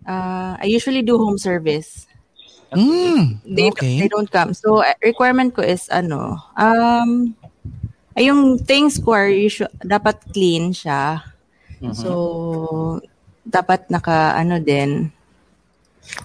[0.04, 2.10] uh, I usually do home service.
[2.74, 4.02] Mm, they, okay.
[4.02, 4.52] they don't come.
[4.58, 7.38] So, requirement ko is, ano, um,
[8.18, 11.22] ay, yung things ko are usually, dapat clean siya.
[11.80, 11.94] Mm-hmm.
[11.94, 13.00] So,
[13.46, 15.14] dapat naka, ano din,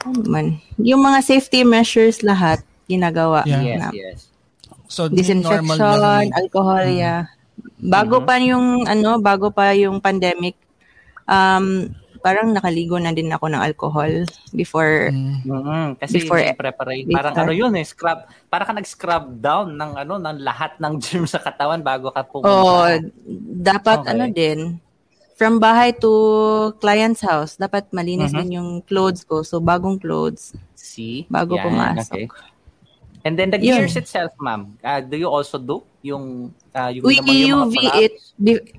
[0.04, 0.46] ano man,
[0.78, 3.42] yung mga safety measures lahat, ginagawa.
[3.46, 3.62] Yeah.
[3.62, 4.18] Yes, yes.
[4.88, 5.80] So, disinfection,
[6.36, 7.00] alcohol, mm.
[7.00, 7.32] yeah.
[7.80, 8.28] bago mm-hmm.
[8.28, 10.54] pa yung ano, bago pa yung pandemic,
[11.26, 11.90] um
[12.22, 14.12] parang nakaligo na din ako ng alcohol
[14.54, 15.98] before mm-hmm.
[15.98, 20.22] kasi before yung preparation parang ano yun eh scrub para ka nag-scrub down ng ano
[20.22, 22.46] ng lahat ng germs sa katawan bago ka pumunta.
[22.46, 22.86] Oh,
[23.58, 24.10] dapat okay.
[24.14, 24.78] ano din
[25.42, 26.12] from bahay to
[26.78, 28.46] client's house dapat malinis mm-hmm.
[28.46, 32.30] din yung clothes ko so bagong clothes see bago Yan, pumasok.
[32.30, 32.50] Okay.
[33.26, 34.02] And then the gears Yun.
[34.02, 38.14] itself, ma'am, uh, do you also do yung uh, yung We yung UV it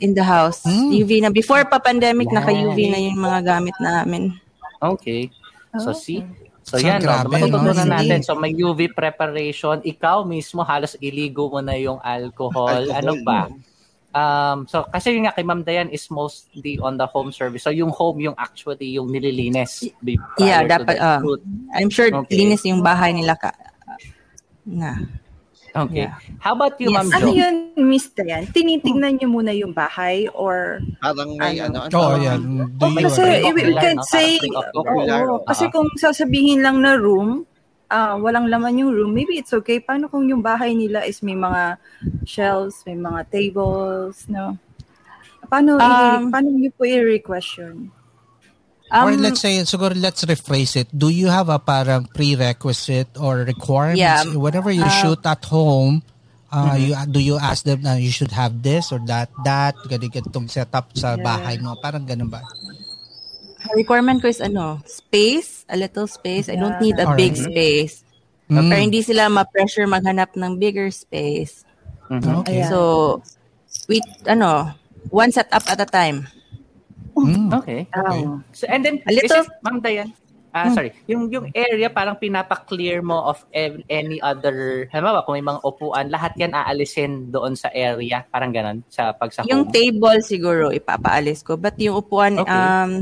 [0.03, 0.67] in the house.
[0.67, 0.91] Mm.
[1.03, 2.43] UV na before pa pandemic yeah.
[2.43, 4.35] naka-UV na yung mga gamit namin.
[4.83, 5.31] Okay.
[5.79, 5.95] So oh.
[5.95, 6.23] see,
[6.63, 7.35] So, so yan, grabe, no?
[7.35, 7.95] matututunan no?
[7.99, 8.23] natin.
[8.23, 9.83] So may UV preparation.
[9.83, 12.87] Ikaw mismo halos iligo mo na yung alcohol.
[12.87, 12.99] alcohol.
[13.03, 13.51] Ano ba?
[14.13, 17.65] Um, so kasi yung nga kay Ma'am Dayan is mostly on the home service.
[17.65, 19.89] So yung home yung actually yung nililinis.
[20.37, 21.01] Yeah, dapat.
[21.01, 21.21] Uh,
[21.73, 22.37] I'm sure okay.
[22.37, 23.49] linis yung bahay nila ka
[24.65, 25.01] na.
[25.73, 26.05] Okay.
[26.05, 26.13] Yeah.
[26.37, 27.01] How about you, yes.
[27.01, 27.17] Ma'am Jo?
[27.17, 27.55] Ano yun,
[27.89, 28.45] Miss Dayan?
[28.53, 30.77] Tinitingnan niyo muna yung bahay or...
[31.01, 31.89] Parang may ano?
[31.89, 32.13] ano oh.
[32.77, 34.37] Do you kasi we can say...
[34.77, 37.49] Oh, kasi kung sasabihin lang na room,
[37.93, 39.77] uh, walang laman yung room, maybe it's okay.
[39.77, 41.77] Paano kung yung bahay nila is may mga
[42.25, 44.57] shelves, may mga tables, no?
[45.45, 47.61] Paano, um, i- paano niyo po i-request
[48.93, 50.87] Um, or let's say, siguro let's rephrase it.
[50.93, 53.97] Do you have a parang prerequisite or requirements?
[53.97, 56.05] Yeah, Whenever you uh, shoot at home,
[56.53, 56.77] uh, mm-hmm.
[56.77, 60.93] you do you ask them na you should have this or that, that, ganitong setup
[60.93, 61.25] sa yeah.
[61.25, 61.73] bahay mo?
[61.81, 62.45] Parang ganun ba?
[63.71, 66.47] Requirement ko is ano, space, a little space.
[66.47, 66.55] Yeah.
[66.55, 67.47] I don't need a All big right.
[67.47, 68.03] space.
[68.51, 68.69] Mm.
[68.69, 71.63] Pero hindi sila ma-pressure maghanap ng bigger space.
[72.11, 72.35] Mm-hmm.
[72.43, 72.67] Okay.
[72.67, 73.23] So,
[73.87, 74.75] we, ano,
[75.09, 76.27] one setup at a time.
[77.15, 77.87] Mm, okay.
[77.87, 78.21] okay.
[78.25, 80.09] Um, so, and then, a little, is it, Ma'am Dayan,
[80.53, 80.93] Ah, uh, sorry.
[81.09, 83.41] Yung yung area parang pinapa-clear mo of
[83.89, 88.85] any other, halimbawa kung may mga upuan, lahat 'yan aalisin doon sa area, parang ganun
[88.85, 92.53] sa pag sa Yung table siguro ipapaalis ko, but yung upuan okay.
[92.53, 93.01] um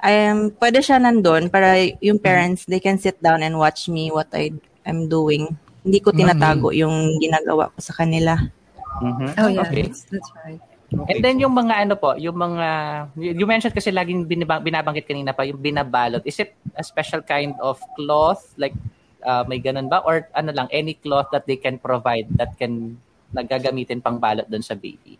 [0.00, 4.28] um pwede siya nandoon para yung parents they can sit down and watch me what
[4.32, 4.52] I
[4.84, 5.56] am doing.
[5.80, 6.82] Hindi ko tinatago mm-hmm.
[6.84, 8.36] yung ginagawa ko sa kanila.
[9.00, 9.30] Mm-hmm.
[9.40, 9.88] Oh yeah, okay.
[9.88, 10.60] that's, that's right.
[10.90, 11.06] Okay.
[11.14, 12.66] And then yung mga ano po, yung mga
[13.14, 16.26] you mentioned kasi laging binabang, binabanggit kanina pa yung binabalot.
[16.26, 18.74] Is it a special kind of cloth like
[19.22, 22.98] uh, may ganun ba or ano lang any cloth that they can provide that can
[23.30, 25.14] nagagamitin pang balot doon sa baby?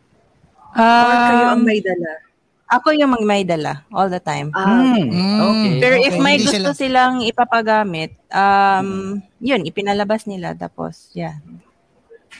[0.74, 2.30] Um, or kayo ang may dala?
[2.70, 4.55] Ako yung mag may dala all the time.
[4.55, 5.10] Ah, mm,
[5.42, 5.72] okay.
[5.82, 6.06] Pero okay.
[6.06, 6.78] if may Hindi gusto sila...
[6.78, 10.55] silang ipapagamit, um, yun, ipinalabas nila.
[10.55, 11.42] Tapos, yeah,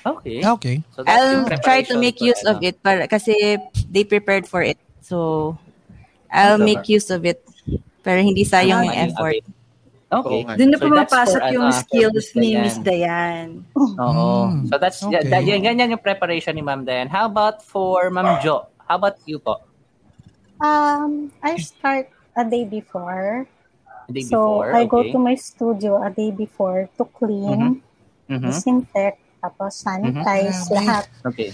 [0.07, 0.41] Okay.
[0.41, 0.77] Okay.
[0.97, 3.59] So I'll try to make use of it para kasi
[3.91, 4.81] they prepared for it.
[5.05, 5.59] So
[6.33, 7.45] I'll so, make use of it.
[8.01, 9.45] Pero hindi sayang yung effort.
[10.11, 10.43] Okay.
[10.59, 13.63] Doon na so pumapasok yung ano, skills ni Miss Dayan.
[13.79, 14.51] Oo.
[14.51, 14.67] Mm.
[14.67, 15.23] So that's okay.
[15.23, 17.07] that, yan, ganyan yung preparation ni Ma'am Dayan.
[17.07, 18.67] How about for Ma'am Jo?
[18.91, 19.63] How about you po?
[20.61, 23.49] Um, I start a day before.
[24.09, 24.89] A day so before, I okay.
[24.89, 27.81] go to my studio a day before to clean,
[28.29, 28.33] mm-hmm.
[28.33, 28.47] Mm-hmm.
[28.47, 30.77] disinfect, tapos sanitize mm-hmm.
[30.77, 31.05] lahat.
[31.25, 31.51] Okay.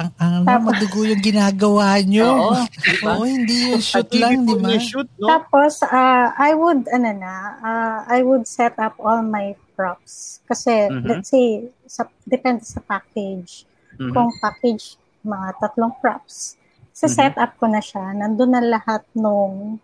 [0.00, 2.24] Ang, ang Tapos, madugo yung ginagawa nyo.
[2.24, 2.52] Oo.
[2.72, 3.10] Diba?
[3.20, 4.72] Oo, hindi yung shoot lang, di ba?
[4.80, 5.28] Shoot, no?
[5.28, 10.40] Tapos, uh, I would, ano na, uh, I would set up all my props.
[10.48, 11.04] Kasi, mm-hmm.
[11.04, 13.68] let's say, sa, depende sa package.
[14.00, 14.12] Mm-hmm.
[14.16, 16.56] Kung package, mga tatlong props.
[17.00, 17.16] Sa mm-hmm.
[17.16, 19.80] set up ko na siya, nandun na lahat nung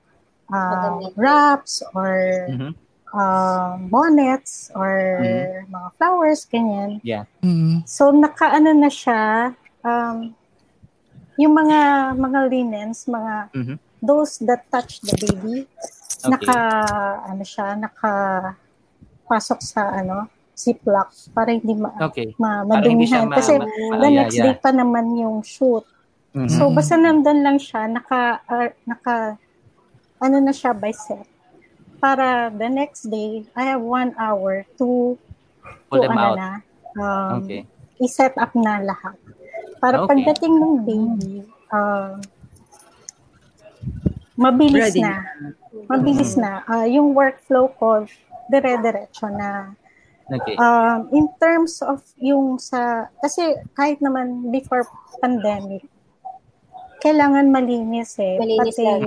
[0.53, 2.13] uh, wraps or
[2.53, 2.77] mm-hmm
[3.17, 5.73] um, bonnets or mm-hmm.
[5.73, 7.01] mga flowers, ganyan.
[7.01, 7.25] Yeah.
[7.41, 7.89] Mm-hmm.
[7.89, 10.37] So, nakaano na siya, um,
[11.41, 13.77] yung mga mga linens, mga mm-hmm.
[14.05, 16.29] those that touch the baby, okay.
[16.29, 16.59] naka,
[17.29, 18.13] ano siya, naka
[19.27, 22.33] pasok sa ano, ziplock para hindi ma, okay.
[22.41, 23.29] ma madumihan.
[23.29, 24.57] Ma- Kasi ma- the next yeah, yeah.
[24.57, 25.85] day pa naman yung shoot.
[26.37, 26.53] Mm-hmm.
[26.53, 29.41] So, basta nandun lang siya, naka, uh, naka,
[30.21, 31.25] ano na siya by set
[32.07, 35.19] para the next day, I have one hour to
[35.91, 36.37] Pull to, them ano out.
[36.37, 36.51] Na,
[37.01, 37.67] um, okay.
[37.99, 39.17] i-set up na lahat.
[39.81, 40.09] Para okay.
[40.15, 41.35] pagdating ng baby,
[41.73, 42.21] uh,
[44.37, 45.03] mabilis Ready.
[45.03, 45.15] na.
[45.89, 46.45] Mabilis mm-hmm.
[46.45, 46.53] na.
[46.69, 48.05] Uh, yung workflow ko,
[48.53, 49.75] dire-diretso na.
[50.27, 50.59] Okay.
[50.59, 54.87] Um, in terms of yung sa, kasi kahit naman before
[55.23, 55.87] pandemic,
[57.07, 58.35] kailangan malinis eh.
[58.43, 59.01] Malinis Pati, lang.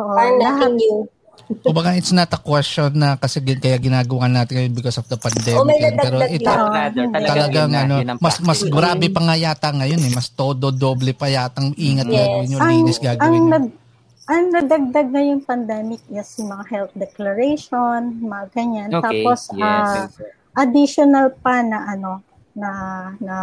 [0.00, 1.04] Oo, Parang lahat, new.
[1.44, 5.60] Kumbaga, it's not a question na kasi kaya ginagawa natin ngayon because of the pandemic.
[5.60, 5.68] Oh,
[6.00, 6.48] pero ito
[7.12, 10.12] talagang ano, mas mas grabe pa nga yata ngayon eh.
[10.14, 12.16] Mas todo doble pa yatang ingat yes.
[12.16, 13.58] gagawin nyo, linis gagawin ang, nyo.
[14.24, 18.88] ang nadagdag na yung pandemic is yung mga health declaration, mga ganyan.
[18.88, 19.04] Okay.
[19.04, 19.60] Tapos, yes.
[19.60, 20.04] uh,
[20.56, 22.24] additional pa na ano,
[22.56, 22.70] na,
[23.20, 23.34] na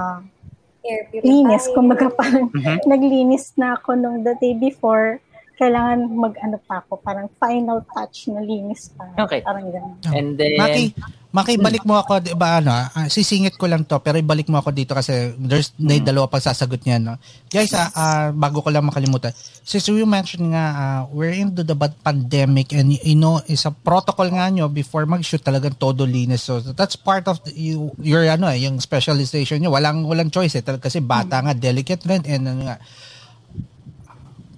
[0.81, 1.69] Air linis.
[1.73, 2.85] Kumbaga parang mm-hmm.
[2.89, 5.21] naglinis na ako nung the day before
[5.61, 9.05] kailangan mag-ano pa ako, parang final touch na linis pa.
[9.29, 9.45] Okay.
[9.45, 9.93] Parang ganun.
[10.09, 10.57] And then...
[10.57, 10.97] Maki,
[11.31, 14.59] Maki, balik mo ako, di ba, ano, uh, sisingit ko lang to, pero ibalik mo
[14.59, 16.03] ako dito kasi there's mm.
[16.03, 17.15] dalawa pang sasagot niya, no?
[17.47, 19.31] Guys, uh, uh, bago ko lang makalimutan,
[19.63, 24.27] since you mentioned nga, uh, we're into the pandemic and you know, is a protocol
[24.27, 26.43] nga nyo before mag-shoot talagang todo linis.
[26.43, 29.71] So that's part of the, you, your, ano, eh, yung specialization nyo.
[29.71, 32.81] Walang, walang choice eh, kasi bata nga, delicate rin, and ano nga,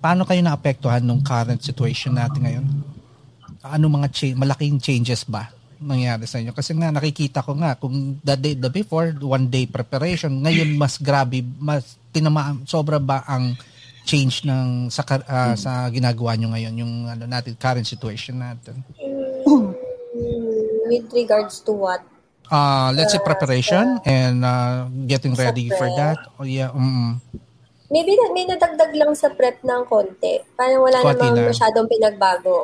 [0.03, 2.65] paano kayo naapektuhan nung current situation natin ngayon?
[3.63, 5.47] Ano mga cha- malaking changes ba
[5.80, 6.51] nangyari sa inyo?
[6.51, 10.99] Kasi nga nakikita ko nga kung the day the before one day preparation, ngayon mas
[10.99, 13.55] grabe, mas tinama sobra ba ang
[14.03, 18.84] change ng sa uh, sa ginagawa nyo ngayon yung ano natin current situation natin?
[19.47, 19.71] Mm,
[20.91, 22.03] with regards to what?
[22.51, 26.19] Uh, let's say preparation uh, and uh, getting ready for that.
[26.35, 26.75] Oh yeah.
[26.75, 27.23] Mm-mm.
[27.94, 30.41] Maybe na, may nadagdag lang sa prep ng konti.
[30.57, 31.49] Parang wala konti namang na.
[31.53, 32.56] masyadong pinagbago.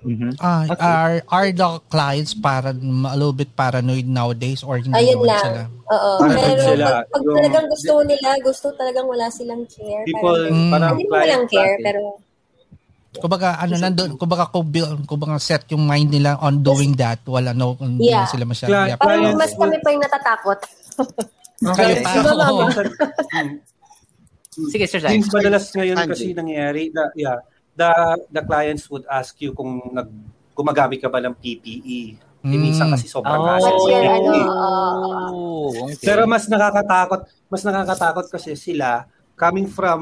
[0.00, 0.40] Mm-hmm.
[0.40, 0.80] Uh, okay.
[0.80, 5.44] are, are the clients para a little bit paranoid nowadays or hindi Ayun lang.
[5.44, 5.62] sila?
[5.68, 6.12] Oo.
[6.32, 10.08] Pero sila, pag, pag yung, talagang gusto nila, gusto talagang wala silang care.
[10.08, 12.00] People, parang, parang hindi mo walang care, pero
[13.10, 14.62] Kumbaga ano nandoon, kumbaga ko
[15.02, 18.22] kumbaga set yung mind nila on doing that, wala no hindi yeah.
[18.30, 18.70] sila masyado.
[18.70, 20.58] Yeah, parang mas kami pa yung natatakot.
[21.74, 21.74] okay.
[21.74, 22.10] Kayo pa.
[24.68, 25.10] Sige, Sir Zach.
[25.14, 27.40] Since madalas ngayon kasi nangyayari, the, yeah,
[27.72, 27.90] the,
[28.28, 30.12] the clients would ask you kung nag,
[30.52, 32.28] gumagamit ka ba ng PPE.
[32.40, 32.56] Mm.
[32.56, 33.92] minsan kasi sobrang oh, hassle.
[34.00, 36.08] Ano, oh, okay.
[36.08, 39.04] Pero mas nakakatakot, mas nakakatakot kasi sila
[39.40, 40.00] coming from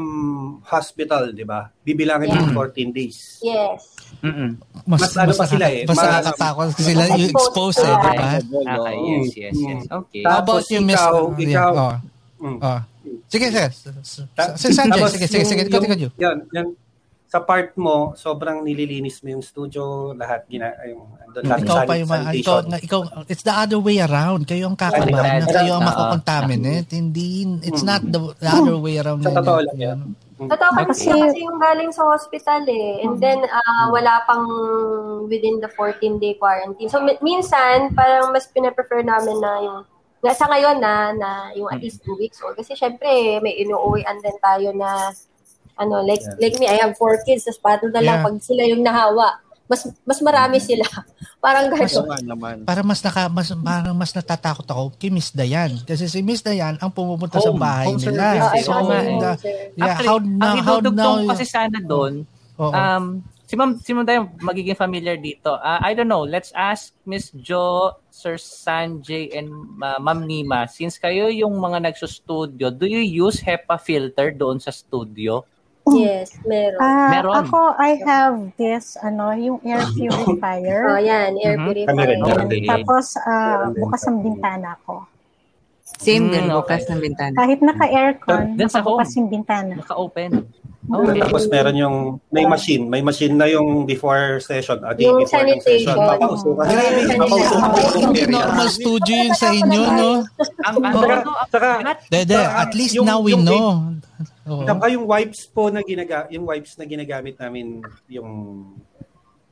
[0.67, 1.71] hospital, di ba?
[1.87, 2.51] Bibilangin yeah.
[2.51, 3.39] 14 days.
[3.39, 3.95] Yes.
[4.19, 4.59] Mm-mm.
[4.83, 5.87] Mas, mas ano pa sila eh.
[5.87, 8.29] Mas nakakatakot sila yung expose eh, di ba?
[8.43, 9.83] Okay, yes, yes, yes.
[9.87, 10.23] Okay.
[10.27, 10.99] How about you, Miss?
[10.99, 11.71] Ikaw, ikaw, yeah.
[11.71, 11.95] oh.
[12.39, 12.59] Mm.
[12.63, 12.81] Oh.
[13.29, 13.69] Sige, sige.
[14.57, 16.11] Sige, Sanjay, sige, sige, sige, continue.
[16.19, 16.75] Yan, yan,
[17.29, 21.95] sa part mo, sobrang nililinis mo yung studio, lahat gina yung andun lahat ikaw pa
[22.01, 24.49] yung ikaw, ikaw, it's the other way around.
[24.49, 26.89] Kayo ang kakabahan, kayo ang makakontaminate.
[26.89, 29.21] Hindi, it's not the, the other way around.
[29.29, 29.99] Sa totoo lang yan.
[30.41, 30.89] Totoo okay.
[30.89, 33.05] kasi, kasi yung galing sa hospital eh.
[33.05, 34.49] And then, uh, wala pang
[35.29, 36.89] within the 14-day quarantine.
[36.89, 39.79] So, minsan, parang mas pinaprefer namin na yung
[40.19, 42.59] nga sa ngayon na na yung at least two weeks old.
[42.59, 45.15] Kasi syempre may inuuwian din tayo na
[45.79, 46.39] ano like yeah.
[46.43, 48.27] like me I have four kids sa paano na lang yeah.
[48.27, 49.39] pag sila yung nahawa
[49.69, 50.83] mas mas marami sila.
[51.39, 55.79] Parang gano'n naman para mas naka mas parang mas natatakot ako kay Miss Dayan.
[55.87, 58.27] Kasi si Miss Dayan ang pumupunta home, sa bahay home nila.
[58.59, 59.37] So, so yeah,
[59.79, 62.27] yeah, how now how now kasi sana doon
[62.59, 65.57] um si Ma'am, si Ma'am Dayan magiging familiar dito.
[65.57, 69.47] Uh, I don't know, let's ask Miss Jo, Sir Sanjay, and
[69.79, 74.75] uh, Ma'am Nima, since kayo yung mga nagsustudio, do you use HEPA filter doon sa
[74.75, 75.47] studio?
[75.95, 76.83] Yes, meron.
[76.83, 77.35] Uh, meron.
[77.47, 80.91] Ako, I have this, ano, yung air purifier.
[80.91, 81.67] oh, yan, air mm-hmm.
[81.71, 82.19] purifier.
[82.43, 82.67] Okay.
[82.67, 85.07] Tapos, uh, bukas ang bintana ko.
[86.03, 87.35] Same din, mm, bukas ng bintana.
[87.39, 89.79] Kahit naka-aircon, bukas yung bintana.
[89.79, 90.43] Naka-open.
[90.89, 91.21] Okay.
[91.21, 91.97] Tapos meron yung,
[92.33, 95.93] may machine, may machine na yung before session, a day yung before sanitation.
[95.93, 96.49] session.
[97.85, 100.11] Grabe, normal studio yun sa inyo, no?
[100.65, 101.01] Ang ano,
[101.53, 101.69] saka,
[102.09, 103.85] Dede, at least now we know.
[104.49, 104.65] Oh.
[104.65, 108.31] Saka yung wipes po na ginaga, yung wipes na ginagamit namin, yung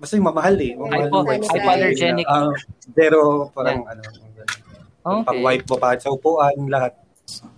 [0.01, 0.73] basta yung mamahal eh.
[0.73, 1.19] Mamahal Hypo,
[1.53, 2.25] hypoallergenic.
[2.25, 2.53] Uh,
[2.97, 3.93] pero parang yeah.
[3.93, 4.03] ano,
[5.05, 5.25] okay.
[5.29, 6.97] pag-wipe mo pa sa upuan, lahat.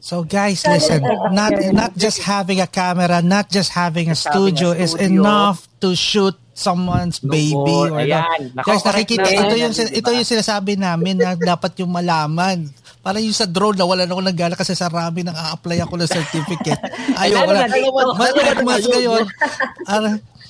[0.00, 1.04] So guys, listen,
[1.36, 6.32] not not just having a camera, not just having a studio, is enough to shoot
[6.56, 11.92] someone's baby or Ayan, guys nakikita ito yung ito yung sinasabi namin na dapat yung
[11.92, 12.66] malaman.
[12.98, 16.00] Para yung sa drone na wala na ako nagala kasi sa rami nang a-apply ako
[16.00, 16.80] ng certificate.
[17.22, 17.68] Ayaw wala.
[18.16, 18.32] mas
[18.64, 19.24] mas ngayon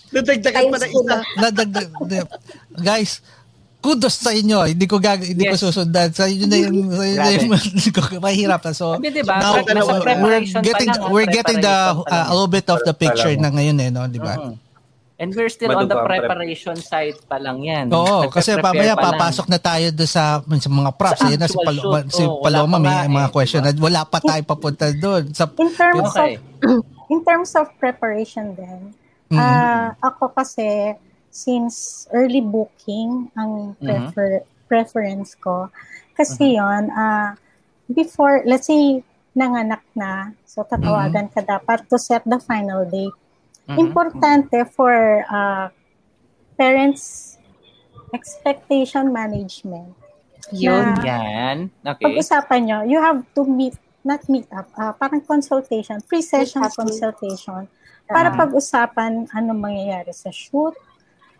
[0.08, 1.16] nadagdagan pa na isa.
[1.36, 1.88] Nadagdag
[2.80, 3.20] guys
[3.78, 4.74] kudos sa inyo.
[4.74, 5.58] Hindi ko gag hindi yes.
[5.58, 6.10] ko susundan.
[6.10, 7.50] Sa inyo na yung, sa inyo na yung
[7.96, 8.72] ko mahirap na.
[8.74, 9.38] So Sabi, diba?
[9.38, 13.78] now, we're getting we're getting the uh, a little bit of the picture na ngayon
[13.78, 14.34] eh, no, di ba?
[14.34, 14.54] Uh-huh.
[15.18, 17.90] And we're still on the preparation side pa lang yan.
[17.90, 21.26] Oo, kasi mamaya papasok na tayo doon sa, sa mga props.
[21.26, 23.10] Sa na si, Paloma, si oh, Paloma may eh.
[23.10, 25.34] mga question na wala pa tayo papunta doon.
[25.34, 26.38] Sa, in terms okay.
[26.38, 28.94] of in terms of preparation then,
[29.26, 29.42] mm-hmm.
[29.42, 30.94] uh, ako kasi
[31.30, 33.84] since early booking ang mm-hmm.
[33.84, 34.66] prefer, mm-hmm.
[34.68, 35.70] preference ko.
[36.16, 36.60] Kasi mm-hmm.
[36.60, 37.30] yon uh,
[37.92, 39.04] before, let's say,
[39.36, 41.46] nanganak na, so tatawagan mm-hmm.
[41.46, 43.14] ka dapat to set the final date.
[43.68, 43.78] Mm-hmm.
[43.78, 45.68] Importante for uh,
[46.56, 47.36] parents
[48.10, 49.92] expectation management.
[50.48, 51.68] Yun, yan.
[51.84, 52.08] Okay.
[52.08, 53.76] Pag-usapan nyo, you have to meet
[54.06, 57.68] not meet up, uh, parang consultation, pre-session consultation
[58.08, 58.40] para uh-huh.
[58.40, 60.72] pag-usapan ano mangyayari sa shoot,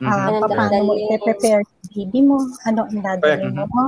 [0.02, 0.50] uh, mm-hmm.
[0.50, 3.70] paano mo i-prepare yung baby mo, ano ang dadalhin mm-hmm.
[3.70, 3.84] mo,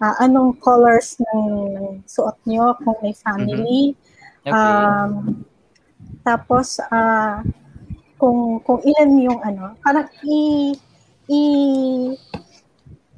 [0.00, 1.42] uh, anong colors ng,
[1.76, 3.92] ng suot nyo kung may family.
[3.92, 4.48] Mm-hmm.
[4.48, 4.52] Okay.
[4.56, 5.44] Um,
[6.24, 7.44] tapos, uh,
[8.20, 10.72] kung kung ilan yung ano, parang i,
[11.28, 11.40] i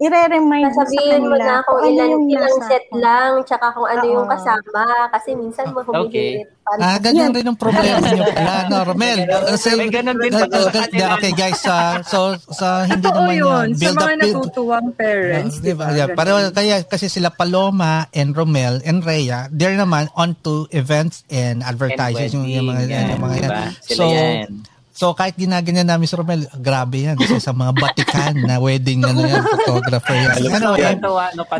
[0.03, 3.87] i-remind Sasabihin mo na kung, kung ilan, ano yung ilang nasa, set lang, tsaka kung
[3.87, 4.83] ano uh, yung kasama.
[5.15, 6.51] Kasi minsan mo humihilit.
[6.51, 6.79] Okay.
[6.79, 9.27] Ah, ganyan rin ang problema niyo pala, no, Romel.
[9.27, 13.67] Kasi, May ganun din uh, uh, okay, guys, uh, so, sa hindi Totoo naman yun.
[13.77, 15.59] Build sa mga natutuwang parents.
[15.59, 15.87] Uh, diba?
[15.91, 21.27] Yeah, para, kaya, kasi sila Paloma and Romel and Rhea, they're naman on to events
[21.29, 22.47] and advertising.
[22.47, 23.51] And yung, yung mga, yan, yung mga diba?
[23.51, 23.71] yan.
[23.83, 27.17] So, yan So kahit ginaganyan namin si Romel, grabe yan.
[27.17, 30.37] Kasi sa mga batikan na wedding, ano yan, photographer yan.
[30.61, 31.01] Ano, yan.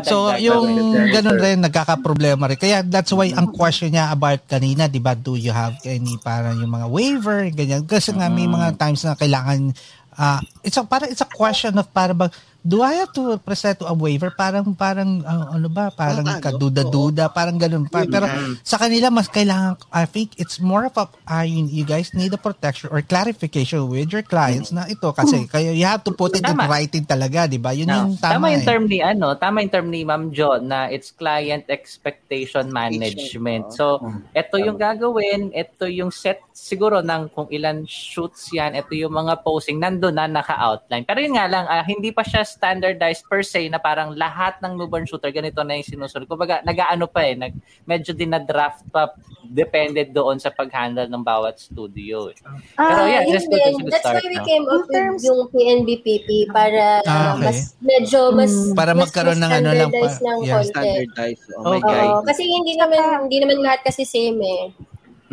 [0.05, 0.69] So yung
[1.09, 2.61] ganun rin, nagkaka-problema rin.
[2.61, 6.61] Kaya that's why ang question niya about kanina, di ba, do you have any parang
[6.61, 7.81] yung mga waiver, ganyan.
[7.89, 9.73] Kasi nga may mga times na kailangan,
[10.13, 12.29] uh, it's a, parang it's a question of para bang,
[12.63, 14.31] do I have to present to a waiver?
[14.31, 18.07] Parang, parang, uh, ano ba, parang oh, kaduda-duda, parang ganun pa.
[18.07, 18.23] Pero
[18.63, 22.39] sa kanila, mas kailangan, I think it's more of a, uh, you guys need a
[22.39, 26.41] protection or clarification with your clients na ito kasi kayo, you have to put it
[26.41, 26.63] tama.
[26.63, 27.75] in writing talaga, di ba?
[27.75, 27.95] Yun no.
[27.99, 28.33] yung tama.
[28.39, 28.69] Tama yung eh.
[28.71, 33.75] term ni, ano, tama yung term ni Ma'am Jo na it's client expectation management.
[33.75, 33.99] So,
[34.31, 39.43] ito yung gagawin, ito yung set siguro ng kung ilan shoots yan, ito yung mga
[39.43, 41.03] posing, nandun na naka-outline.
[41.03, 44.77] Pero yun nga lang, uh, hindi pa siya standardized per se na parang lahat ng
[44.77, 46.29] newborn shooter ganito na yung sinusunod.
[46.29, 47.53] Kumbaga, nag-aano pa eh, nag,
[47.89, 49.09] medyo din na-draft pa
[49.49, 52.29] depended doon sa pag-handle ng bawat studio.
[52.29, 52.37] Eh.
[52.77, 57.33] Pero uh, yeah, just then, that's why we came up with yung PNBPP para ah,
[57.37, 57.49] okay.
[57.49, 60.07] mas medyo mas mm, para mas magkaroon ng ano lang pa.
[60.09, 61.45] Ng yeah, standardized.
[61.57, 61.81] Oh my.
[61.81, 62.25] God.
[62.29, 64.65] kasi hindi naman hindi naman lahat kasi same eh.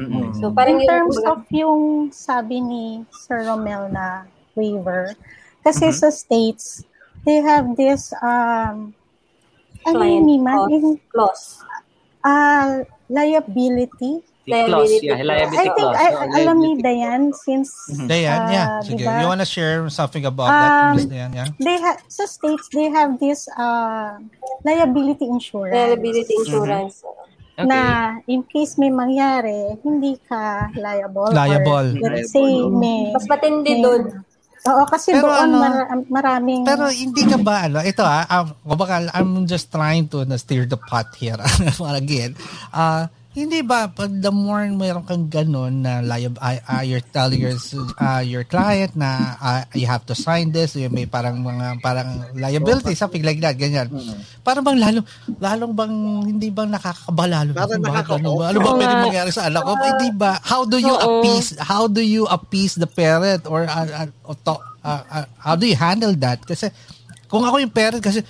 [0.01, 0.41] Mm-hmm.
[0.41, 1.81] So parang in terms yung, of yung
[2.13, 4.25] sabi ni Sir Romel na
[4.57, 5.13] waiver,
[5.61, 6.01] kasi mm-hmm.
[6.01, 6.85] sa states,
[7.25, 8.95] they have this um
[9.87, 10.69] ano yun, Nima?
[11.09, 11.65] Clause.
[12.21, 14.21] Uh, liability.
[14.45, 15.07] Liability.
[15.07, 17.71] Yeah, liability I think, I, oh, alam ni Dayan, since...
[17.93, 18.09] Mm-hmm.
[18.09, 18.69] Dayan, uh, yeah.
[18.83, 19.05] Sige.
[19.07, 19.21] Diba?
[19.23, 21.31] You wanna share something about um, that, Miss Dayan?
[21.33, 21.49] Yeah?
[21.61, 24.19] They have, sa states, they have this uh,
[24.65, 25.77] liability insurance.
[25.77, 27.01] Liability insurance.
[27.01, 27.61] Mm-hmm.
[27.61, 27.69] Okay.
[27.69, 31.31] Na in case may mangyari, hindi ka liable.
[31.33, 31.97] Liable.
[32.01, 33.13] Or, let's say may...
[33.13, 34.25] Mas matindi doon
[34.69, 36.69] Oo, kasi pero doon ano, maraming...
[36.69, 38.53] Pero hindi ka ba, ano, ito ah, um,
[39.17, 41.41] I'm just trying to na steer the pot here
[41.97, 42.37] again.
[42.69, 47.39] Uh, hindi ba, pag the more mayroon kang ganun na liable, uh, uh, you're telling
[47.39, 47.55] your,
[48.03, 52.27] uh, your client na uh, you have to sign this, yung may parang mga parang
[52.35, 53.87] liability, something like that, ganyan.
[53.87, 54.43] Mm-hmm.
[54.43, 55.07] Parang bang lalo,
[55.39, 55.95] lalong bang,
[56.27, 57.51] hindi bang nakakaba lalo?
[57.55, 58.19] Parang nakakaba.
[58.19, 58.45] Ano ba?
[58.51, 59.73] Ano ba pwede mangyari sa anak ko?
[59.79, 60.31] Uh, hindi ba?
[60.43, 61.23] How do you uh-oh.
[61.23, 65.71] appease, how do you appease the parent or, uh, uh, to, uh, uh, how do
[65.71, 66.43] you handle that?
[66.43, 66.67] Kasi,
[67.31, 68.27] kung ako yung parent, kasi,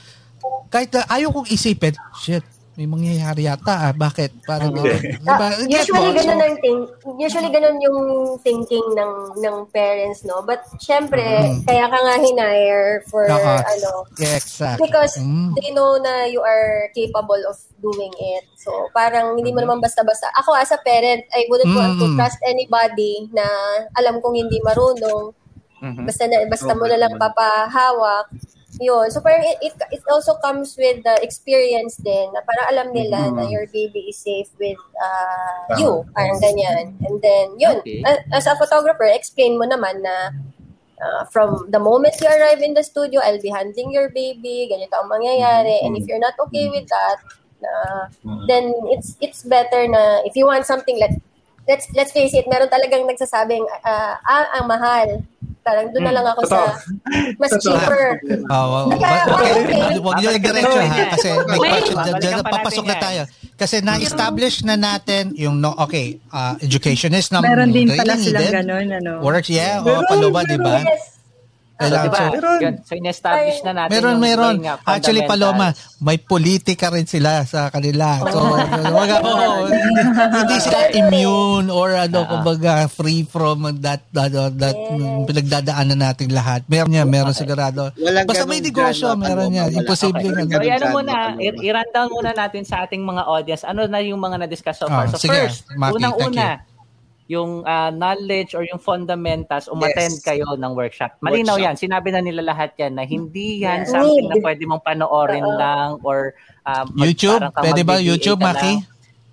[0.69, 2.45] kahit uh, ayaw kong isipin, shit,
[2.81, 3.93] may mangyayari yata ah.
[3.93, 4.49] Bakit?
[4.49, 5.21] Parang okay.
[5.21, 5.37] diba?
[5.53, 6.81] uh, usually ganun so, ang think,
[7.21, 8.01] usually ganun yung
[8.41, 10.41] thinking ng ng parents, no?
[10.41, 11.69] But syempre, mm.
[11.69, 13.61] kaya ka nga hinire for uh-huh.
[13.61, 14.89] ano, yeah, exactly.
[14.89, 15.53] because mm.
[15.61, 18.49] they know na you are capable of doing it.
[18.57, 20.33] So, parang hindi mo naman basta-basta.
[20.41, 21.77] Ako as a parent, I wouldn't mm.
[21.77, 23.45] want to trust anybody na
[24.01, 25.37] alam kong hindi marunong.
[25.85, 26.05] Mm-hmm.
[26.09, 28.33] Basta na, basta mo na lang papahawak
[28.81, 29.07] yun.
[29.13, 33.29] So parang it, it, it also comes with the experience din na parang alam nila
[33.29, 33.37] mm-hmm.
[33.37, 36.03] na your baby is safe with uh, you.
[36.17, 36.97] Parang ganyan.
[37.05, 37.85] And then, yun.
[37.85, 38.03] Okay.
[38.33, 40.33] As a photographer, explain mo naman na
[40.99, 44.97] uh, from the moment you arrive in the studio, I'll be handling your baby, ganito
[44.97, 45.85] ang mangyayari.
[45.85, 45.87] Mm-hmm.
[45.87, 47.19] And if you're not okay with that,
[47.61, 48.49] uh, mm-hmm.
[48.49, 51.21] then it's it's better na if you want something like
[51.69, 55.09] let's let's face it, meron talagang nagsasabing uh, ah, ang mahal.
[55.61, 56.59] Parang doon na lang ako sa
[57.37, 58.17] mas cheaper.
[58.49, 60.01] Oh, well, okay.
[60.01, 63.23] Huwag niyo i-diretso ha kasi may question dyan, papasok na tayo.
[63.61, 68.65] Kasi na-establish na natin yung no okay, uh, education is number Meron din pala silang
[68.65, 69.21] ganun ano.
[69.21, 70.81] Works yeah, o paluba, di ba?
[70.81, 71.20] Yes.
[71.81, 72.21] Kailangan, diba?
[72.21, 72.73] so, meron.
[72.85, 74.55] so in-establish na natin meron, yung meron.
[74.85, 75.73] Actually, Paloma,
[76.05, 78.21] may politika rin sila sa kanila.
[78.29, 78.37] So,
[79.01, 79.65] wag, oh,
[80.29, 84.29] hindi sila immune or ano, uh kumbaga, free from that, that,
[84.61, 85.25] that yes.
[85.25, 86.69] pinagdadaanan natin lahat.
[86.69, 87.49] Meron niya, meron okay.
[87.49, 87.89] sigurado.
[87.97, 89.73] Walang Basta may negosyo, meron niya.
[89.73, 90.21] Imposible.
[90.37, 90.77] Okay.
[90.77, 93.65] So, ano muna, i-rundown muna natin sa ating mga audience.
[93.65, 95.09] Ano na yung mga na-discuss so far?
[95.09, 96.61] Oh, so, sige, first, unang-una,
[97.31, 100.27] yung uh, knowledge or yung fundamentals, umattend yes.
[100.27, 101.15] kayo ng workshop.
[101.23, 101.67] Malinaw workshop.
[101.71, 101.75] yan.
[101.79, 103.93] Sinabi na nila lahat yan na hindi yan yeah.
[103.95, 106.35] something na pwede mong panoorin uh, lang or
[106.67, 107.39] um, YouTube?
[107.55, 108.83] Pwede ba YouTube, Maki?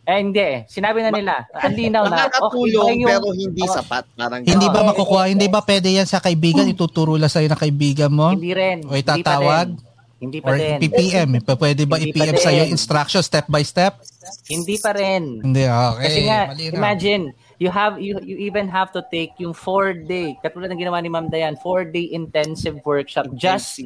[0.07, 0.63] Eh, hindi eh.
[0.69, 1.49] Sinabi na nila.
[1.51, 2.31] Ang linaw na.
[2.31, 4.03] Nakakatulong okay, yung, pero hindi oh, sapat.
[4.15, 5.23] Parang hindi ba makukuha?
[5.27, 6.69] Hindi ba pwede yan sa kaibigan?
[6.69, 8.31] Ituturo lang sa'yo ng kaibigan mo?
[8.31, 8.87] Hindi rin.
[8.87, 9.73] O itatawag?
[10.21, 10.79] Hindi pa Or din.
[10.79, 11.29] PPM.
[11.43, 13.99] Pwede ba hindi i-PM sa'yo instruction step by step?
[14.47, 15.43] Hindi pa rin.
[15.43, 16.05] Hindi, okay.
[16.07, 16.77] Kasi nga, Malinaw.
[16.77, 17.23] imagine,
[17.57, 21.09] you have you you even have to take yung four day katulad ng ginawa ni
[21.09, 23.81] Ma'am Dayan four day intensive workshop just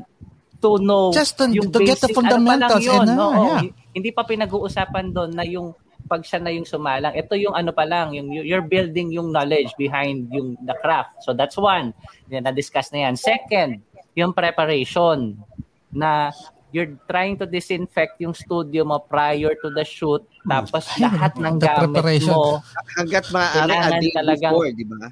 [0.59, 3.61] to know just to, yung to basic, get the fundamentals ano and, no, yeah.
[3.95, 5.73] hindi pa pinag-uusapan doon na yung
[6.11, 7.15] pag siya na yung sumalang.
[7.15, 11.23] Ito yung ano pa lang yung you're building yung knowledge behind yung the craft.
[11.23, 11.95] So that's one.
[12.27, 13.15] Na discuss na yan.
[13.15, 13.79] Second
[14.11, 15.39] yung preparation
[15.87, 16.35] na
[16.71, 22.03] you're trying to disinfect yung studio mo prior to the shoot tapos lahat ng gamit
[22.25, 22.59] mo
[22.97, 25.11] hanggat maaari a day talagang, before di ba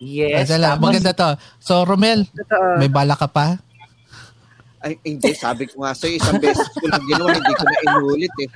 [0.00, 0.48] Yes.
[0.48, 1.30] Ay, maganda to.
[1.60, 2.24] So, Romel,
[2.80, 3.60] may bala ka pa?
[4.80, 5.36] Ay, hindi.
[5.36, 8.48] Sabi ko nga sa'yo, isang beses ko lang ginawa, hindi ko na inulit eh.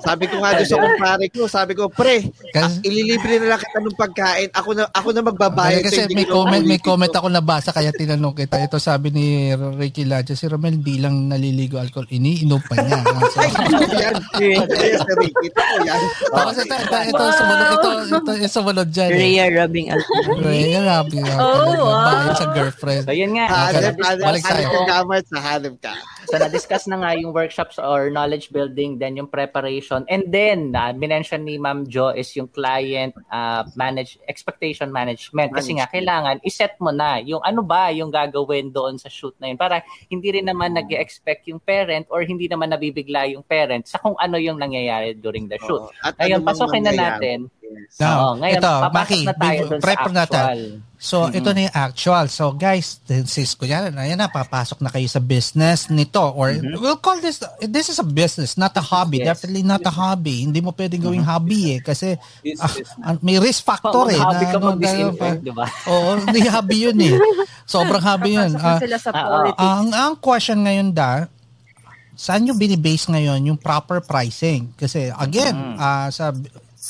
[0.00, 3.84] Sabi ko nga doon sa kumpare ko, sabi ko, pre, kasi, ililibre na lang kita
[3.84, 4.48] ng pagkain.
[4.56, 5.84] Ako na ako na magbabayad.
[5.84, 8.56] Kasi may comment, may comment ako nabasa, kaya tinanong kita.
[8.56, 13.00] Ito sabi ni Ricky Ladja, si Romel, di lang naliligo alcohol, iniinom pa niya.
[13.36, 13.42] So,
[13.92, 14.16] yan.
[14.36, 16.00] Si Ricky, ito yan.
[16.32, 19.10] Tapos ito, ito, ito, sumunod, ito, ito, ito, sumunod dyan.
[19.12, 19.18] Eh.
[19.18, 20.36] Rhea rubbing alcohol.
[20.40, 21.76] Rhea rubbing alcohol.
[21.76, 22.32] Oh, wow.
[22.32, 23.04] sa girlfriend.
[23.04, 23.46] So, yun nga.
[23.50, 24.68] Hanip, balik tayo.
[25.26, 25.94] Sa alam ka.
[26.30, 30.06] so, na-discuss na nga yung workshops or knowledge building, then yung preparation.
[30.06, 35.52] And then, uh, minention ni Ma'am Jo is yung client uh, manage expectation management.
[35.52, 39.50] Kasi nga, kailangan iset mo na yung ano ba yung gagawin doon sa shoot na
[39.50, 39.58] yun.
[39.58, 43.98] Para hindi rin naman nag expect yung parent or hindi naman nabibigla yung parent sa
[43.98, 45.90] kung ano yung nangyayari during the shoot.
[45.90, 47.50] Oh, at Ngayon, ano pasokin na natin.
[47.76, 48.00] Yes.
[48.00, 50.12] Now, oh, ngayon, ito, Maki, na tayo doon sa actual.
[50.16, 50.56] Natin.
[50.96, 51.38] So, mm-hmm.
[51.38, 52.24] ito na yung actual.
[52.32, 56.24] So, guys, since kuya, ayan na, papasok na kayo sa business nito.
[56.24, 56.80] Or, mm-hmm.
[56.80, 59.20] we'll call this, this is a business, not a hobby.
[59.20, 59.36] Yes.
[59.36, 60.48] Definitely not a hobby.
[60.48, 61.36] Hindi mo pwedeng gawing mm-hmm.
[61.36, 61.80] hobby eh.
[61.84, 64.16] Kasi, uh, may risk factor eh.
[64.16, 65.68] Hobby ka mag disinfect di ba?
[65.92, 67.14] Oo, hindi hobby yun eh.
[67.68, 68.56] Sobrang hobby yun.
[68.56, 69.60] Uh, sila sa politics.
[69.60, 71.28] ang, ang question ngayon da,
[72.16, 74.72] saan nyo binibase ngayon yung proper pricing?
[74.80, 75.76] Kasi, again, mm-hmm.
[75.76, 76.32] uh, sa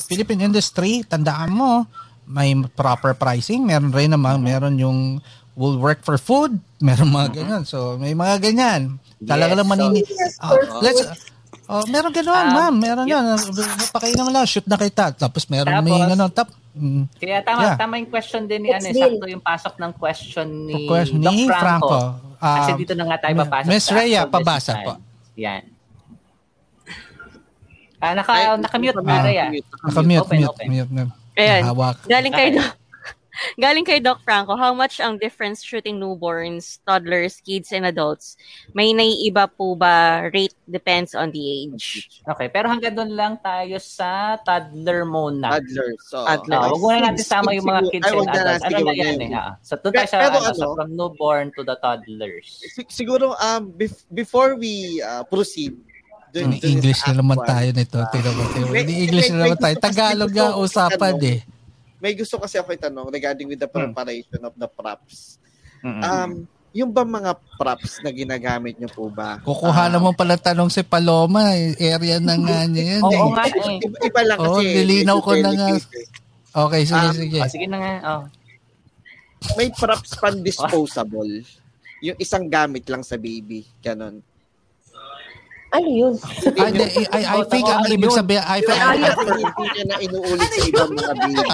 [0.05, 1.89] Philippine industry, tandaan mo,
[2.29, 5.23] may proper pricing, meron rin naman, meron yung
[5.57, 7.63] will work for food, meron mga ganyan.
[7.65, 9.01] So, may mga ganyan.
[9.25, 10.01] Talaga yes, lang manini.
[10.05, 11.01] So, uh, let's,
[11.67, 12.75] Oh, meron ganoon, um, ma'am.
[12.79, 13.27] Meron yan.
[13.27, 14.47] Napakain naman lang.
[14.47, 15.11] Shoot na kita.
[15.19, 16.25] Tapos meron tapos, may ano.
[16.31, 16.49] Tap,
[16.79, 17.75] mm, kaya tama, yeah.
[17.75, 18.87] tama yung question din ni ano.
[18.87, 21.91] Sakto yung pasok ng question ni, question ni Doc Franco.
[21.91, 21.99] Franco.
[22.39, 23.67] Uh, Kasi dito na nga tayo papasok.
[23.67, 24.93] Miss Rhea, pabasa po.
[25.35, 25.63] Yan.
[28.01, 29.47] Ah, naka, naka-mute na, Rhea.
[29.85, 30.67] Naka-mute, open, mute, open.
[30.69, 31.13] mute, mute.
[31.37, 31.63] Ayan.
[31.65, 31.97] Hawak.
[32.09, 32.77] Galing kay Doc.
[33.61, 38.37] Galing kay Doc Franco, how much ang difference shooting newborns, toddlers, kids, and adults?
[38.73, 42.09] May naiiba po ba rate depends on the age?
[42.25, 45.61] Okay, pero hanggang doon lang tayo sa toddler muna.
[45.61, 45.91] Toddler.
[46.01, 46.57] So, toddler.
[46.57, 48.65] No, wag muna natin sama yung mga kids and adults.
[48.65, 49.31] Ano na yan eh.
[49.37, 49.47] Ha?
[49.61, 52.65] So, doon tayo sa, pero, ano, ano, from newborn to the toddlers.
[52.89, 53.69] Siguro, um,
[54.17, 55.77] before we uh, proceed,
[56.37, 57.97] Dun, dun English na naman tayo nito.
[58.13, 58.43] Tingnan mo.
[58.77, 59.75] Hindi English na naman tayo.
[59.81, 61.41] Tagalog nga usapan eh.
[61.97, 63.89] May gusto kasi ako itanong regarding with the hmm.
[63.89, 65.41] preparation of the props.
[65.81, 66.45] Um,
[66.77, 69.41] yung ba mga props na ginagamit nyo po ba?
[69.41, 71.57] Kukuha um, naman pala tanong si Paloma.
[71.57, 71.73] Eh.
[71.81, 73.03] Area na nga niya yan.
[73.03, 73.33] Oo eh.
[73.33, 73.81] nga eh.
[73.81, 74.53] Iba, iba lang kasi.
[74.53, 75.69] Oh, nilinaw ko na nga.
[76.57, 77.39] Okay, sige, um, sige.
[77.41, 77.95] Oh, sige na nga.
[78.05, 78.23] Oh.
[79.57, 81.45] May props pan disposable.
[82.05, 83.65] yung isang gamit lang sa baby.
[83.81, 84.21] Ganon.
[85.77, 86.15] Ano yun?
[86.57, 91.13] I, I, I think ang ibig sabihin, I think, hindi na inuulit sa ibang mga
[91.21, 91.53] bilang.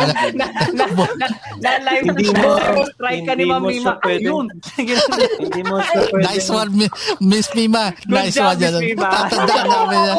[1.59, 2.51] Na-live mo,
[2.95, 3.99] strike ka ni Ma'am Mima.
[4.23, 4.47] Yun.
[4.79, 6.71] Hindi mo siya Nice one,
[7.19, 7.91] Miss Mima.
[8.07, 8.59] Nice one.
[8.63, 9.07] Miss Mima.
[9.11, 10.19] Tatandaan namin yan.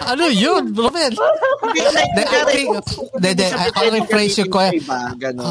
[0.00, 1.12] Ano yun, Robin?
[3.20, 3.44] Hindi,
[3.78, 4.90] I'll rephrase yung question.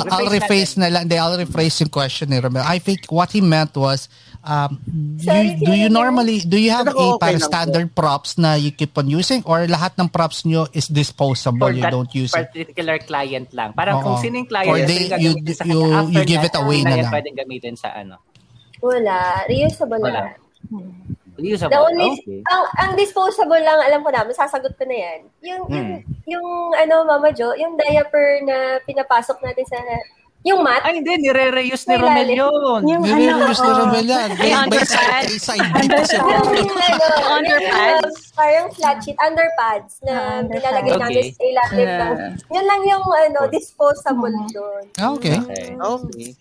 [0.10, 1.08] I'll rephrase na lang.
[1.08, 2.66] I'll rephrase yung question ni Romel.
[2.66, 4.10] I think what he meant was,
[4.50, 4.72] um,
[5.22, 8.74] Sorry, you, do you normally do you have a okay para standard props na you
[8.74, 12.50] keep on using or lahat ng props nyo is disposable For you don't use it
[12.50, 14.04] particular client lang parang Oo.
[14.04, 17.06] kung sino yung client or they, you, sa you, you give it away na, na
[17.06, 18.18] lang pwedeng gamitin sa ano
[18.82, 20.34] wala reusable wala.
[21.40, 21.72] Reusable.
[21.72, 22.40] The only, okay.
[22.52, 25.20] ang, ang disposable lang, alam ko na, masasagot ko na yan.
[25.40, 25.72] Yung, hmm.
[25.72, 25.90] yung,
[26.28, 29.80] yung, ano, Mama Jo, yung diaper na pinapasok natin sa
[30.48, 30.80] yung mat?
[30.88, 31.12] Ay, hindi.
[31.20, 32.80] Nire-reuse ni Romel yun.
[32.88, 34.30] Yung Nire-reuse ni Romel yan.
[34.40, 35.44] Ay, underpads.
[37.28, 38.16] Underpads.
[38.40, 39.20] Parang flat sheet.
[39.20, 42.16] Underpads na nilalagay natin sa ilalim ng...
[42.56, 44.84] Yun lang yung ano, disposable doon.
[44.96, 45.36] Ah, okay.
[45.76, 46.36] Okay.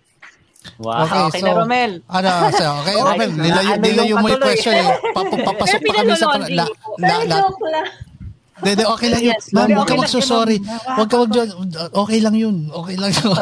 [0.78, 1.08] Wow.
[1.08, 1.92] Okay, okay so, na Romel.
[2.06, 4.88] Ano, so, okay, Romel, nilayo, nilayo mo yung question eh.
[5.48, 6.26] Papasok pa kami sa...
[6.54, 6.64] La,
[7.02, 7.82] la, la,
[8.62, 9.35] Dede, okay lang yun.
[9.39, 10.59] Yes, Ma'am, huwag ka magsusorry.
[10.66, 11.32] Huwag ka mag
[11.94, 12.56] Okay lang yun.
[12.70, 13.36] Okay lang yun.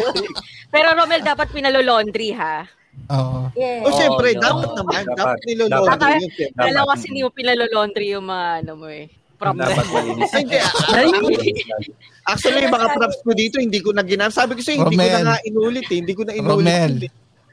[0.74, 2.66] Pero Romel, dapat pinalo-laundry ha.
[3.10, 3.50] Oo.
[3.58, 3.86] Yeah.
[3.86, 5.02] O, syempre, oh, dapat naman.
[5.06, 6.30] Dapat, dapat nilolondry yun.
[6.58, 9.06] Alam kasi hindi mo pinalo-laundry yung mga ano mo eh.
[9.40, 10.30] Dapat malinis.
[10.36, 10.58] Hindi.
[10.60, 14.36] Ah, actually, yung mga props ko dito, hindi ko na ginamit.
[14.36, 15.98] Sabi ko sa'yo, hindi ko na nga inulit eh.
[16.04, 16.60] Hindi ko na inulit.
[16.60, 16.94] Romel,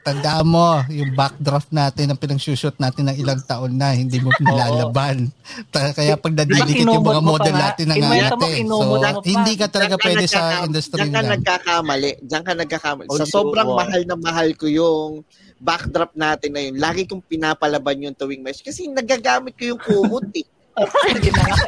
[0.08, 5.28] tandaan mo, yung backdraft natin, ang pinag-shoot natin ng ilang taon na, hindi mo nilalaban.
[5.72, 8.84] Kaya pag nadilikit yung mga model natin ng ate, so
[9.20, 12.10] hindi ka talaga pwede sa industry Diyan ka nagkakamali.
[12.24, 13.08] Diyan ka nagkakamali.
[13.20, 15.20] Sa sobrang mahal na mahal ko yung
[15.60, 16.74] backdrop natin na yun.
[16.80, 18.64] Lagi kong pinapalaban yung tuwing mes.
[18.64, 20.46] Kasi nagagamit ko yung kumot eh.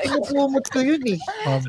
[0.06, 1.18] Inumot ko yun eh.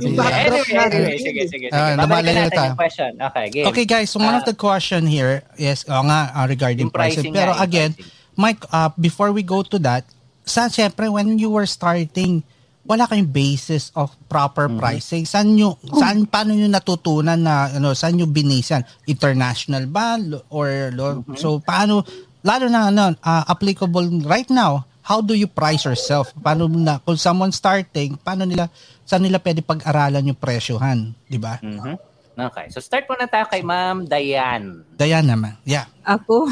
[0.01, 0.99] Yung backdrop anyway, natin.
[1.01, 1.67] Anyway, sige, sige.
[1.69, 1.75] sige.
[1.75, 3.11] Uh, Babalikan natin yung question.
[3.17, 3.65] Okay, game.
[3.69, 7.33] Okay guys, so one uh, of the question here is oh, nga, uh, regarding pricing.
[7.33, 8.19] Pero nga, again, pricing.
[8.37, 10.07] Mike, uh, before we go to that,
[10.45, 12.41] sa syempre, when you were starting,
[12.81, 14.81] wala kayong basis of proper mm-hmm.
[14.81, 15.23] pricing.
[15.27, 18.81] Saan nyo, saan, paano nyo natutunan na, ano, saan nyo binisan?
[19.05, 20.17] International ba?
[20.49, 21.37] Or, mm-hmm.
[21.37, 22.01] so, paano,
[22.41, 26.33] lalo na, ano, uh, applicable right now, how do you price yourself?
[26.37, 28.69] Paano na kung someone starting, paano nila
[29.05, 31.59] saan nila pwede pag-aralan yung presyohan, di ba?
[31.59, 31.95] Mm-hmm.
[32.37, 32.65] Okay.
[32.71, 34.87] So start muna tayo kay Ma'am Diane.
[34.95, 35.59] Diane naman.
[35.67, 35.85] Yeah.
[36.07, 36.47] Ako.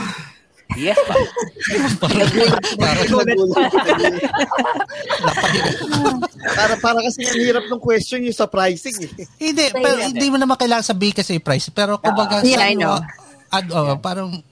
[0.78, 1.18] Yes, pa.
[6.54, 8.94] para para kasi ang hirap ng question yung sa pricing.
[9.02, 9.26] Eh.
[9.50, 11.74] Hindi, pero hindi mo naman kailangan sabihin kasi price.
[11.74, 13.02] Pero kumbaga, uh, yeah, I know.
[13.50, 14.46] Ad, oh, parang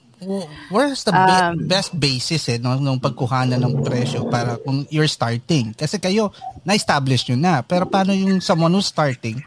[0.74, 5.74] where's the um, best basis eh no, nung pagkuhanan ng presyo para kung you're starting?
[5.78, 6.34] Kasi kayo,
[6.66, 7.54] na-establish nyo na.
[7.62, 9.38] Pero paano yung someone who's starting?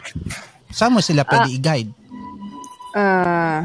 [0.70, 1.90] Saan mo sila pwede uh, i-guide?
[2.94, 3.62] Uh,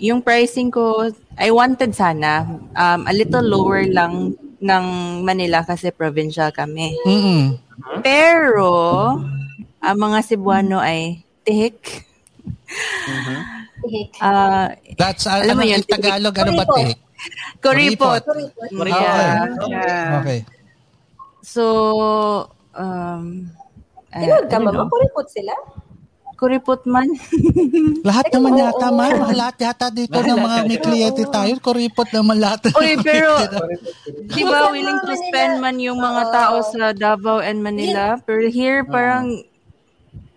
[0.00, 4.84] yung pricing ko, I wanted sana um, a little lower lang ng
[5.24, 6.96] Manila kasi provincial kami.
[7.04, 7.44] Mm-hmm.
[8.00, 8.72] Pero,
[9.80, 12.08] ang mga Cebuano ay tihik.
[13.06, 13.40] Mm-hmm.
[14.20, 16.98] Uh, That's, uh, alam ano, mo yun, Tagalog, ano ba tihik?
[17.62, 18.22] Kuripot.
[18.22, 18.86] Kuripot.
[18.86, 19.46] Yeah.
[19.66, 20.20] yeah.
[20.20, 20.40] Okay.
[21.42, 21.64] So,
[22.74, 23.50] um,
[24.12, 24.84] uh, Tinawag ka, mama?
[24.90, 25.54] Kuripot sila?
[26.36, 27.08] Kuripot man.
[28.08, 29.08] lahat naman yata, ma.
[29.32, 31.56] Lahat yata dito ng mga may kliyente tayo.
[31.64, 32.68] Kuripot naman lahat.
[32.76, 33.40] Uy, pero,
[34.04, 38.20] di ba willing to spend man yung mga tao sa Davao and Manila?
[38.20, 39.32] Pero here, parang,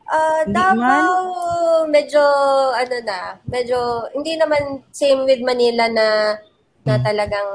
[0.10, 2.22] Uh, Davao, medyo,
[2.74, 3.78] ano na, medyo,
[4.18, 6.34] hindi naman same with Manila na,
[6.82, 7.06] na hmm.
[7.06, 7.50] talagang,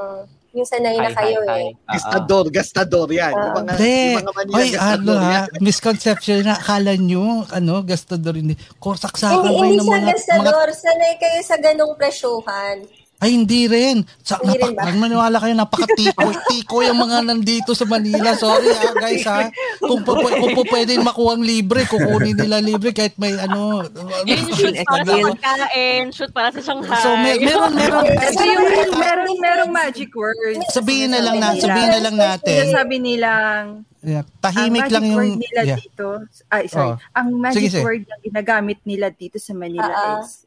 [0.55, 1.71] yung sanay na kayo hi, eh.
[1.75, 1.99] Hi.
[1.99, 3.35] Gastador, gastador yan.
[3.35, 7.83] Uh, yung mga, de, yung mga Manila, Oy, ano ha, misconception na akala nyo, ano,
[7.83, 8.55] gastador hindi.
[8.79, 10.15] Korsaksakan ba yung mga...
[10.15, 10.79] Hindi siya gastador, mga...
[10.79, 12.77] sanay kayo sa ganong presyohan.
[13.23, 14.03] Ay, hindi rin.
[14.21, 16.29] Sa, hindi napak- rin maniwala kayo, napaka-tiko.
[16.51, 18.35] tiko yung mga nandito sa Manila.
[18.35, 19.49] Sorry ha, ah, guys ha.
[19.81, 23.87] Kung, po, kung po pwede makuha libre, kukunin nila libre kahit may ano.
[24.29, 27.01] Yun shoot para sa pagkain, shoot para sa Shanghai.
[27.01, 28.05] So, may, meron, meron.
[28.13, 28.67] Ito yung
[28.99, 30.61] meron, merong magic word.
[30.75, 32.73] Sabihin na lang na, sabihin na lang natin.
[32.75, 34.29] Sabi nilang, Yeah.
[34.45, 35.17] Tahimik lang yung...
[35.17, 35.81] Word nila yeah.
[35.81, 37.17] dito, ay sorry, oh.
[37.17, 37.85] ang magic sige, sige.
[37.89, 40.21] word na ginagamit nila dito sa Manila uh-uh.
[40.21, 40.45] is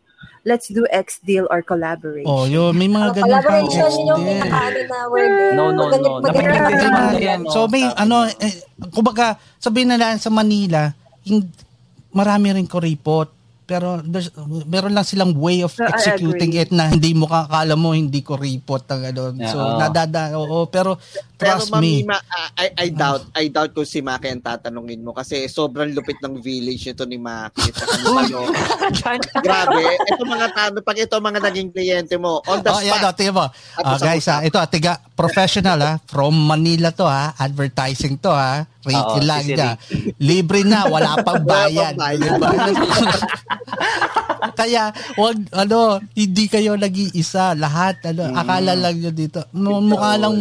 [0.48, 2.32] let's do X deal or collaboration.
[2.32, 2.72] Oh, yun.
[2.72, 5.28] May mga oh, ganun Collaboration X yung pinakaano na word.
[5.28, 5.52] Eh.
[5.60, 6.11] No, no, no.
[6.24, 8.64] Mag- so, may ano, eh,
[8.95, 10.95] kumbaga, sabihin na lang sa Manila,
[11.28, 11.44] yung,
[12.15, 13.36] marami rin kuripot
[13.68, 14.32] pero there's,
[14.64, 18.88] meron lang silang way of executing it na hindi mo kakala mo hindi ko report
[18.88, 19.36] ang ano.
[19.36, 19.76] Yeah, so, oh.
[19.76, 20.95] nadada, oo, pero
[21.38, 22.01] trust pero, me.
[22.03, 22.18] Ma,
[22.57, 26.41] I, I doubt, I doubt kung si Maki ang tatanungin mo kasi sobrang lupit ng
[26.41, 27.69] village nito ni Maki.
[28.09, 28.49] ano,
[29.39, 29.81] Grabe.
[30.09, 33.22] Ito mga tanong, pag ito mga naging kliyente mo, on the oh, spot.
[33.22, 33.45] Yeah, no, mo.
[33.77, 39.19] Uh, guys, ha, ito, tiga, professional ha, from Manila to ha, advertising to ha, Ricky
[39.27, 39.72] lang niya.
[40.23, 41.99] Libre na, wala pang bayad.
[44.59, 47.51] Kaya, wag, ano, hindi kayo nag-iisa.
[47.59, 48.39] Lahat, ano, hmm.
[48.39, 49.43] akala lang nyo dito.
[49.51, 50.34] Mukha lang,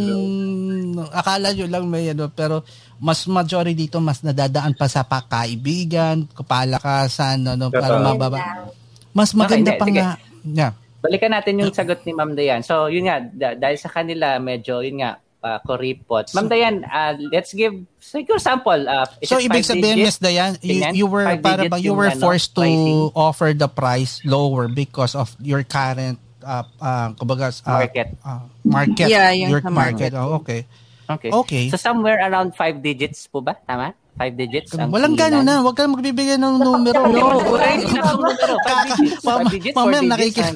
[1.05, 2.65] akala nyo lang may ano, pero
[2.97, 8.73] mas majority dito, mas nadadaan pa sa pakaibigan, kapalakasan, ano, para mababa.
[9.13, 10.09] Mas maganda okay, pa nga.
[10.47, 10.73] Yeah.
[11.05, 12.65] Balikan natin yung sagot ni Ma'am Dayan.
[12.65, 16.33] So, yun nga, dahil sa kanila, medyo, yun nga, uh, kuripot.
[16.33, 18.89] Ma'am Dayan, uh, let's give siguro sample.
[18.89, 22.65] Uh, so ibig sabihin, Miss Dayan, you, you were para ba you were forced to
[22.65, 23.13] pricing.
[23.15, 28.09] offer the price lower because of your current uh, uh, kumbaga, uh, market.
[28.23, 29.09] Uh, market.
[29.11, 30.11] Yeah, yung your market.
[30.11, 30.13] market.
[30.15, 30.67] Oh, okay.
[31.07, 31.31] Okay.
[31.31, 31.65] Okay.
[31.71, 33.55] So somewhere around five digits po ba?
[33.67, 33.95] Tama?
[34.17, 34.75] Five digits?
[34.75, 35.63] Ang Walang gano'n na.
[35.63, 37.07] Huwag kang magbibigay ng numero.
[37.07, 38.55] no, wala yung numero.
[38.65, 40.51] Five digits, five digits, four digits.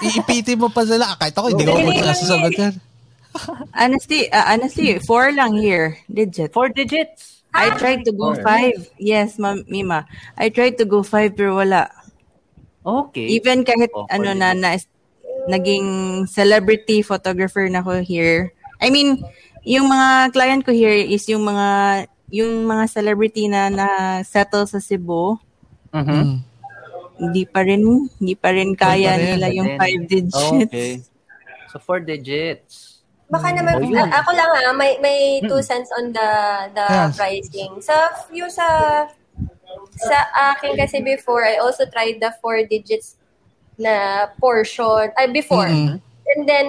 [0.00, 1.16] Iipiti mo pa sila.
[1.18, 2.74] Kahit ako, hindi ko magsasagot yan
[3.74, 5.98] honestly, uh, honestly, four lang here.
[6.12, 6.52] Digit.
[6.52, 7.42] Four digits.
[7.52, 8.90] I tried to go five.
[8.98, 10.06] Yes, Ma'am Mima.
[10.38, 11.90] I tried to go five pero wala.
[12.86, 13.26] Okay.
[13.34, 14.78] Even kahit oh, ano na, na
[15.50, 18.54] naging celebrity photographer na ko here.
[18.80, 19.18] I mean,
[19.64, 21.68] yung mga client ko here is yung mga
[22.30, 23.88] yung mga celebrity na na
[24.22, 25.36] settle sa Cebu.
[25.90, 26.46] Mhm.
[27.20, 27.82] Hindi pa rin
[28.20, 30.70] hindi pa rin kaya pa rin, nila yung five digits.
[30.70, 30.92] Okay.
[31.70, 33.02] So four digits.
[33.30, 36.30] Baka naman, oh, uh, ako lang ah, may, may two cents on the
[36.74, 37.14] the yes.
[37.14, 37.78] pricing.
[37.78, 37.94] Sa
[38.34, 38.66] yung sa
[39.94, 40.18] sa
[40.56, 43.14] akin kasi before, I also tried the four digits
[43.78, 45.70] na portion, ay before.
[45.70, 46.02] Mm-hmm.
[46.02, 46.66] And then,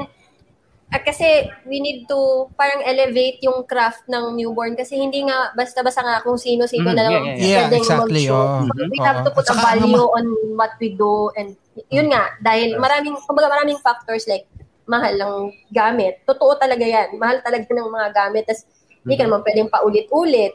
[0.91, 6.03] uh, kasi we need to parang elevate yung craft ng newborn kasi hindi nga basta-basta
[6.03, 8.68] nga kung sino-sino mm, na lang yeah, yeah, yeah, exactly, oh.
[8.68, 10.26] So we have to put a value on
[10.59, 11.55] what we do and
[11.88, 14.47] yun nga, dahil maraming, kumbaga maraming factors like
[14.88, 15.35] mahal ng
[15.72, 16.19] gamit.
[16.27, 17.15] Totoo talaga yan.
[17.15, 18.43] Mahal talaga ng mga gamit.
[18.47, 18.99] Tapos, mm-hmm.
[19.07, 20.53] hindi ka naman pwedeng paulit-ulit.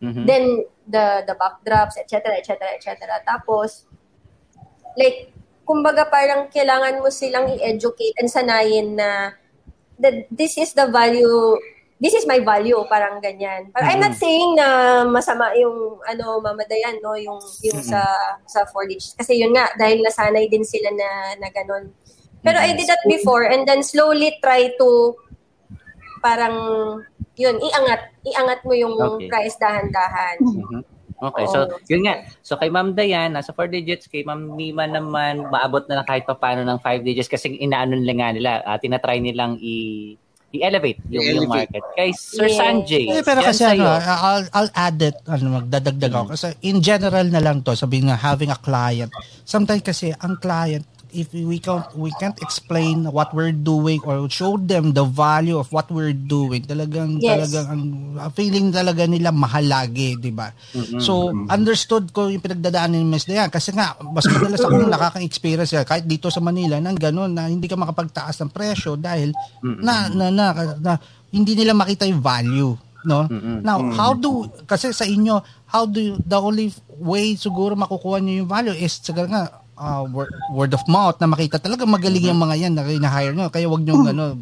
[0.00, 0.24] Mm-hmm.
[0.28, 0.44] Then,
[0.90, 3.20] the the backdrops, etc., etc., etc.
[3.24, 3.88] Tapos,
[4.96, 5.32] like,
[5.64, 9.38] kumbaga parang kailangan mo silang i-educate and sanayin na
[10.00, 11.56] that this is the value
[12.00, 13.68] this is my value parang ganyan.
[13.76, 13.92] But mm-hmm.
[13.92, 14.66] I'm not saying na
[15.04, 17.92] masama yung ano mamadayan no yung yung mm-hmm.
[17.92, 18.00] sa
[18.48, 21.92] sa 4 kasi yun nga dahil nasanay din sila na na ganun.
[22.40, 25.12] Pero I did that before and then slowly try to
[26.24, 26.56] parang
[27.40, 28.00] yun, iangat.
[28.20, 29.28] Iangat mo yung okay.
[29.32, 30.36] price dahan-dahan.
[30.44, 30.80] Mm-hmm.
[31.20, 32.24] Okay, so yun nga.
[32.40, 34.08] So kay Ma'am Dayan, nasa 4 digits.
[34.08, 37.92] Kay Ma'am Mima naman, maabot na lang kahit pa paano ng 5 digits kasi inaano
[37.92, 38.50] nila nga nila.
[38.64, 40.16] Uh, tinatry nilang i-
[40.50, 41.44] i-elevate yung, i-elevate.
[41.44, 41.84] yung market.
[41.94, 42.58] Kay Sir yeah.
[42.58, 43.04] Sanjay.
[43.06, 46.26] Eh, pero kasi ano, I'll, I'll add it, ano, magdadagdag ako.
[46.34, 49.12] Kasi in general na lang to, sabihin nga, having a client.
[49.46, 50.82] Sometimes kasi ang client,
[51.12, 55.68] if we can't we can't explain what we're doing or show them the value of
[55.74, 57.50] what we're doing talagang yes.
[57.50, 57.66] talagang
[58.18, 61.00] ang feeling talaga nila mahal lagi di ba mm-hmm.
[61.02, 66.06] so understood ko yung pinagdadaanan ni Miss Dayan kasi nga mas madalas akong nakaka-experience kahit
[66.06, 69.82] dito sa Manila nang ganun na hindi ka makapagtaas ng presyo dahil mm-hmm.
[69.82, 70.46] na, na, na,
[70.78, 70.92] na
[71.30, 72.74] hindi nila makita yung value
[73.04, 73.64] no mm-hmm.
[73.64, 76.68] now how do kasi sa inyo how do you, the only
[77.00, 81.26] way siguro makukuha niyo yung value is siguro nga uh, word, word of mouth na
[81.26, 83.48] makita talaga magaling yung mga yan na hire nyo.
[83.48, 84.36] Kaya wag nyo ano,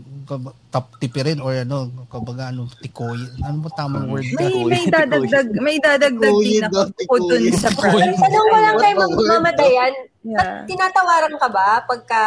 [0.69, 3.17] top tipirin or ano, kabaga ano, tikoy.
[3.47, 4.27] Ano mo tamang word?
[4.37, 8.19] May, may dadagdag, may dadagdag din ako po dun sa price.
[8.19, 9.95] Tanong ko lang kay mamatayan,
[10.27, 10.67] yeah.
[10.67, 12.23] tinatawaran ka ba pagka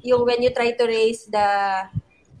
[0.00, 1.46] yung when you try to raise the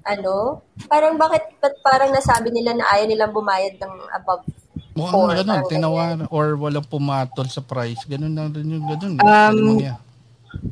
[0.02, 1.46] ano, parang bakit
[1.84, 4.42] parang nasabi nila na ayaw nilang bumayad ng above
[4.92, 8.04] Mukhang ganun, tinawaran or walang pumatol sa price.
[8.04, 9.16] Ganun lang rin yung ganun.
[9.24, 9.80] Um,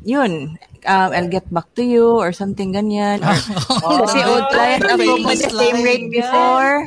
[0.05, 3.21] yun, um, I'll get back to you or something ganyan.
[3.85, 6.85] Or, oh, kasi old client ako pwede same rate before.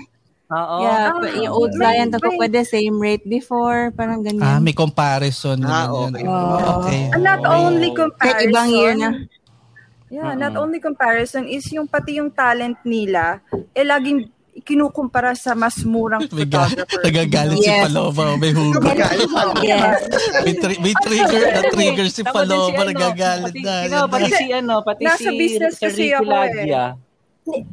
[0.55, 0.77] Oo.
[0.85, 3.91] Yeah, ah, yung old client ako pwede same rate before.
[3.99, 4.47] Parang ganyan.
[4.47, 5.59] Ah, may comparison.
[5.67, 6.23] Ah, okay.
[6.23, 6.85] Oh.
[6.85, 7.11] okay.
[7.11, 8.53] And not only comparison.
[8.53, 9.11] ibang year na.
[10.13, 10.39] Yeah, uh-huh.
[10.39, 13.43] not only comparison is yung pati yung talent nila,
[13.75, 14.31] eh laging
[14.63, 17.03] kinukumpara sa mas murang photographer.
[17.03, 17.67] Nagagalit yes.
[17.67, 18.39] si Paloma.
[18.39, 18.95] May hugot.
[19.67, 20.07] yes.
[20.47, 22.81] may, tri- may trigger na trigger si Paloma.
[22.87, 24.07] Nagagalit na.
[24.07, 26.95] Pati, pati si ano, pati Nasa si business kasi ako eh.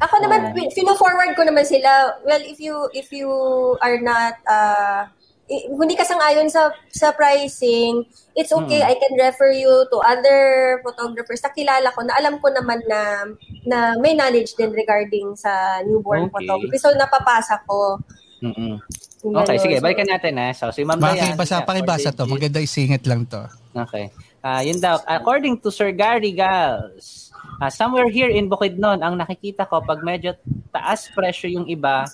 [0.03, 0.67] Ako naman, oh.
[0.75, 2.19] fino-forward ko naman sila.
[2.27, 3.31] Well, if you if you
[3.79, 5.07] are not uh,
[5.51, 8.07] hindi ka sang-ayon sa sa pricing,
[8.39, 8.79] it's okay.
[8.79, 8.87] Mm.
[8.87, 10.39] I can refer you to other
[10.79, 12.99] photographers na kilala ko na alam ko naman na
[13.67, 16.33] na may knowledge din regarding sa newborn okay.
[16.39, 16.77] photography.
[16.79, 17.99] So napapasa ko.
[18.41, 18.79] Mm-mm.
[19.21, 20.49] Okay, sige, balikan natin ha.
[20.55, 21.37] So si Ma'am Dayan.
[21.37, 22.25] Makibasa, pakibasa to.
[22.25, 23.45] Maganda isingit lang to.
[23.75, 24.09] Okay.
[24.41, 27.29] Uh, yun daw, according to Sir Gary Gals,
[27.61, 30.33] uh, somewhere here in Bukidnon, ang nakikita ko, pag medyo
[30.73, 32.09] taas presyo yung iba,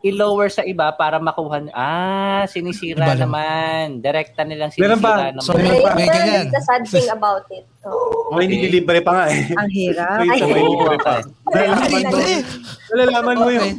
[0.00, 1.68] i-lower sa iba para makuha.
[1.76, 4.00] Ah, sinisira iba naman.
[4.00, 5.32] Direkta nilang sinisira ba?
[5.32, 5.44] naman.
[5.44, 6.48] So, may, may ganyan.
[6.48, 7.68] the sad thing about it.
[7.84, 8.32] Oh.
[8.32, 8.36] Okay.
[8.36, 9.44] May nililibre pa nga eh.
[9.52, 10.18] Ang hirap.
[10.24, 11.14] May nililibre pa.
[12.90, 13.70] Malalaman mo yung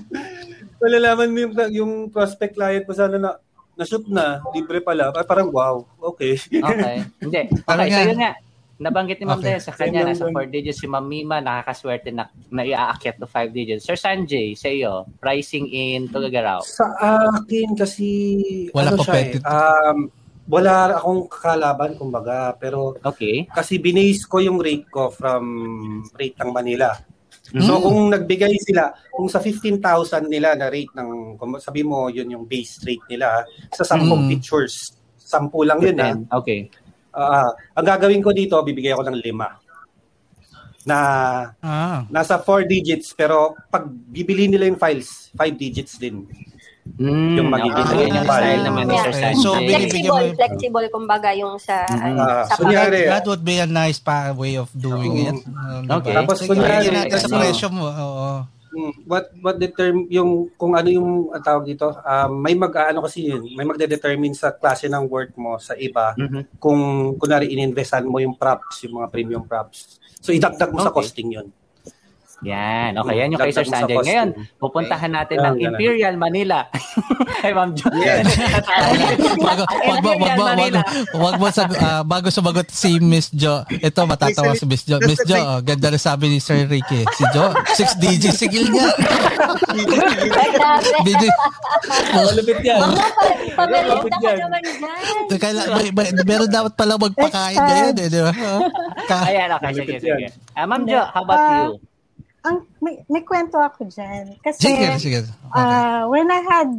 [0.81, 3.37] malalaman mo yung, yung prospect client mo sana na
[3.77, 5.13] na-shoot na, libre pala.
[5.25, 6.37] Parang wow, okay.
[6.37, 7.05] okay.
[7.23, 7.41] Hindi.
[7.49, 8.33] Okay, so yun nga
[8.81, 9.61] Nabanggit ni Ma'am okay.
[9.61, 13.85] sa kanya, nasa 4 digits si Ma'am Mima, nakakaswerte na, na iaakyat to 5 digits.
[13.85, 16.65] Sir Sanjay, sa iyo, pricing in Tugagaraw.
[16.65, 18.09] Sa akin kasi,
[18.73, 20.09] wala ano siya eh, um,
[20.49, 23.45] wala akong kalaban, kumbaga, pero okay.
[23.53, 25.45] kasi binase ko yung rate ko from
[26.17, 26.89] rate ng Manila.
[27.53, 27.67] Mm-hmm.
[27.69, 32.49] So kung nagbigay sila, kung sa 15,000 nila na rate ng, sabi mo yun yung
[32.49, 33.45] base rate nila,
[33.77, 34.25] sa 10 mm-hmm.
[34.33, 36.09] pictures, 10 lang yun ha.
[36.41, 36.67] Okay.
[37.11, 39.59] Uh, ang gagawin ko dito, bibigay ako ng lima.
[40.81, 40.97] Na
[41.61, 42.01] ah.
[42.09, 46.25] nasa 4 digits pero pag bibili nila yung files, 5 digits din.
[46.97, 48.09] Mm, yung magiging okay.
[48.09, 49.05] yung style naman yeah.
[49.05, 49.33] okay.
[49.37, 52.07] So, flexible, mo, flexible kumbaga yung sa, mm-hmm.
[52.09, 55.37] ano, uh, sa kunyari, that, would be a nice pa way of doing uh, it.
[55.45, 56.13] Uh, okay.
[56.17, 57.85] Tapos kunyari, sa presyo mo.
[57.85, 58.60] Oo.
[58.71, 63.03] Mm, what what determine yung kung ano yung uh, tawag dito um, may mag ano
[63.03, 66.55] kasi yun may magde-determine sa klase ng work mo sa iba mm-hmm.
[66.55, 66.79] kung
[67.19, 70.87] kunari ininvestan mo yung props yung mga premium props so idagdag mo okay.
[70.87, 71.51] sa costing yun
[72.41, 72.97] yan.
[72.97, 74.01] Okay, yan yung kay Sir Sanjay.
[74.01, 76.65] Ngayon, pupuntahan natin ng Imperial Manila.
[77.45, 77.85] Ay, Ma'am Jo.
[77.93, 78.25] Yes.
[79.37, 80.73] bago, wag, wag, wag, wag,
[81.13, 83.61] wag mo sa, uh, bago sumagot si Miss Jo.
[83.69, 84.97] Ito, matatawa si Miss Jo.
[85.05, 87.05] Miss Jo, oh, ganda na sabi ni Sir Ricky.
[87.13, 88.89] Si Jo, 6 DJ sigil niya.
[91.05, 91.23] DJ.
[92.09, 92.81] Malupit yan.
[93.53, 95.37] Pamerenda ka naman dyan.
[95.37, 98.33] Kailan, may, may, meron dapat pala magpakain ngayon eh, di ba?
[99.29, 99.71] Ayan, okay.
[99.77, 100.27] Sige, sige.
[100.57, 101.90] Uh, Ma'am Jo, how about you?
[102.41, 105.19] Ang may, may kwento ako diyan kasi sige, sige.
[105.25, 105.53] Okay.
[105.53, 106.69] Uh, when I had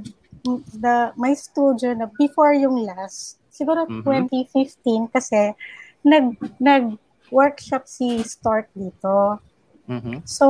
[0.74, 4.02] the my studio na before yung last siguro mm-hmm.
[4.02, 5.54] 2015 kasi
[6.02, 6.98] nag nag
[7.30, 9.38] workshop si Stork dito.
[9.86, 10.26] Mm-hmm.
[10.26, 10.46] So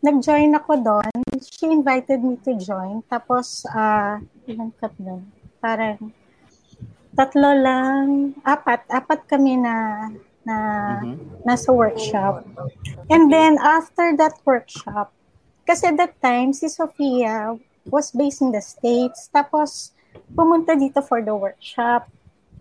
[0.00, 1.12] nag-join ako doon.
[1.44, 3.04] She invited me to join.
[3.12, 4.16] Tapos uh
[4.48, 5.28] ilan ka doon?
[5.60, 6.00] Parang
[7.16, 10.08] tatlo lang, apat, apat kami na
[10.46, 10.56] na
[11.02, 11.42] mm-hmm.
[11.42, 12.46] nasa workshop.
[13.10, 15.10] And then after that workshop,
[15.66, 17.58] kasi that time si Sofia
[17.90, 19.90] was based in the States, tapos
[20.32, 22.06] pumunta dito for the workshop.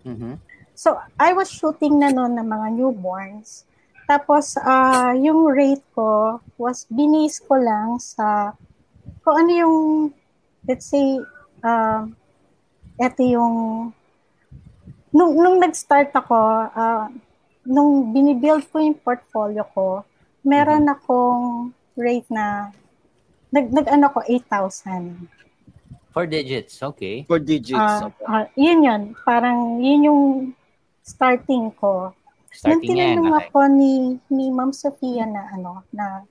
[0.02, 0.42] Mm-hmm.
[0.74, 3.64] So I was shooting na noon ng mga newborns.
[4.10, 8.54] Tapos uh, yung rate ko was binis ko lang sa
[9.26, 9.78] kung ano yung
[10.66, 11.18] let's say
[11.66, 12.06] uh,
[13.02, 13.90] eto yung
[15.10, 16.38] nung nung nag-start ako
[16.70, 17.10] uh,
[17.66, 20.06] nung binibuild ko yung portfolio ko,
[20.46, 20.96] meron mm-hmm.
[21.02, 21.46] akong
[21.98, 22.70] rate na
[23.50, 25.28] nag, nag ano ko 8,000.
[26.16, 27.28] Four digits, okay.
[27.28, 27.76] Four digits.
[27.76, 29.02] Uh, uh, yun yun.
[29.28, 30.24] Parang yun yung
[31.04, 32.16] starting ko.
[32.56, 33.44] Starting Nang tinanong okay.
[33.52, 33.94] ako ni,
[34.32, 36.24] ni Ma'am Sofia na ano, na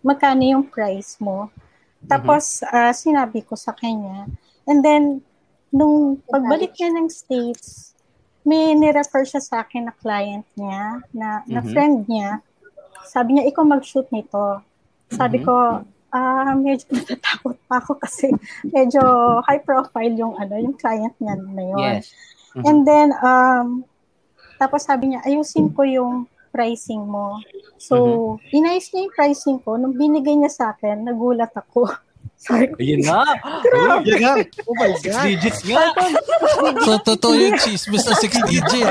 [0.00, 1.52] magkano yung price mo.
[2.08, 2.72] Tapos, mm-hmm.
[2.72, 4.28] uh, sinabi ko sa kanya.
[4.64, 5.20] And then,
[5.68, 7.93] nung pagbalik niya ng States,
[8.44, 11.52] may nirefer siya sa akin na client niya, na, mm-hmm.
[11.52, 12.30] na friend niya.
[13.08, 14.60] Sabi niya, ikaw mag-shoot nito.
[15.08, 15.48] Sabi mm-hmm.
[15.48, 15.84] ko,
[16.14, 18.30] ah, uh, medyo natatakot pa ako kasi
[18.70, 19.02] medyo
[19.48, 21.80] high profile yung ano, yung client niya na yun.
[21.80, 22.12] Yes.
[22.54, 22.64] Mm-hmm.
[22.68, 23.66] And then, um,
[24.60, 27.42] tapos sabi niya, ayusin ko yung pricing mo.
[27.82, 28.54] So, mm-hmm.
[28.54, 29.74] inayos niya yung pricing ko.
[29.74, 31.90] Nung binigay niya sa akin, nagulat ako.
[32.52, 33.00] Ayun.
[33.64, 34.04] Grabe.
[34.04, 34.32] Ayun nga.
[34.68, 35.00] Oh my God.
[35.00, 35.80] Six digits nga.
[36.84, 38.88] so, totoo yung chismis na six digit.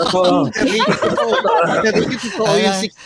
[0.00, 0.48] Totoo.
[0.48, 2.96] Totoo yung six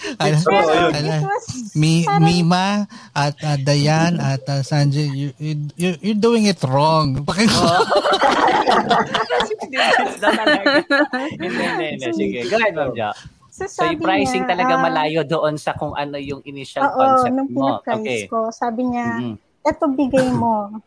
[1.74, 7.18] Mi, Mima at uh, Dayan at uh, Sanjay, you, you, you're doing it wrong.
[9.50, 10.86] six digits na talaga.
[11.42, 12.94] Hindi, hindi, Sige, go ahead, Ma'am.
[13.56, 16.92] So, so yung pricing niya, talaga uh, malayo doon sa kung ano yung initial oo,
[16.92, 17.80] concept nung mo.
[17.80, 18.28] Okay.
[18.28, 19.45] ko, sabi niya, mm-hmm.
[19.66, 20.78] Eto bigay mo.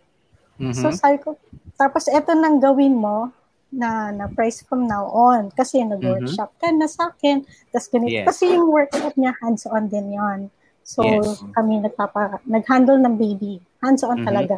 [0.55, 0.73] mm-hmm.
[0.73, 1.35] So sabi ko,
[1.75, 3.35] tapos eto nang gawin mo
[3.69, 6.73] na na price from now on kasi nag-workshop mm-hmm.
[6.73, 7.45] ka na sa akin.
[7.69, 8.15] Tapos ganito.
[8.15, 8.25] Yes.
[8.31, 10.39] Kasi yung workshop niya hands-on din yon
[10.81, 11.45] So yes.
[11.53, 13.61] kami nagpapa, nag-handle ng baby.
[13.83, 14.27] Hands-on mm-hmm.
[14.27, 14.57] talaga.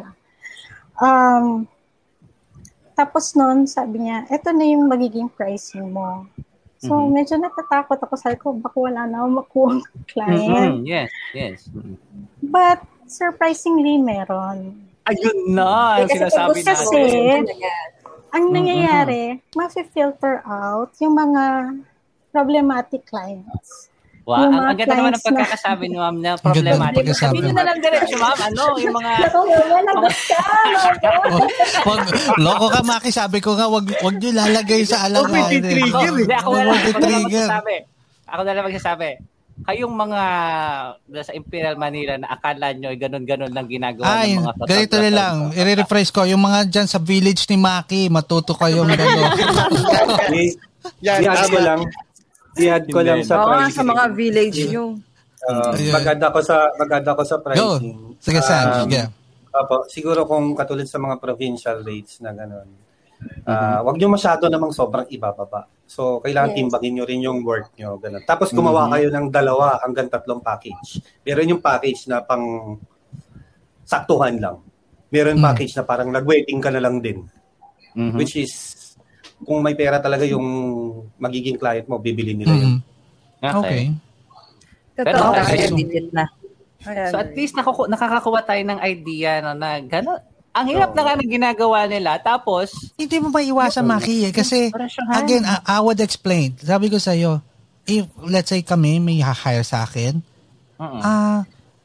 [0.96, 1.68] Um,
[2.96, 6.28] tapos noon, sabi niya, eto na yung magiging pricing mo.
[6.82, 7.14] So, mm-hmm.
[7.14, 8.14] medyo natatakot ako.
[8.18, 9.72] Sabi ko, baka wala na akong makuha
[10.10, 10.82] client.
[10.82, 10.82] Mm-hmm.
[10.82, 11.58] Yes, yes.
[11.70, 11.96] Mm-hmm.
[12.50, 12.82] But,
[13.12, 14.88] surprisingly, meron.
[15.04, 16.72] Ayun na, ang sinasabi natin.
[16.72, 17.02] Kasi,
[18.32, 19.54] ang nangyayari, mm-hmm.
[19.54, 21.76] ma-filter out yung mga
[22.32, 23.92] problematic clients.
[24.22, 27.10] Wow, ang, ang ganda naman ng pagkakasabi ni ma'am na problematic.
[27.10, 28.38] Sabihin nyo na lang diretso, ma'am.
[28.38, 29.12] Ano, yung mga...
[31.90, 32.06] wag,
[32.38, 33.10] loko ka, Maki.
[33.10, 35.26] Sabi ko nga, wag, wag nyo lalagay sa alangan.
[35.26, 36.38] Huwag trigger eh.
[36.38, 37.74] Ako na lang magsasabi.
[38.30, 39.31] Ako na lang magsasabi.
[39.62, 40.22] Kayong mga
[41.22, 44.70] sa Imperial Manila na akala nyo ay ganun-ganun lang ginagawa Ay, ng mga photographer.
[44.74, 45.34] ganito na lang.
[45.54, 46.26] I-refresh ko.
[46.26, 49.30] Yung mga dyan sa village ni Maki, matuto kayong gano'n.
[51.02, 51.80] Yan, ano lang
[52.58, 53.64] i-add ko lang sa pricing.
[53.64, 54.84] Oo, sa mga village nyo.
[55.42, 57.96] Uh, maganda ko sa maganda ko sa pricing.
[57.96, 58.14] Go.
[58.20, 58.66] Sige, Sam.
[58.68, 59.02] Um, sige.
[59.52, 62.68] Opo, siguro kung katulad sa mga provincial rates na gano'n,
[63.46, 65.68] uh, wag nyo masyado namang sobrang ibababa.
[65.86, 66.58] So, kailangan yes.
[66.58, 68.00] timbangin nyo rin yung work nyo.
[68.00, 68.24] Ganun.
[68.24, 68.92] Tapos, gumawa mm-hmm.
[68.96, 71.04] kayo ng dalawa hanggang tatlong package.
[71.20, 72.78] Meron yung package na pang
[73.84, 74.56] saktuhan lang.
[75.12, 75.46] Meron mm-hmm.
[75.52, 77.28] package na parang nag-waiting ka na lang din.
[77.92, 78.16] Mm-hmm.
[78.16, 78.52] Which is
[79.44, 80.46] kung may pera talaga yung
[81.20, 82.80] magiging client mo, bibili nila yun.
[82.80, 82.90] Mm-hmm.
[83.42, 83.58] Okay.
[83.60, 83.82] okay.
[84.96, 85.68] Pero okay.
[85.76, 86.24] digit na.
[86.82, 87.10] Ayan.
[87.14, 90.31] So at least nakuku- nakakakuha tayo ng idea no, na gano'n.
[90.52, 90.96] Ang hirap oh.
[90.96, 92.20] na nga ng ginagawa nila.
[92.20, 94.32] Tapos, hindi mo maiwasan, Maki, eh.
[94.36, 94.68] Kasi,
[95.16, 96.52] again, I, I would explain.
[96.60, 97.40] Sabi ko sa'yo,
[97.88, 100.20] if, let's say kami, may hire sa akin,
[100.76, 101.00] ah, uh-uh.
[101.00, 101.38] uh,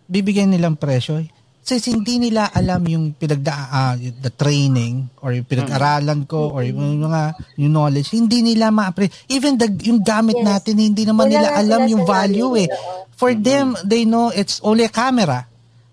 [0.07, 1.23] bibigyan nilang presyo.
[1.67, 7.03] Kasi hindi nila alam yung pinagda uh, the training or yung pinag-aralan ko or yung
[7.03, 8.15] mga yung knowledge.
[8.15, 9.27] Hindi nila ma-appreciate.
[9.27, 10.47] Even the, yung gamit yes.
[10.47, 12.71] natin, hindi naman nila alam yung value eh.
[13.19, 13.43] For mm-hmm.
[13.43, 15.43] them, they know it's only a camera.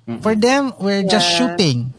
[0.07, 0.23] Mm-hmm.
[0.23, 1.11] For them, we're yeah.
[1.11, 1.91] just shooting.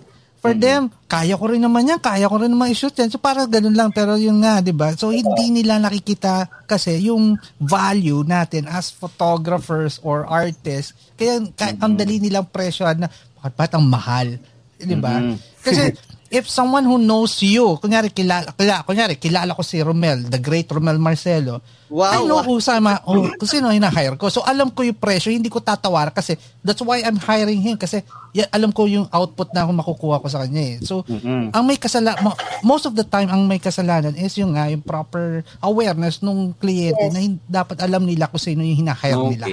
[0.45, 0.61] For mm-hmm.
[0.61, 3.09] them, kaya ko rin naman yan, kaya ko rin naman i-shoot yan.
[3.09, 4.93] So para ganun lang, pero yun nga, di ba?
[4.93, 10.93] So hindi nila nakikita kasi yung value natin as photographers or artists.
[11.17, 13.09] Kaya, kaya ang dali nilang presyo na
[13.57, 14.37] bakit ang mahal?
[14.77, 15.17] Di ba?
[15.17, 15.65] Mm-hmm.
[15.65, 15.83] Kasi
[16.29, 20.65] if someone who knows you, kunyari kilala, kilala, kunyari kilala ko si Romel, the great
[20.69, 21.61] Romel Marcelo.
[21.85, 22.09] Wow.
[22.09, 24.25] I know who sama, oh, kung sino hina-hire ko.
[24.33, 26.33] So alam ko yung presyo, hindi ko tatawar kasi
[26.65, 28.01] that's why I'm hiring him kasi
[28.33, 30.75] yan, alam ko yung output na ako makukuha ko sa kanya eh.
[30.81, 31.53] So mm-hmm.
[31.53, 32.33] ang may kasalanan,
[32.65, 37.05] most of the time ang may kasalanan is yung nga yung proper awareness nung kliyente
[37.05, 37.13] yes.
[37.13, 39.29] na dapat alam nila kung sino yung hina-hire okay.
[39.37, 39.45] nila.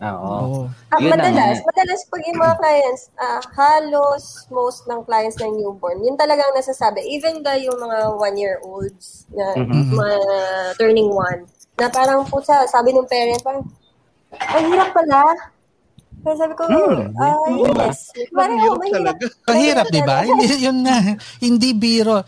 [0.00, 0.64] Oo.
[0.88, 1.68] Ah, madalas, ang...
[1.68, 7.04] madalas pag yung mga clients, uh, halos most ng clients ng newborn, yun talagang nasasabi.
[7.04, 9.92] Even the yung mga one-year-olds, na mm-hmm.
[9.92, 10.16] mga
[10.80, 11.44] turning one,
[11.76, 13.64] na parang po sa, sabi ng parent, parang,
[14.32, 15.20] ang hirap pala.
[16.20, 17.16] Kaya sabi ko, hmm.
[17.16, 17.48] uh,
[17.80, 18.12] yes.
[18.32, 19.16] Parang, oh, mahirap.
[19.48, 20.16] Mahirap, di ba?
[20.24, 21.16] Hindi, yun nga.
[21.40, 22.20] Hindi biro.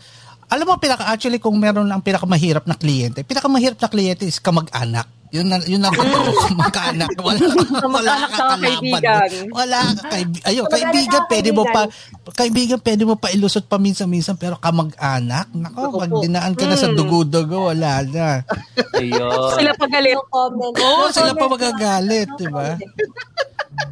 [0.49, 5.05] Alam mo, pinaka, actually, kung meron ang pinakamahirap na kliyente, pinakamahirap na kliyente is kamag-anak
[5.33, 7.09] yun na, yun na kamag-anak.
[7.17, 7.41] Wala,
[7.97, 9.49] wala ka kalaban.
[9.49, 10.45] Wala ka kaibigan.
[10.53, 11.89] Ayun, kaibigan, pwede mo pa,
[12.37, 16.93] kaibigan, pwede mo pa ilusot pa minsan-minsan, pero kamag-anak, nako, pag dinaan ka na sa
[16.93, 16.97] hmm.
[17.01, 18.45] dugo-dugo, wala na.
[18.93, 19.57] Ayun.
[19.57, 20.21] Sila pagalit.
[20.21, 22.77] Oo, sila pa magagalit, di ba?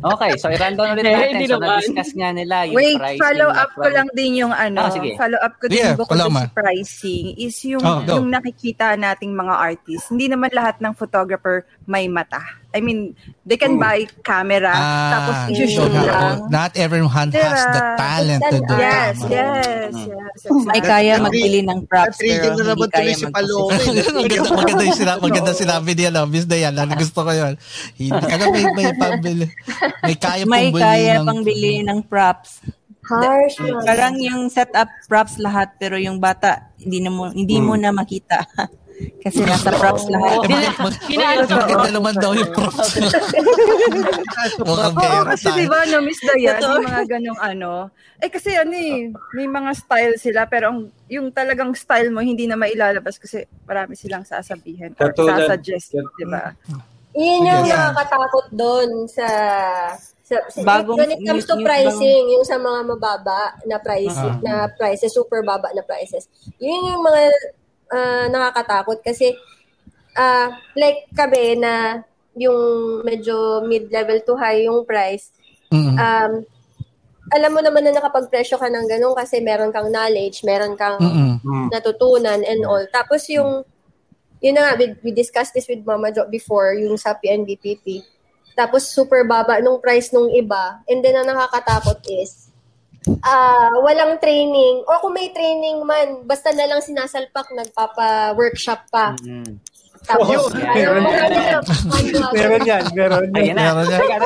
[0.01, 1.45] Okay, so i-random ulit natin.
[1.45, 3.21] so, na-discuss nga nila yung Wait, pricing.
[3.21, 6.49] follow up ko lang din yung ano, oh, follow up ko din yeah, bukod sa
[6.53, 10.09] pricing is yung, oh, yung nakikita nating mga artists.
[10.13, 12.41] Hindi naman lahat ng photographer may mata.
[12.71, 13.83] I mean, they can Ooh.
[13.83, 16.47] buy camera, ah, tapos i-shoot so lang.
[16.47, 19.27] Not everyone has the talent to do yes, that.
[19.27, 20.37] Yes, yes, yes.
[20.71, 23.75] May kaya magbili ng props, pero na naman tuloy si Paloma.
[24.23, 26.23] maganda, maganda, yung sinabi, maganda sinabi niya, no?
[26.31, 27.53] Miss Diana, gusto ko yun.
[27.99, 29.45] Hindi, ano, may, may pambili.
[30.07, 32.63] May kaya may pang kaya ng, pang bili ng props.
[33.03, 33.59] Harsh.
[33.83, 37.65] Parang yung setup props lahat, pero yung bata, hindi, na mo, hindi hmm.
[37.67, 38.47] mo na makita.
[39.21, 40.39] Kasi nasa props lahat.
[40.49, 42.97] Eh, bakit na naman daw yung props?
[44.67, 47.71] Mukhang Oo, kasi di ba, no, Miss Dayan, yung mga ganong ano.
[48.21, 50.79] Eh kasi ano eh, may mga style sila, pero ang,
[51.09, 56.53] yung talagang style mo, hindi na mailalabas kasi marami silang sasabihin or sasuggest, di ba?
[57.11, 57.91] Iyan yung yeah.
[57.91, 59.27] nakakatakot doon sa
[60.31, 64.47] sa, Bagong, when it comes to pricing, yung sa mga mababa na pricing, uh-huh.
[64.47, 66.31] na prices, super baba na prices.
[66.55, 67.19] Yun yung mga
[67.91, 69.35] uh, nakakatakot kasi
[70.15, 70.49] uh,
[70.79, 72.01] like kami na
[72.35, 75.35] yung medyo mid-level to high yung price,
[75.67, 75.99] mm-hmm.
[75.99, 76.31] um,
[77.31, 81.67] alam mo naman na nakapag-presyo ka ng ganun kasi meron kang knowledge, meron kang mm-hmm.
[81.71, 82.83] natutunan and all.
[82.91, 83.63] Tapos yung,
[84.43, 88.03] yun na nga, we, we discussed this with Mama Jo before, yung sa PNBPP.
[88.51, 90.83] Tapos super baba nung price nung iba.
[90.91, 92.50] And then ang nakakatakot is,
[93.07, 94.85] uh, walang training.
[94.85, 99.17] O kung may training man, basta na lang sinasalpak, nagpapa-workshop pa.
[99.21, 99.53] Mm-hmm.
[100.01, 101.61] Tapos, oh, meron yan.
[102.33, 103.53] meron yan, meron yan.
[103.53, 104.21] Meron yan.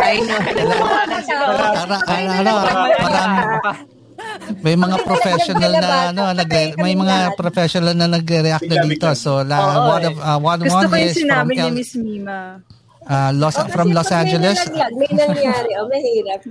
[4.63, 6.49] may mga professional na ano nag
[6.79, 11.03] may mga professional na nagre-react na dito so la, one of uh, one Gusto one
[11.03, 12.63] yung sinabi ni Miss Mima
[13.05, 16.41] uh, Los oh, from Los Angeles may nangyari oh mahirap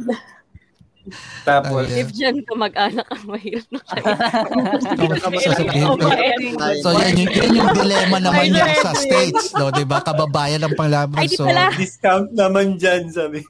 [1.44, 4.04] tapos, if dyan ka mag-anak, ang mahirap na kayo.
[6.80, 9.68] so, yan yung, yan yung dilemma naman niya sa States, no?
[9.68, 10.00] Di ba?
[10.00, 11.20] Kababayan ng panglaban.
[11.20, 11.68] Ay, di so, pala.
[11.76, 13.44] Discount naman dyan, sabi.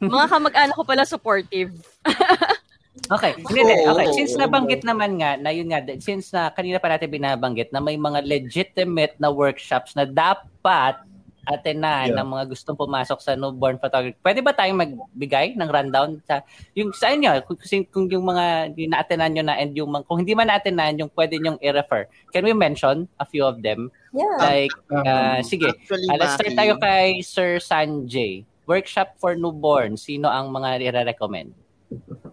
[0.00, 1.76] Mga kamag-anak ko pala supportive.
[3.06, 4.08] Okay, hindi, okay.
[4.18, 7.94] Since nabanggit naman nga, na yun nga, since na kanina pa natin binabanggit na may
[7.94, 10.98] mga legitimate na workshops na dapat
[11.46, 12.16] atenan yeah.
[12.18, 14.18] ng mga gustong pumasok sa newborn photography.
[14.20, 16.42] Pwede ba tayong magbigay ng rundown sa
[16.74, 17.58] yung sa inyo kung,
[17.88, 21.62] kung yung mga na-attenan nyo na and yung kung hindi man na-attenan yung pwede nyong
[21.62, 22.10] i-refer.
[22.34, 23.94] Can we mention a few of them?
[24.10, 24.36] Yeah.
[24.42, 28.42] Like uh, sige, uh, let's start tayo kay Sir Sanjay.
[28.66, 29.94] Workshop for newborn.
[29.94, 31.54] Sino ang mga i-recommend?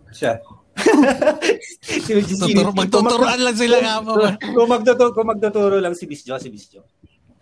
[0.10, 0.42] Siya.
[2.42, 4.18] Tuturo, magtuturoan lang sila nga mo.
[4.42, 6.82] kung, magtuturo, kung magtuturo lang si Bisjo, si Bisjo.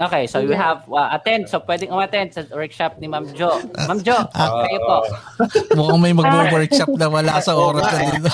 [0.01, 1.45] Okay, so we have uh, attend.
[1.45, 3.61] So pwedeng umattend sa workshop ni Ma'am Jo.
[3.85, 4.97] Ma'am Jo, uh, kayo po.
[5.77, 8.29] Mukhang may mag-workshop na wala sa oras na dito.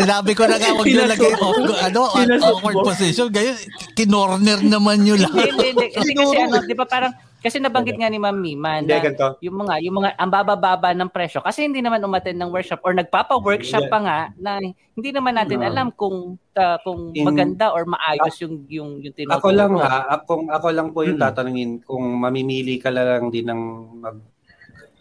[0.00, 2.02] Sinabi ko na nga huwag nyo lagay off, ano,
[2.48, 3.28] awkward position.
[3.28, 3.60] Ganyan,
[3.92, 5.36] kinorner naman nyo lang.
[5.36, 5.86] Hindi, hindi.
[5.92, 8.98] Kasi, kasi ano, di ba parang kasi nabanggit nga ni Ma'am Mima na
[9.38, 12.92] yung mga yung mga ang babababa ng presyo kasi hindi naman umattend ng workshop or
[12.98, 18.34] nagpapa-workshop pa nga na hindi naman natin alam kung uh, kung In, maganda or maayos
[18.42, 19.38] yung yung yung tinuturo.
[19.38, 21.26] Ako lang ha, ako, ako lang po yung hmm.
[21.30, 23.62] tatanungin kung mamimili ka lang din ng
[24.02, 24.18] mag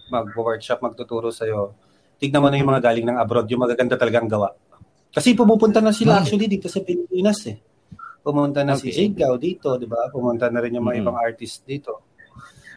[0.08, 1.76] mag-workshop, magtuturo sa iyo.
[2.18, 4.56] Tignan mo na yung mga galing ng abroad, yung magaganda talagang gawa.
[5.12, 7.58] Kasi pumupunta na sila actually dito sa Pilipinas eh.
[8.24, 8.92] Pumunta na okay.
[8.92, 10.12] si Zigaw dito, di ba?
[10.12, 11.08] Pumunta na rin yung mga mm-hmm.
[11.08, 12.07] ibang artist dito.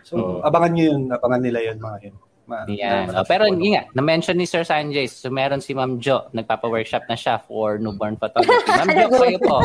[0.07, 0.47] So, mm.
[0.47, 1.03] abangan nyo yun.
[1.13, 2.17] Abangan nila yun, mga yun.
[2.51, 3.07] Ma- yeah.
[3.15, 7.15] oh, pero yun nga, na-mention ni Sir Sanjay, so meron si Ma'am Jo, nagpapa-workshop na
[7.15, 8.67] siya for newborn photography.
[8.67, 9.63] Ma'am Jo, kayo po.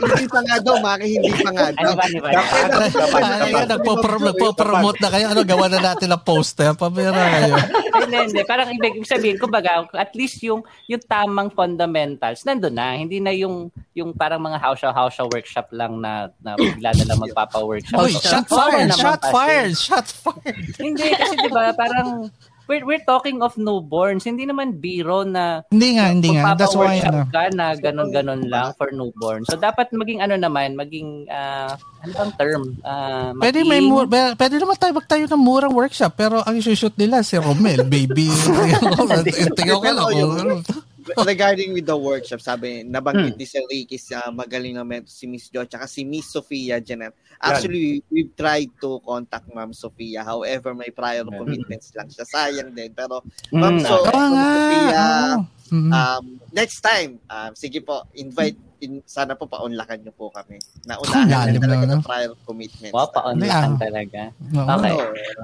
[0.00, 1.80] hindi pa nga daw, Maki, hindi pa nga daw.
[1.84, 3.62] Ano ba, ano ba?
[3.68, 5.26] Nagpo-promote na kayo.
[5.28, 6.72] Ano, gawa na natin ng poster.
[6.72, 7.54] Pabira kayo.
[7.92, 8.42] Hindi, hindi.
[8.48, 12.96] Parang ibig sabihin, kumbaga, at least yung yung tamang fundamentals, nandun na.
[12.96, 18.00] Hindi na yung yung parang mga house-house workshop lang na, na bigla na lang magpapa-workshop.
[18.00, 18.90] Oy, shot fired!
[18.96, 19.74] Shot fired!
[19.76, 20.56] Shot fired!
[20.80, 22.21] Hindi, kasi di ba, parang
[22.68, 24.24] we're, we're talking of newborns.
[24.24, 26.54] Hindi naman biro na hindi nga, hindi nga.
[26.54, 27.28] That's why ano.
[27.28, 29.44] ka na ganun-ganun lang for newborn.
[29.44, 32.62] So dapat maging ano naman, maging uh, ano bang term?
[32.80, 33.42] Uh, maging...
[33.42, 37.36] Pwede may mur- pwede naman tayo magtayo ng murang workshop pero ang i-shoot nila si
[37.36, 38.30] Romel, baby.
[39.58, 40.08] Tingnan ko lang
[41.26, 43.40] regarding with the workshop, sabi, nabanggit hmm.
[43.40, 47.14] ni Sir Ricky sa magaling na mentor si Miss Jo, tsaka si Miss Sofia Janet.
[47.42, 48.06] Actually, yeah.
[48.10, 50.22] we've tried to contact Ma'am Sofia.
[50.22, 52.22] However, may prior commitments lang siya.
[52.22, 52.94] Sayang din.
[52.94, 53.86] Pero, Ma'am mm.
[53.86, 55.06] so, oh, Sofia,
[55.42, 55.61] oh.
[55.72, 60.58] Um, next time, um, sige po, invite in, sana po paunlakan niyo po kami.
[60.84, 61.92] Naunahan ah, na talaga no?
[61.96, 62.92] ng prior commitments.
[62.92, 64.22] Wow, paunlakan talaga.
[64.52, 64.96] Okay.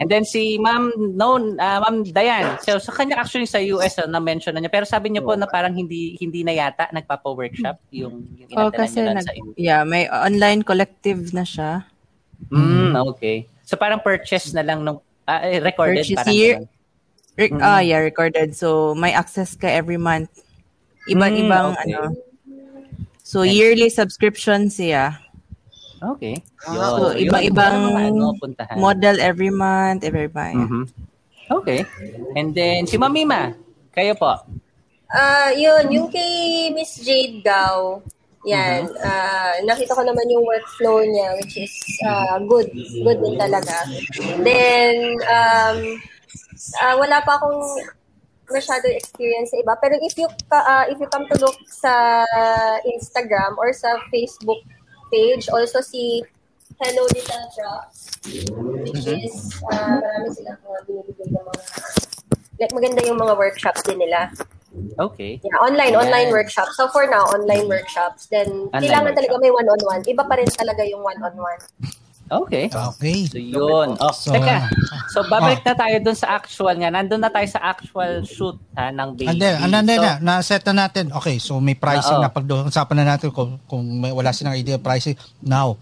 [0.02, 2.58] And then si Ma'am known uh, Ma'am Dayan.
[2.60, 5.38] So sa kanya actually sa US uh, na mention na niya pero sabi niya po
[5.38, 9.56] na parang hindi hindi na yata nagpapa-workship yung yung oh, kasi nag, sa India.
[9.56, 11.86] Yeah, may online collective na siya.
[12.50, 13.46] Mm, okay.
[13.62, 14.98] So parang purchase na lang nung
[15.28, 16.54] uh, recorded purchase parang year,
[17.38, 17.62] Re- mm.
[17.62, 18.58] Ah, yeah, recorded.
[18.58, 20.28] So may access ka every month.
[21.08, 21.94] Iban-ibang mm, okay.
[21.94, 22.28] ano
[23.28, 23.52] So, okay.
[23.52, 25.20] yearly subscription siya.
[26.00, 26.40] Okay.
[26.64, 28.32] Ah, so, iba-ibang ano,
[28.80, 30.64] model every month, every month.
[30.64, 30.84] Mm-hmm.
[31.52, 31.84] Okay.
[32.40, 33.52] And then, si Mamima,
[33.92, 34.32] kayo po.
[35.12, 38.00] Ah, uh, yun, yung kay Miss Jade Gao,
[38.48, 38.96] yan, mm-hmm.
[38.96, 41.74] uh, nakita ko naman yung workflow niya, which is
[42.08, 42.72] uh, good.
[43.04, 43.76] Good din talaga.
[44.40, 46.00] Then, um,
[46.82, 47.60] uh, wala pa akong
[48.48, 49.76] masyado experience sa iba.
[49.80, 52.24] Pero if you uh, if you come to look sa
[52.88, 54.64] Instagram or sa Facebook
[55.12, 56.24] page, also si
[56.78, 59.26] Hello Little Drops, which mm-hmm.
[59.26, 61.64] is, uh, marami silang mga binibigay ng mga,
[62.62, 64.30] like maganda yung mga workshops din nila.
[65.00, 65.42] Okay.
[65.42, 66.04] Yeah, online, yeah.
[66.06, 66.78] online workshops.
[66.78, 68.30] So for now, online workshops.
[68.30, 69.26] Then, online kailangan workshop.
[69.26, 70.02] talaga may one-on-one.
[70.06, 71.60] Iba pa rin talaga yung one-on-one.
[72.28, 72.68] Okay.
[72.68, 73.18] Okay.
[73.24, 73.96] So, yun.
[73.96, 74.68] Oh, so, teka.
[75.08, 76.92] So, babalik na tayo dun sa actual nga.
[76.92, 79.32] Nandun na tayo sa actual shoot ha, ng baby.
[79.32, 81.08] And then, and then, so, na, na-set na natin.
[81.08, 82.28] Okay, so may pricing uh-oh.
[82.28, 82.32] na.
[82.32, 85.16] Pag-usapan na natin kung, kung may, wala silang idea pricing.
[85.40, 85.80] Now,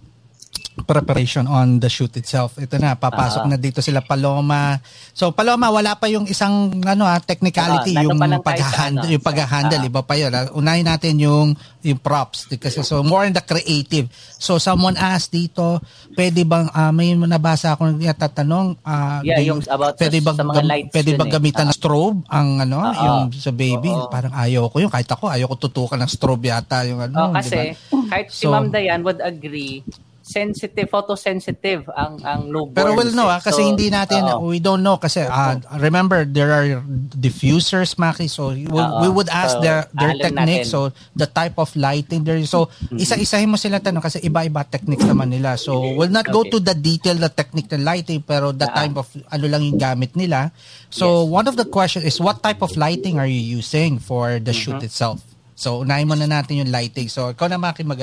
[0.84, 2.60] preparation on the shoot itself.
[2.60, 3.56] Ito na, papasok uh-huh.
[3.56, 4.76] na dito sila Paloma.
[5.16, 8.12] So Paloma, wala pa yung isang ano ah, technicality, uh-huh.
[8.12, 9.92] yung pag-handle, ano, yung pag-handle, uh-huh.
[9.96, 10.32] iba pa yun.
[10.36, 10.52] Ah.
[10.52, 14.10] Unahin natin yung yung props kasi so more in the creative.
[14.36, 15.80] So someone asked dito,
[16.18, 20.62] pwede bang uh, may nabasa ako tatanong uh, yeah, yung about pwede bang sa mga
[20.66, 21.34] lights pwede bang eh.
[21.38, 21.72] gamitan uh-huh.
[21.72, 23.04] ng strobe ang ano, uh-huh.
[23.06, 23.88] yung sa baby?
[23.88, 24.12] Uh-huh.
[24.12, 27.32] Parang ayaw ko yung kahit ako ayaw ko tutukan ng strobe yata yung ano, oh,
[27.32, 28.10] kasi diba?
[28.12, 29.80] kahit si so, Ma'am Dayan would agree
[30.26, 32.74] sensitive, photosensitive ang ang newborn.
[32.74, 34.50] Pero well no, ah, kasi so, hindi natin uh-oh.
[34.50, 36.82] we don't know kasi uh, remember there are
[37.14, 41.70] diffusers Maki so we, we would ask so, their their technique so the type of
[41.78, 42.98] lighting there so mm-hmm.
[42.98, 45.54] isa-isahin mo sila tanong kasi iba-iba techniques naman nila.
[45.54, 46.50] So we'll not go okay.
[46.50, 48.82] to the detail the technique the lighting pero the uh-huh.
[48.82, 50.50] type of ano lang yung gamit nila.
[50.90, 51.30] So yes.
[51.30, 54.58] one of the questions is what type of lighting are you using for the mm-hmm.
[54.58, 55.22] shoot itself?
[55.54, 57.06] So unahin muna natin yung lighting.
[57.06, 58.02] So ikaw na Maki mag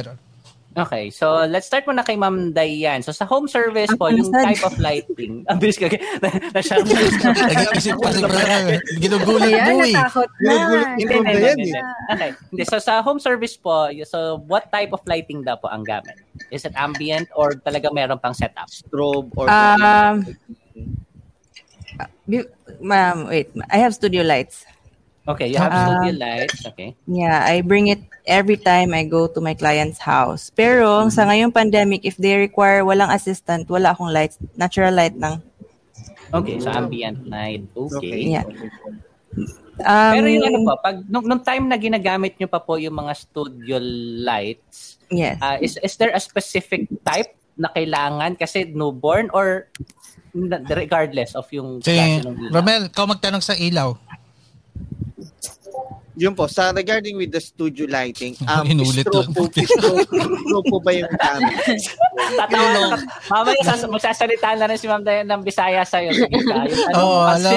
[0.73, 3.05] Okay, so let's start muna kay Ma'am Dayan.
[3.05, 5.45] So sa home service po, yung type of lighting.
[5.49, 5.85] Ang bilis ka.
[6.49, 8.25] Na-shout Nag-iisip pa si.
[8.97, 9.93] Ginugulat mo eh.
[9.93, 10.53] Ba
[11.29, 11.73] yan eh.
[12.09, 12.29] Okay.
[12.49, 16.17] Hindi, so sa home service po, so what type of lighting daw po ang gamit?
[16.49, 18.65] Is it ambient or talaga meron pang setup?
[18.73, 19.45] Strobe or...
[19.53, 20.25] Um,
[22.81, 23.53] ma'am, wait.
[23.69, 24.65] I have studio lights.
[25.27, 26.65] Okay, you have uh, studio lights.
[26.65, 26.97] Okay.
[27.05, 30.51] Yeah, I bring it every time I go to my client's house.
[30.51, 35.43] Pero sa ngayong pandemic, if they require walang assistant, wala akong lights, natural light lang.
[36.33, 37.61] Okay, so ambient light.
[37.77, 37.97] Okay.
[37.97, 38.21] okay.
[38.41, 38.47] Yeah.
[39.81, 42.93] Um, Pero yung ano pa, pag nung, nung time na ginagamit nyo pa po yung
[42.93, 43.81] mga studio
[44.21, 45.37] lights, yes.
[45.41, 49.69] Uh, is is there a specific type na kailangan kasi newborn or
[50.73, 52.53] regardless of yung si, klase ng ilaw?
[52.53, 53.97] Romel, ikaw magtanong sa ilaw.
[56.13, 60.91] Yun po, sa regarding with the studio lighting, um, Inulit strobe po, strobe po ba
[60.93, 61.81] yung gamit?
[62.37, 66.13] Tatawa Mamaya sas- magsasalita na rin si Ma'am Dayan ng Bisaya sa'yo.
[66.13, 66.69] Sige ka.
[66.69, 67.53] Yung ano, oh, hello.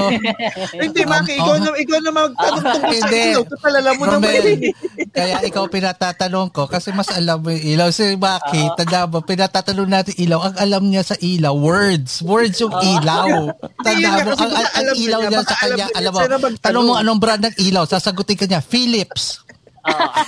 [0.73, 3.43] Hindi, Maki, ikaw, na, ikaw na magtanong tungkol sa ilaw.
[3.45, 4.33] Total, alam mo naman.
[5.17, 7.89] Kaya ikaw pinatatanong ko kasi mas alam mo yung ilaw.
[7.93, 10.41] Si Maki, uh, tanda mo, pinatatanong natin ilaw.
[10.49, 12.25] Ang alam niya sa ilaw, words.
[12.25, 13.53] Words yung ilaw.
[13.85, 16.21] Tanda mo, ang, ang, ang ilaw niya sa kanya, alam mo,
[16.57, 19.43] tanong mo anong brand ng ilaw, sasagutin ka niya, Philips.
[19.87, 20.27] Uh,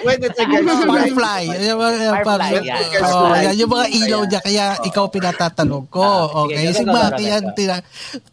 [0.00, 1.42] when it's a girl, Firefly.
[1.60, 3.04] Yung mga, Firefly, yeah.
[3.04, 6.08] Oh, yan, yung mga ilaw niya, kaya ikaw pinatatanong ko.
[6.48, 7.84] Okay, si Maki yan, tina,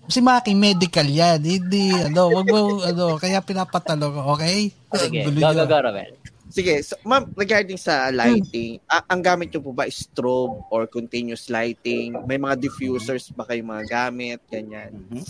[0.07, 1.43] si Maki medical yan.
[1.43, 4.71] Hindi, ano, wag mo, ano, kaya pinapatanong ko, okay?
[4.95, 6.15] Sige, go, go, go, Robert.
[6.51, 8.91] Sige, so, ma'am, regarding sa lighting, hmm.
[8.91, 12.11] a- ang gamit niyo po ba strobe or continuous lighting?
[12.27, 14.43] May mga diffusers ba kayong mga gamit?
[14.51, 14.91] Ganyan.
[14.91, 15.23] Mm-hmm.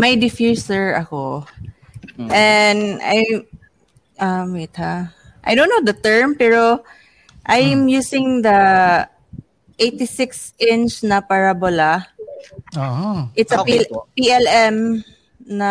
[0.00, 1.44] May diffuser ako.
[2.18, 2.30] Mm.
[2.30, 3.18] And I,
[4.20, 5.12] um, wait ha.
[5.44, 6.82] I don't know the term, pero
[7.44, 7.90] I'm mm.
[7.90, 9.08] using the
[9.78, 12.06] 86 inch na parabola.
[12.76, 13.28] Oh.
[13.34, 13.84] It's a okay.
[13.84, 15.04] P- PLM
[15.44, 15.70] na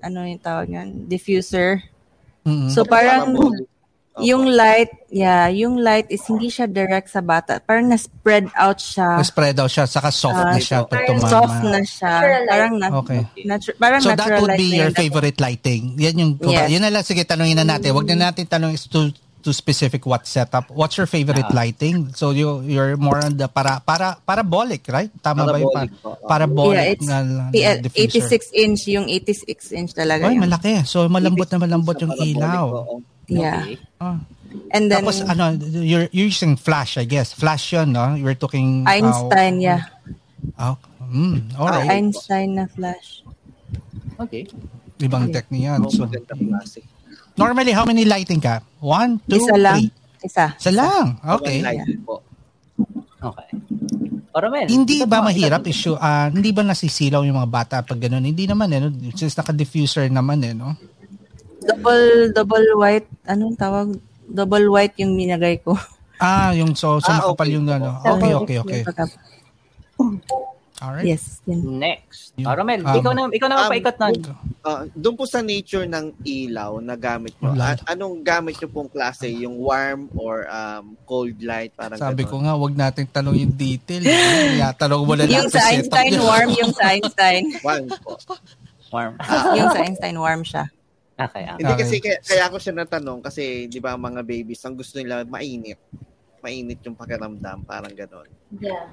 [0.00, 1.08] ano yung tawag yan?
[1.08, 1.82] Diffuser.
[2.44, 2.70] Mm-hmm.
[2.72, 3.36] So parang
[4.14, 4.30] Okay.
[4.30, 7.58] Yung light, yeah, yung light is hindi siya direct sa bata.
[7.58, 9.18] Parang na-spread out siya.
[9.18, 11.26] Na-spread out siya, saka soft uh, na siya pag tumama.
[11.26, 12.14] Soft na siya.
[12.46, 13.26] Parang na, okay.
[13.42, 15.98] natu- parang so that would be your favorite lighting.
[15.98, 16.70] Yan yung, yes.
[16.70, 17.90] yun na lang, sige, tanungin na natin.
[17.90, 19.10] Huwag na natin tanongin to,
[19.44, 20.70] to specific what setup.
[20.70, 22.14] What's your favorite uh, lighting?
[22.16, 25.12] So you you're more on the para para parabolic, right?
[25.20, 25.92] Tama parabolic ba yung
[26.24, 30.32] parabolic yeah, na, PL, 86 inch yung 86 inch talaga.
[30.32, 30.86] Ay, malaki.
[30.88, 32.86] So malambot na malambot yung ilaw.
[33.28, 33.62] Yeah.
[33.62, 33.76] Okay.
[34.00, 34.18] Oh.
[34.70, 37.32] And then Tapos ano, you're, you're using flash, I guess.
[37.34, 38.14] Flash 'yon, no?
[38.14, 39.82] You're talking Einstein, uh, yeah.
[40.58, 41.90] Oh, mm, all right.
[41.90, 43.24] Einstein na flash.
[44.20, 44.46] Okay.
[45.00, 45.42] Ibang okay.
[45.42, 45.82] technique yan.
[45.90, 46.06] So,
[47.34, 48.62] normally, how many lighting ka?
[48.78, 49.90] One, two, Isa lang.
[49.90, 49.90] three?
[50.22, 50.46] Isa.
[50.54, 51.18] Isa lang.
[51.18, 51.66] Okay.
[53.24, 53.48] Okay.
[54.34, 55.94] Oramel, hindi ba mahirap issue?
[55.94, 58.26] Uh, hindi ba nasisilaw yung mga bata pag ganun?
[58.26, 58.82] Hindi naman eh.
[58.82, 58.90] No?
[59.14, 60.50] Since naka-diffuser naman eh.
[60.50, 60.74] No?
[61.64, 63.88] Double double white, anong tawag?
[64.24, 65.76] Double white yung minagay ko.
[66.16, 67.54] Ah, yung so, so ah, nakapal okay.
[67.58, 67.90] yung ano.
[68.00, 68.80] Okay, okay, okay.
[70.84, 71.06] Alright.
[71.06, 71.40] Yes.
[71.46, 71.80] Yun.
[71.80, 72.34] Next.
[72.36, 74.14] Uh, Romel, um, ikaw na ikaw na um, paikot nun.
[74.60, 78.90] Uh, doon po sa nature ng ilaw na gamit mo, an- anong gamit nyo pong
[78.90, 79.30] klase?
[79.30, 81.70] Yung warm or um, cold light?
[81.78, 82.30] Parang Sabi ganun?
[82.30, 84.02] ko nga, wag nating tanong yung detail.
[84.02, 87.44] Kaya tanong mo na Yung sa Einstein, warm yung sa Einstein.
[87.62, 88.18] warm po.
[88.90, 89.14] Warm.
[89.56, 90.68] yung sa Einstein, warm siya.
[91.14, 91.58] Okay, okay.
[91.62, 95.22] Hindi kasi kaya, kaya ako siya natanong kasi 'di ba mga babies ang gusto nila
[95.22, 95.78] mainit.
[96.42, 98.28] Mainit yung pakiramdam, parang gano'n.
[98.58, 98.90] Yeah.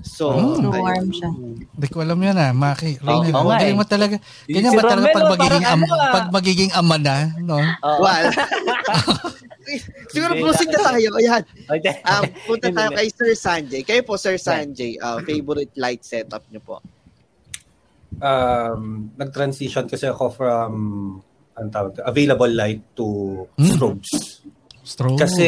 [0.00, 0.72] So, mm.
[0.72, 1.28] warm siya.
[1.28, 2.96] Hindi ko alam yan ah, Maki.
[3.04, 3.76] Ronel, oh, okay.
[3.76, 4.16] mo talaga.
[4.48, 7.60] Ganyan si ba talaga pag magiging, am, pag magiging ama na, no?
[7.84, 8.00] Oh.
[8.00, 8.32] Well,
[10.10, 11.08] Siguro proceed na tayo.
[11.20, 11.44] Ayan.
[12.02, 13.82] Um, punta tayo kay Sir Sanjay.
[13.86, 16.76] Kayo po, Sir Sanjay, uh, favorite light setup niyo po?
[18.18, 20.72] Um, nag-transition kasi ako from
[21.58, 23.06] ang tawag, available light to
[23.58, 23.70] hmm.
[23.74, 24.10] strobes.
[24.80, 25.20] Strobe.
[25.20, 25.46] Kasi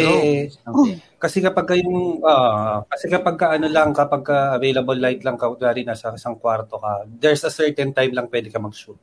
[0.54, 0.92] okay.
[1.16, 5.50] kasi kapag yung uh, kasi kapag ka, ano lang kapag ka available light lang ka
[5.56, 9.00] dari nasa isang kwarto ka, there's a certain time lang pwede ka mag-shoot.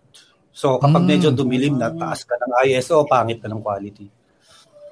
[0.54, 1.10] So kapag mm.
[1.10, 4.08] medyo dumilim na, taas ka ng ISO, pangit na ng quality.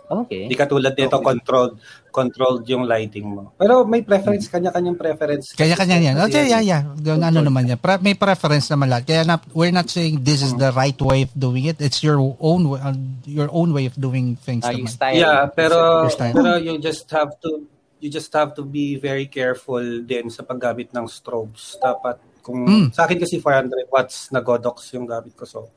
[0.07, 0.47] Okay.
[0.47, 1.27] Hindi katulad nito, okay.
[1.35, 1.75] controlled,
[2.15, 3.51] controlled yung lighting mo.
[3.59, 5.51] Pero may preference, kanya-kanyang preference.
[5.51, 6.15] Kanya-kanya yan.
[6.31, 6.81] Okay, yeah, yeah.
[6.95, 7.75] Doon, ano naman yan.
[7.75, 9.03] Pre- may preference naman lahat.
[9.03, 11.83] Kaya na, we're not saying this is the right way of doing it.
[11.83, 12.95] It's your own uh,
[13.27, 14.63] your own way of doing things.
[14.63, 14.87] Uh, naman.
[14.87, 15.19] style.
[15.19, 17.67] Yeah, pero, pero you just have to
[17.99, 21.75] you just have to be very careful din sa paggamit ng strobes.
[21.83, 22.87] Dapat kung mm.
[22.95, 25.67] sa akin kasi 400 watts na Godox yung gamit ko so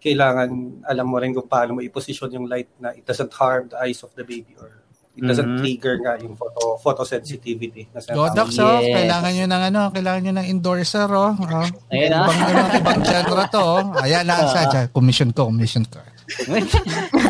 [0.00, 3.78] kailangan alam mo rin kung paano mo i-position yung light na it doesn't harm the
[3.78, 4.80] eyes of the baby or
[5.20, 5.60] it doesn't mm-hmm.
[5.60, 7.92] trigger nga yung photo photosensitivity.
[7.92, 8.94] Godox, oh, yes.
[8.96, 11.36] kailangan nyo ng ano, kailangan nyo ng endorser, oh.
[11.36, 11.66] oh.
[11.92, 12.24] Ayan na.
[12.24, 13.82] Ibang, ibang, ibang genre to, oh.
[14.00, 16.00] Ayan na, uh, sa, commission ko, commission ko.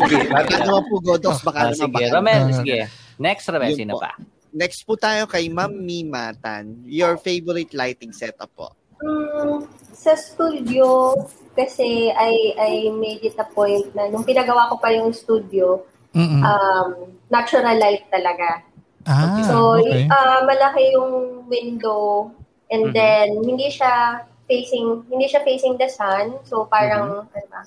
[0.07, 1.81] okay, baka naman po Godox, baka uh, naman.
[1.83, 2.03] Sige.
[2.13, 2.79] Romel, uh, sige.
[3.19, 4.15] Next, Romel, sino pa?
[4.55, 6.85] Next po tayo kay Ma'am Mimatan.
[6.87, 8.71] Your favorite lighting setup po?
[9.01, 11.15] Mm, sa studio,
[11.53, 15.83] kasi I, I made it a point na nung pinagawa ko pa yung studio,
[16.15, 16.43] Mm-mm.
[16.43, 16.89] um,
[17.29, 18.63] natural light talaga.
[19.07, 20.05] Ah, so, okay.
[20.07, 22.29] uh, malaki yung window
[22.69, 22.93] and Mhm.
[22.93, 26.37] then hindi siya facing hindi siya facing the sun.
[26.43, 27.37] So parang Mm-hmm.
[27.37, 27.61] ano ba?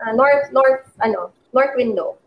[0.00, 2.19] Uh, north north ano, north window.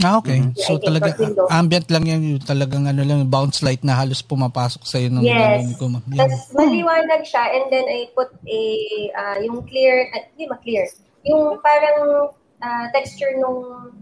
[0.00, 0.40] Ah, okay.
[0.40, 1.12] I So talaga
[1.52, 5.20] ambient lang yan, yung talagang ano lang, bounce light na halos pumapasok sa iyo ng
[5.20, 5.76] Yes.
[5.76, 6.24] kung- yan.
[6.24, 8.60] Tapos maliwanag siya and then I put a
[9.12, 10.88] uh, yung clear uh, hindi ba clear.
[11.22, 13.92] Yung parang uh, texture nung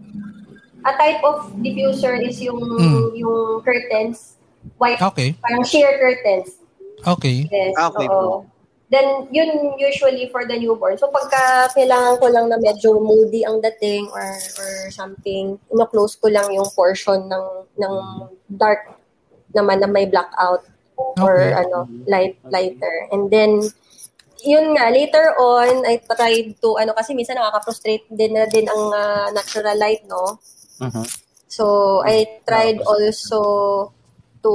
[0.86, 3.18] a type of diffuser is yung Mm.
[3.18, 4.38] yung curtains
[4.78, 5.34] white Okay.
[5.42, 6.54] parang sheer curtains.
[7.02, 7.46] Okay.
[7.50, 7.74] Yes.
[7.74, 8.46] Okay oo.
[8.88, 10.96] Then, yun usually for the newborn.
[10.96, 16.32] So, pagka kailangan ko lang na medyo moody ang dating or or something, ino-close ko
[16.32, 17.46] lang yung portion ng
[17.76, 17.94] ng
[18.48, 18.96] dark
[19.52, 20.64] naman na may blackout
[21.20, 21.68] or Okay.
[21.68, 23.12] ano, light lighter.
[23.12, 23.60] And then,
[24.40, 28.82] yun nga, later on, I tried to, ano, kasi minsan nakaka-frustrate din na din ang
[28.96, 30.40] ah, natural light, no?
[30.80, 31.04] Mhm.
[31.48, 31.64] So,
[32.08, 33.40] I tried also
[34.40, 34.52] to,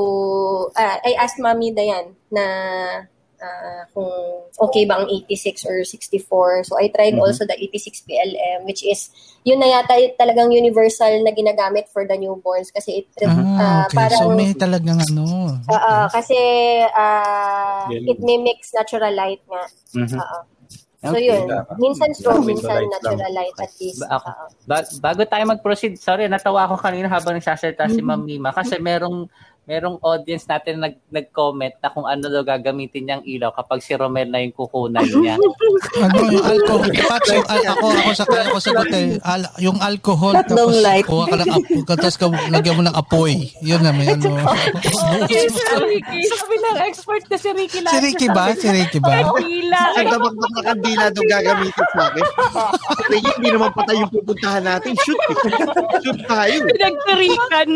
[0.73, 2.45] ah, I asked Mami Dayan na
[3.43, 4.07] ah, kung
[4.57, 6.63] okay ba ang 86 or 64.
[6.63, 7.21] So, I tried Mhm.
[7.21, 9.11] also the 86 PLM, which is,
[9.43, 13.99] yun na yata talagang universal na ginagamit for the newborns kasi it, Ah, ah, okay.
[13.99, 15.59] parang, so may talagang ano.
[15.59, 16.39] Oo, kasi
[16.89, 18.09] ah, Yellow.
[18.09, 19.63] it mimics natural light nga.
[19.93, 20.15] Mhm.
[20.15, 20.39] Oo.
[21.03, 21.35] So Okay.
[21.35, 22.91] yun, minsan strobe, minsan light lang.
[22.95, 23.99] natural light at least.
[23.99, 24.27] Ba- ako,
[24.63, 28.07] ba- bago tayo mag-proceed, sorry, natawa ako kanina habang nagsasalita si Mm-hmm.
[28.07, 29.27] Ma'am Mima kasi merong
[29.63, 34.27] merong audience natin nag nag-comment na kung ano daw gagamitin niyang ilaw kapag si Romel
[34.27, 35.39] na yung kukunan niya.
[36.03, 36.91] ano yung alcohol?
[36.91, 40.83] Pat, so, al- ako, ako sa kaya ko sagot eh, al, yung alcohol, Tatlong tapos
[40.83, 41.05] light.
[41.07, 43.33] kuha ka ng apoy, tapos ka, lagyan mo ng apoy.
[43.63, 44.35] Yun na, may ano.
[44.83, 48.45] Sabi ng expert na si Ricky si Ricky ba?
[48.55, 49.31] Si Ricky ba?
[49.95, 52.25] Ang dabagdag na kandila daw gagamitin sa akin.
[53.39, 54.91] Hindi naman patay yung pupuntahan natin.
[55.07, 55.35] Shoot eh.
[56.03, 56.55] Shoot tayo.
[56.67, 57.69] Pinagtarikan.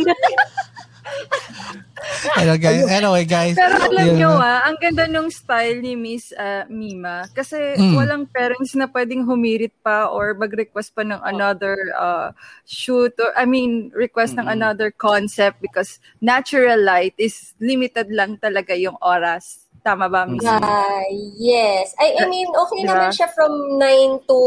[2.37, 3.55] Anyway, guys, anyway, guys.
[3.55, 7.25] Pero alam nyo ah, ang ganda nung style ni Miss ah, Mima.
[7.31, 7.93] Kasi Mm.
[7.93, 12.29] walang parents na pwedeng humirit pa or mag-request pa ng another uh,
[12.63, 14.55] shoot or I mean, request ng Mm-mm.
[14.55, 19.65] another concept because natural light is limited lang talaga yung oras.
[19.81, 20.43] Tama ba, Miss?
[20.43, 21.01] Ah,
[21.35, 21.95] yes.
[21.95, 22.91] I, I mean, okay Diba?
[22.93, 24.39] naman siya from 9 to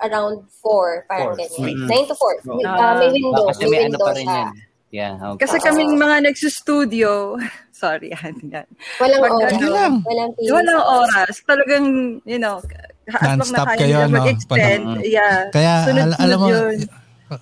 [0.00, 0.88] around 4, Four.
[1.06, 1.84] parang ganyan.
[1.84, 2.06] Mm.
[2.06, 2.48] 9 to 4.
[2.48, 2.62] Oh.
[2.64, 3.44] Ah, may window.
[3.46, 4.38] Kasi may may ano window pa rin siya.
[4.46, 4.52] yan.
[4.88, 5.44] Yeah, okay.
[5.44, 7.36] Kasi kaming mga nagsustudio,
[7.76, 8.66] sorry, yan, yan.
[8.96, 9.60] Walang Pag- oras.
[9.60, 9.94] Lang.
[10.00, 11.34] Walang Walang sa oras.
[11.44, 11.86] Talagang,
[12.24, 12.56] you know,
[13.08, 14.20] Non-stop na kayo, no?
[14.48, 15.48] Parang- Yeah.
[15.48, 16.76] Kaya, al- Sunod-sunod alam mo, yun.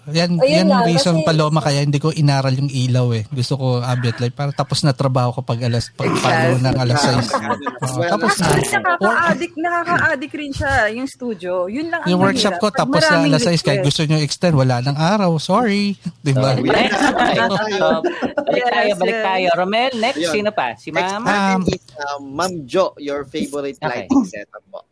[0.09, 3.23] Yan, Ayun yan lang, reason kasi- paloma kaya hindi ko inaral yung ilaw eh.
[3.29, 6.99] Gusto ko ambient light para tapos na trabaho ko pag alas pag follow ng alas
[6.99, 7.31] 6.
[7.97, 8.47] Well, tapos na.
[8.97, 11.67] Nakaka-addict, nakaka-addict rin siya, yung studio.
[11.67, 14.55] Yun lang ang Yung workshop ko Pag tapos maraming alas 6 kahit gusto nyo extend
[14.55, 15.37] wala nang araw.
[15.37, 15.95] Sorry.
[16.21, 16.57] 'Di ba?
[16.57, 16.99] So, next,
[17.77, 17.89] so,
[18.43, 19.49] balik tayo, balik tayo.
[19.55, 20.33] Romel, next, Ayun.
[20.33, 20.75] sino pa?
[20.75, 21.23] Si Ma'am?
[21.23, 21.83] Um, is
[22.21, 24.07] Ma'am Jo, your favorite Okay.
[24.07, 24.83] lighting setup po.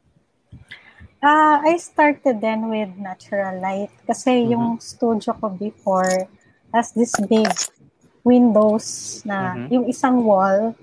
[1.25, 6.29] Ah, I started then with natural light kasi yung studio ko before
[6.77, 7.49] has this big
[8.29, 9.67] windows na Mhm.
[9.73, 10.77] yung isang wall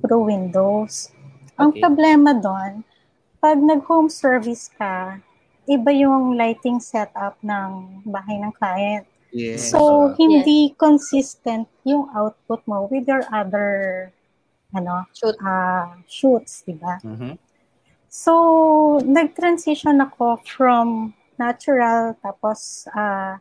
[0.00, 1.12] through windows.
[1.60, 1.84] Ang Okay.
[1.84, 2.88] problema doon,
[3.36, 5.20] pag nag-home service ka,
[5.68, 9.04] iba yung lighting setup ng bahay ng client.
[9.28, 9.76] Yes.
[9.76, 14.08] So, hindi consistent yung output mo with your other
[14.72, 15.36] ano, Shoot.
[15.44, 16.96] ah shoots, di ba?
[17.04, 17.36] Mhm.
[18.12, 23.40] So, nag-transition ako from natural tapos ah,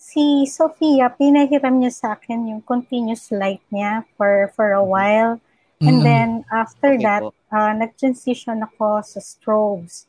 [0.00, 5.36] si Sofia, pinahiram niya sa akin yung continuous light niya for for a while.
[5.84, 6.06] And Mm.
[6.08, 7.36] then, after Okay that, po.
[7.52, 10.08] ah, nag-transition ako sa strobes.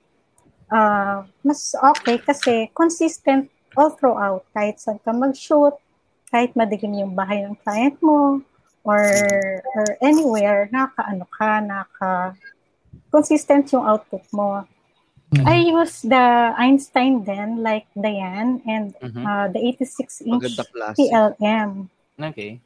[0.71, 4.47] Ah, mas okay kasi consistent all throughout.
[4.55, 5.75] Kahit saan ka mag-shoot,
[6.31, 8.39] kahit madilim yung bahay ng client mo,
[8.87, 9.03] or,
[9.75, 12.39] or anywhere, naka-ano ka, naka
[13.07, 14.63] consistent yung output mo.
[15.29, 15.43] Mm.
[15.43, 16.23] I use the
[16.55, 19.21] Einstein then, like Diane, and Mhm.
[19.21, 20.95] uh, the 86-inch Maganda klase.
[20.97, 21.69] PLM.
[22.17, 22.63] Okay.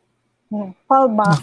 [0.48, 1.42] Hmm, fallback.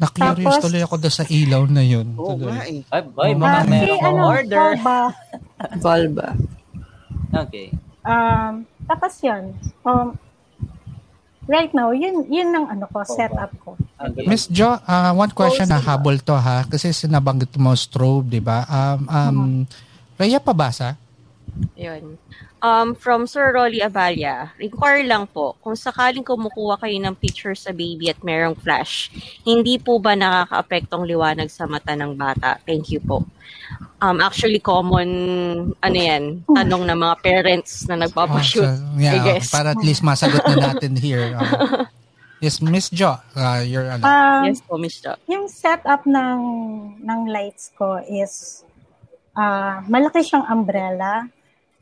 [0.00, 2.16] Na-curious Tapos- tuloy ako doon sa ilaw na yun.
[2.16, 2.48] Oo Tuloy.
[2.48, 2.80] nga eh.
[2.88, 4.68] Ay, boy, Ah, mga Ah, si, merong ano, order.
[4.80, 5.14] fallback.
[5.76, 6.28] Balba.
[7.36, 7.68] Okay.
[8.00, 8.52] Um,
[8.86, 9.52] tapos yun.
[9.84, 10.16] Um,
[11.50, 13.74] right now, yun, yun ang ano ko, setup ko.
[13.98, 14.24] okay.
[14.30, 18.62] Miss Jo, ah, one question na habol to ha kasi sinabanggit mo strobe, 'di ba?
[18.70, 19.38] Um um
[20.14, 20.94] Rhea Pabasa,
[21.80, 22.20] Yun.
[22.60, 27.72] Um, from Sir Rolly Avalia, inquire lang po, kung sakaling kumukuha kayo ng picture sa
[27.72, 29.08] baby at merong flash,
[29.48, 32.60] hindi po ba nakaka-apektong liwanag sa mata ng bata?
[32.68, 33.24] Thank you po.
[34.00, 35.08] Um, actually, common,
[35.80, 39.48] ano yan, tanong ng mga parents na nagpapashoot, oh, so, yeah, I guess.
[39.48, 41.32] Para at least masagot na natin here.
[42.40, 44.00] Um, yes, Miss Jo, uh, your ano?
[44.00, 45.12] Um, yes po, Miss Jo.
[45.28, 46.40] Yung setup ng,
[47.04, 48.64] ng lights ko is,
[49.36, 51.28] uh, malaki siyang umbrella,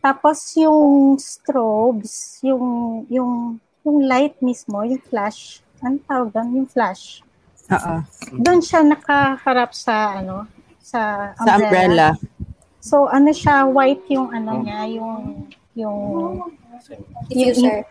[0.09, 6.65] tapos yung strobes, yung yung yung light mismo, yung flash, ano tawag doon?
[6.65, 7.21] Yung flash.
[7.69, 7.95] Oo.
[8.41, 10.49] Doon siya nakaharap sa ano,
[10.81, 11.45] sa umbrella.
[11.45, 12.09] Sa umbrella.
[12.81, 15.45] So ano siya, white yung ano niya, yung
[15.77, 16.01] yung
[17.29, 17.85] diffuser.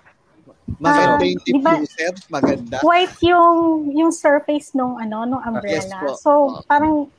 [0.81, 2.75] Maganda yung diffuser, diba, maganda.
[2.81, 3.57] White yung
[3.93, 6.01] yung surface nung ano, nung umbrella.
[6.01, 7.13] Yes, so parang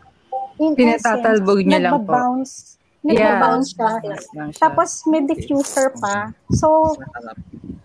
[0.59, 2.19] in Pinatatalbog niya lang po.
[2.19, 3.99] Bounce Nagbabounce yeah.
[4.03, 4.45] siya.
[4.59, 6.35] Tapos may diffuser pa.
[6.51, 6.99] So,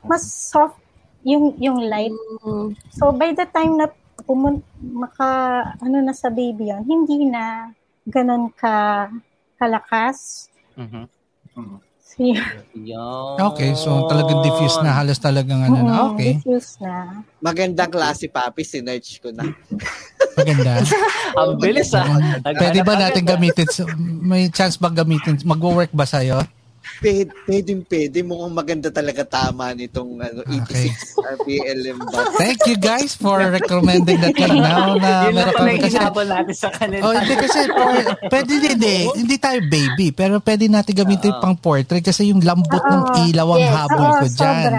[0.01, 0.81] mas soft
[1.23, 2.11] yung yung light.
[2.11, 2.75] Mm-hmm.
[2.97, 3.87] So, by the time na
[4.23, 5.29] pumun maka
[5.79, 7.71] ano na sa baby yan, hindi na
[8.09, 9.07] ganun ka
[9.55, 10.49] kalakas.
[10.75, 11.05] Mm-hmm.
[11.57, 11.79] Mm-hmm.
[13.41, 14.93] Okay, so talagang diffuse na.
[14.93, 16.13] Halos talagang ano na.
[16.13, 16.37] Okay.
[16.37, 17.25] Diffuse na.
[17.41, 18.61] Magandang klase, papi.
[18.61, 19.49] Sinerch ko na.
[20.37, 20.71] Maganda.
[21.39, 22.05] Ang bilis ah.
[22.43, 23.67] Pwede ba natin gamitin?
[24.21, 25.37] May chance ba gamitin?
[25.45, 26.41] Mag-work ba sa'yo?
[26.99, 28.17] Pwede, pwede, pwede.
[28.23, 31.59] Mukhang maganda talaga tama nitong ano, 86 okay.
[31.63, 32.31] RPLM ba.
[32.35, 36.69] Thank you guys for recommending that one now na Yun meron kami kasi natin sa
[36.75, 37.01] kanila.
[37.07, 37.59] Oh, hindi kasi
[38.27, 42.83] pwede hindi, hindi tayo baby, pero pwede natin gamitin uh, pang portrait kasi yung lambot
[42.83, 44.71] uh, ng ilaw ang yes, habol uh, ko diyan.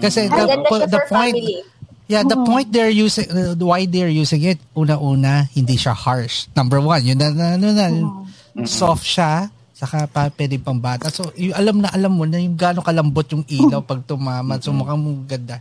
[0.00, 0.44] Kasi the,
[0.88, 1.72] the point family.
[2.10, 6.50] Yeah, the point they're using, uh, why they're using it, una-una, hindi siya harsh.
[6.52, 7.86] Number one, yun na, ano na,
[8.68, 11.10] soft siya, saka pa pwede pang bata.
[11.10, 14.54] So, yung alam na alam mo na yung gaano kalambot yung ilaw pag tumama.
[14.62, 15.58] So, mukhang mo ganda.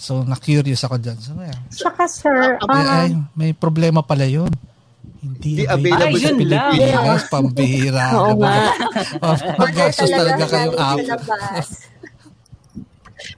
[0.00, 1.18] So, na-curious ako dyan.
[1.20, 1.58] So, yeah.
[1.68, 4.48] Saka, sir, uh, ay, ay, may problema pala yun.
[5.18, 7.22] Hindi available ay, sa Pilipinas.
[7.28, 8.06] Pambihira.
[8.16, 8.56] Oo nga.
[9.20, 10.98] oh, Mag-gastos talaga kayong app.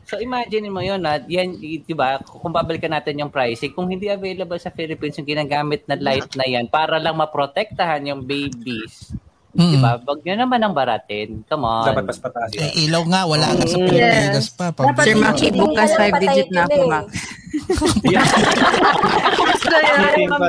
[0.04, 4.12] So imagine mo yun, at yan, di ba, kung babalikan natin yung pricing, kung hindi
[4.12, 9.14] available sa Philippines yung ginagamit na light na yan para lang maprotektahan yung babies,
[9.50, 9.72] Mm-hmm.
[9.74, 9.92] Diba?
[10.06, 11.42] Wag nyo naman ang baratin.
[11.50, 11.82] Come on.
[11.90, 12.50] Dapat pas pataas.
[12.54, 14.70] Eh, ilaw nga, wala nga sa Pilipinas pa.
[14.70, 17.06] Dapat Sir Maki, bukas 5 digit na ako, Max.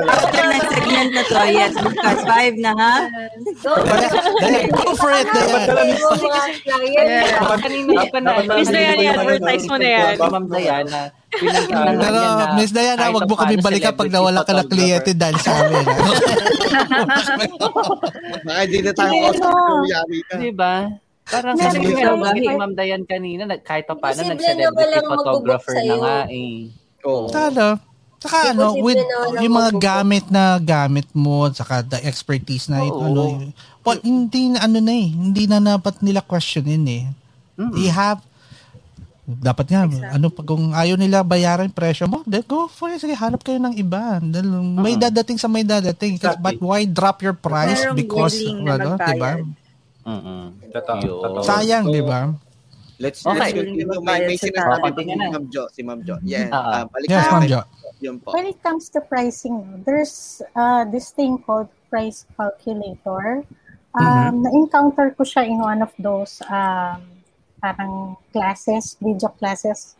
[0.02, 2.94] After ng segment na to, yes, bukas 5 na ha?
[4.70, 5.90] Go for it, Dayan.
[7.58, 8.30] Kanina pa na.
[8.54, 10.14] Miss Dayan, advertise mo na yan.
[10.18, 11.21] Ma'am Diana.
[11.32, 12.20] Pero,
[12.60, 15.86] Miss Diana, wag mo kami balikan pag nawala ka na kliyente dahil sa amin.
[18.44, 19.12] Baka hindi na tayo
[19.88, 20.34] yari ka.
[20.36, 20.74] Diba?
[21.22, 26.68] Parang kasi sabi ni Ma'am Dayan kanina, kahit pa paano, nag-celebrity photographer na nga eh.
[27.06, 27.30] Oo.
[27.30, 27.80] Sana.
[28.22, 29.02] Saka ano, with
[29.42, 33.50] yung mga gamit na gamit mo, saka the expertise na ito, ano,
[33.82, 37.04] well, hindi na ano na eh, hindi na dapat nila questionin eh.
[37.58, 37.74] Mm-hmm.
[37.82, 38.22] You have
[39.22, 40.10] dapat nga, exactly.
[40.18, 42.98] ano pag kung ayaw nila bayaran presyo mo, then go for it.
[42.98, 44.18] Sige, hanap kayo ng iba.
[44.18, 44.82] Dahil uh-huh.
[44.82, 46.18] may dadating sa may dadating.
[46.18, 46.42] Exactly.
[46.42, 49.32] But why drop your price Merong because, ano, di ba?
[50.02, 50.46] Uh-uh.
[51.46, 52.34] Sayang, di ba?
[52.98, 53.50] Let's, okay.
[53.50, 53.86] let's continue.
[54.02, 55.62] May, may sinasabi pa si Ma'am Jo.
[55.70, 56.14] Si Ma'am Jo.
[56.22, 56.50] Yeah.
[56.50, 57.62] Uh, uh, yes, Ma'am Jo.
[58.26, 63.46] When it comes to pricing, there's uh, this thing called price calculator.
[63.94, 64.34] Um, mm-hmm.
[64.42, 67.11] Na-encounter ko siya in one of those um,
[67.62, 69.94] parang classes, video classes.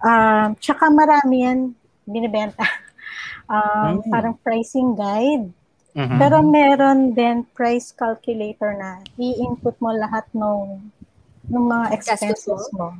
[0.00, 1.76] Um, tsaka marami yan
[2.08, 2.64] binibenta.
[3.52, 4.08] um, mm-hmm.
[4.08, 5.52] Parang pricing guide.
[5.92, 6.18] Mm-hmm.
[6.20, 10.80] Pero meron din price calculator na i-input mo lahat ng
[11.52, 12.96] ng mga expenses mo.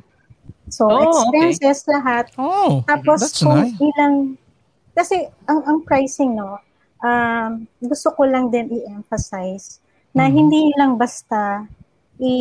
[0.67, 1.93] So, oh, expenses okay.
[1.93, 2.25] lahat.
[2.37, 3.77] Oh, Tapos that's kung nice.
[3.81, 4.15] ilang
[4.97, 6.57] kasi ang ang pricing no,
[7.05, 9.77] um, gusto ko lang din i-emphasize
[10.11, 10.33] na mm-hmm.
[10.33, 11.69] hindi lang basta
[12.17, 12.33] i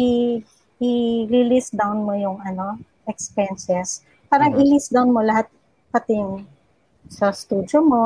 [0.80, 4.04] i-list down mo yung ano, expenses.
[4.28, 4.64] Parang mm-hmm.
[4.66, 5.48] i-list down mo lahat
[5.94, 6.44] pati yung
[7.08, 8.04] sa studio mo.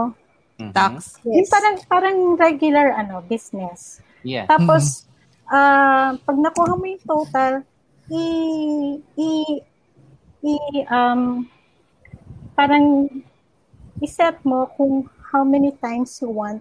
[0.61, 0.73] Mm-hmm.
[0.77, 1.19] Tax.
[1.25, 1.35] Yes.
[1.35, 4.05] Yung parang parang regular ano, business.
[4.23, 4.45] Yeah.
[4.47, 5.09] Tapos
[5.49, 5.51] mm-hmm.
[5.51, 7.53] uh, pag nakuha mo yung total,
[8.11, 8.25] i
[9.17, 9.31] i
[10.43, 10.55] i
[10.91, 11.47] um
[12.59, 13.09] parang
[14.05, 16.61] i-set mo kung how many times you want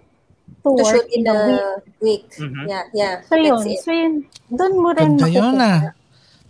[0.62, 1.60] to, to work in, in a week.
[2.00, 2.26] week.
[2.38, 2.64] Mm-hmm.
[2.68, 3.14] Yeah, yeah.
[3.26, 4.14] So yun, so yun,
[4.48, 5.99] doon mo rin Ganda yun ah.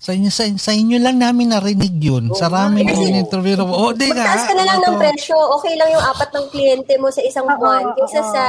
[0.00, 2.32] Sa inyo, sa, sa inyo lang namin narinig yun.
[2.32, 3.60] Oh, sa raming yung interview.
[3.60, 4.24] Oh, di nga.
[4.24, 5.36] Magtaas ka na lang ng presyo.
[5.60, 7.84] Okay lang yung apat ng kliyente mo sa isang buwan.
[7.84, 8.44] Uh, Kaysa sa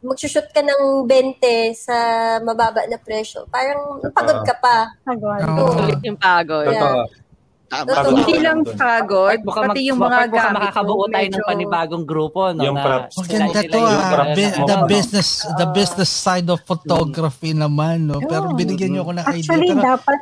[0.00, 1.44] magsushoot ka ng 20
[1.76, 1.96] sa
[2.40, 4.88] mababa na presyo, parang pagod ka pa.
[5.04, 5.42] Pagod.
[5.44, 5.84] Oh.
[5.84, 6.64] Ulit yung pagod.
[6.64, 6.80] Yeah.
[6.80, 7.28] Tama.
[7.68, 8.16] Totoo.
[8.16, 12.40] Hindi lang pagod, Baka pati mag- yung mga baka gamit makakabuo tayo ng panibagong grupo.
[12.56, 13.12] No, Yung na props.
[13.12, 14.24] sila- Maganda sila to yung- ah.
[14.64, 14.86] The Oo.
[14.88, 18.24] business the business side of photography naman no.
[18.24, 19.44] Pero binigyan niyo ako ng idea.
[19.44, 20.18] Actually, Pero, dapat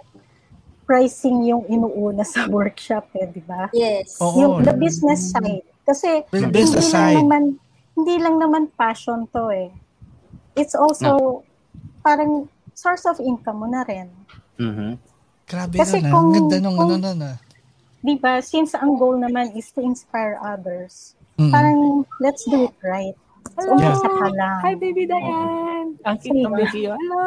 [0.87, 3.69] pricing yung inuuna sa workshop eh, di ba?
[3.71, 4.17] Yes.
[4.19, 4.39] Oo.
[4.39, 5.67] yung the business side.
[5.83, 7.19] Kasi The hindi business lang side.
[7.21, 7.43] naman
[7.93, 9.69] hindi lang naman passion to eh.
[10.55, 11.43] It's also
[12.01, 14.09] parang source of income mo na rin.
[14.57, 14.97] Mhm.
[15.45, 16.09] grabe Kasi ah.
[16.09, 17.37] kung- ganda nung kung- ano nun ah.
[17.99, 18.39] Di ba?
[18.39, 21.51] Since ang goal naman is to inspire others, Mm.
[21.51, 21.79] parang
[22.17, 23.19] let's do it right.
[23.47, 23.63] Ka
[24.29, 24.59] lang.
[24.61, 25.95] Hi, baby Diane!
[26.03, 26.95] Ang cute ng video.
[26.95, 27.25] Hello!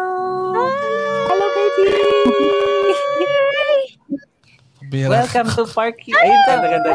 [1.25, 1.87] Hello, baby!
[4.89, 5.21] Bira.
[5.21, 6.17] Welcome to Park Hill.
[6.17, 6.53] Ayun ka.
[6.57, 6.89] Ganda, ganda,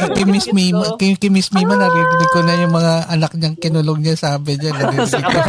[0.00, 3.52] Kay kay Miss Mima, kay, kay Miss Mima naririnig ko na yung mga anak niyang
[3.54, 4.72] kinulong niya sabi niya.
[4.72, 5.40] Naririnig ko.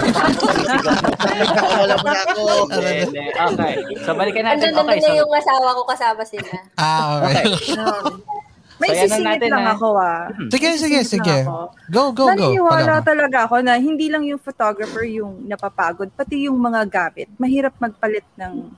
[1.55, 2.41] Wala mo na ako.
[2.67, 3.73] Hindi, Okay.
[4.03, 4.75] So, balikan natin.
[4.75, 4.99] Andun, Okay.
[4.99, 6.51] na So, yung asawa ko kasama sila.
[6.75, 7.45] ah, okay.
[8.81, 9.77] May So, sisingit natin, lang ah.
[9.77, 10.25] ako ah.
[10.49, 11.37] Sige, sige, sige.
[11.45, 11.69] ako.
[11.87, 12.49] Go, go, go.
[12.49, 17.29] Naniniwala talaga ako na hindi lang yung photographer yung napapagod, pati yung mga gamit.
[17.37, 18.73] Mahirap magpalit ng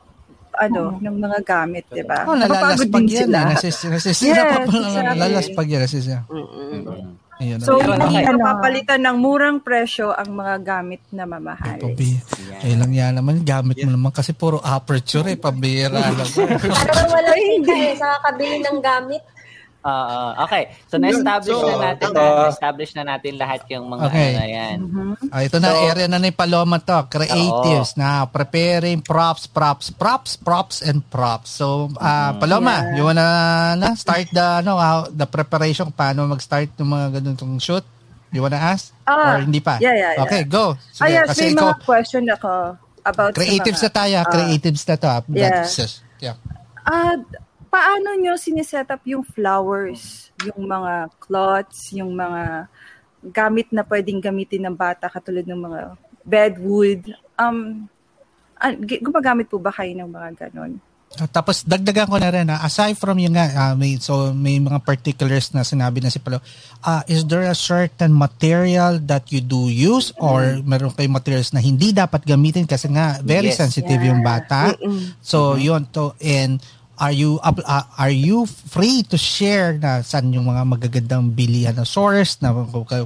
[0.56, 2.24] ano, ng mga gamit, 'di ba?
[2.24, 3.20] Oh, Napapagod din yan.
[3.26, 3.38] sila.
[3.40, 3.48] Eh.
[3.52, 4.64] Nasis, nasisira Yes, pa pa.
[4.64, 5.04] exactly.
[5.10, 5.82] Nalalaspag yan.
[5.82, 6.22] Nasisira.
[7.36, 7.60] Ayun.
[7.60, 7.98] So, ano.
[8.00, 8.38] hindi Ano?
[8.38, 11.82] napapalitan ng murang presyo ang mga gamit na mamahal.
[11.82, 12.22] Pabi.
[12.62, 13.42] Ayun lang yan naman.
[13.42, 15.36] Gamit mo naman kasi puro aperture eh.
[15.36, 16.14] Pambira lang.
[16.86, 19.22] Parang walang kita eh, sa kakabili ng gamit.
[19.84, 20.20] Oo.
[20.40, 20.64] okay.
[20.88, 24.24] So, na-establish So, na natin na, na-establish na natin lahat yung mga Okay.
[24.26, 24.78] ano na yan.
[25.28, 27.00] Ah, ito na, So- area na ni Paloma to.
[27.08, 31.52] Creatives na preparing props, props, props, props, and props.
[31.54, 33.28] So, ah, Paloma, you wanna
[33.76, 37.84] na, start the, ano, how, the preparation, paano mag-start ng mga ganitong shoot?
[38.32, 38.96] You wanna ask?
[39.04, 39.78] Ah, Or hindi pa?
[39.78, 40.24] yeah, yeah, yeah.
[40.24, 40.74] Okay, go.
[40.74, 42.52] Ah, Sige, yes, kasi may ikaw, mga question ako
[43.04, 44.16] about creatives sa na mga, tayo.
[44.16, 45.08] ah, ah, creatives na to.
[45.08, 45.20] ah.
[45.30, 45.50] yeah.
[45.62, 46.36] That's- yeah.
[46.82, 47.14] Ah,
[47.74, 52.70] paano nyo siniset up yung flowers, yung mga cloths, yung mga
[53.34, 55.80] gamit na pwedeng gamitin ng bata katulad ng mga
[56.22, 57.02] bedwood?
[57.34, 57.90] Um,
[59.02, 60.78] gumagamit po ba kayo ng mga ganon?
[61.14, 64.62] Ah, Tapos dagdagan ko na rin, ah, aside from yung nga, ah, may, so may
[64.62, 66.42] mga particulars na sinabi na si Palo,
[66.86, 71.62] ah, is there a certain material that you do use or meron kayong materials na
[71.62, 73.62] hindi dapat gamitin kasi nga very Yes.
[73.62, 74.78] sensitive yung bata.
[75.22, 76.62] So yun to and
[76.96, 81.74] are you up- ah, are you free to share na saan yung mga magagandang bilihan
[81.74, 82.54] na source na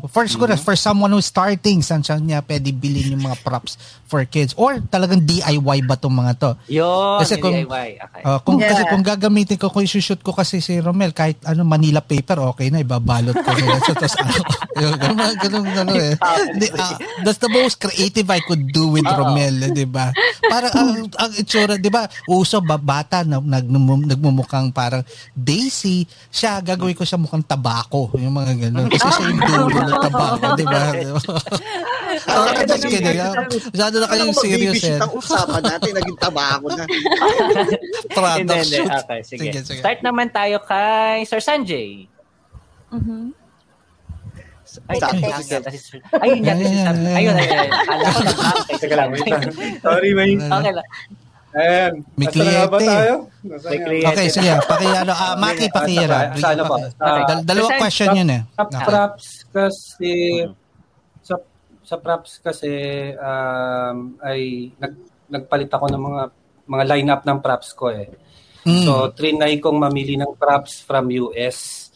[0.06, 4.24] first siguro for someone who's starting saan siya niya pwede bilhin yung mga props for
[4.24, 4.52] kids?
[4.54, 6.52] Or talagang DIY ba tong mga to?
[6.68, 7.90] Yun, Kasi kung- DIY.
[7.98, 8.22] Okay.
[8.24, 8.70] Uh, kung Yeah.
[8.70, 12.68] kasi kung gagamitin ko kung i-shoot ko kasi si Romel kahit ano Manila paper okay
[12.68, 13.80] na ibabalot ko nila.
[13.88, 14.36] So tapos ano
[14.76, 16.14] yung ganun ganun ano eh.
[16.54, 20.12] Di, ah, that's the most creative I could do with Romel eh, di ba?
[20.44, 26.60] Para ang, ang itsura di ba uso ba bata na nag, nagmumukhang parang Daisy siya
[26.60, 30.66] gagawin ko siya mukhang tabako yung mga ganun kasi siya yung dulo ng tabako di
[30.66, 30.82] ba
[32.28, 33.20] Oh, just kidding.
[33.72, 34.98] Masyado na kayong serious eh.
[34.98, 36.84] ang usapan natin, naging tabako na.
[38.18, 38.90] Product Hindi, shoot.
[38.90, 39.42] Okay, sige.
[39.48, 39.82] Sige, sige.
[39.84, 42.10] Start naman tayo kay Sir Sanjay.
[44.88, 45.14] Ay, Stop.
[45.16, 47.70] ay, ay, ay, Sir- ayun yan, ayun, ayun, ayun.
[48.98, 49.10] Lang.
[49.80, 50.36] Sorry, may...
[50.38, 50.88] Okay lang.
[51.54, 51.94] Ayan.
[52.14, 52.92] May Nasaan na nga ba kliyente.
[52.92, 53.14] tayo?
[53.42, 54.08] Nasaan May kliyente.
[54.12, 54.52] Okay, sige.
[54.64, 55.12] Pakiano.
[55.12, 56.20] Ah, Maki, pakihira.
[56.36, 56.76] Sa ano po?
[56.76, 57.24] Okay.
[57.24, 58.42] Dal- dalawang Sir, question yun eh.
[58.52, 58.84] Sa Okay.
[58.84, 60.12] props kasi
[61.24, 61.36] sa
[61.82, 62.72] sa props kasi
[63.16, 64.40] um, ay
[64.76, 64.94] nag,
[65.30, 66.22] nagpalit ako ng mga
[66.68, 68.12] mga lineup ng props ko eh.
[68.68, 68.84] Mm.
[68.84, 71.87] So trinay kong mamili ng props from US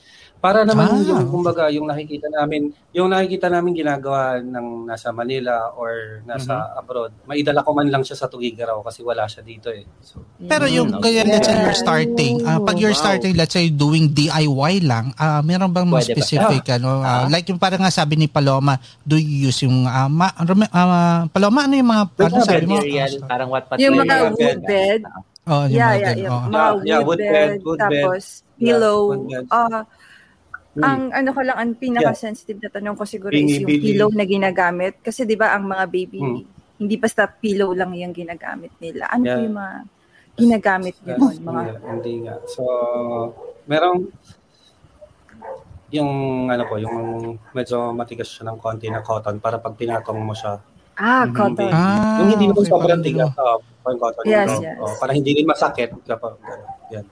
[0.42, 1.06] para naman Ah.
[1.06, 7.14] yung kumbaga yung nakikita namin yung nakikita namin ginagawa ng nasa Manila or nasa abroad
[7.24, 9.86] maidala ko man lang siya sa Tugigaraw kasi wala siya dito eh.
[10.02, 14.10] So Pero yung kaya let's say you're starting, ah, pag you're starting, let's say doing
[14.10, 16.18] DIY lang, ah meron bang mga Pwede ba?
[16.18, 16.90] specific ano?
[17.00, 21.30] ah, like yung parang nga sabi ni Paloma, do you use yung ah, ma, ah,
[21.30, 22.76] Paloma ano yung mga ano sabi mo?
[22.76, 24.02] Material, parang what Yung material.
[24.02, 25.02] mga Yeah, wood bed,
[25.42, 26.32] Oh, yung yeah, mga yeah, ganun, yeah.
[26.32, 26.42] oh.
[26.44, 27.90] Mga Yeah, wood bed, bed, wood bed.
[28.04, 28.24] tapos
[28.62, 28.98] Yeah, pillow.
[29.10, 29.26] wood
[30.72, 30.84] Ah, Hmm.
[30.88, 34.24] ang ano ko lang, ang pinaka-sensitive na tanong ko siguro Bingi, is yung pillow na
[34.24, 35.04] ginagamit.
[35.04, 36.42] Kasi di ba ang mga baby, Hmm.
[36.80, 39.12] hindi basta pillow lang yung ginagamit nila.
[39.12, 39.44] Ano Yeah.
[39.44, 39.76] yung mga
[40.32, 41.36] ginagamit nyo doon?
[41.44, 42.36] Mga, Hindi, hindi nga.
[42.48, 42.64] So,
[43.68, 44.08] merong
[45.92, 46.12] yung
[46.48, 46.98] ano po, yung
[47.52, 50.56] medyo matigas siya ng konti na cotton para pag tinatong mo siya.
[50.94, 51.36] ah, Hindi.
[51.36, 51.72] cotton.
[51.74, 53.30] Ah, yung hindi naman okay, sobrang parang tigas.
[53.36, 54.24] Oh, parang cotton.
[54.24, 54.78] Yes, yes.
[54.78, 55.90] Oh, para hindi rin masakit.
[56.06, 56.34] Kapag,
[56.90, 57.06] yan.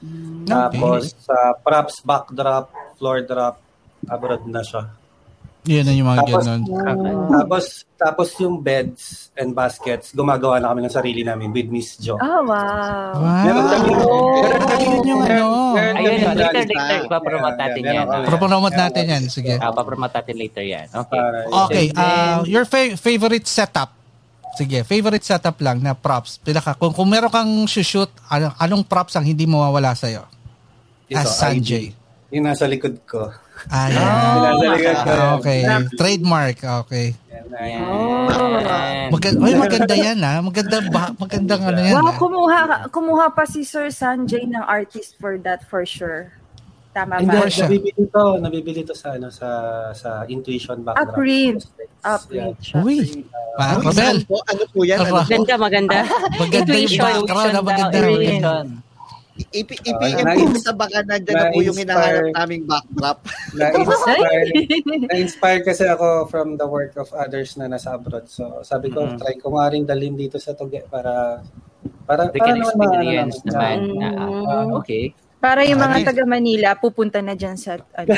[0.00, 0.42] Hmm.
[0.42, 0.48] Okay.
[0.48, 2.66] Tapos, sa props, backdrop,
[2.96, 3.60] floor drop,
[4.08, 4.90] abroad na siya.
[5.66, 6.62] Yun na yung mga tapos, ganun.
[7.26, 7.64] Tapos,
[7.98, 12.14] tapos yung beds and baskets, gumagawa na kami ng sarili namin with Miss Jo.
[12.22, 13.18] Oh, wow.
[13.18, 13.42] Wow.
[13.42, 13.90] Meron kami,
[14.46, 15.46] meron kami Yun yung ano.
[15.74, 18.06] Ayun, kami later, later, ipapromote natin yan.
[18.30, 19.22] Propromote natin yan.
[19.26, 19.54] Sige.
[19.58, 20.86] Ah, papromote natin later yan.
[20.86, 21.18] Okay.
[21.50, 23.90] Okay, uh, your fa- favorite setup.
[24.54, 26.38] Sige, favorite setup lang na props.
[26.38, 30.22] Pinaka, kung, kung meron kang shoot, anong, anong props ang hindi mawawala sa'yo?
[31.10, 31.90] As Sanjay.
[31.90, 32.05] ID.
[32.28, 33.30] Yung nasa likod ko.
[33.68, 34.42] Ah, Yung yan.
[34.42, 35.10] nasa likod ko.
[35.12, 35.58] Ah, okay.
[35.94, 36.56] Trademark.
[36.84, 37.06] Okay.
[37.30, 37.82] Yan.
[39.08, 40.34] Maganda, oy, maganda yan ha.
[40.40, 41.04] Maganda ba?
[41.14, 41.94] Magandang ano yan.
[41.94, 42.16] Wow, ah.
[42.18, 42.58] kumuha,
[42.90, 46.34] kumuha pa si Sir Sanjay ng artist for that for sure.
[46.90, 47.46] Tama Hindi, ba?
[47.46, 47.68] siya.
[47.68, 49.48] nabibili to, nabibili to sa ano sa
[49.92, 51.14] sa intuition Ah, background.
[51.14, 51.60] print.
[52.00, 52.50] Ah, Yeah.
[52.50, 52.78] print siya.
[52.82, 52.98] Uy.
[53.54, 54.16] Ah, Ano, Robel.
[54.24, 54.36] po?
[54.42, 54.98] Ano po yan?
[55.00, 55.12] Ano?
[55.20, 55.98] Maganda, maganda.
[56.34, 57.52] Maganda yung background.
[57.52, 57.96] ah, Maganda.
[58.00, 58.66] Intuition.
[59.36, 63.18] Ah, IPM na- po sa baka nandyan na po yung hinahanap naming backdrop.
[63.52, 64.48] Na-inspire,
[65.08, 68.24] na-inspire kasi ako from the work of others na nasa abroad.
[68.26, 69.20] So, sabi ko, Mhm.
[69.20, 71.44] try ko nga rin dalhin dito sa Tuge para
[72.06, 73.52] para They para can naman experience naman.
[73.52, 73.78] naman.
[73.94, 74.44] na, Mm.
[74.46, 75.04] ah, okay.
[75.36, 78.08] Para yung mga taga Manila, pupunta na dyan sa, ano,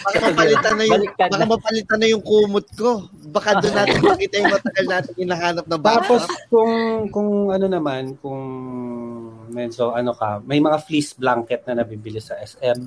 [0.00, 3.04] Baka, mapalitan na yung baka mapalitan na yung kumot ko.
[3.28, 6.48] Baka doon natin makita yung matagal natin hinahanap na Tapos backdrop.
[6.48, 6.72] kung
[7.12, 8.40] kung ano naman, kung
[9.52, 12.78] medyo ano ka, may mga fleece blanket na nabibili sa SM.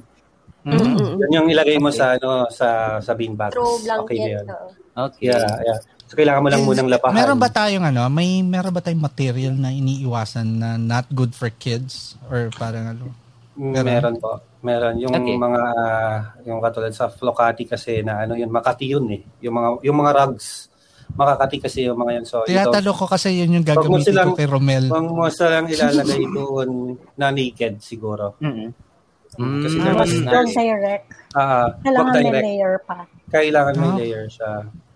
[0.63, 1.19] Mhm.
[1.19, 3.51] Yun yung ilagay mo sa ano sa sa beanbags.
[3.53, 4.31] Throw Okay na blanket.
[4.31, 4.45] yun.
[4.93, 5.25] Okay.
[5.27, 5.79] Yeah, yeah.
[6.13, 7.17] So kailangan mo lang munang lapahan.
[7.17, 11.49] Meron ba tayong ano, may meron ba tayong material na iniiwasan na not good for
[11.49, 13.09] kids or parang ano?
[13.53, 13.85] Mm, Meron?
[13.87, 14.31] Meron po.
[14.61, 15.33] Meron yung Okay.
[15.35, 15.61] mga
[16.45, 19.25] yung katulad sa Flocati kasi na ano yun Makati yun eh.
[19.41, 20.69] Yung mga yung mga rugs.
[21.11, 22.25] Makakati kasi yung mga yun.
[22.25, 24.85] So ito, Tinatanong ko kasi yun yung gagamitin silang- ko kay Romel.
[24.85, 26.69] Huwag mo silang ilalagay doon
[27.17, 28.37] na naked siguro.
[28.37, 28.69] Mhm.
[29.33, 29.41] Kasi
[29.75, 29.81] Mm.
[29.83, 30.29] there was Nice.
[30.29, 31.05] Huwag direct.
[31.33, 32.45] ah Kailangan may direct.
[32.45, 32.97] layer pa.
[33.29, 33.97] Kailangan may Ah.
[33.97, 34.51] layer siya.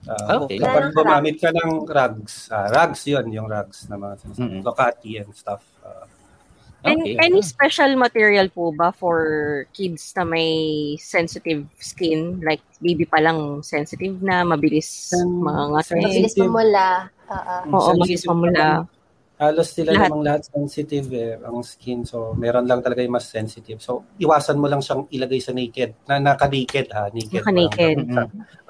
[0.07, 0.57] Ah, Okay.
[0.57, 4.63] Kapag gumamit ka ng rugs, ah, rugs yun, yung rugs na mga Mm-mm.
[4.63, 5.63] Flocati and stuff.
[6.85, 7.17] And Okay.
[7.19, 9.17] any special material po ba for
[9.73, 10.51] kids na may
[10.95, 12.39] sensitive skin?
[12.39, 16.47] Like, baby pa lang sensitive na, mabilis Sen- mga Mabilis Sensitive.
[16.47, 17.11] mamula.
[17.27, 17.55] Oo.
[17.75, 18.65] Oo, mabilis sensitive mamula.
[19.37, 20.09] Halos sila Lahat.
[20.09, 22.01] namang lahat sensitive eh, ang skin.
[22.09, 23.77] So, meron lang talaga yung mas sensitive.
[23.85, 25.93] So, iwasan mo lang siyang ilagay sa naked.
[26.09, 27.45] Na naka-naked ha, naked.
[27.45, 27.97] Naka-naked.
[28.09, 28.21] Sa,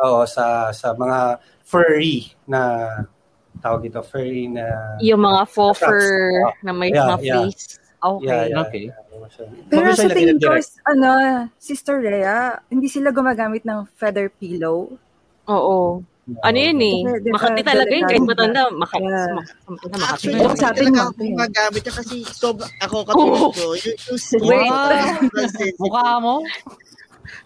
[0.04, 2.84] oo, sa, sa mga furry na
[3.64, 6.04] tawag ito, furry na Yung mga faux fur
[6.60, 7.36] na may Yeah, mga yeah.
[7.48, 7.80] face.
[7.98, 8.28] Okay.
[8.28, 8.62] Yeah, yeah.
[8.68, 8.86] Okay.
[9.18, 9.32] Huwag
[9.72, 10.54] Pero sa tingin ng ko,
[10.86, 11.10] ano,
[11.58, 14.94] Sister Rhea, hindi sila gumagamit ng feather pillow.
[15.48, 16.04] Oo.
[16.43, 16.97] Ano yun eh?
[17.31, 18.03] Makati talaga yun.
[18.03, 19.31] Kahit matanda, maka, Yeah.
[19.31, 20.03] mak- makati.
[20.03, 24.43] Actually, hindi sa atin, ako gumagamit yan kasi sobra, ako katulad ko, yung, yung skin
[24.43, 24.67] Wait.
[24.67, 25.77] ko, sobrang sensitive.
[25.80, 26.35] Mukha mo?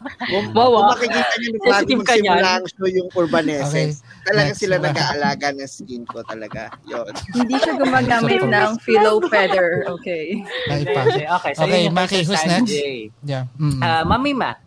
[0.01, 4.25] Kung, Wow, kung makikita niyo nung bago magsimula ang show yung Urbanescence, Okay.
[4.25, 6.73] talaga sila nag-aalaga ng skin ko talaga.
[6.89, 7.13] Yun.
[7.37, 9.85] Hindi siya gumagamit ng pillow feather.
[9.93, 10.41] Okay.
[10.67, 11.05] Ay, pa.
[11.05, 11.53] Okay, okay.
[11.53, 12.73] So, Okay, Maki, who's next?
[13.21, 13.45] Yeah.
[13.61, 13.77] Mm.
[13.77, 14.57] Ah, Mami Ma.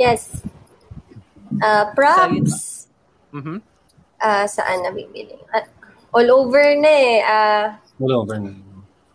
[0.00, 0.40] Yes.
[1.60, 2.75] Uh, props.
[3.36, 3.56] Mhm.
[4.16, 5.36] Ah, saan nabibili?
[5.50, 5.68] Ah,
[6.10, 7.16] all over na eh.
[7.20, 7.64] Ah,
[7.96, 8.56] All over na.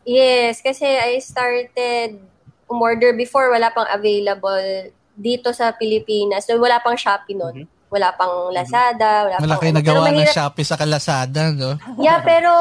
[0.03, 2.21] yes, kasi I started
[2.65, 6.45] umorder before, wala pang available dito sa Pilipinas.
[6.45, 7.65] So, wala pang Shopee nun.
[7.89, 9.75] Wala pang Lazada, wala Malaki pang...
[9.75, 11.75] nagawa Pero ng mahirap- Shopee sa Kalasada, no?
[11.99, 12.51] Yeah, pero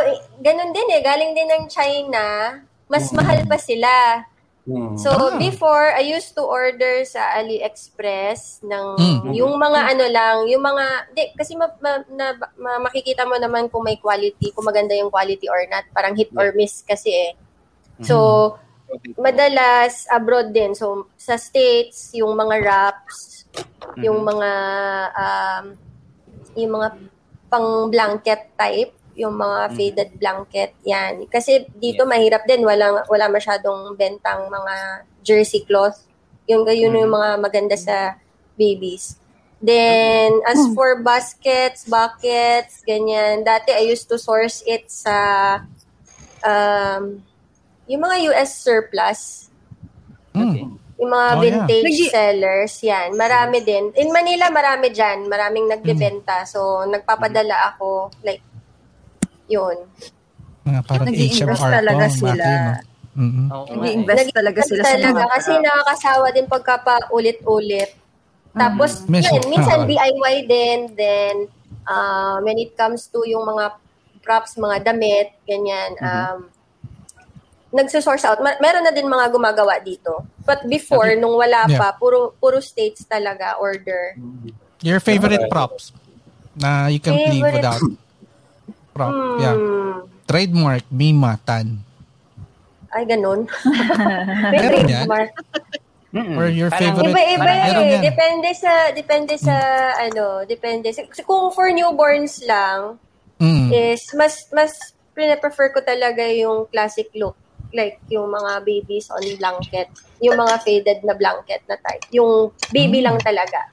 [0.00, 1.02] eh, ganun din eh.
[1.02, 2.54] Galing din ng China.
[2.86, 4.22] Mas mahal pa sila.
[4.66, 4.98] Hmm.
[4.98, 5.38] So, Ah.
[5.38, 9.30] before, I used to order sa AliExpress ng Mm.
[9.30, 13.70] yung mga ano lang, yung mga, di, kasi ma, ma, na, ma- makikita mo naman
[13.70, 15.86] kung may quality, kung maganda yung quality or not.
[15.94, 17.32] Parang hit or miss kasi eh.
[18.02, 18.58] So,
[19.16, 20.74] madalas abroad din.
[20.74, 23.46] So, sa States, yung mga wraps,
[24.02, 24.50] yung mga,
[25.14, 25.64] um,
[26.58, 26.88] yung mga
[27.46, 31.24] pang blanket type, yung mga faded blanket, yan.
[31.26, 34.74] Kasi dito mahirap din, walang, wala masyadong bentang mga
[35.24, 36.04] jersey cloth.
[36.46, 38.20] Yung, yun yung mga maganda sa
[38.54, 39.16] babies.
[39.56, 45.16] Then, as for baskets, buckets, ganyan, dati I used to source it sa
[46.44, 47.24] um,
[47.88, 49.48] yung mga US surplus,
[50.36, 50.76] Mm.
[51.00, 51.64] yung mga Oh, yeah.
[51.64, 53.16] vintage Nagi- sellers, yan.
[53.16, 53.88] Marami din.
[53.96, 55.24] In Manila, marami dyan.
[55.24, 56.44] Maraming nagbebenta.
[56.44, 58.12] So, nagpapadala ako.
[58.20, 58.44] Like,
[59.46, 59.76] yun.
[60.66, 62.34] Mga parang Nag-i-invest HMR talaga to, sila.
[62.34, 62.94] Maki, no?
[63.16, 63.46] Mm-mm.
[63.48, 63.76] Oo nga eh.
[63.80, 67.90] Nag-invest talaga sila sa Talaga, mga kasi nakakasawa din pagka pa ulit-ulit.
[68.56, 69.88] Tapos, Mes- yun, minsan ah.
[69.88, 70.78] DIY din.
[70.96, 71.34] Then,
[71.84, 73.76] uh, when it comes to yung mga
[74.24, 76.50] props, mga damit, ganyan, um,
[77.72, 78.40] nagsosource out.
[78.40, 80.24] Mer- meron na din mga gumagawa dito.
[80.42, 81.20] But before, okay.
[81.20, 81.78] nung wala yeah.
[81.78, 84.16] pa, puro puro states talaga order.
[84.80, 85.92] Your favorite props
[86.56, 87.36] na you can favorite...
[87.36, 87.82] live without?
[88.96, 89.36] Prop, hmm.
[89.44, 89.56] yeah.
[90.24, 91.84] Trademark, Mima, Tan.
[92.96, 93.44] Ay, ganun.
[94.56, 95.30] Meron trademark.
[96.16, 97.12] Or your favorite?
[97.12, 98.00] Iba-iba eh.
[98.00, 100.04] Depende sa, depende sa, mm.
[100.08, 100.88] ano, depende.
[100.96, 102.96] Sa, kung for newborns lang,
[103.36, 103.68] mm.
[103.68, 107.36] is, mas, mas, prefer ko talaga yung classic look
[107.76, 109.92] like yung mga babies on blanket,
[110.24, 112.04] yung mga faded na blanket na type.
[112.16, 113.06] Yung baby mm.
[113.12, 113.68] lang talaga.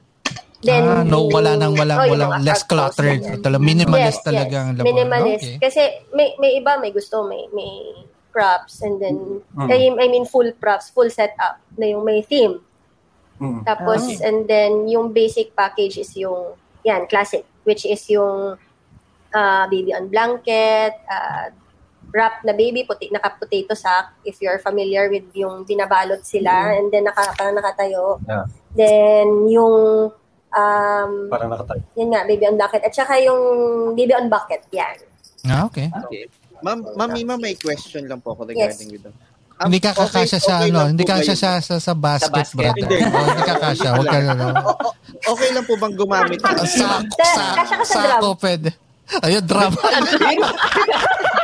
[0.64, 3.44] Then, ah, no, wala nang wala, oh, walang less cluttered.
[3.44, 4.64] Talaga minimalist yes, talaga yes.
[4.64, 4.88] ang labor.
[4.88, 5.44] Minimalist.
[5.44, 5.58] Okay.
[5.60, 5.82] Kasi
[6.16, 9.70] may may iba may gusto may may props and then mm.
[9.70, 12.64] I, I mean full props, full setup na yung may theme.
[13.44, 13.68] Mm.
[13.68, 14.24] Tapos okay.
[14.24, 18.60] and then yung basic package is yung yan, classic, which is yung
[19.32, 21.48] uh, baby on blanket, uh,
[22.14, 26.78] wrap na baby, puti, naka-potato sack, if you're familiar with yung binabalot sila, mm-hmm.
[26.78, 28.20] and then naka, parang nakatayo.
[28.28, 28.46] Yeah.
[28.76, 30.12] Then, yung
[30.54, 31.82] um, parang nakatayo.
[31.98, 32.82] Yan nga, baby on bucket.
[32.86, 33.42] At saka yung
[33.98, 34.96] baby on bucket, yan.
[35.50, 35.92] Ah, okay.
[35.92, 36.30] okay.
[36.64, 38.96] Ma'am, Ma'am Mima, may question lang po ako regarding yes.
[38.96, 39.16] with them.
[39.60, 42.32] Um, hindi ka kakasya okay, sa okay ano, hindi ka kakasya sa, sa, sa basket,
[42.32, 42.58] sa basket.
[42.58, 42.90] brother.
[42.90, 43.06] Hindi.
[43.06, 44.34] oh, hindi ka kakasya, wag ka na.
[45.24, 48.76] Okay lang po bang gumamit ng sa, sa, sa, sa, sa, pwede.
[49.24, 49.72] Ayun, drama.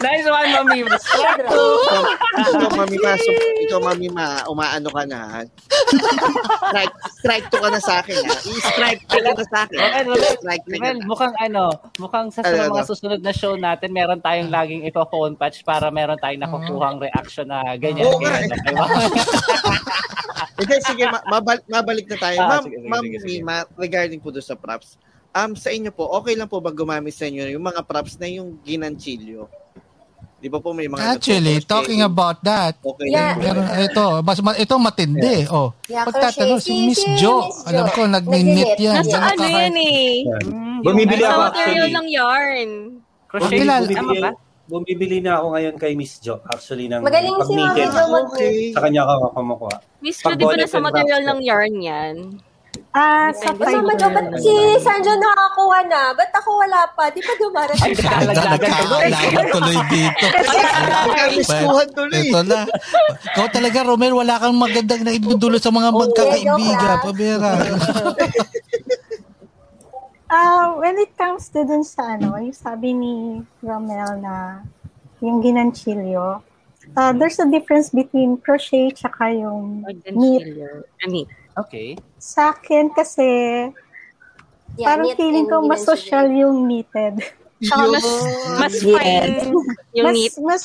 [0.00, 0.78] nice one, Mami.
[0.84, 3.30] ikaw, Mami Ma, so,
[3.62, 5.44] ikaw, Mami Ma, umaano ka na.
[6.68, 8.36] strike, strike to ka na sa akin, ha?
[8.38, 9.78] I-strike to ka na sa akin.
[9.78, 11.64] Well, strike to well, mukhang ano,
[11.98, 16.18] mukhang sa ano, mga susunod na show natin, meron tayong laging iko-phone patch para meron
[16.18, 18.06] tayong nakukuhang reaction na ganyan.
[18.06, 18.50] Oo, ganyan.
[20.58, 22.38] Hindi, sige, mabal- mabalik na tayo.
[22.42, 23.38] Ah, Ma'am, sige, sige, Ma'am sige, sige.
[23.46, 24.98] Ma, regarding po doon sa props,
[25.30, 28.26] um, sa inyo po, okay lang po ba gumamit sa inyo yung mga props na
[28.26, 29.46] yung ginanchilyo?
[30.38, 32.78] Di ba po may mga Actually, talking about that.
[32.78, 33.10] Okay.
[33.10, 33.34] Yeah.
[33.34, 35.42] Pero ito, mas ito matindi.
[35.42, 35.50] Yeah.
[35.50, 35.74] Oh.
[35.90, 39.02] Yeah, Pagtatanong si Miss Jo, alam ko nagni-knit yan.
[39.02, 40.30] Nasa ano yan eh.
[40.46, 41.90] Mm, bumibili ako actually.
[41.90, 42.68] ng yarn.
[43.26, 44.30] Crochet, bumibili,
[44.70, 47.82] bumibili na ako ngayon kay Miss Jo actually ng Magaling si Mami
[48.30, 48.56] okay.
[48.72, 49.76] Sa kanya ako kumukuha.
[49.98, 52.16] Miss Jo, di ba nasa material ng yarn yan?
[52.96, 56.16] Ah, sa Kasama nyo, ba't si Sanjo nakakuha na?
[56.16, 57.12] Ba't ako wala pa?
[57.12, 57.92] Di pa dumarating?
[57.92, 60.24] Ay, nagkakalaman tuloy dito.
[61.12, 62.32] Kamiskuhan tuloy.
[62.32, 62.64] Ito na.
[63.36, 66.96] Ikaw talaga, Romel, wala kang magandang na ibudulo sa mga magkakaibigan.
[67.04, 67.52] Pabira.
[70.32, 74.64] Uh, when it comes to dun sa ano, yung sabi ni Romel na
[75.20, 76.40] yung ginanchilyo,
[76.96, 80.56] uh, there's a difference between crochet tsaka yung knit.
[81.04, 81.28] Knit.
[81.66, 81.98] Okay.
[82.18, 83.26] Sa akin kasi,
[84.78, 87.18] yeah, parang feeling ko mas social yung knitted.
[87.58, 88.06] Saka mas,
[88.62, 89.50] mas fine
[89.90, 90.32] yung mas, knit.
[90.38, 90.64] Mas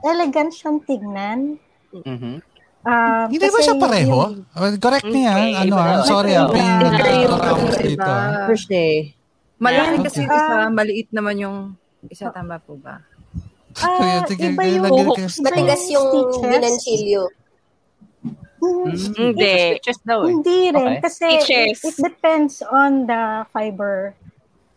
[0.00, 1.60] elegant siyang tignan.
[1.92, 2.36] Mm-hmm.
[2.80, 4.18] Um, Hindi ba siya pareho?
[4.32, 5.32] Yung, Correct niya.
[5.36, 5.52] Okay.
[5.68, 6.32] Ano, I'm sorry.
[6.32, 6.48] Ang
[7.76, 8.12] dito.
[8.48, 9.20] Crochet.
[9.60, 11.56] Malaki kasi isa, maliit naman yung
[12.08, 12.32] isa.
[12.32, 13.04] Tama po ba?
[13.76, 15.12] Ah, uh, iba yung
[15.44, 16.08] matigas yung
[16.40, 17.28] ginanchilyo.
[18.60, 19.80] Mm, hindi.
[20.04, 20.28] Daw eh.
[20.28, 21.00] Hindi rin.
[21.00, 21.00] Okay.
[21.00, 24.12] Kasi it, it depends on the fiber.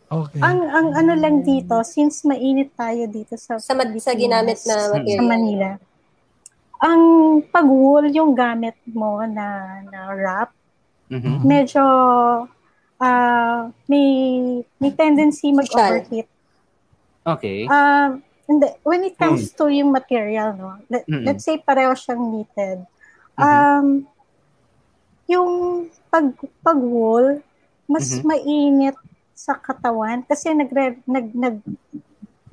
[0.08, 0.40] Okay.
[0.40, 5.20] Ang ang ano lang dito, since mainit tayo dito sa sa, sa ginamit na material.
[5.20, 5.70] Sa Manila.
[6.84, 7.02] Ang
[7.48, 10.52] pag-wool yung gamit mo na na wrap,
[11.10, 11.44] mm-hmm.
[11.44, 11.84] medyo
[13.00, 14.10] uh, may
[14.80, 16.28] may tendency mag-overheat.
[17.24, 17.66] Okay.
[17.72, 19.56] Um, uh, when it comes mm.
[19.56, 21.24] to yung material, no, let, mm-hmm.
[21.24, 22.84] let's say pareho siyang knitted
[23.38, 23.44] Mm-hmm.
[23.44, 23.88] Um,
[25.28, 25.52] yung
[26.14, 26.28] pag
[26.62, 27.42] pag-wool,
[27.90, 28.28] mas mm-hmm.
[28.28, 28.98] mainit
[29.34, 31.58] sa katawan kasi nagre nag nag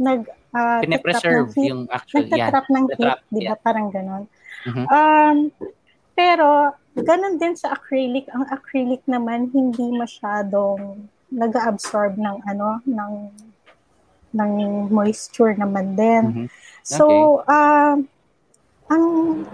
[0.00, 0.20] nag
[0.56, 2.74] uh, preserve yung actual nagtatrap yeah.
[2.74, 3.54] ng heat, di ba?
[3.54, 3.58] Yeah.
[3.60, 4.24] Parang ganon.
[4.64, 4.86] Mm-hmm.
[4.88, 5.36] Um,
[6.16, 8.26] pero ganon din sa acrylic.
[8.32, 13.12] Ang acrylic naman hindi masyadong nag-absorb ng ano ng
[14.30, 14.52] ng
[14.90, 16.24] moisture naman din.
[16.26, 16.46] Mm-hmm.
[16.50, 16.96] Okay.
[16.96, 17.06] So,
[17.46, 18.08] um,
[18.90, 19.04] ang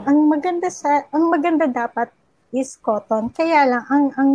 [0.08, 2.08] ang maganda sa ang maganda dapat
[2.56, 3.28] is cotton.
[3.28, 4.32] Kaya lang ang ang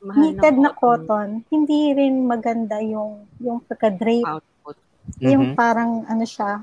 [0.00, 4.24] Mahal knitted na cotton, hindi rin maganda yung yung pagka-drape.
[4.24, 4.76] Output.
[5.20, 5.58] Yung mm-hmm.
[5.58, 6.62] parang ano siya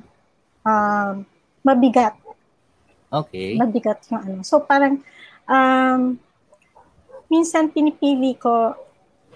[0.63, 1.27] um
[1.61, 2.15] mabigat.
[3.11, 3.59] Okay.
[3.59, 4.39] Mabigat yung ano.
[4.47, 5.03] So parang
[5.45, 6.17] um
[7.27, 8.73] minsan pinipili ko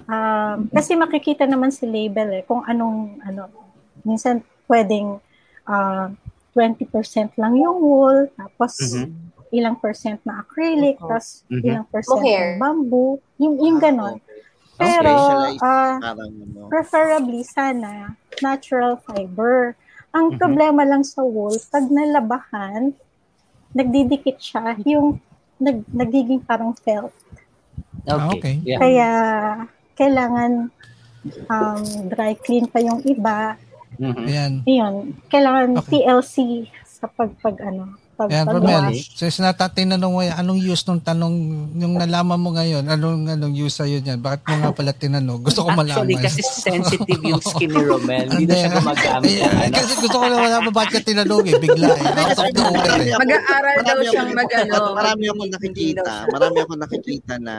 [0.07, 3.51] um kasi makikita naman si label eh kung anong ano
[4.07, 5.19] minsan pwedeng
[5.67, 6.07] uh,
[6.55, 9.55] 20% lang yung wool, tapos mm-hmm.
[9.55, 11.15] ilang percent na acrylic, oh.
[11.15, 11.67] tapos mm-hmm.
[11.67, 12.45] ilang percent Mohair.
[12.55, 14.17] ng bamboo, yung, yung ah, ganon.
[14.17, 14.29] Okay.
[14.81, 15.13] Pero,
[15.61, 15.95] uh,
[16.67, 19.77] preferably sana, natural fiber.
[20.11, 20.41] Ang mm-hmm.
[20.41, 22.91] problema lang sa wool, pag nalabahan,
[23.71, 25.23] nagdidikit siya, yung
[25.61, 27.15] nag, nagiging parang felt.
[28.03, 28.11] Okay.
[28.11, 28.55] Ah, okay.
[28.65, 28.79] Yeah.
[28.81, 29.09] Kaya,
[29.95, 30.73] kailangan
[31.47, 33.55] um, dry clean pa yung iba.
[34.01, 34.25] Mm-hmm.
[34.25, 34.53] Ayan.
[34.65, 34.95] Yun.
[35.29, 36.01] Kailangan okay.
[36.01, 36.35] TLC
[36.81, 41.33] sa pag, pag ano, pag, Ayan, Romel, since natatinanong mo yan, anong use nung tanong,
[41.73, 44.21] yung nalaman mo ngayon, anong, anong use sa'yo niyan?
[44.21, 45.41] Bakit mo nga pala tinanong?
[45.41, 46.05] Gusto ko malaman.
[46.05, 48.29] Actually, kasi sensitive yung skin ni Romel.
[48.29, 49.41] Hindi na siya gumagamit.
[49.41, 52.01] Ay, kasi gusto ko na malaman bakit ka tinanong eh, bigla eh.
[52.05, 53.17] eh.
[53.17, 54.77] Mag-aaral daw siyang mag-ano.
[54.93, 57.55] Marami akong nakikita, marami akong nakikita na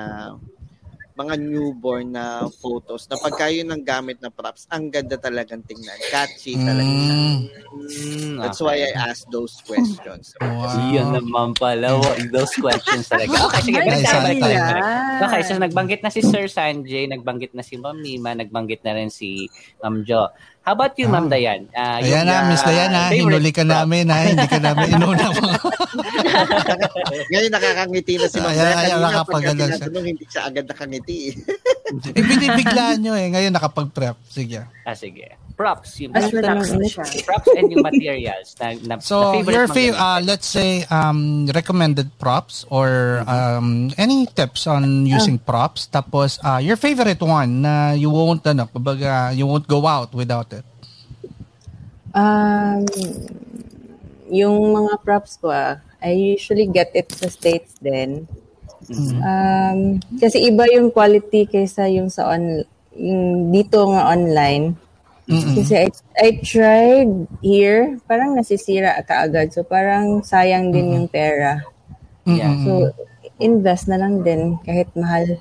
[1.13, 5.97] mga newborn na photos na pagka yun ang gamit na props, ang ganda talagang tingnan.
[6.09, 6.89] Catchy talaga.
[6.89, 8.41] Mm.
[8.41, 10.33] That's why I asked those questions.
[10.41, 10.93] Wow.
[10.93, 12.01] Yun naman pala.
[12.33, 13.37] Those questions talaga.
[13.49, 13.79] Okay, sige.
[13.83, 14.13] Nice,
[15.21, 19.13] okay, so nagbanggit na si Sir Sanjay, nagbanggit na si Ma'am Nima, nagbanggit na rin
[19.13, 19.49] si
[19.85, 20.33] Ma'am Jo.
[20.63, 21.31] How about you, Ma'am ah.
[21.35, 21.61] Dayan?
[21.75, 23.11] Uh, Ayan na, uh, Miss Dayan ha.
[23.11, 24.23] Hinuli ka namin ha.
[24.23, 25.43] Hindi ka namin inuna mo.
[27.35, 28.79] Ngayon nakakangiti na si Ma'am Dayan.
[28.79, 29.87] Ayan, nakapaganda siya.
[29.91, 31.35] Hindi siya agad nakangiti.
[32.15, 33.27] eh, binibiglaan nyo eh.
[33.35, 34.17] Ngayon nakapag-prep.
[34.31, 34.63] Sige.
[34.87, 35.35] Ah, sige.
[35.57, 36.01] Props.
[36.01, 38.57] Yung props, props and yung materials.
[38.61, 44.27] Na, na, so, na your favorite, uh, let's say, um, recommended props or um, any
[44.27, 45.47] tips on using oh.
[45.47, 45.87] props.
[45.87, 50.53] Tapos, uh, your favorite one na you won't, ano, kumbaga, you won't go out without
[50.53, 50.65] it?
[52.13, 52.85] Um,
[54.33, 58.27] yung mga props ko, ah, I usually get it sa States din.
[58.89, 59.21] Mm-hmm.
[59.23, 59.81] Um,
[60.19, 62.67] kasi iba yung quality kaysa yung sa on
[62.97, 64.75] yung dito nga online.
[65.33, 65.57] Mm-hmm.
[65.57, 65.89] Kasi I,
[66.21, 69.57] I tried here, parang nasisira kaagad.
[69.57, 70.97] So parang sayang din mm-hmm.
[71.01, 71.53] yung pera.
[72.29, 72.55] Yeah.
[72.63, 72.73] So
[73.43, 75.41] invest na lang din kahit mahal.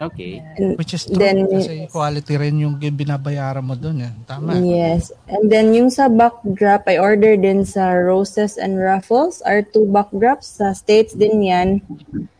[0.00, 0.40] Okay.
[0.56, 4.12] And Which is true then, kasi quality rin yung binabayaran mo doon eh.
[4.24, 4.56] Tama.
[4.64, 5.12] Yes.
[5.28, 10.56] And then yung sa backdrop, I ordered din sa Roses and Ruffles, are two backdrops.
[10.56, 11.84] Sa States din yan.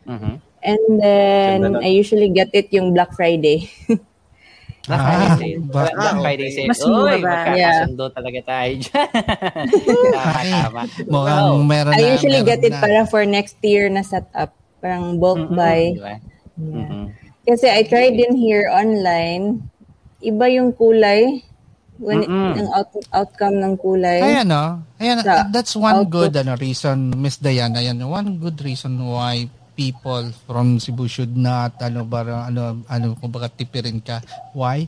[0.09, 0.35] Mm-hmm.
[0.61, 3.69] And then, I usually get it yung Black Friday.
[4.89, 5.61] Black Friday ah, sale.
[5.61, 6.69] Black, Black Friday sale.
[6.73, 7.21] Mas mura ba?
[7.21, 8.15] Magkakasundo yeah.
[8.17, 9.09] talaga tayo dyan.
[10.17, 10.81] Tama.
[11.05, 11.61] Mukhang wow.
[11.61, 12.81] meron I usually get it na.
[12.81, 14.57] para for next year na setup.
[14.81, 15.57] Parang bulk mm-hmm.
[15.57, 15.81] buy.
[15.93, 16.15] Diba?
[16.17, 16.19] Yeah.
[16.57, 17.05] Mm-hmm.
[17.45, 19.69] Kasi I tried din here online.
[20.21, 21.45] Iba yung kulay.
[22.01, 22.57] When mm-hmm.
[22.57, 24.25] ang out, outcome ng kulay.
[24.25, 24.81] Ayan no.
[24.97, 25.21] Ayan,
[25.53, 26.33] that's one output.
[26.33, 27.77] good ano, reason, Miss Diana.
[27.77, 33.49] Ayan, one good reason why people from Cebu should not ano bara ano ano kumbaga
[33.49, 34.21] tipirin ka.
[34.53, 34.87] Why?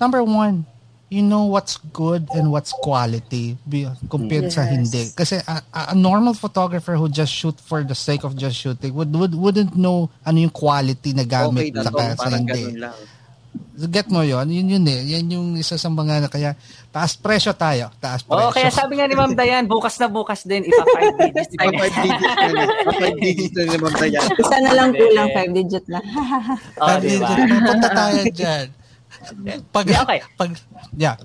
[0.00, 0.66] Number one,
[1.12, 3.60] you know what's good and what's quality
[4.08, 4.56] compared yes.
[4.56, 5.12] sa hindi.
[5.12, 5.60] Kasi a,
[5.92, 9.76] a normal photographer who just shoot for the sake of just shooting would, would wouldn't
[9.76, 12.80] know ano yung quality na gamit okay, sa, sa hindi.
[13.72, 15.00] Get mo yon Yun yun eh.
[15.16, 16.52] Yan yung isa sa mga na kaya
[16.92, 17.88] taas presyo tayo.
[17.96, 18.48] Taas presyo.
[18.48, 20.68] Oo, kaya sabi nga ni Ma'am Dayan, bukas na bukas din.
[20.68, 21.52] Ipa 5 digits.
[21.56, 22.64] Ipa 5 digits na ni.
[23.00, 24.28] 5 digits na ni Ma'am Dayan.
[24.28, 26.00] Isa na lang kulang 5 digit na.
[26.04, 27.38] 5 digit.
[27.64, 28.66] Punta tayo dyan.
[29.72, 30.20] Pag, okay.
[30.36, 30.50] Pag,
[30.92, 31.16] yeah.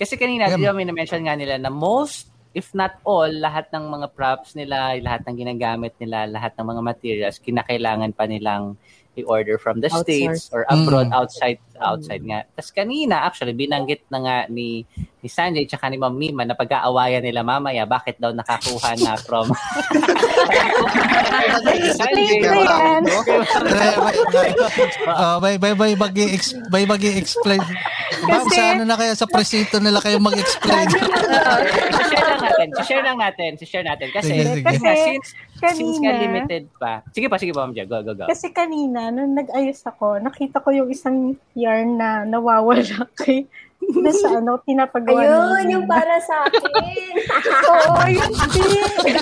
[0.00, 0.56] Kasi kanina, yeah.
[0.56, 4.58] di ba may na-mention nga nila na most if not all, lahat ng mga props
[4.58, 8.74] nila, lahat ng ginagamit nila, lahat ng mga materials, kinakailangan pa nilang
[9.18, 10.06] i-order from the Outside.
[10.06, 11.18] States or abroad, mm.
[11.18, 12.44] outside outside nga.
[12.54, 14.84] Tapos kanina, actually, binanggit na nga ni,
[15.24, 19.50] ni Sanjay tsaka ni Ma'am Mima na pag-aawayan nila mamaya, bakit daw nakakuha na from...
[21.98, 22.44] Sanjay,
[25.08, 26.38] uh, may, may, may, magi
[26.70, 27.60] may magi explain
[28.26, 30.88] Ma'am, sa ano na kaya sa presinto nila kayo mag-explain?
[32.08, 32.68] share lang natin.
[32.84, 33.50] share lang natin.
[33.60, 34.08] share natin.
[34.12, 34.64] Kasi, sige, sige.
[34.66, 35.28] kasi since,
[35.60, 36.92] kanina, since nga limited pa.
[37.12, 38.26] Sige pa, sige pa, Ma'am Go, go, go.
[38.28, 43.48] Kasi kanina, nung nag-ayos ako, nakita ko yung isang yarn na nawawala kay
[43.98, 45.20] na sa ano, pinapagawa
[45.58, 46.62] Ayun, yung para sa akin.
[47.70, 49.16] Oo, yun din.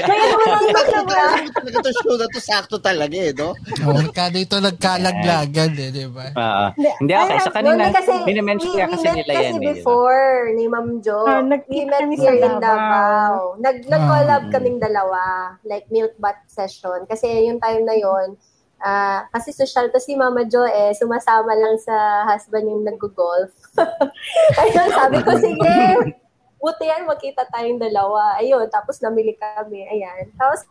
[0.00, 1.38] Kaya naman naman.
[1.68, 3.52] Ito show na to sakto talaga eh, no?
[3.84, 6.32] Oh, kada ito nagkalaglagan eh, di ba?
[6.32, 7.38] Uh, hindi, okay.
[7.44, 7.92] Sa kanina,
[8.24, 9.36] minimension kaya kasi nila yan.
[9.36, 13.58] Kasi eh, before, ni Ma'am Jo, uh, we met here in Davao.
[13.60, 17.04] Nag, nag-collab kaming dalawa, like milk bath session.
[17.04, 18.38] Kasi yung time na yon
[18.78, 23.50] Uh, kasi social to si Mama Jo eh, sumasama lang sa husband yung nag-golf.
[24.62, 25.76] Ayun, sabi ko, sige,
[26.58, 28.38] buti yan, magkita tayong dalawa.
[28.38, 29.86] Ayun, tapos namili kami.
[29.88, 30.30] Ayan.
[30.34, 30.66] Tapos,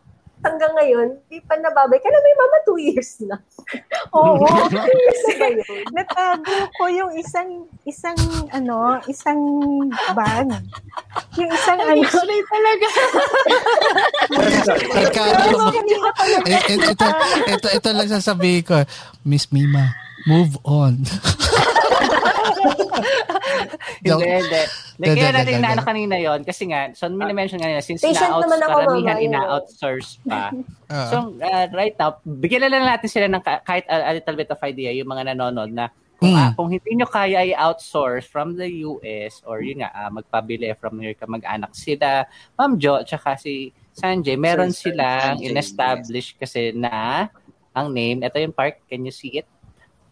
[0.46, 1.98] hanggang ngayon, di pa nababay.
[1.98, 3.38] Kaya may mama, two years na.
[4.18, 5.84] Oo, two years na yun.
[5.94, 8.18] Natago ko yung isang, isang,
[8.54, 9.40] ano, isang
[10.14, 10.50] bag.
[11.42, 12.06] Yung isang, ano.
[12.06, 12.88] Sorry talaga.
[16.46, 17.08] Eh, ito, ito,
[17.50, 18.78] ito, ito lang sasabihin ko.
[19.26, 21.08] Miss Mima, move on.
[24.04, 24.62] hindi, hindi.
[24.98, 30.52] Kaya natin inaano kanina yon kasi nga, so minimension kanina, since na-out, karamihan ina-outsource pa.
[30.88, 31.12] Uh-huh.
[31.12, 34.60] So, uh, right now, bigyan lang natin sila ng kahit a, a little bit of
[34.64, 36.40] idea, yung mga nanonood na kung, mm.
[36.40, 41.04] uh, kung hindi nyo kaya i-outsource from the US or yun nga, uh, magpabili from
[41.04, 42.24] your kamag-anak sila,
[42.56, 46.40] Ma'am Jo, tsaka si Sanjay, meron Sir, silang Sanjay, in-establish yes.
[46.40, 47.28] kasi na
[47.76, 49.48] ang name, ito yung park, can you see it?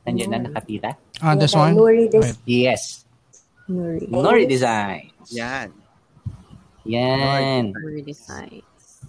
[0.05, 0.93] Nandiyan na nakatira.
[1.19, 1.73] Ah, uh, this one?
[1.73, 2.37] Nuri Design.
[2.45, 3.05] Yes.
[3.65, 5.09] Nuri, Nuri Design.
[5.33, 5.69] Yan.
[6.85, 7.73] Yan.
[7.73, 8.61] Nuri Design.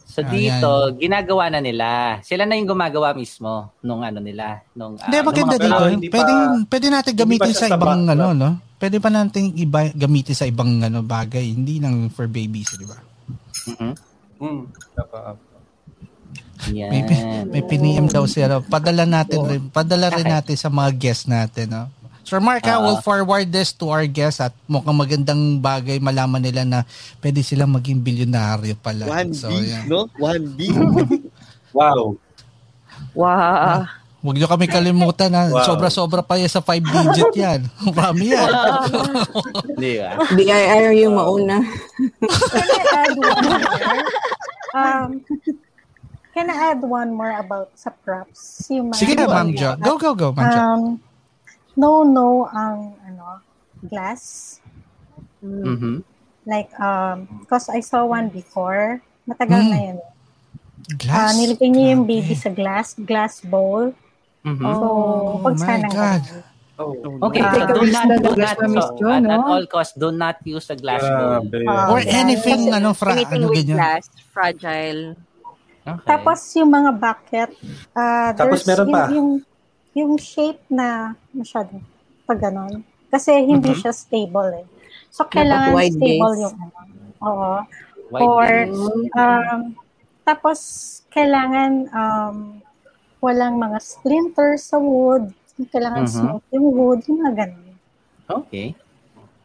[0.06, 0.96] So dito, Ayan.
[0.96, 2.16] ginagawa na nila.
[2.24, 5.84] Sila na yung gumagawa mismo nung ano nila, nung uh, Hindi maganda dito.
[5.92, 6.32] Hindi pwede
[6.72, 8.50] pwede natin gamitin sa ibang ano, no?
[8.80, 12.96] Pwede pa natin iba gamitin sa ibang ano bagay, hindi lang for babies, di ba?
[13.76, 13.92] Mhm.
[14.40, 14.62] Mm.
[16.72, 16.90] Yan.
[16.90, 17.02] May,
[17.52, 18.60] may piniem daw siya.
[18.64, 21.84] Padala natin rin, padala rin natin sa mga guests natin, no?
[22.26, 26.66] Sir Mark, uh, we'll forward this to our guests at mukhang magandang bagay malaman nila
[26.66, 26.82] na
[27.22, 29.06] pwede silang maging bilyonaryo pala.
[29.06, 29.86] 1B, so, yeah.
[29.86, 30.10] no?
[30.18, 30.74] 1B.
[31.78, 32.18] wow.
[33.14, 33.86] Wow.
[34.26, 35.62] Huwag nyo kami kalimutan na wow.
[35.62, 37.60] sobra-sobra pa yan sa 5 digit yan.
[37.94, 38.50] Marami yan.
[39.70, 40.10] Hindi ba?
[40.26, 41.62] Hindi, ayaw yung mauna.
[41.62, 43.62] Can I add one more?
[44.76, 45.24] Um,
[46.36, 48.68] can I add one more about sa props?
[48.68, 49.72] Yung Sige na, Ma'am Jo.
[49.80, 50.60] Go, go, go, Ma'am Jo.
[50.60, 50.82] Um,
[51.72, 53.40] no-no ang ano
[53.88, 54.60] glass.
[55.40, 56.04] Mm-hmm.
[56.44, 59.00] Like, um, because I saw one before.
[59.24, 59.70] Matagal mm.
[59.72, 59.98] na yun.
[61.00, 61.32] Glass?
[61.32, 63.96] Uh, nilagay niya yung baby sa glass, glass bowl.
[64.44, 64.62] Mm-hmm.
[64.62, 66.22] So, oh, pag my God.
[66.76, 66.92] Oh.
[67.32, 70.68] Okay, uh, so do not, do not, so, at, at all costs, do not use
[70.68, 71.48] a glass bowl.
[71.48, 73.80] Uh, Or anything, ano, fra, anything ano, with ganyan.
[73.80, 75.16] glass, fragile.
[75.86, 76.02] Okay.
[76.02, 77.50] Tapos yung mga bucket,
[77.94, 79.06] uh, Tapos meron pa.
[79.06, 79.30] Yung, yung,
[79.94, 81.78] yung shape na masyado
[82.26, 82.82] pag ganon.
[83.06, 83.86] Kasi hindi mm-hmm.
[83.86, 84.66] siya stable eh.
[85.14, 86.42] So, kailangan stable base.
[86.42, 86.78] yung ano.
[87.22, 87.52] Oo.
[88.10, 88.52] Wide Or,
[89.14, 89.60] um,
[90.26, 90.58] tapos,
[91.14, 92.36] kailangan um,
[93.22, 95.30] walang mga splinters sa wood.
[95.70, 96.18] Kailangan mm-hmm.
[96.18, 97.00] smooth yung wood.
[97.06, 97.78] Yung mga ganon.
[98.26, 98.74] Okay.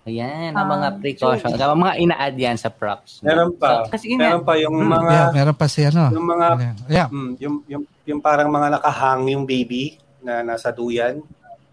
[0.02, 1.62] Ayan, ang mga um, precautions.
[1.62, 3.22] Ang mga ina-add yan sa props.
[3.22, 3.86] Meron pa.
[3.86, 4.90] So, kasi meron pa yung hmm.
[4.90, 5.12] mga...
[5.14, 6.10] Yeah, meron pa siya, no?
[6.10, 6.48] Yung mga...
[6.90, 7.08] Yeah.
[7.14, 11.22] Mm, yung, yung, yung parang mga nakahang yung baby na nasa duyan.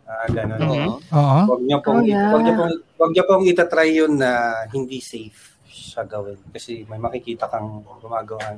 [0.04, 0.60] Uh, ganun.
[0.60, 0.92] Mm-hmm.
[1.12, 1.38] Oo.
[1.56, 2.32] Wag niyo pong, oh, yeah.
[2.32, 4.30] wag niyo pong, wag niyo pong itatry yun na
[4.72, 6.36] hindi safe sa gawin.
[6.52, 8.56] Kasi may makikita kang gumagawa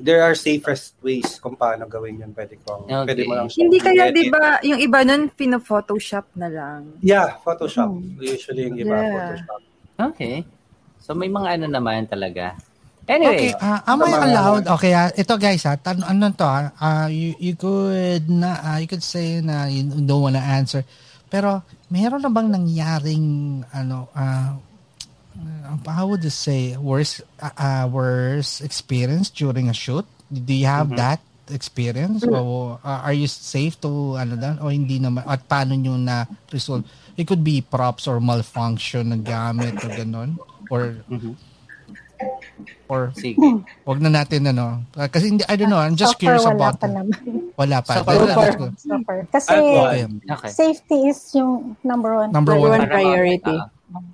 [0.00, 2.32] there are safest ways kung paano gawin yun.
[2.32, 2.84] Pwede ko.
[2.84, 3.06] Okay.
[3.06, 6.96] Pwede mo lang Hindi kaya, di ba, yung iba nun, pino-photoshop na lang.
[7.04, 7.90] Yeah, Photoshop.
[7.92, 8.16] Hmm.
[8.18, 9.12] Usually yung iba, yeah.
[9.12, 9.60] Photoshop.
[10.12, 10.36] Okay.
[11.02, 12.56] So, may mga ano naman talaga.
[13.10, 13.50] Anyway.
[13.50, 14.64] Okay, uh, am I allowed?
[14.78, 18.86] Okay, uh, ito guys, ha, tan- ano to, uh, you, you could na, uh, you
[18.86, 20.86] could say na you don't wanna answer.
[21.26, 23.26] Pero, meron na bang nangyaring,
[23.74, 24.54] ano, uh,
[25.86, 30.04] how would you say, worst, uh, uh, worst experience during a shoot?
[30.32, 31.02] Do you have mm-hmm.
[31.02, 31.20] that
[31.50, 32.24] experience?
[32.24, 32.34] Mm-hmm.
[32.34, 36.24] O uh, are you safe to, ano dan, o hindi naman, at paano nyo na
[36.50, 36.84] resolve?
[37.16, 40.40] It could be props or malfunction ng gamit o ganun.
[40.72, 41.52] Or, mm-hmm
[42.92, 43.40] Or, Sige.
[43.88, 44.84] wag na natin, ano.
[44.92, 46.76] Uh, kasi hindi, I don't know, I'm just Suffer, curious about.
[46.76, 47.18] Wala pa naman.
[47.56, 47.92] Wala pa.
[48.04, 48.68] Suffer.
[48.76, 49.18] Suffer.
[49.32, 49.56] Kasi,
[50.28, 50.50] okay.
[50.52, 52.30] safety is yung number one.
[52.30, 53.56] Number one, one priority.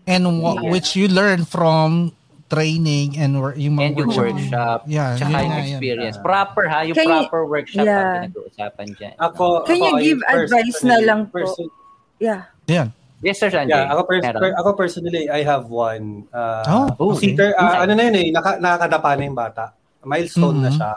[0.08, 0.70] And w- yeah.
[0.72, 2.12] which you learn from
[2.48, 4.78] training and wor- yung mga and yung workshop.
[4.88, 6.16] Yeah, tsaka yung experience.
[6.16, 6.24] Yan.
[6.24, 8.00] Proper ha, yung Can proper you, workshop yeah.
[8.00, 9.14] ang pinag-uusapan dyan.
[9.20, 11.44] Ako, Can ako, you give advice na lang po?
[11.44, 11.68] Person,
[12.16, 12.48] yeah.
[12.64, 12.88] Yeah.
[13.18, 13.74] Yes, Sir Sanjay.
[13.74, 16.30] Yeah, ako, pers- per- ako personally, I have one.
[16.30, 17.34] Uh, oh, okay.
[17.34, 19.64] Seater, uh, ano na yun eh, naka, nakakadapa na yung bata.
[20.06, 20.64] Milestone mm-hmm.
[20.64, 20.92] na siya.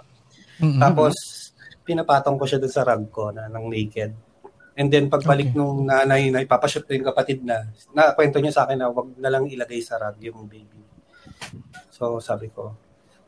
[0.62, 0.82] Mm-hmm.
[0.86, 1.14] Tapos,
[1.82, 4.14] pinapatong ko siya dun sa rug ko na ng naked.
[4.82, 5.58] And then, pagbalik okay.
[5.62, 9.30] nung nanay na ipapashoot yung kapatid na, na kwento niya sa akin na wag na
[9.30, 10.82] lang ilagay sa rug yung baby.
[11.94, 12.74] So, sabi ko,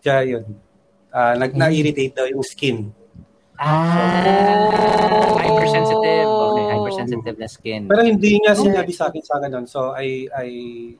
[0.01, 0.49] kaya yun.
[1.13, 1.61] Uh, nag, mm-hmm.
[1.61, 2.89] na-irritate daw yung skin.
[3.61, 6.25] Ah, hypersensitive.
[6.25, 7.81] Okay, hypersensitive na skin.
[7.85, 9.69] Pero hindi niya sinabi sa akin sa ganun.
[9.69, 10.49] So, I, I,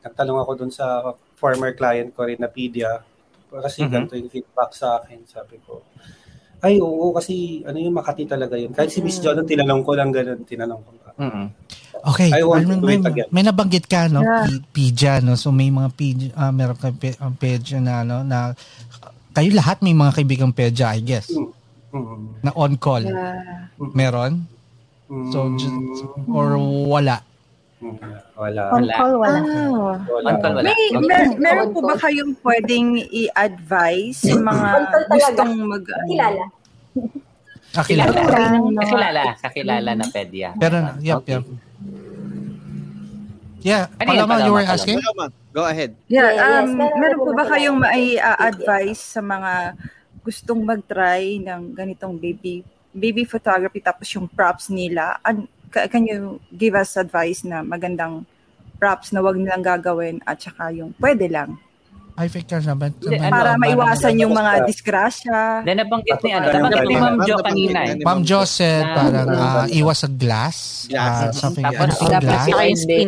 [0.06, 3.02] nagtanong ako dun sa former client ko rin na Pedia.
[3.50, 3.90] Kasi mm-hmm.
[3.90, 5.26] ganito yung feedback sa akin.
[5.26, 5.82] Sabi ko,
[6.64, 8.72] ay, oo, kasi ano yung Makati talaga yun.
[8.72, 10.48] Kahit si Miss Jordan, tinanong ko lang ganun.
[10.48, 10.92] Tinanong ko.
[11.20, 11.48] Mm-hmm.
[12.04, 14.24] Okay, I want may, to may, may nabanggit ka, no?
[14.24, 14.48] Yeah.
[14.72, 15.36] Pidya, no?
[15.36, 16.92] So, may mga pidya, uh, meron ka
[17.36, 18.24] pedya na, no?
[18.24, 18.56] Na,
[19.36, 21.32] kayo lahat may mga kaibigang pedya, I guess.
[21.32, 21.52] Mm.
[21.94, 22.24] Mm.
[22.42, 23.04] Na on call.
[23.06, 23.68] Yeah.
[23.78, 24.48] Meron?
[25.30, 25.78] So, just,
[26.26, 27.22] or wala?
[28.34, 28.62] Wala.
[28.74, 29.40] On call, wala.
[29.40, 29.98] Ah.
[30.10, 30.28] wala.
[30.30, 30.68] On call, wala.
[30.68, 31.08] May, okay.
[31.08, 34.70] mer- meron po ba kayong pwedeng i-advise yung mga
[35.12, 35.84] gustong mag...
[35.84, 36.44] Kakilala.
[37.74, 38.16] Kakilala.
[38.80, 39.22] Kakilala.
[39.42, 40.50] Kakilala na pedya.
[40.58, 41.38] Pero, yep, okay.
[41.40, 41.46] yep.
[43.64, 45.00] Yeah, ano Palama, you were asking?
[45.00, 45.96] Palama, go ahead.
[46.12, 49.80] Yeah, um, yes, meron po ba kayong may uh, advice sa mga
[50.20, 55.16] gustong mag-try ng ganitong baby baby photography tapos yung props nila?
[55.24, 58.30] An, can you give us advice na magandang
[58.78, 61.58] props na wag nilang gagawin at saka yung pwede lang?
[62.14, 62.94] I think ka naman.
[63.02, 65.66] Para maiwasan yung mga disgrasya.
[65.66, 67.80] Then nabanggit ni ano, nabanggit ni Ma'am Jo kanina.
[67.90, 68.06] Eh.
[68.06, 70.58] Ma'am Jo said parang uh, iwas sa glass.
[70.94, 72.46] Uh, something Tapos ano, glass.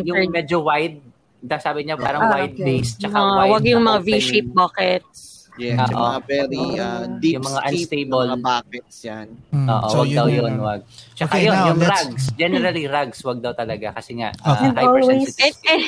[0.02, 0.98] Yung medyo wide.
[1.46, 3.52] Sabi niya parang ah, wide base tsaka uh, wide.
[3.54, 5.35] Wag yung mga V-shaped buckets.
[5.56, 9.26] Yeah, yung mga very uh, deep yung mga unstable mga buckets yan.
[9.48, 10.80] Mm, Oo, so wag daw yun, wag.
[11.16, 12.24] Tsaka Okay, yun, now, yung let's- rugs.
[12.36, 14.68] Generally, rugs, wag daw talaga kasi nga, Okay.
[14.68, 15.56] uh, hypersensitive.
[15.64, 15.84] And, and,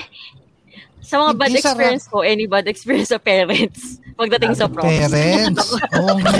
[0.99, 4.85] sa mga bad Hindi experience ko, any bad experience sa parents pagdating sa props.
[4.85, 5.69] Parents.
[5.97, 6.33] Oo nga.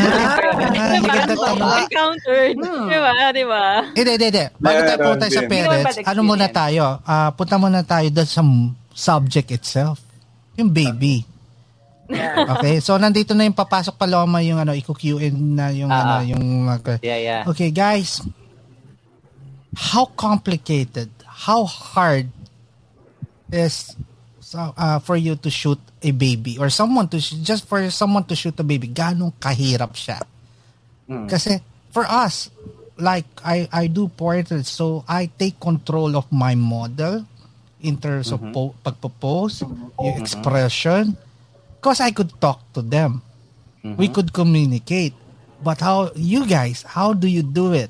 [0.69, 1.73] Ay, ganda tanong.
[1.87, 2.57] encountered.
[2.59, 2.85] Hmm.
[2.85, 3.13] Di ba?
[3.33, 3.65] Di ba?
[3.97, 4.45] Hindi, hindi, hindi.
[4.61, 6.85] Bago tayo punta sa parents, Hindi ano muna tayo?
[7.07, 8.43] Ah, punta muna tayo doon sa
[8.93, 10.03] subject itself.
[10.59, 11.23] Yung baby.
[12.57, 16.23] Okay, so nandito na yung papasok paloma yung ano, i-Q&A na yung Ah, ano, ah.
[16.25, 17.43] yung mga- Yeah, yeah.
[17.45, 18.25] Okay, guys.
[19.77, 22.33] How complicated, how hard
[23.53, 23.95] is
[24.41, 28.25] so, uh, for you to shoot a baby or someone to sh- just for someone
[28.25, 28.89] to shoot a baby?
[28.89, 30.25] Ganong kahirap siya?
[31.07, 31.29] Mm.
[31.29, 31.61] Kasi
[31.93, 32.49] for us,
[32.97, 37.29] like I I do portraits, so I take control of my model
[37.79, 39.63] in terms of po- pagpo-pose,
[39.95, 41.15] yung expression,
[41.89, 43.25] because I could talk to them.
[43.97, 45.17] We could communicate.
[45.65, 47.89] But how you guys, how do you do it?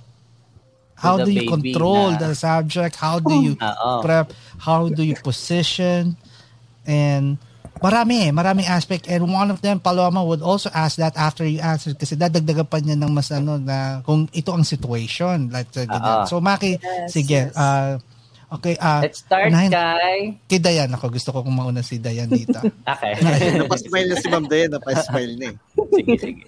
[0.94, 2.94] How do you control na- the subject?
[2.94, 3.99] How do you Oo.
[4.07, 4.31] prep?
[4.62, 6.15] How do you position?
[6.86, 7.43] And
[7.83, 9.10] marami eh, maraming aspect.
[9.10, 12.78] And one of them, Paloma would also ask that after you answer kasi dadagdagan pa
[12.78, 15.51] niya ng mas ano na kung ito ang situation.
[15.51, 16.23] Like, uh.
[16.31, 16.78] So Maki,
[17.10, 17.51] sige.
[17.51, 17.99] Uh,
[18.51, 18.75] okay.
[18.77, 20.18] Uh, Let's start, unahin- kay...
[20.47, 20.89] Kay Dayan.
[20.91, 22.59] Ako gusto ko kung mauna si Dayan dito.
[22.89, 23.15] Okay.
[23.60, 25.57] Napasmile na si Ma'am Dayan, napasmile na eh.
[25.94, 26.43] sige, sige.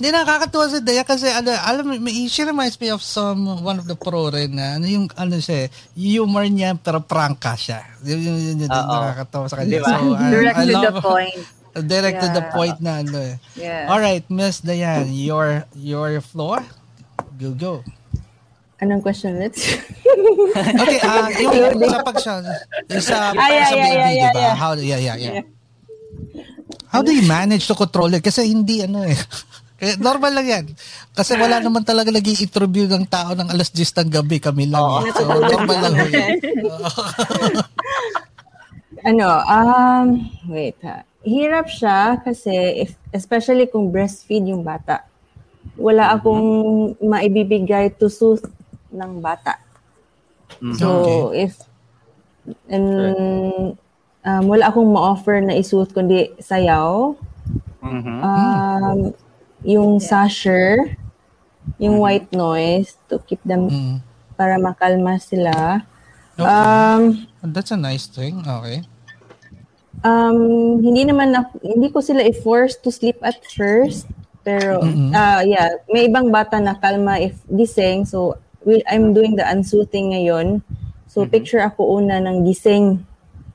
[0.00, 3.76] Hindi nakakatuwa si Dayan kasi ano, alam mo, may- she reminds me of some, one
[3.76, 7.84] of the pro rin na, ano yung, ano siya, humor niya pero prangka siya.
[8.00, 9.76] Yun, yun, yun, yun, nakakatawa sa kanya.
[9.76, 9.88] Diba?
[9.88, 11.40] So, I- Direct I to the point.
[11.70, 12.50] Direct to the Yeah.
[12.50, 13.34] point na ano eh.
[13.54, 13.86] Yeah.
[13.86, 16.66] All right, Miss Dayan, your your floor.
[17.38, 17.86] Go go.
[18.80, 19.54] Anong question ulit?
[20.50, 22.32] Okay, ah yung sa pag sa
[22.98, 24.40] sa, Ah, yeah, sa yeah, baby, yeah, yeah, diba?
[24.42, 24.54] yeah.
[24.54, 25.34] How yeah, yeah, yeah.
[26.90, 28.20] How do you manage to control it?
[28.20, 29.14] Kasi hindi ano eh.
[29.80, 30.64] Eh, Normal lang yan.
[31.16, 34.84] Kasi wala naman talaga nag interview ng tao ng alas 10 ng gabi kami lang.
[35.00, 35.08] eh.
[35.16, 36.36] So, normal lang yun.
[39.00, 40.06] ano, um,
[40.52, 41.00] wait ha.
[41.24, 42.52] Hirap siya kasi
[42.84, 45.00] if, especially kung breastfeed yung bata.
[45.80, 46.44] Wala akong
[47.00, 48.44] maibibigay to soothe
[48.90, 49.58] ng bata.
[50.76, 50.86] So,
[51.30, 51.46] Okay.
[51.48, 51.54] if
[52.68, 53.76] and
[54.24, 57.14] um, wala akong ma-offer na isuot kundi sayaw,
[57.80, 58.16] Mhm.
[58.20, 58.98] um,
[59.64, 60.96] yung sasher,
[61.78, 63.96] yung white noise to keep them Mm.
[64.36, 65.84] para makalma sila.
[66.36, 66.48] Okay.
[66.48, 68.40] Um, That's a nice thing.
[68.40, 68.84] Okay.
[70.00, 74.08] um, hindi naman ako, hindi ko sila i-force to sleep at first.
[74.40, 75.12] Pero, Mhm.
[75.12, 78.08] ah yeah, may ibang bata na kalma if gising.
[78.08, 80.60] So, we, I'm doing the unsoothing ngayon.
[81.06, 83.02] So, picture ako una ng gising.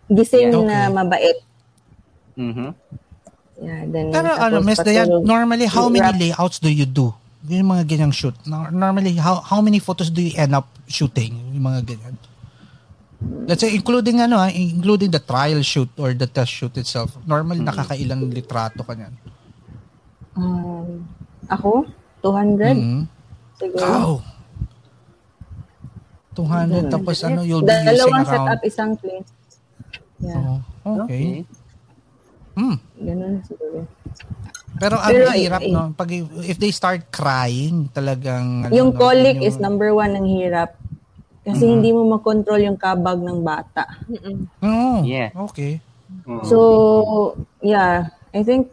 [0.08, 0.64] Gising Yeah.
[0.64, 0.93] na Okay.
[0.93, 1.38] mabait.
[2.35, 2.67] Mhm.
[3.56, 7.16] Yeah, then, Pero ano, Miss Dayan, normally how many Wrap- layouts do you do?
[7.48, 8.35] Yung mga ganyang shoot.
[8.43, 11.38] Nor- Normally, how how many photos do you end up shooting?
[11.53, 12.16] Yung mga ganyan.
[13.48, 17.16] Let's say, including ano, ah, including the trial shoot or the test shoot itself.
[17.24, 19.14] Normally, nakakailang litrato ka niyan.
[20.35, 21.08] Um,
[21.48, 21.88] ako?
[22.19, 22.75] 200?
[22.75, 23.01] Mhm.
[23.56, 23.85] Siguro.
[23.88, 24.11] Wow.
[26.36, 28.34] 200, tapos ano, you'll be using Dalawang around...
[28.36, 29.30] setup, isang place.
[30.20, 31.48] Yeah, Oh, okay.
[32.54, 32.78] Hmm.
[32.96, 33.88] ganun siguro.
[34.76, 35.96] Pero ang Pero, hirap, eh, no?
[35.96, 36.10] Pag,
[36.44, 38.68] if they start crying, talagang...
[38.68, 40.76] ano, yung no, colic yun is number one ng hirap.
[41.46, 41.72] Kasi Mhm.
[41.72, 43.88] hindi mo makontrol yung kabag ng bata.
[44.60, 45.32] Oh, Yeah.
[45.34, 45.80] okay.
[46.44, 46.58] So,
[47.62, 48.70] yeah, I think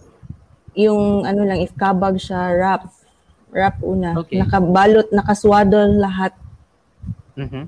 [0.74, 2.88] yung ano lang, if kabag siya, wrap.
[3.52, 4.16] Wrap una.
[4.18, 4.40] Okay.
[4.40, 6.32] Nakabalot, nakaswaddle lahat.
[7.34, 7.62] Mhm.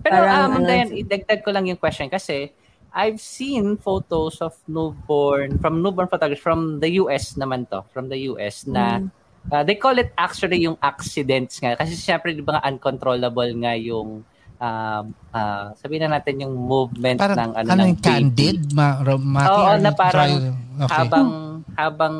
[0.00, 2.52] Pero Parang um, ano- Dayan, idagdag ko lang yung question kasi
[2.94, 8.30] I've seen photos of newborn from newborn photographers from the US naman to, from the
[8.30, 9.08] US na Mm.
[9.50, 13.74] uh, they call it actually yung accidents nga kasi syempre di ba nga uncontrollable nga
[13.74, 14.22] yung
[14.60, 18.58] um, uh, sabihin na natin yung movement Parang, ng ano, ano ng yung candid?
[18.72, 20.32] Ma, ro- maki, Oo, or na parang
[20.78, 20.94] okay.
[20.94, 21.28] habang
[21.74, 22.14] habang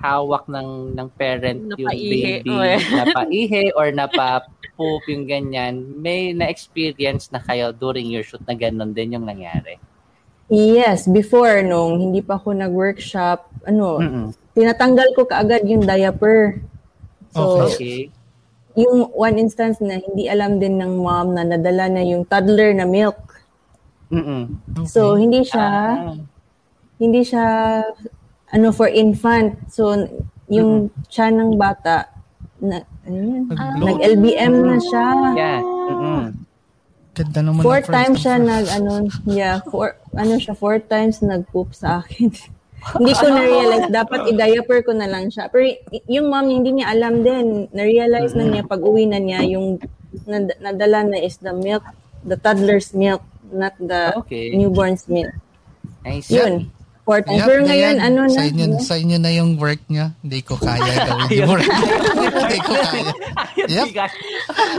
[0.00, 2.78] hawak ng ng parent yung Napaihi, baby, o eh.
[2.80, 3.86] napaihi or
[4.80, 9.76] napa-poop yung ganyan, may na-experience na kayo during your shoot na ganun din yung nangyari.
[10.50, 14.26] Yes, before nung hindi pa ako nag-workshop, ano, Mm-mm.
[14.56, 16.58] tinatanggal ko kaagad yung diaper.
[17.30, 18.10] So, okay.
[18.74, 22.88] yung one instance na hindi alam din ng mom na nadala na yung toddler na
[22.88, 23.20] milk.
[24.10, 24.50] Mm-mm.
[24.74, 24.88] Okay.
[24.90, 26.18] So, hindi siya, ah.
[26.98, 27.46] hindi siya,
[28.50, 29.54] ano, for infant.
[29.70, 29.94] So,
[30.50, 31.06] yung mm-hmm.
[31.06, 32.10] siya ng bata,
[32.58, 32.82] na,
[33.12, 33.42] yun?
[33.54, 33.76] Ah.
[33.76, 35.06] Nag-LBM na siya.
[35.34, 35.60] Yeah.
[35.62, 36.22] Mm-mm.
[37.10, 42.00] Ganda naman four times siya nag, ano, yeah, four, ano siya, four times nag-poop sa
[42.00, 42.30] akin.
[42.96, 43.92] hindi ko na-realize.
[43.92, 45.52] Dapat i-diaper ko na lang siya.
[45.52, 45.68] Pero
[46.08, 47.68] yung mom hindi niya alam din.
[47.74, 49.76] Na-realize na niya pag uwi na niya, yung
[50.24, 51.84] nad- nadala na is the milk,
[52.24, 53.20] the toddler's milk,
[53.52, 54.56] not the okay.
[54.56, 55.34] newborn's milk.
[56.06, 56.32] Nice.
[56.32, 56.72] Yun.
[57.18, 57.42] Times.
[57.42, 58.06] Yep, Pero ngayon, yan.
[58.06, 58.38] ano na.
[58.38, 60.14] Sa inyo, sa inyo na yung work niya.
[60.22, 61.66] Hindi ko kaya gawin yung work.
[61.66, 63.12] Hindi ko kaya.
[63.70, 63.86] Yep.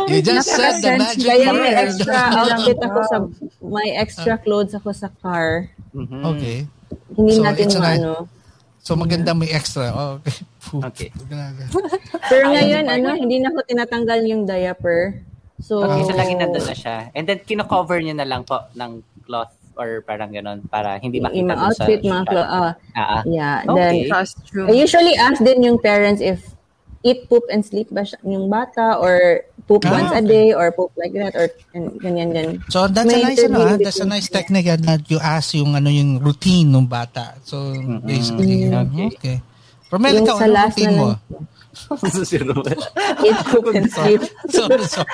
[0.09, 3.17] You just said the magic Kaya may extra outfit ako sa,
[3.61, 5.69] may extra clothes ako sa car.
[5.95, 6.21] Mm-hmm.
[6.33, 6.57] Okay.
[7.15, 8.11] Hindi so, natin ano.
[8.81, 9.93] So maganda may extra.
[9.93, 10.43] Oh, okay.
[10.89, 11.09] okay.
[12.27, 15.21] Pero ngayon, ano, hindi na ako tinatanggal yung diaper.
[15.61, 17.13] So, okay, so lagi nandun na siya.
[17.13, 21.53] And then, kino-cover niyo na lang po ng cloth or parang ganon para hindi makita
[21.53, 23.63] yung outfit, mga clo- uh, uh, yeah.
[23.67, 24.07] Okay.
[24.07, 24.67] Then, true.
[24.67, 26.55] I usually ask din yung parents if
[27.03, 30.19] eat, poop, and sleep ba siya, yung bata or poop ah, once okay.
[30.19, 32.61] a day or poop like that or ganyan ganyan.
[32.69, 35.53] So that's May a nice ano, ah, that's a nice technique ah, that you ask
[35.57, 37.37] yung ano yung routine ng bata.
[37.41, 38.05] So mm-hmm.
[38.05, 39.07] basically okay.
[39.17, 39.37] okay.
[39.91, 41.09] Romel, ikaw, ano routine mo?
[42.27, 42.79] Si Ruel.
[43.91, 44.21] Sleep.
[44.51, 45.11] sorry, sorry.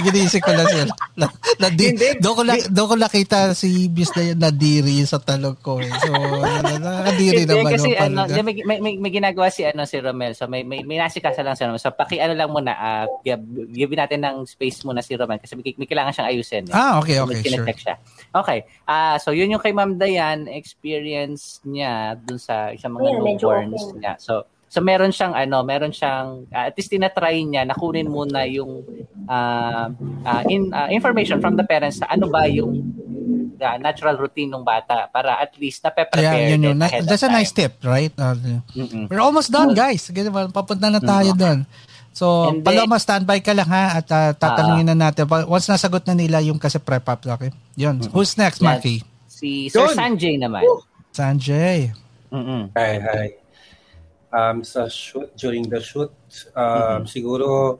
[0.00, 0.84] Ginisip ko lang siya.
[1.16, 1.26] Na,
[1.60, 5.80] na, di, doon ko, la, doon ko nakita si Bis na nadiri sa talog ko.
[5.80, 5.90] Eh.
[6.04, 6.12] So,
[6.80, 7.72] nakadiri naman.
[7.76, 10.32] Kasi ano, may, may, may, may, ginagawa si ano si Romel.
[10.32, 11.82] So, may, may, may nasikasa lang si Romel.
[11.82, 15.56] So, paki ano lang muna, uh, give, give natin ng space muna si Romel kasi
[15.56, 16.64] may, may kailangan siyang ayusin.
[16.70, 16.76] Eh.
[16.76, 17.68] Ah, okay, okay, so, sure.
[17.70, 17.94] Siya.
[18.30, 18.58] Okay.
[18.86, 23.84] Uh, so, yun yung kay Ma'am Dayan, experience niya dun sa isang mga yeah, newborns
[23.96, 24.12] niya.
[24.20, 28.46] So, So meron siyang ano, meron siyang uh, at least tinatry niya na kunin muna
[28.46, 28.86] yung
[29.26, 29.90] uh,
[30.22, 32.78] uh, in, uh, information from the parents sa ano ba yung
[33.58, 36.78] uh, natural routine ng bata para at least na-prepare yeah, yun, yun.
[36.78, 38.14] Na, that's a nice tip, right?
[38.14, 38.38] Uh,
[39.10, 40.06] we're almost done, guys.
[40.54, 41.42] Papunta na tayo mm-hmm.
[41.42, 41.58] doon.
[42.14, 45.26] So, then, Paloma, standby ka lang ha at uh, tatanungin uh, na natin.
[45.50, 47.50] Once nasagot na nila yung kasi prep up okay?
[47.74, 47.98] Yun.
[47.98, 48.14] Mm-hmm.
[48.14, 49.02] Who's next, Marky?
[49.26, 50.62] Si Sir Sanjay naman.
[51.10, 51.90] Sanjay.
[52.30, 52.70] Mm-mm.
[52.78, 53.40] Hi, hi
[54.32, 56.10] um, sa shoot, during the shoot,
[56.54, 57.04] um, mm-hmm.
[57.06, 57.78] siguro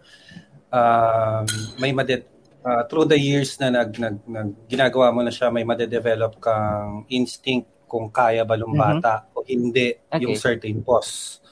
[0.71, 1.47] um,
[1.79, 2.27] may made
[2.67, 7.07] uh, through the years na nag, nag, nag ginagawa mo na siya, may made-develop kang
[7.11, 9.35] instinct kung kaya ba lumbata mm-hmm.
[9.35, 10.23] o hindi okay.
[10.23, 11.43] yung certain pose.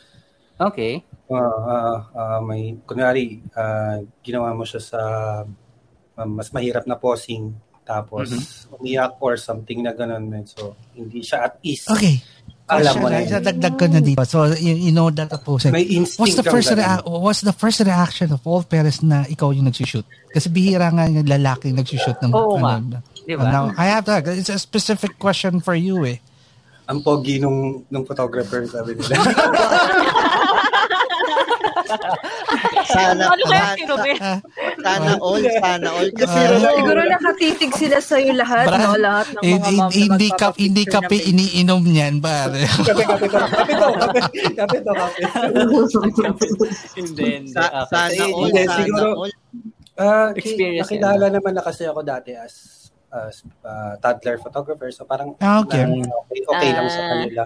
[0.59, 1.03] Okay.
[1.31, 5.01] Uh, uh, uh, may, kunwari, uh, ginawa mo siya sa
[6.19, 7.55] uh, mas mahirap na posing
[7.89, 8.75] tapos mm-hmm.
[8.77, 10.29] umiyak or something na ganun.
[10.45, 11.89] So, hindi siya at ease.
[11.89, 12.21] Okay.
[12.69, 13.25] Alam mo na.
[13.25, 14.21] Dagdag ko na dito.
[14.29, 15.73] So, you, you know that posing.
[15.73, 15.89] May
[16.21, 20.05] what's the first rea- what's the first reaction of all parents na ikaw yung nagsushoot?
[20.29, 23.49] Kasi bihira nga yung lalaki nagsushoot ng Oo, ano, diba?
[23.49, 26.21] Now, I have to, it's a specific question for you eh.
[26.89, 29.17] Ang pogi nung, nung photographer, sabi nila.
[32.89, 34.21] sana, ano kaya si Robert?
[34.81, 36.09] Sana all, sana all.
[36.17, 38.91] Kasi uh, siguro nakatitig sila sa iyo lahat, Bra, no?
[38.97, 42.65] Lahat ng mga mom hindi ka, hindi kape iniinom niyan, pare.
[42.89, 44.21] kape, kape, kape, kape to, kape,
[44.57, 46.47] kape to, kape.
[46.97, 47.53] Hindi, hindi.
[47.53, 49.09] Sana all, siguro,
[49.99, 55.65] uh, nakilala naman na kasi ako dati as as uh, toddler photographer so parang ah,
[55.65, 55.81] okay.
[55.81, 57.43] Okay, okay lang sa kanila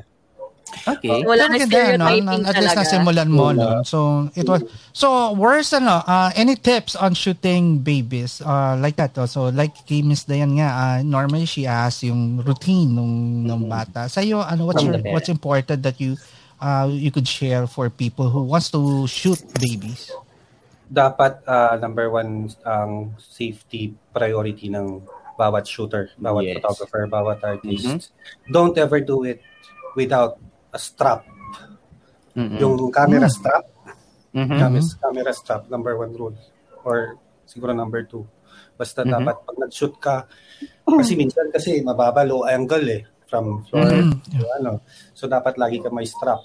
[0.88, 1.22] Okay.
[1.22, 2.48] Uh, Wala na stereotyping no?
[2.48, 3.82] At least nasimulan mo, no?
[3.84, 8.40] So, it was, so, where's, ano, uh, any tips on shooting babies?
[8.40, 9.26] Uh, like that, oh.
[9.26, 14.08] so, like kay Miss Dayan nga, uh, normally she asks yung routine ng, ng bata.
[14.08, 16.16] Sa'yo, ano, what's, your, what's important that you,
[16.60, 20.10] uh, you could share for people who wants to shoot babies?
[20.92, 25.00] Dapat, uh, number one, ang um, safety priority ng
[25.38, 26.60] bawat shooter, bawat yes.
[26.60, 27.84] photographer, bawat artist.
[27.84, 28.52] Mm-hmm.
[28.52, 29.40] Don't ever do it
[29.96, 30.38] without
[30.76, 31.24] strap.
[32.32, 32.58] Mm-hmm.
[32.60, 33.34] Yung camera mm.
[33.34, 33.64] strap.
[34.32, 34.58] Mm-hmm.
[34.58, 36.36] Camera, camera strap, number one rule.
[36.84, 38.24] Or siguro number two.
[38.76, 39.12] Basta mm-hmm.
[39.12, 40.16] dapat pag nag-shoot ka,
[40.84, 44.40] kasi minsan kasi mababa low angle eh from floor mm-hmm.
[44.40, 44.72] to ano.
[45.12, 46.40] So dapat lagi ka may strap.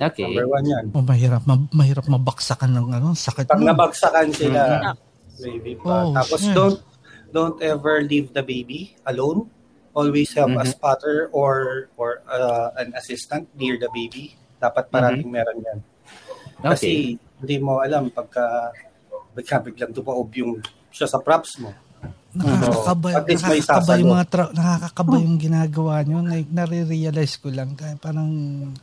[0.00, 0.24] Okay.
[0.32, 0.84] Number one yan.
[0.96, 3.52] Oh, mahirap, ma- mahirap mabaksakan ng ano, sakit.
[3.52, 5.44] Pag nabagsakan sila, mm-hmm.
[5.44, 6.08] baby pa.
[6.08, 6.56] Oh, Tapos yeah.
[6.56, 6.80] don't
[7.30, 9.46] don't ever leave the baby alone
[9.94, 10.66] always have mm-hmm.
[10.66, 14.36] a spotter or or uh, an assistant near the baby.
[14.60, 15.40] Dapat parating mm-hmm.
[15.40, 15.78] meron yan.
[16.60, 17.38] Kasi okay.
[17.40, 18.74] hindi mo alam pagka
[19.32, 20.60] bigla biglang tumaob yung
[20.90, 21.70] siya sa props mo.
[22.30, 23.26] nakakakaba, no.
[23.26, 26.22] nakakakaba yung mga tra- nakakakaba yung ginagawa nyo.
[26.22, 28.30] Like, nare-realize ko lang, kaya parang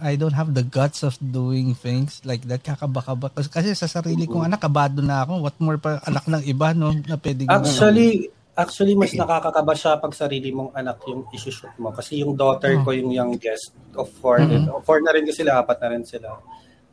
[0.03, 2.59] I don't have the guts of doing things like that.
[2.59, 3.31] Kakaba-kaba.
[3.31, 5.47] Kasi, kasi sa sarili kong anak, kabado na ako.
[5.47, 6.91] What more pa anak ng iba, no?
[7.07, 8.27] Na pwede Actually,
[8.57, 11.93] actually, mas nakakakaba siya pag sarili mong anak yung isushoot mo.
[11.93, 14.81] Kasi yung daughter ko, yung youngest of four, mm-hmm.
[14.81, 16.41] four na rin kasi sila, apat na rin sila.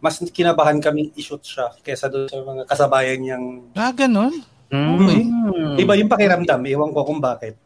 [0.05, 3.47] Mas kinabahan kami i-shoot siya kesa doon sa mga kasabayan niyang...
[3.73, 4.44] Ah, ganun?
[4.68, 5.81] Mm.
[5.81, 7.57] Iba yung pakiramdam, iwan ko kung bakit.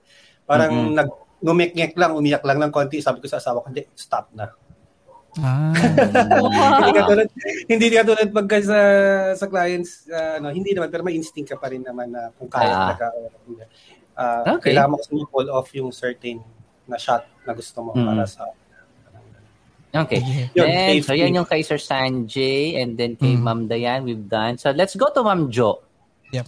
[0.47, 0.94] Parang mm-hmm.
[0.94, 4.51] nag ngumik lang, umiyak lang ng konti, sabi ko sa asawa ko, hindi, stop na.
[5.37, 5.71] Ah.
[6.81, 7.29] hindi ka tulad,
[7.69, 8.81] hindi ka tulad pagka sa,
[9.37, 12.49] sa clients, uh, ano, hindi naman, pero may instinct ka pa rin naman na kung
[12.49, 12.81] kaya ah.
[12.97, 13.07] talaga.
[14.19, 14.73] Uh, okay.
[14.73, 16.43] Kailangan mo kasi pull off yung certain
[16.89, 18.07] na shot na gusto mo mm.
[18.09, 18.49] para sa
[19.89, 20.21] Okay.
[20.53, 23.41] Yun, and, so yan yung kay Sir Sanjay and then kay mm.
[23.41, 24.61] Ma'am Dayan we've done.
[24.61, 25.81] So let's go to Ma'am Jo.
[26.29, 26.45] Yep.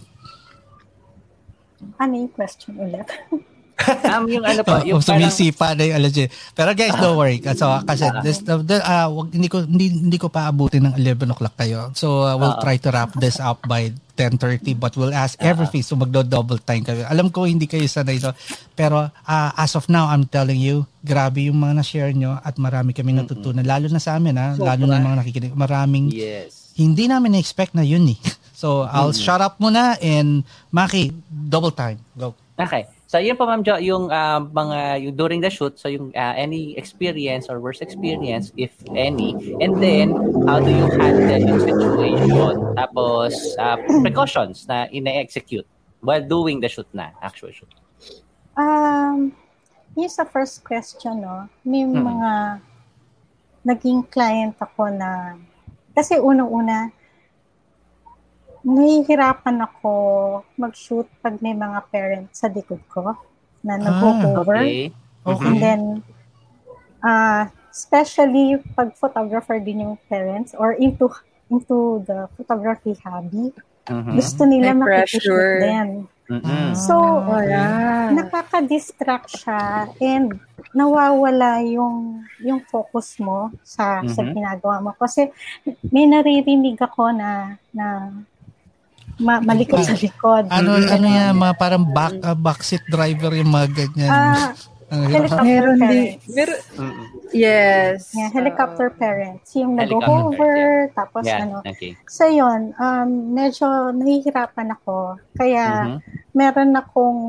[1.97, 3.09] Ano yung question ulit?
[4.13, 6.25] um, yung ano pa, yung oh, sumisipa na yung allergy.
[6.53, 7.41] Pero guys, don't worry.
[7.57, 11.55] So, kasi this, uh, uh, hindi ko hindi, hindi ko pa abutin ng 11 o'clock
[11.57, 11.91] kayo.
[11.97, 15.81] So, uh, we'll uh try to wrap this up by 10.30 but we'll ask everything.
[15.81, 17.07] So, magdo-double time kayo.
[17.09, 18.37] Alam ko hindi kayo sanay no?
[18.77, 22.93] Pero uh, as of now, I'm telling you, grabe yung mga na-share nyo at marami
[22.93, 23.65] kami natutunan.
[23.65, 24.53] Lalo na sa amin, ha?
[24.57, 25.53] Lalo na mga nakikinig.
[25.57, 26.71] Maraming yes.
[26.77, 28.19] hindi namin na-expect na yun eh.
[28.61, 29.25] So, I'll mm-hmm.
[29.25, 31.97] shut up muna and Maki, double time.
[32.13, 32.37] Go.
[32.61, 32.85] Okay.
[33.11, 36.31] So, yun po, Ma'am Jo, yung uh, mga, yung during the shoot, so yung uh,
[36.31, 40.15] any experience or worst experience, if any, and then,
[40.47, 42.55] how do you handle yung situation?
[42.79, 45.67] Tapos, uh, precautions na ina-execute
[45.99, 47.67] while doing the shoot na, actual shoot.
[48.55, 49.35] Um,
[49.99, 51.99] yung sa first question, no, may hmm.
[51.99, 52.63] mga
[53.67, 55.35] naging client ako na,
[55.91, 56.95] kasi unang-una,
[58.61, 59.91] nahihirapan ako
[60.57, 63.17] mag-shoot pag may mga parents sa likod ko
[63.65, 64.57] na nag-over.
[64.57, 64.93] Ah, okay.
[65.25, 65.45] okay.
[65.47, 65.81] And then,
[67.01, 71.09] uh, especially pag photographer din yung parents or into
[71.51, 73.51] into the photography hobby,
[73.87, 74.13] uh-huh.
[74.15, 75.89] gusto nila makikishoot din.
[76.31, 76.71] Uh-huh.
[76.71, 76.95] So,
[77.27, 80.39] uh, nakaka-distract siya and
[80.71, 84.07] nawawala yung yung focus mo sa uh-huh.
[84.07, 85.27] sa ginagawa mo kasi
[85.91, 88.15] may naririnig ako na na
[89.19, 90.47] ma- malikot sa likod.
[90.47, 90.95] Ano, mm-hmm.
[90.95, 94.11] ano yan, mga parang back, uh, backseat driver yung mga ganyan.
[94.11, 94.55] Ah,
[94.91, 96.23] uh, helicopter meron parents.
[96.23, 96.59] Di, meron,
[97.31, 98.11] yes.
[98.15, 99.47] Yeah, helicopter uh, parents.
[99.55, 100.95] Yung nag-hover, yeah.
[100.95, 101.57] tapos yeah, ano.
[101.63, 101.97] Okay.
[102.07, 105.19] So yun, um, medyo nahihirapan ako.
[105.35, 105.99] Kaya mm-hmm.
[106.35, 107.19] meron akong,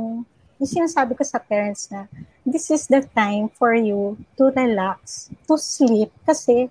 [0.62, 2.07] yung sinasabi ko sa parents na,
[2.47, 6.70] this is the time for you to relax, to sleep, kasi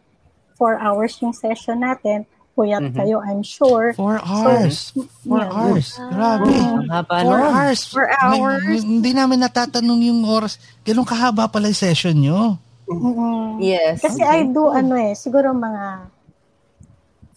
[0.59, 2.97] four hours yung session natin puyat mm-hmm.
[2.99, 3.95] kayo, I'm sure.
[3.95, 4.91] Four hours.
[4.91, 5.55] So, Four yeah.
[5.55, 5.87] hours.
[5.97, 6.51] Grabe.
[6.91, 7.79] Uh, Four hours.
[7.87, 8.83] Four hours.
[8.83, 10.59] Hindi namin natatanong yung oras.
[10.83, 12.59] Ganun kahaba pala yung session nyo.
[12.91, 13.63] Mm-hmm.
[13.63, 14.03] Yes.
[14.03, 14.43] Kasi okay.
[14.43, 16.11] I do ano eh, siguro mga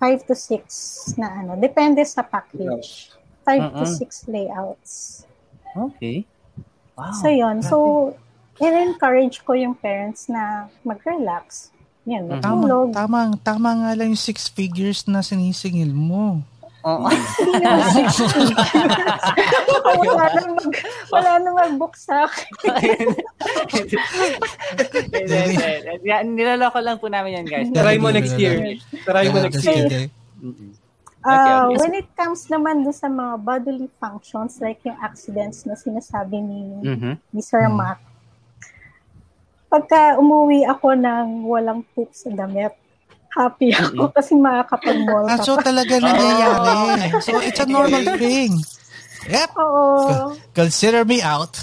[0.03, 1.55] 5 to 6 na ano.
[1.57, 3.15] Depende sa package.
[3.47, 3.79] 5 uh-uh.
[3.79, 5.25] to 6 layouts.
[5.75, 6.27] Okay.
[6.99, 7.15] Wow.
[7.15, 7.63] So yun.
[7.63, 7.77] So,
[8.59, 11.74] in-encourage ko yung parents na mag-relax
[12.05, 12.93] yan, matulog.
[12.93, 16.45] Tama, tama, tama nga lang yung six figures na sinisingil mo.
[16.85, 17.09] Oo.
[20.05, 20.73] wala nang mag,
[21.09, 23.09] wala nang mag-book sa akin.
[26.29, 27.69] Niloloko lang po namin yan, guys.
[27.73, 28.77] Try mo next year.
[29.09, 30.13] Try mo next year.
[31.25, 36.37] Uh, when it comes naman do sa mga bodily functions like yung accidents na sinasabi
[36.37, 37.17] ni, mm-hmm.
[37.33, 37.81] ni Sir mm-hmm.
[37.81, 37.97] Mac,
[39.75, 42.71] pagka umuwi ako ng walang poop sa damit,
[43.35, 44.15] happy ako mm-hmm.
[44.15, 47.11] kasi makakapag-mall ah, so talaga nangyayari.
[47.19, 48.55] so it's a normal thing.
[49.27, 49.51] Yep.
[49.59, 50.37] Oo.
[50.55, 51.59] Consider me out.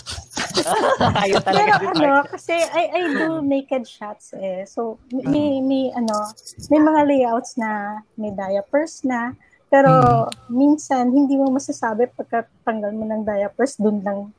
[1.47, 4.65] Pero ano, kasi I, I do naked shots eh.
[4.65, 6.33] So, may, may, ano,
[6.73, 9.37] may mga layouts na may diapers na,
[9.69, 9.93] pero
[10.27, 10.51] hmm.
[10.51, 14.33] minsan, hindi mo masasabi pagka tanggal mo ng diapers, dun lang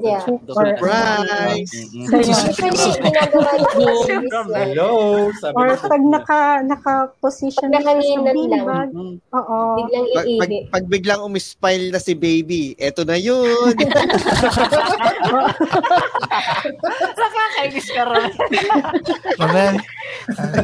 [0.00, 0.24] Yeah.
[0.24, 1.68] Surprise!
[4.56, 5.28] Hello!
[5.52, 8.64] Or pag naka, naka-position pag nakaninat lang.
[8.64, 8.88] Bag,
[9.36, 9.58] oo.
[9.84, 13.76] Biglang pag, pag, pag biglang umispile na si baby, eto na yun.
[17.20, 18.32] Nakakainis ka rin.
[19.36, 19.76] Well,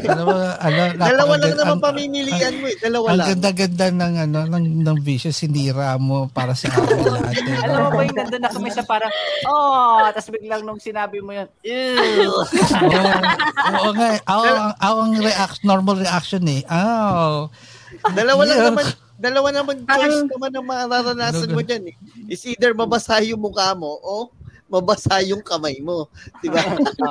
[0.08, 2.76] ano ba, ano, Dalawa lang naman pamimilian mo eh.
[2.78, 3.26] Dalawa ang lang.
[3.26, 7.34] Ang ganda-ganda ng, ano, ng, ng vicious, sinira mo para sa akin lahat.
[7.64, 9.12] Alam mo ba yung nandun na kami sa parang,
[9.46, 12.32] oh, tapos biglang nung sinabi mo yun, ew.
[13.78, 16.62] Oo nga, aw, ang, aw, ang reaction, normal reaction eh.
[16.68, 17.48] Oh.
[18.12, 18.86] Dalawa lang naman,
[19.22, 21.96] Dalawa naman choice naman ang mararanasan mo dyan eh.
[22.26, 24.34] Is either mabasa yung mukha mo o
[24.72, 26.08] mabasa yung kamay mo.
[26.40, 26.64] Di ba?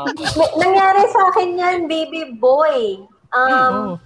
[0.65, 3.05] nangyari sa akin yan, baby boy.
[3.29, 4.01] Um.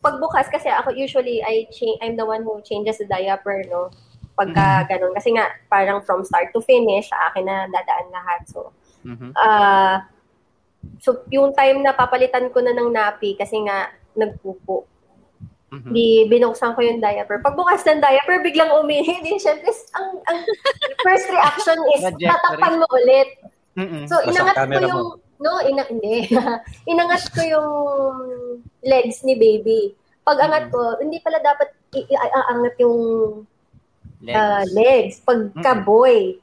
[0.00, 3.92] Pagbukas kasi ako usually I change I'm the one who changes the diaper no.
[4.32, 4.88] Pagka mm-hmm.
[4.88, 8.40] ganun kasi nga parang from start to finish sa akin na dadaan lahat.
[8.48, 8.72] So
[9.04, 9.36] mm-hmm.
[9.36, 10.00] uh,
[11.04, 14.88] so yung time na papalitan ko na ng napi kasi nga nagpupo.
[15.70, 15.92] Mm-hmm.
[15.94, 17.38] Di binuksan ko yung diaper.
[17.46, 19.22] Pagbukas ng diaper, biglang umihi.
[19.22, 20.38] Di, syempre, ang, ang
[21.06, 23.38] first reaction is tatakpan mo ulit.
[23.78, 24.04] Mm-mm.
[24.10, 25.22] So, inangat ko yung, mo.
[25.38, 26.26] no, ina, hindi.
[26.92, 27.68] inangat ko yung
[28.82, 29.94] legs ni baby.
[30.26, 32.98] Pag angat ko, hindi pala dapat iaangat yung
[34.26, 34.34] legs.
[34.34, 35.14] Uh, legs.
[35.22, 36.42] Pagka-boy.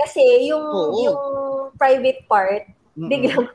[0.00, 0.96] Kasi yung, Oo.
[1.04, 1.20] yung
[1.76, 2.64] private part,
[2.96, 3.12] Mm-mm.
[3.12, 3.48] biglang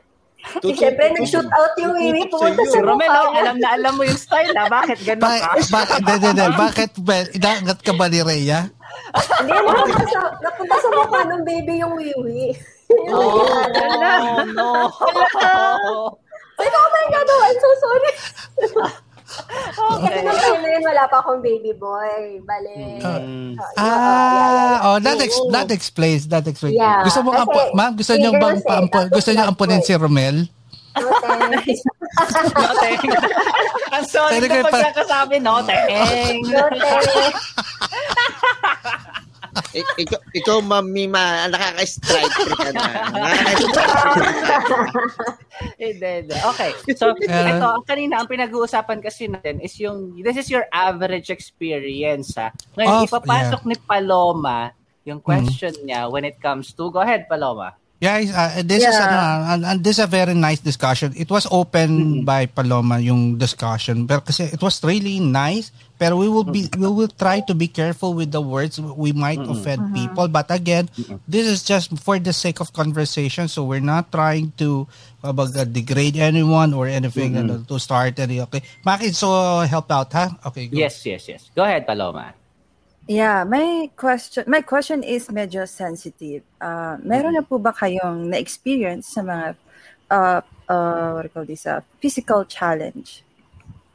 [0.60, 4.52] Siyempre, nag-shoot out yung Wiwi pumunta sa Romel, oh, alam na alam mo yung style,
[4.52, 4.68] ha?
[4.68, 5.50] Bakit ganun ba, ka?
[5.72, 6.90] Bakit, de, de, de, bakit,
[7.32, 8.68] inaangat ka ba ni Rhea?
[9.40, 12.52] Hindi, napunta sa, napunta sa mukha ng baby yung Wiwi.
[13.10, 13.42] Oh,
[13.72, 13.84] no,
[14.52, 14.70] no.
[16.54, 18.12] Ay, oh my God, oh, I'm so sorry.
[19.24, 20.20] Okay.
[20.20, 22.38] Kasi nung time na yun, wala pa akong baby boy.
[22.44, 23.00] Bale.
[23.00, 23.56] Mm.
[23.56, 26.76] Uh, ah, yeah, oh, that, ex- that explains, that explains.
[26.76, 27.02] Yeah.
[27.02, 30.44] Gusto mo, ampo, ma'am, gusto niyo bang, paampo, gusto niyo ampunin si Romel?
[30.94, 31.82] No thanks.
[32.54, 33.02] no thanks.
[33.90, 36.46] Ang sorry na pagkakasabi, no thanks.
[36.54, 37.42] No thanks
[39.98, 42.84] ikaw, ikaw Ma'am Mima, nakaka-strike ka na.
[45.78, 46.34] Hindi, hindi.
[46.34, 46.74] Okay.
[46.98, 52.50] So, ito, kanina, ang pinag-uusapan kasi natin is yung, this is your average experience, ha?
[52.74, 53.70] Ngayon, of, ipapasok yeah.
[53.70, 54.58] ni Paloma
[55.06, 55.84] yung question mm.
[55.86, 57.78] niya when it comes to, go ahead, Paloma.
[58.04, 58.92] Yeah, uh, this yeah.
[58.92, 61.16] is uh, and, this is a very nice discussion.
[61.16, 62.28] It was open mm-hmm.
[62.28, 65.72] by Paloma yung discussion, pero kasi it was really nice.
[65.96, 68.76] Pero we will be we will try to be careful with the words.
[68.76, 69.56] We might mm-hmm.
[69.56, 69.96] offend uh-huh.
[69.96, 71.16] people, but again, mm-hmm.
[71.24, 73.48] this is just for the sake of conversation.
[73.48, 74.84] So we're not trying to
[75.24, 75.32] uh,
[75.64, 77.64] degrade anyone or anything mm-hmm.
[77.64, 78.44] to start any.
[78.44, 80.28] Okay, Maki, so help out, huh?
[80.52, 80.68] Okay.
[80.68, 80.76] Go.
[80.76, 81.48] Yes, yes, yes.
[81.56, 82.43] Go ahead, Paloma.
[83.04, 86.40] Yeah, my question my question is medyo sensitive.
[86.56, 89.46] Uh, meron na po ba kayong na-experience sa mga
[90.08, 93.20] uh, uh, what do you call this, uh, physical challenge?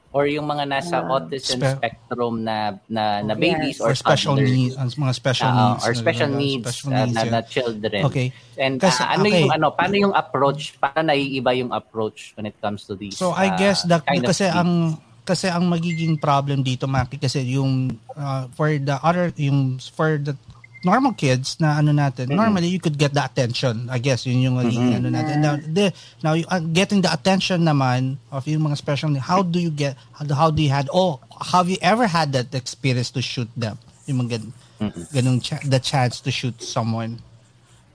[0.10, 3.82] Or yung mga nasa uh, autism spe- spectrum na na, na babies yes.
[3.82, 7.34] or, or special needs, mga special uh, needs or special needs, special needs uh, na,
[7.34, 8.02] na children.
[8.10, 8.28] Okay.
[8.58, 9.42] And Kasi, uh, ano okay.
[9.42, 10.78] yung ano, paano yung approach?
[10.82, 13.18] Paano naiiba yung approach when it comes to these?
[13.18, 14.98] So I guess that kasi ang
[15.30, 20.34] kasi ang magiging problem dito Maki kasi yung uh, for the other yung for the
[20.82, 22.40] normal kids na ano natin mm-hmm.
[22.42, 25.06] normally you could get the attention I guess yun yung magiging mm-hmm.
[25.06, 25.94] ano natin now the,
[26.26, 30.26] now uh, getting the attention naman of yung mga special how do you get how,
[30.34, 31.22] how do you had oh
[31.54, 33.78] have you ever had that experience to shoot them
[34.10, 34.52] yung mga ganun,
[34.82, 35.04] mm-hmm.
[35.14, 37.22] ganung ch- the chance to shoot someone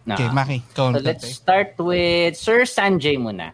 [0.06, 0.14] nah.
[0.14, 3.50] okay Maki go so let's start with Sir Sanjay muna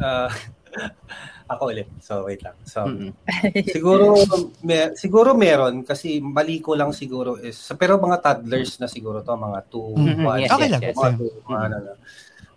[0.00, 0.32] uh,
[1.48, 1.88] Ako ulit.
[2.04, 2.56] So, wait lang.
[2.68, 3.10] So, mm-hmm.
[3.76, 4.20] siguro,
[4.60, 9.32] may, siguro meron kasi mali ko lang siguro is, pero mga toddlers na siguro to,
[9.32, 10.26] mga 2, 1, mm-hmm.
[10.44, 10.82] yes, okay yes, lang.
[10.84, 10.96] Yes.
[10.96, 11.56] Mga two, mm-hmm.
[11.56, 11.92] ano, no.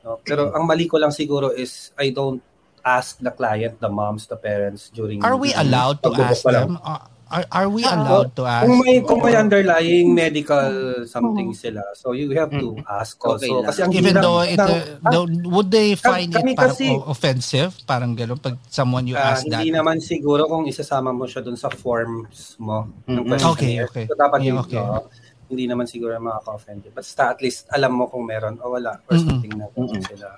[0.03, 0.11] no.
[0.27, 2.43] Pero ang mali ko lang siguro is, I don't
[2.83, 5.23] ask the client, the moms, the parents during...
[5.23, 6.77] Are we allowed to ask them?
[6.83, 8.67] Uh, Are, are we ah, allowed to ask?
[8.67, 12.83] Kung may, kung may underlying medical something sila, so you have to mm.
[12.83, 13.63] ask also.
[13.63, 17.71] Okay kasi ang Even though, it, uh, ah, would they find it parang kasi, offensive?
[17.87, 19.63] Parang gano'n pag someone you uh, ask hindi that?
[19.63, 22.91] Hindi naman siguro kung isasama mo siya dun sa forms mo.
[23.07, 23.47] Mm-hmm.
[23.55, 24.05] Okay, okay.
[24.11, 24.75] So dapat yeah, okay.
[24.75, 25.07] Ito,
[25.51, 26.91] hindi naman siguro makaka-offend.
[26.91, 29.27] Basta at least alam mo kung meron o wala or mm-hmm.
[29.27, 30.03] something na mm-hmm.
[30.03, 30.35] sila.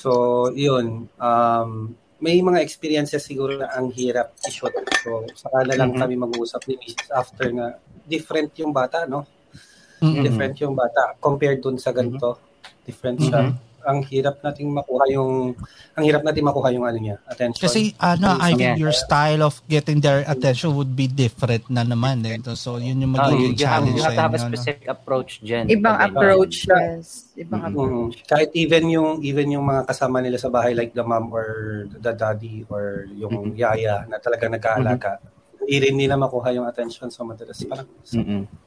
[0.00, 1.08] So, yun.
[1.20, 4.72] Um, may mga experiences siguro na ang hirap i-shoot.
[5.02, 6.02] So, saka na lang mm-hmm.
[6.02, 7.10] kami mag-uusap ni Mrs.
[7.10, 7.74] after na
[8.06, 9.26] different yung bata, no?
[10.00, 10.22] Mm-hmm.
[10.22, 12.38] Different yung bata compared dun sa ganito.
[12.38, 12.84] Mm-hmm.
[12.86, 13.42] Different siya.
[13.50, 15.54] Mm-hmm ang hirap nating makuha yung
[15.94, 19.60] ang hirap nating makuha yung ano niya attention kasi ano I think your style of
[19.68, 22.40] getting their attention would be different na naman eh.
[22.56, 24.96] so yun yung magiging oh, you challenge have, you have, have a specific no?
[24.96, 27.76] approach dyan ibang approach yes ibang mm-hmm.
[27.76, 31.84] approach kahit even yung even yung mga kasama nila sa bahay like the mom or
[31.88, 33.60] the daddy or yung mm-hmm.
[33.60, 35.60] yaya na talaga nag-aalaga mm-hmm.
[35.64, 38.64] hindi rin nila makuha yung attention so madalas parang mm-hmm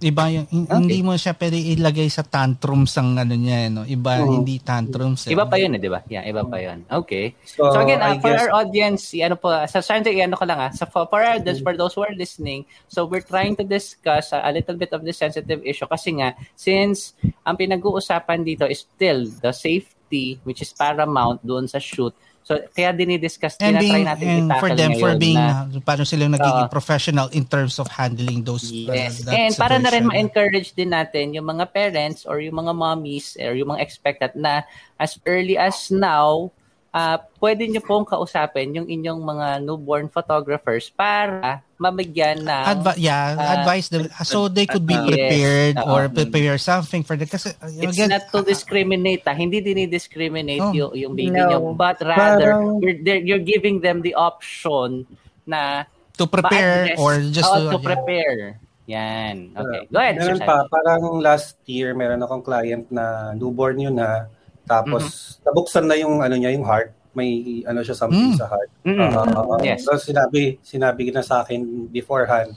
[0.00, 0.74] Iba yung, okay.
[0.78, 3.82] hindi mo siya pwede ilagay sa tantrums ang ano niya, no?
[3.84, 4.40] Iba, uh-huh.
[4.40, 5.26] hindi tantrums.
[5.26, 5.34] Eh.
[5.34, 6.00] Iba pa yun, eh, di ba?
[6.06, 6.86] Yeah, iba pa yun.
[6.86, 7.34] Okay.
[7.44, 8.40] So, so again, uh, for guess...
[8.46, 11.38] our audience, ano po, sa so, to ano ko lang ah, so for, for, our,
[11.62, 15.02] for those who are listening, so we're trying to discuss uh, a little bit of
[15.02, 17.14] the sensitive issue kasi nga, since
[17.46, 22.14] ang pinag-uusapan dito is still the safe safety, which is paramount doon sa shoot,
[22.48, 26.32] So, kaya dinidiscuss, and being, natin and for them, for being, na, uh, paano silang
[26.32, 29.20] nagiging uh, professional in terms of handling those Yes.
[29.20, 33.36] Uh, and para na rin ma-encourage din natin yung mga parents or yung mga mommies
[33.36, 34.64] or yung mga expectant na
[34.96, 36.48] as early as now,
[36.92, 43.38] uh, pwede nyo pong kausapin yung inyong mga newborn photographers para mamigyan na Adva- yeah
[43.38, 47.54] uh, advise them so they could be prepared yes, or prepare something for the kasi
[47.62, 49.32] uh, it's again, not to discriminate ha.
[49.32, 51.48] hindi dinidiscriminate oh, yung yung baby no.
[51.48, 55.06] nyo but rather Parang, you're you're giving them the option
[55.46, 55.86] na
[56.18, 58.58] to prepare or just oh, to, to prepare.
[58.88, 59.52] Yan.
[59.54, 59.86] Okay.
[59.92, 64.26] Go ahead meron pa parang last year meron akong client na newborn yun na
[64.68, 65.44] tapos mm-hmm.
[65.48, 68.38] nabuksan na yung ano niya yung heart may ano siya something mm.
[68.38, 68.70] sa heart.
[68.86, 69.10] Mm-hmm.
[69.34, 69.82] Uh, yes.
[69.82, 72.54] So sinabi sinabi na sa akin beforehand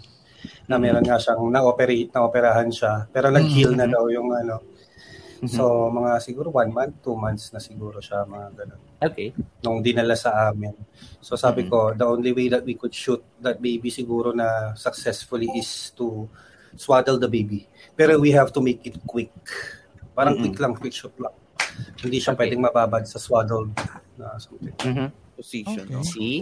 [0.69, 3.09] na meron nga siyang na-operate, na-operahan siya.
[3.09, 3.89] Pero nag-heal mm-hmm.
[3.89, 4.61] na daw yung ano.
[5.41, 5.57] Mm-hmm.
[5.57, 8.81] So mga siguro one month, two months na siguro siya mga ganun.
[9.01, 9.33] Okay.
[9.65, 10.77] Nung dinala sa amin.
[11.25, 11.73] So sabi mm-hmm.
[11.73, 16.29] ko, the only way that we could shoot that baby siguro na successfully is to
[16.77, 17.65] swaddle the baby.
[17.97, 19.33] Pero we have to make it quick.
[20.13, 20.53] Parang mm-hmm.
[20.53, 21.33] quick lang, quick shoot lang.
[22.01, 22.47] Hindi siya okay.
[22.47, 23.71] pwedeng mababad sa swaddle
[24.17, 24.75] na something.
[24.77, 25.07] Mm-hmm.
[25.37, 25.85] Position.
[25.87, 26.05] Okay.
[26.05, 26.37] See?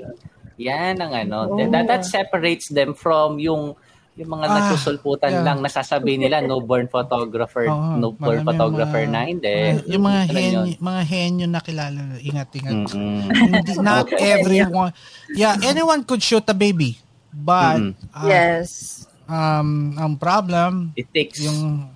[0.59, 1.55] Yan ang ano.
[1.55, 1.57] Oh.
[1.71, 3.79] That, that separates them from yung
[4.19, 5.45] yung mga ah, nagsusulputan yeah.
[5.47, 9.55] lang nasasabi nila no born photographer oh, no born photographer mga, na hindi
[9.87, 13.19] yung mga hen mga henyo na kilala ingat ingat mm-hmm.
[13.31, 14.35] hindi not okay.
[14.35, 14.91] everyone
[15.31, 16.99] yeah anyone could shoot a baby
[17.31, 17.95] but mm-hmm.
[18.11, 21.87] uh, yes um ang problem it takes yung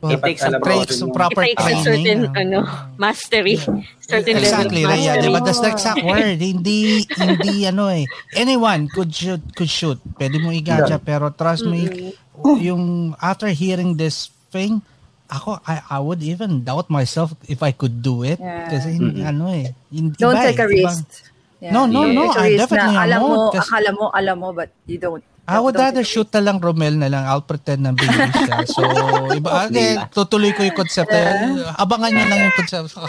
[0.00, 1.84] Well, it takes a break, so proper it takes training.
[1.84, 2.58] a certain ano,
[2.96, 3.60] mastery.
[4.00, 5.28] Certain exactly, level of mastery.
[5.28, 5.40] Diba?
[5.44, 6.40] That's the exact word.
[6.40, 8.08] hindi, hindi ano eh.
[8.32, 10.00] Anyone could shoot, could shoot.
[10.16, 11.04] Pwede mo igaja, yeah.
[11.04, 12.56] pero trust me, mm-hmm.
[12.64, 12.84] yung
[13.20, 14.80] after hearing this thing,
[15.28, 18.40] ako, I, I would even doubt myself if I could do it.
[18.40, 18.72] Yeah.
[18.72, 19.20] Kasi mm-hmm.
[19.20, 19.76] ano eh.
[19.92, 21.28] Hindi, Don't take a risk.
[21.60, 21.76] Yeah.
[21.76, 22.32] No, no, no.
[22.40, 25.20] I definitely na, alam mo, akala mo, alam mo, but you don't.
[25.48, 27.24] I would rather shoot na lang Romel na lang.
[27.26, 28.64] I'll pretend na baby siya.
[28.68, 28.82] So,
[29.38, 31.10] iba, okay, tutuloy ko yung concept.
[31.80, 32.94] Abangan niyo lang yung concept.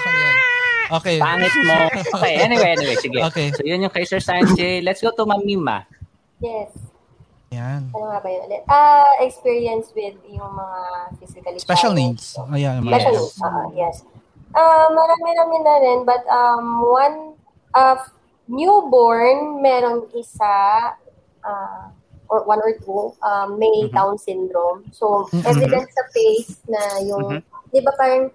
[0.91, 1.23] Okay.
[1.23, 1.87] Pangit mo.
[2.19, 3.15] Okay, anyway, anyway, sige.
[3.31, 3.47] Okay.
[3.55, 4.83] So, yun yung kay Sir Sanjay.
[4.83, 5.87] Let's go to Mamima.
[6.43, 6.67] Yes.
[7.55, 7.87] Yan.
[7.95, 8.63] Ano nga ba yun ulit?
[8.67, 10.79] Uh, experience with yung mga
[11.15, 12.35] physically Special needs.
[12.35, 13.39] Oh, yeah, Special needs.
[13.39, 13.95] Uh, yes.
[14.51, 17.39] Uh, marami-rami na rin, but um, one
[17.71, 18.11] of uh,
[18.51, 20.91] newborn, meron isa,
[21.39, 21.87] uh,
[22.31, 23.95] or one or two, um, may mm-hmm.
[23.95, 24.87] Down syndrome.
[24.95, 25.43] So, mm-hmm.
[25.51, 27.71] evidence sa face na yung, mm-hmm.
[27.75, 28.31] di ba parang,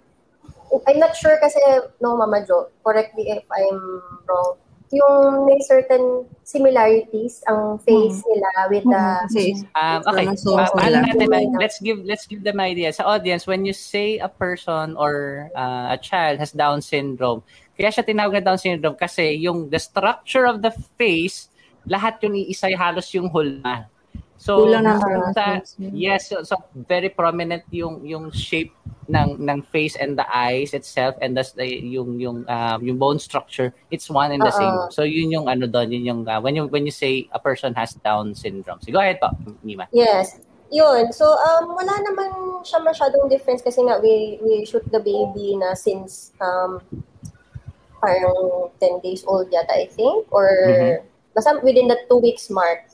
[0.85, 1.59] I'm not sure kasi,
[2.05, 3.81] no, Mama Jo, correct me if I'm
[4.29, 4.61] wrong,
[4.93, 8.29] yung may certain similarities ang face mm.
[8.31, 9.61] nila with the face.
[9.75, 13.75] Um, okay, so, uh, natin, let's give let's give them idea sa audience when you
[13.75, 17.43] say a person or uh, a child has Down syndrome.
[17.75, 21.51] Kaya siya tinawag na Down syndrome kasi yung the structure of the face
[21.87, 23.87] lahat yung iisay halos yung hulma.
[24.37, 24.69] So,
[25.33, 28.77] sa, yes, so, so, very prominent yung yung shape
[29.09, 33.19] ng ng face and the eyes itself and that's the yung yung um, yung bone
[33.19, 34.59] structure it's one and the Uh-oh.
[34.59, 34.77] same.
[34.91, 37.75] So yun yung ano doon yun yung uh, when you when you say a person
[37.75, 38.83] has down syndrome.
[38.83, 39.31] So go ahead po
[39.63, 39.87] Nima.
[39.95, 40.43] Yes.
[40.75, 41.15] Yun.
[41.15, 45.79] So um wala naman siya masyadong difference kasi nga we we shoot the baby na
[45.79, 46.83] since um
[48.03, 52.89] parang 10 days old yata I think or mm-hmm basta within the two weeks mark.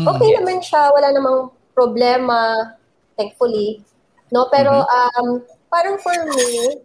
[0.00, 0.36] Mm, okay yes.
[0.40, 1.38] naman siya, wala namang
[1.76, 2.72] problema,
[3.20, 3.84] thankfully.
[4.32, 5.20] No, pero mm-hmm.
[5.20, 5.28] um,
[5.68, 6.80] parang for me,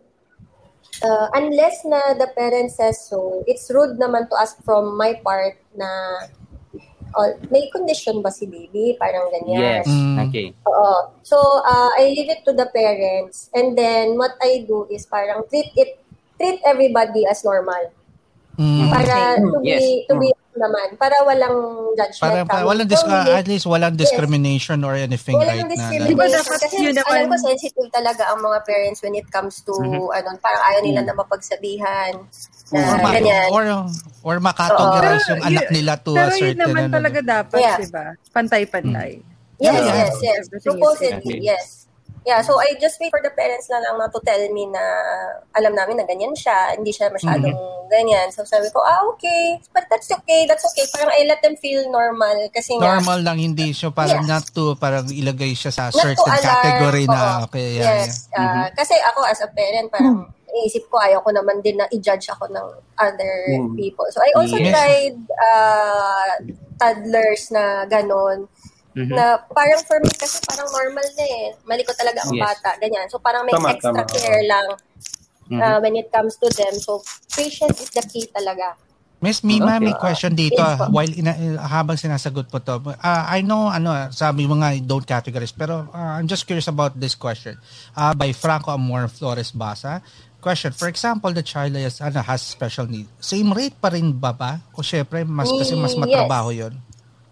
[1.00, 5.56] uh, unless na the parent says so, it's rude naman to ask from my part
[5.72, 5.88] na
[7.16, 9.00] oh, may condition ba si baby?
[9.00, 9.60] Parang ganyan.
[9.60, 10.18] Yes, mm.
[10.28, 10.52] okay.
[10.68, 11.16] Oo.
[11.24, 13.50] So, uh, I leave it to the parents.
[13.56, 16.04] And then, what I do is parang treat it,
[16.36, 17.96] treat everybody as normal.
[18.58, 18.90] Mm.
[18.90, 19.86] Para to be, yes.
[20.10, 21.58] to be naman para walang
[21.94, 22.22] judgment.
[22.26, 24.88] Para, para walang dis- uh, at least walang discrimination yes.
[24.90, 26.18] or anything walang right discrimination.
[26.18, 26.42] na.
[26.42, 27.14] Dapat kasi yun naman.
[27.14, 30.10] alam ko sensitive talaga ang mga parents when it comes to mm-hmm.
[30.10, 31.14] ano, parang ayaw nila mm-hmm.
[31.14, 32.14] na mapagsabihan.
[32.68, 33.48] Na, or, ganyan.
[33.54, 33.64] or,
[34.28, 36.36] or makategorize yung anak nila to a certain...
[36.36, 37.78] Pero yun naman ano, talaga dapat, yeah.
[37.80, 38.06] diba?
[38.36, 39.12] Pantay-pantay.
[39.24, 39.36] Mm.
[39.58, 39.96] Yes, yeah.
[39.96, 40.44] yes, yes.
[40.62, 41.87] Supposedly, yes.
[42.28, 44.84] Yeah, so I just wait for the parents na lang na to tell me na
[45.56, 47.88] alam namin na ganyan siya, hindi siya masyadong mm-hmm.
[47.88, 48.28] ganyan.
[48.36, 50.84] So sabi ko, ah, okay, but that's okay, that's okay.
[50.92, 54.30] Parang I let them feel normal kasi nga, Normal lang, hindi siya parang yes.
[54.30, 58.28] not to, parang ilagay siya sa not certain category na, okay, yeah, yes.
[58.36, 58.44] Yeah.
[58.44, 58.76] Uh, mm-hmm.
[58.76, 60.52] Kasi ako as a parent, parang mm-hmm.
[60.52, 62.68] iniisip ko, ayaw ko naman din na i-judge ako ng
[63.00, 63.76] other mm.
[63.80, 64.08] people.
[64.12, 64.74] So I also yes.
[64.76, 66.32] tried uh,
[66.76, 68.52] toddlers na ganon
[68.98, 69.14] Mm-hmm.
[69.14, 71.48] Na parang for me kasi parang normal na eh.
[71.70, 72.42] Mali ko talaga ang yes.
[72.42, 73.06] bata, ganyan.
[73.14, 74.10] So parang may tama, extra tama.
[74.10, 74.74] care lang.
[75.50, 75.62] mm-hmm.
[75.62, 76.74] uh, when it comes to them.
[76.80, 77.02] So,
[77.32, 78.76] patience is the key talaga.
[79.18, 79.90] Miss Mima, okay.
[79.90, 82.78] may question dito yes, while ina, habang sinasagot po to.
[83.02, 86.94] Uh, I know ano sabi mo nga don't categorize pero uh, I'm just curious about
[86.94, 87.58] this question.
[87.98, 90.06] Uh, by Franco Amor Flores Basa.
[90.38, 93.10] Question, for example, the child has, ano, has special need.
[93.18, 94.62] Same rate pa rin ba ba?
[94.78, 96.70] O syempre, mas, kasi mas matrabaho yes.
[96.70, 96.74] yun?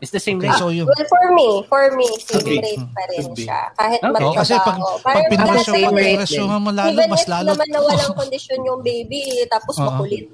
[0.04, 0.60] It's the same okay, rate.
[0.60, 0.84] So you...
[0.84, 2.60] Well, for me, for me, same okay.
[2.60, 3.60] rate pa rin siya.
[3.80, 4.12] Kahit okay.
[4.12, 4.40] magtrabaho.
[4.44, 7.48] kasi pag, pag pinarasyohan mo lalo, Even mas lalo.
[7.48, 9.96] Even if naman na walang kondisyon yung baby, tapos uh-huh.
[9.96, 10.28] makulit.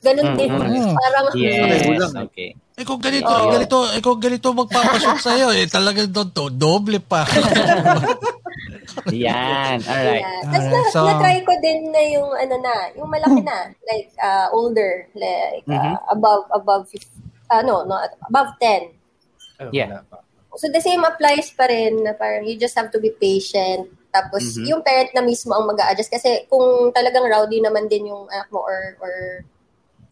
[0.00, 0.48] Ganun din.
[0.48, 0.96] Uh-huh.
[0.96, 2.56] Parang, yes, okay.
[2.72, 3.52] Eh kung ganito, oh.
[3.52, 7.28] ganito, eh kung ganito magpapashoot sa'yo, eh talagang do, doble pa.
[9.12, 9.76] Yan.
[9.84, 10.24] Alright.
[10.24, 10.40] Yeah.
[10.48, 10.88] Tapos Alright.
[10.88, 15.04] na, so, na-try ko din na yung ano na, yung malaki na, like uh, older,
[15.12, 15.96] like uh, mm-hmm.
[16.16, 17.04] above above 50,
[17.52, 19.01] uh, no, no, above 10.
[19.72, 20.06] Yeah.
[20.56, 23.88] So the same applies pa rin na parang you just have to be patient.
[24.12, 24.68] Tapos mm-hmm.
[24.68, 28.52] yung parent na mismo ang mag adjust kasi kung talagang rowdy naman din yung anak
[28.52, 29.14] mo or or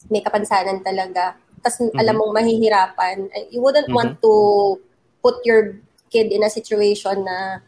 [0.08, 2.00] may kapansanan talaga, tapos mm-hmm.
[2.00, 4.00] alam mong mahihirapan, eh, you wouldn't mm-hmm.
[4.00, 4.32] want to
[5.20, 5.76] put your
[6.08, 7.60] kid in a situation na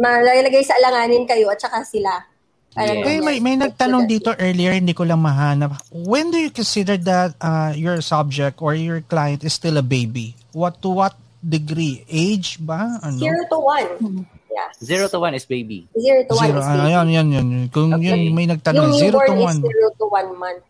[0.00, 2.24] malalagay sa alanganin kayo at saka sila.
[2.72, 3.20] Parang yeah.
[3.20, 5.76] may, may nagtanong dito earlier, hindi ko lang mahanap.
[5.90, 10.36] When do you consider that uh, your subject or your client is still a baby?
[10.58, 12.02] What to what degree?
[12.10, 12.98] Age ba?
[12.98, 13.22] Ano?
[13.22, 14.26] Zero to one.
[14.50, 14.68] Yeah.
[14.82, 15.86] Zero to one is baby.
[15.94, 16.82] Zero to one zero, is baby.
[16.90, 17.48] Ayan, yan, yan.
[17.70, 18.10] Kung okay.
[18.10, 19.62] yun may nagtanong, yung zero to one.
[19.62, 20.62] Yung zero to one month.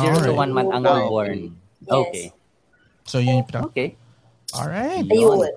[0.00, 0.24] Zero right.
[0.24, 1.40] to one month ang newborn.
[1.84, 1.92] Yes.
[1.92, 2.26] Okay.
[3.04, 3.88] So yun yung Okay.
[4.56, 5.04] All right.
[5.04, 5.52] Ayun.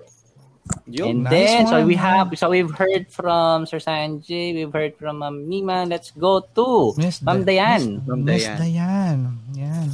[0.88, 1.72] And nice then, one.
[1.72, 5.88] so we have, so we've heard from Sir Sanjay, we've heard from Ma'am Nima.
[5.88, 8.04] Let's go to Miss Ma'am Dayan.
[8.24, 9.18] Miss, Miss Dayan.
[9.52, 9.88] Yan.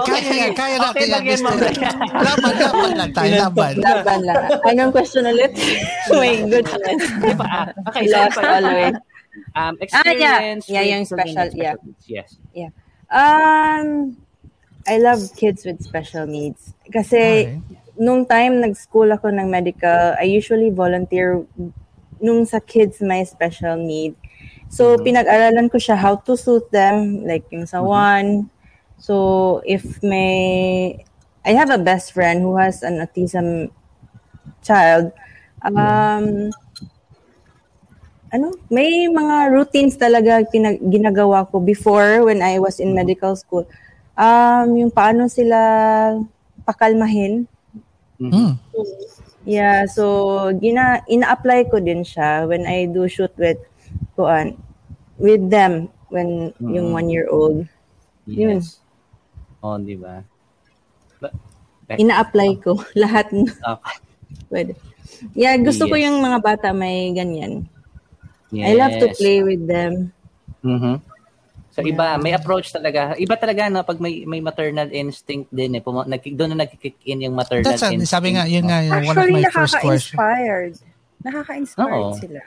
[0.00, 1.96] kaya, kaya, kaya natin yan, Miss Dayan.
[2.08, 3.74] Laban, laban lang tayo, laban.
[3.80, 4.42] Laban lang.
[4.64, 5.52] Anong question ulit?
[6.12, 7.00] My goodness.
[7.88, 8.96] okay, so always.
[9.54, 10.66] Um, experience.
[10.68, 10.82] Ah, yeah.
[10.82, 11.76] yeah, yung special, yeah.
[12.06, 12.36] Yes.
[12.52, 12.70] Yeah.
[13.10, 14.16] Um,
[14.86, 16.72] I love kids with special needs.
[16.88, 17.60] Kasi okay.
[18.00, 21.44] nung time nag-school ako ng medical, I usually volunteer
[22.20, 24.16] nung sa kids may special need.
[24.70, 25.04] So mm-hmm.
[25.04, 27.92] pinag-aralan ko siya how to suit them, like yung sa mm-hmm.
[27.92, 28.28] one.
[28.96, 31.04] So if may
[31.44, 33.72] I have a best friend who has an autism
[34.64, 35.12] child.
[35.60, 36.48] Um mm-hmm.
[38.30, 43.04] ano, may mga routines talaga pinag- ginagawa ko before when I was in mm-hmm.
[43.04, 43.68] medical school
[44.20, 45.56] um, yung paano sila
[46.68, 47.48] pakalmahin.
[48.20, 48.60] Mm.
[49.48, 53.56] Yeah, so gina ina-apply ko din siya when I do shoot with
[54.12, 54.60] kuan
[55.16, 56.76] with them when mm.
[56.76, 57.64] yung one year old.
[58.28, 58.76] Yes.
[59.56, 59.64] Yun.
[59.64, 60.20] Oh, di ba?
[61.90, 63.32] Ina-apply ko lahat.
[63.32, 63.96] Okay.
[64.46, 64.72] Pwede.
[65.34, 65.90] Yeah, gusto yes.
[65.90, 67.66] ko yung mga bata may ganyan.
[68.52, 68.66] Yes.
[68.66, 70.12] I love to play with them.
[70.60, 71.00] Mhm.
[71.70, 73.14] So iba, may approach talaga.
[73.14, 75.82] Iba talaga no pag may may maternal instinct din eh.
[75.82, 78.10] Pum- nag, doon na nag-kick in yung maternal That's instinct.
[78.10, 80.18] Sabi nga, yun nga, yung one of my first questions.
[80.18, 80.74] Nakaka-inspired.
[81.22, 82.42] Nakaka-inspired sila.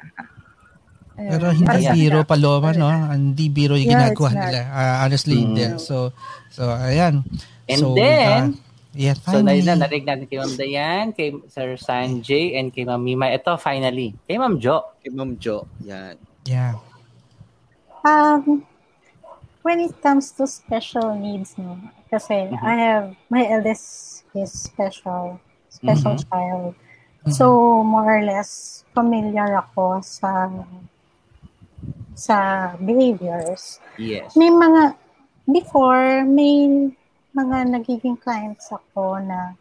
[1.14, 1.30] Ayun.
[1.30, 1.94] Pero hindi yeah.
[1.94, 2.90] biro paloma, no?
[2.90, 4.62] Hindi biro yung yeah, ginagawa nila.
[4.66, 5.44] Uh, honestly, mm.
[5.46, 5.66] hindi.
[5.78, 6.10] So,
[6.50, 7.22] so, ayan.
[7.70, 9.62] And so, then, uh, yeah, finally.
[9.62, 13.30] So, na, narinig natin kay Ma'am Dayan, kay Sir Sanjay, and kay Ma'am Mima.
[13.30, 14.18] Ito, finally.
[14.26, 14.98] Kay Ma'am Jo.
[15.06, 15.70] Kay Ma'am Jo.
[15.86, 16.18] Yan.
[16.50, 16.82] Yeah.
[18.02, 18.66] Um,
[19.64, 21.80] when it comes to special needs, no,
[22.12, 22.62] kasi mm-hmm.
[22.62, 26.30] I have, my eldest is special, special mm-hmm.
[26.30, 26.76] child.
[27.24, 27.32] Mm-hmm.
[27.32, 30.52] So, more or less, familiar ako sa
[32.14, 32.38] sa
[32.78, 33.82] behaviors.
[33.98, 34.38] Yes.
[34.38, 34.94] May mga,
[35.50, 36.92] before, may
[37.34, 39.58] mga nagiging clients ako na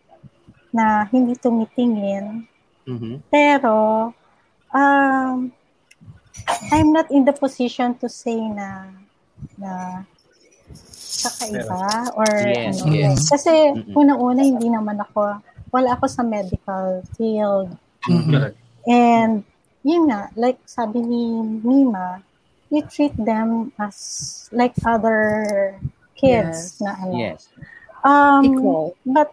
[0.75, 2.45] na hindi tumitingin.
[2.85, 3.17] Mm-hmm.
[3.31, 4.11] Pero,
[4.75, 5.53] um,
[6.73, 8.89] I'm not in the position to say na
[9.59, 10.05] na
[11.23, 12.93] kakaiba or yes, ano.
[12.93, 13.19] Yes.
[13.31, 13.95] Kasi mm-hmm.
[13.95, 15.39] unang-una hindi naman ako
[15.73, 17.73] wala ako sa medical field.
[18.05, 18.53] Mm-hmm.
[18.85, 19.45] And
[19.83, 21.25] yun nga, like sabi ni
[21.65, 22.21] Mima,
[22.69, 25.77] we treat them as like other
[26.15, 26.83] kids yes.
[26.85, 27.15] na ano.
[27.17, 27.49] Yes.
[28.05, 28.87] Um, Equal.
[29.07, 29.31] But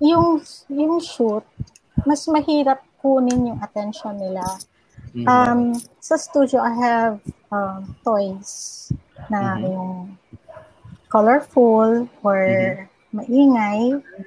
[0.00, 0.40] yung
[0.72, 1.44] yung shoot,
[2.08, 4.44] mas mahirap kunin yung attention nila.
[5.14, 5.26] Mm-hmm.
[5.28, 5.60] Um,
[6.00, 7.20] sa studio, I have
[7.52, 8.90] um, toys
[9.30, 9.66] na mm-hmm.
[9.68, 9.92] yung
[11.08, 13.14] colorful or mm-hmm.
[13.14, 13.80] maingay.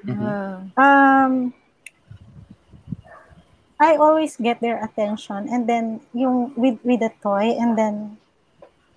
[0.08, 0.72] Mm-hmm.
[0.80, 1.34] Um,
[3.78, 8.18] I always get their attention and then yung with with the toy and then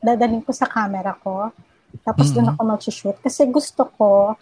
[0.00, 1.52] dadalhin ko sa camera ko.
[2.06, 2.46] Tapos mm-hmm.
[2.46, 4.38] doon ako mag-shoot kasi gusto ko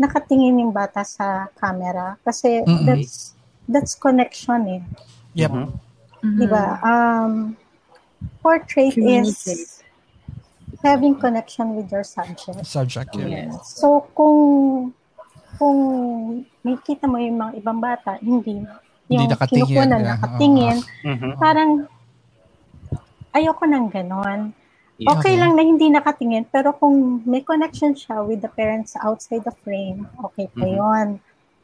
[0.00, 2.88] nakatingin yung bata sa camera kasi mm-hmm.
[2.88, 3.36] that's
[3.68, 4.82] that's connection eh.
[5.36, 5.50] Yep.
[5.52, 5.68] Mm-hmm.
[6.22, 6.38] Mm-hmm.
[6.38, 6.66] Diba?
[6.86, 7.58] Um,
[8.40, 9.81] portrait is
[10.82, 12.66] having connection with your subject.
[12.66, 13.46] Subject, yeah.
[13.46, 13.78] Yes.
[13.78, 14.92] So, kung
[15.56, 15.78] kung
[16.66, 18.68] makita mo yung mga ibang bata, hindi yung
[19.12, 21.34] hindi nakatingin, na nakatingin, uh-huh.
[21.36, 21.84] parang
[23.36, 24.56] ayoko nang ganon.
[24.96, 25.18] Yeah.
[25.18, 29.52] Okay lang na hindi nakatingin, pero kung may connection siya with the parents outside the
[29.64, 30.78] frame, okay pa mm-hmm.
[30.78, 31.08] yun.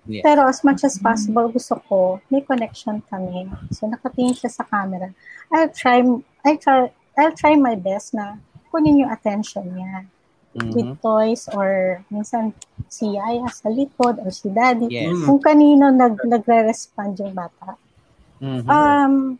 [0.08, 0.24] Yeah.
[0.24, 3.44] Pero as much as possible, gusto ko, may connection kami.
[3.70, 5.12] So, nakatingin siya sa camera.
[5.52, 6.00] I'll try,
[6.48, 8.40] I try, I'll try my best na
[8.70, 10.06] kunin yung attention niya.
[10.56, 10.72] Mm-hmm.
[10.74, 12.56] With toys or minsan
[12.88, 14.88] si Yaya sa likod or si Daddy.
[14.88, 15.12] Yes.
[15.28, 17.76] Kung kanino nag, nagre-respond yung bata.
[18.40, 18.66] Mm-hmm.
[18.66, 19.38] Um,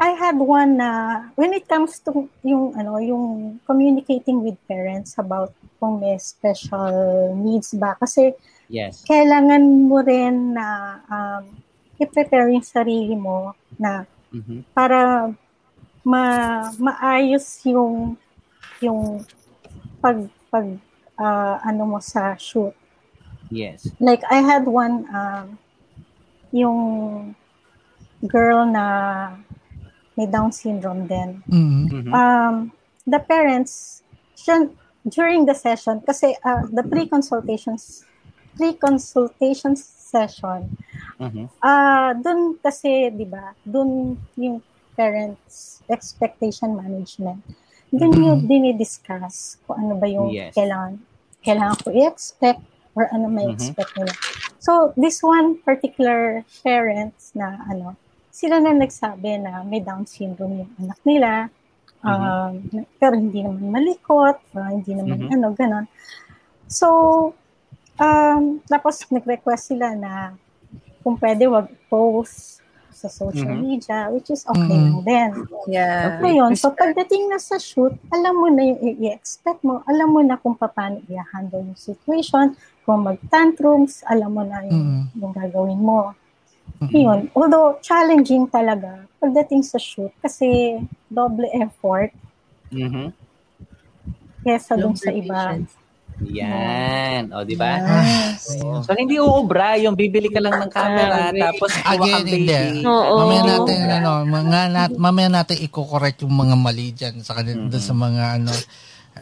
[0.00, 5.14] I had one na uh, when it comes to yung ano yung communicating with parents
[5.16, 8.34] about kung may special needs ba kasi
[8.66, 9.06] yes.
[9.06, 11.44] kailangan mo rin na um,
[12.02, 14.02] i-prepare yung sarili mo na
[14.34, 14.66] mm-hmm.
[14.74, 15.30] para
[16.02, 16.24] ma
[16.76, 18.18] maayos yung
[18.84, 19.24] yung
[20.04, 20.66] pag pag
[21.18, 22.76] uh, ano mo sa shoot.
[23.48, 23.88] Yes.
[24.00, 25.58] Like I had one um
[26.54, 26.80] yung
[28.28, 28.84] girl na
[30.16, 31.42] may Down syndrome din.
[31.50, 32.14] Mm-hmm.
[32.14, 32.70] Um,
[33.06, 34.02] the parents,
[35.02, 38.06] during the session, kasi uh, the pre-consultations,
[38.56, 40.70] pre-consultation session,
[41.18, 41.46] mm-hmm.
[41.58, 44.62] uh, dun kasi, di ba, dun yung
[44.94, 47.42] parents' expectation management.
[47.94, 48.26] Dun mm-hmm.
[48.26, 50.50] yung dinidiscuss kung ano ba yung yes.
[50.58, 50.98] kailangan,
[51.46, 52.62] kailangan ko i-expect
[52.98, 53.54] or ano may mm-hmm.
[53.54, 54.14] expect nila.
[54.58, 57.94] So, this one particular parents na ano,
[58.34, 61.30] sila na nagsabi na may Down syndrome yung anak nila.
[62.02, 62.74] Mm-hmm.
[62.74, 65.34] Um, pero hindi naman malikot, uh, hindi naman mm-hmm.
[65.38, 65.86] ano, ganon.
[66.66, 66.88] So,
[68.00, 70.34] um, tapos nag-request sila na
[71.04, 72.63] kung pwede wag post
[72.94, 73.66] sa social mm-hmm.
[73.66, 75.02] media, which is okay mm-hmm.
[75.02, 75.30] lang din.
[75.68, 76.22] Yeah.
[76.22, 80.38] Ngayon, so pagdating na sa shoot, alam mo na yung i-expect mo, alam mo na
[80.38, 82.54] kung paano i-handle yung situation,
[82.86, 85.18] kung mag-tantrums, alam mo na yung, mm-hmm.
[85.18, 86.14] yung gagawin mo.
[86.80, 86.96] Mm-hmm.
[86.96, 87.20] Yun.
[87.34, 92.12] Although, challenging talaga pagdating sa shoot kasi double effort.
[92.68, 93.08] Mm-hmm.
[94.44, 95.64] Kesa dun sa iba.
[96.22, 97.34] Yan.
[97.34, 97.82] O, di ba?
[97.82, 98.54] Yes.
[98.86, 102.86] So, hindi uubra yung bibili ka lang ng camera tapos Again, hindi.
[102.86, 103.26] Oo.
[103.26, 107.82] Mamaya natin, ano, mga nat, mamaya natin i-correct yung mga mali dyan sa kanila, mm-hmm.
[107.82, 108.52] sa mga, ano,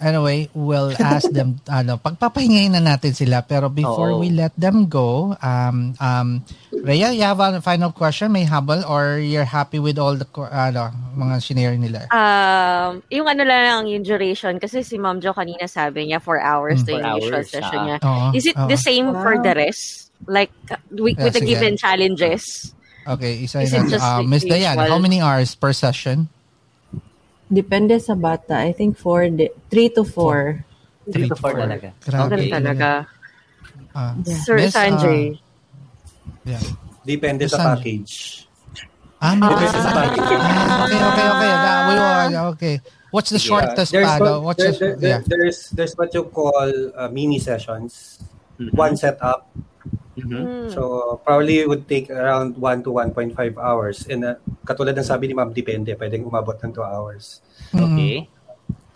[0.00, 3.44] Anyway, we'll ask them, ano, pagpapahingayin na natin sila.
[3.44, 4.20] Pero before Oo.
[4.24, 6.40] we let them go, um, um,
[6.72, 8.32] Rhea, you have a final question?
[8.32, 8.80] May habol?
[8.88, 12.08] Or you're happy with all the, ano, mga scenario nila?
[12.08, 14.58] Um, yung ano lang, yung duration.
[14.58, 16.88] Kasi si Mom Jo kanina sabi niya, 4 hours mm.
[16.88, 17.96] yung hours, usual session uh, niya.
[18.02, 18.68] Oo, Is it oo.
[18.68, 19.22] the same wow.
[19.22, 20.10] for the rest?
[20.26, 20.50] Like,
[20.90, 22.74] with, yeah, with the given challenges?
[23.02, 23.98] Okay, isa na.
[23.98, 26.30] Uh, Miss Diane, how many hours per session?
[27.52, 28.64] Depende sa bata.
[28.64, 29.28] I think 4,
[29.68, 30.64] 3 to 4.
[31.12, 31.88] 3 to 4 talaga.
[32.00, 32.34] Grabe.
[32.40, 32.48] Okay.
[32.48, 32.88] talaga.
[33.92, 34.40] Uh, yeah.
[34.40, 35.36] Sir Miss, Sanjay.
[35.36, 36.62] Uh, yeah.
[37.04, 38.48] Depende Miss sa package.
[39.20, 40.32] Ah, Depende sa package.
[40.32, 41.52] Ah, okay, okay, okay.
[41.52, 42.74] Ah, okay.
[43.12, 44.16] What's the shortest yeah.
[44.16, 44.40] pa?
[44.40, 45.20] What, what's there, the, yeah.
[45.28, 48.24] there's, there's what you call uh, mini sessions.
[48.56, 48.72] Mm-hmm.
[48.72, 49.52] One setup.
[50.12, 50.76] Mm-hmm.
[50.76, 54.04] So, probably would take around 1 to 1.5 hours.
[54.08, 55.96] And uh, katulad ng sabi ni ma'am, depende.
[55.96, 57.40] Pwedeng umabot ng 2 hours.
[57.72, 57.84] Mm-hmm.
[57.84, 58.16] Okay.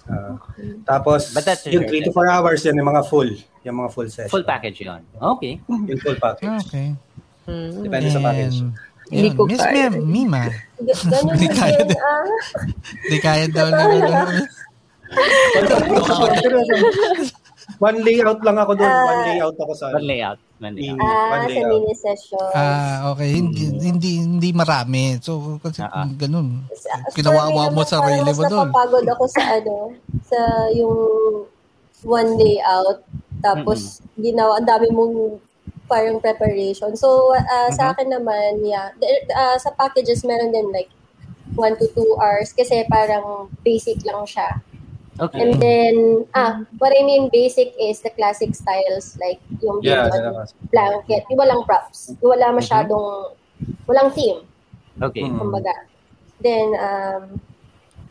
[0.07, 0.39] Uh,
[0.87, 1.35] tapos,
[1.67, 3.33] yung 3 to 4 hours, yan yung mga full.
[3.65, 4.31] Yung mga full session.
[4.31, 5.01] Full package yun.
[5.17, 5.59] Okay.
[5.67, 6.61] Yung full package.
[6.69, 6.89] Okay.
[7.49, 7.83] Mm-hmm.
[7.83, 8.57] Depende sa package.
[9.07, 9.91] Hindi ko Miss kaya.
[9.91, 10.51] Mim, Mima.
[10.83, 11.79] Hindi kaya.
[13.07, 13.87] Hindi kaya daw na.
[17.83, 18.89] One layout lang ako doon.
[18.89, 19.87] Uh, one layout ako sa...
[19.91, 20.39] One layout.
[20.63, 20.99] One layout.
[21.03, 21.67] Ah, one layout.
[21.67, 22.49] sa mini session.
[22.55, 23.29] Ah, okay.
[23.37, 25.19] Hindi, hindi, hindi marami.
[25.21, 26.09] So, kasi uh-huh.
[26.17, 26.65] ganun.
[27.13, 28.69] Kinawawa mo sa sarili mo doon.
[28.71, 29.93] Napapagod ako sa ano,
[30.25, 30.39] sa
[30.73, 30.97] yung
[32.07, 33.03] one layout.
[33.43, 34.23] Tapos, mm-hmm.
[34.23, 35.43] ginawa, ang dami mong
[35.91, 36.95] parang preparation.
[36.95, 37.71] So, uh, uh-huh.
[37.75, 38.95] sa akin naman, yeah.
[39.35, 40.89] Uh, sa packages, meron din like
[41.57, 44.61] one to two hours kasi parang basic lang siya.
[45.17, 45.41] Okay.
[45.41, 45.95] And then,
[46.37, 50.13] ah, what I mean basic is the classic styles like yung yeah,
[50.69, 53.33] blanket, yung walang props, yung wala masyadong,
[53.89, 54.45] walang theme.
[55.01, 55.25] Okay.
[55.25, 55.73] Kumbaga.
[56.45, 57.41] Then, um,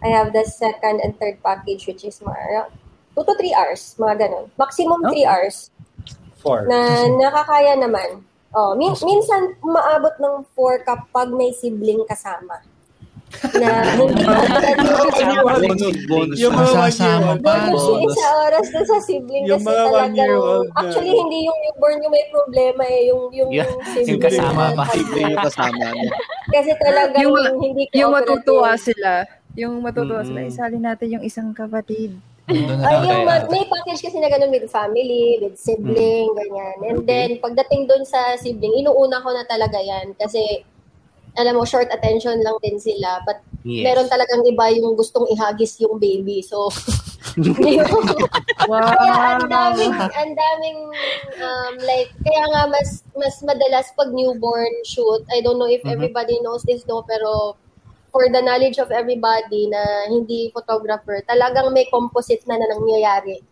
[0.01, 2.74] I have the second and third package which is mga
[3.14, 4.45] 2 to 3 hours, mga ganun.
[4.58, 5.25] Maximum 3 okay.
[5.30, 5.69] hours.
[6.42, 6.66] 4.
[6.69, 8.25] Na nakakaya naman.
[8.50, 12.66] Oh, min- minsan maabot ng 4 kapag may sibling kasama
[13.58, 14.24] na hindi
[16.40, 17.72] yung mga Masasama pa.
[18.16, 20.42] Sa oras na sa sibling yung kasi talagang,
[20.76, 23.72] actually hindi yung newborn yung may problema eh, yung, yung, yung,
[24.06, 24.84] yung kasama pa.
[24.92, 25.86] Sibling yung kasama.
[26.52, 29.26] Kasi talaga yung, hindi Yung matutuwa sila.
[29.56, 30.52] Yung matutuwa mm-hmm.
[30.52, 30.52] sila.
[30.52, 32.14] Isali natin yung isang kapatid.
[32.46, 36.38] Ay, yung ma- may package kasi na ganun with family, with sibling, mm.
[36.38, 36.78] ganyan.
[36.86, 40.14] And then, pagdating doon sa sibling, inuuna ko na talaga yan.
[40.14, 40.62] Kasi,
[41.36, 43.22] alam mo, short attention lang din sila.
[43.28, 43.84] But, yes.
[43.84, 46.42] meron talagang iba yung gustong ihagis yung baby.
[46.42, 46.70] So,
[48.72, 48.96] wow.
[48.96, 50.80] Kaya ang daming, ang daming,
[51.42, 56.00] um, like, kaya nga mas, mas madalas pag newborn shoot, I don't know if mm-hmm.
[56.00, 57.60] everybody knows this, no, pero
[58.16, 63.44] for the knowledge of everybody na hindi photographer, talagang may composite na na nangyayari.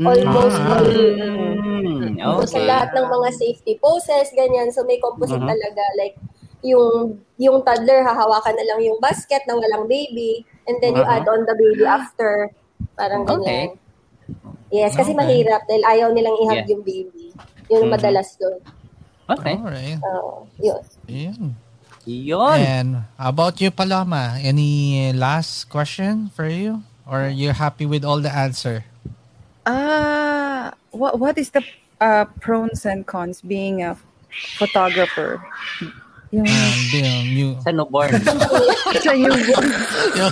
[0.00, 0.08] Mm.
[0.08, 0.72] Almost ah.
[0.76, 0.88] all.
[0.88, 2.44] Mm, okay.
[2.44, 4.68] So, sa lahat ng mga safety poses, ganyan.
[4.72, 5.52] So, may composite uh-huh.
[5.52, 5.84] talaga.
[5.96, 6.16] Like,
[6.66, 10.42] yung yung toddler, hahawakan na lang yung basket na walang baby.
[10.66, 11.06] And then, uh-huh.
[11.06, 12.50] you add on the baby after.
[12.98, 13.76] Parang ganyan.
[13.76, 13.86] Okay.
[14.74, 15.20] Yes, kasi okay.
[15.22, 16.72] mahirap dahil ayaw nilang ihag yeah.
[16.74, 17.30] yung baby.
[17.70, 17.94] Yun mm-hmm.
[17.94, 18.58] madalas doon.
[19.30, 19.54] Okay.
[19.58, 19.98] Alright.
[20.02, 20.82] Uh, yun.
[21.06, 21.42] Yun.
[22.06, 22.58] Yun.
[22.62, 24.38] And how about you, Paloma?
[24.38, 26.82] Any last question for you?
[27.06, 28.86] Or you happy with all the answer?
[29.66, 31.62] Uh, what, what is the
[32.00, 33.98] uh, pros and cons being a
[34.58, 35.42] photographer?
[36.36, 36.44] Yung...
[36.92, 37.52] Yung, yung...
[37.64, 38.12] Sa newborn.
[39.04, 39.70] sa newborn.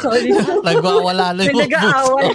[0.05, 0.37] Sorry.
[0.61, 2.29] Nagwawala na yung Nag-aaway.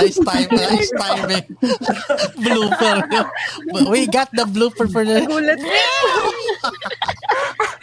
[0.00, 1.44] nice time, nice timing.
[2.40, 2.96] blooper.
[3.92, 5.20] We got the blooper for the...
[5.20, 5.60] Nagulat.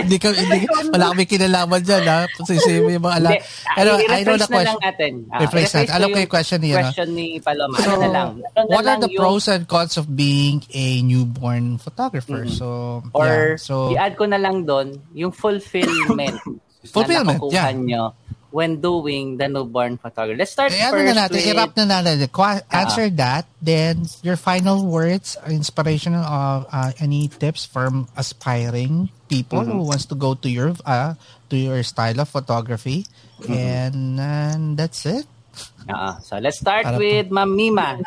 [0.00, 0.64] hindi ka, hindi,
[0.94, 2.20] wala kami kinalaman dyan, ha?
[2.46, 3.30] Sisi mo yung mga ala.
[3.74, 4.64] Pero, I know the question.
[4.64, 5.12] Na lang natin.
[5.28, 5.92] Uh, rephrase natin.
[5.94, 6.76] Alam ko yung question niya.
[6.78, 7.76] Question ni Paloma.
[7.76, 8.28] So, ano na lang.
[8.54, 9.20] Ano what are the yung...
[9.20, 12.46] pros and cons of being a newborn photographer?
[12.46, 12.58] Mm-hmm.
[12.58, 16.38] So, Or, yeah, so, i-add ko na lang doon, yung fulfillment.
[16.94, 17.74] fulfillment, na yeah.
[17.74, 18.04] nyo
[18.58, 20.34] when doing the newborn photography.
[20.34, 21.50] Let's start eh, first ano na natin, with...
[21.54, 22.26] i-wrap na natin.
[22.26, 29.14] Qu- answer uh, that, then your final words, inspirational of uh, any tips from aspiring
[29.30, 29.78] people mm-hmm.
[29.78, 31.14] who wants to go to your uh,
[31.46, 33.06] to your style of photography.
[33.46, 33.54] Mm-hmm.
[33.54, 35.30] And, and that's it.
[35.86, 38.02] Uh, so let's start Para with Ma'am Mima.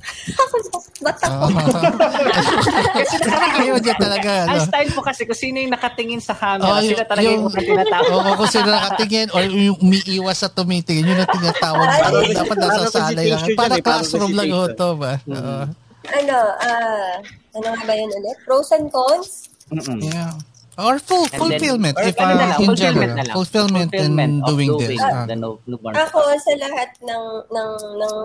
[1.04, 1.44] Ba't ako?
[3.00, 3.16] kasi
[3.64, 4.30] ayaw niya talaga.
[4.44, 4.52] Ano?
[4.52, 7.56] Ang style po kasi kung sino yung nakatingin sa camera, oh, sila talaga yung, yung
[7.56, 8.12] tinatawag.
[8.16, 11.86] Oo, oh, kung sino nakatingin or yung umiiwas sa tumitingin, yun ang tinatawag.
[11.88, 13.44] Parang dapat nasa salay lang.
[13.56, 15.12] Para classroom lang ito ba?
[15.24, 15.64] Uh,
[16.10, 17.12] ano, uh,
[17.56, 18.36] ano nga ba yun ulit?
[18.44, 19.48] Pros and cons?
[19.72, 20.04] Mm-mm.
[20.04, 20.36] Yeah.
[20.80, 23.34] Or full fulfillment then, or, if uh, lang, in fulfillment general.
[23.36, 25.02] Fulfillment, fulfillment in doing, doing this.
[25.02, 25.60] Uh, the no,
[25.92, 28.16] ako sa lahat ng ng ng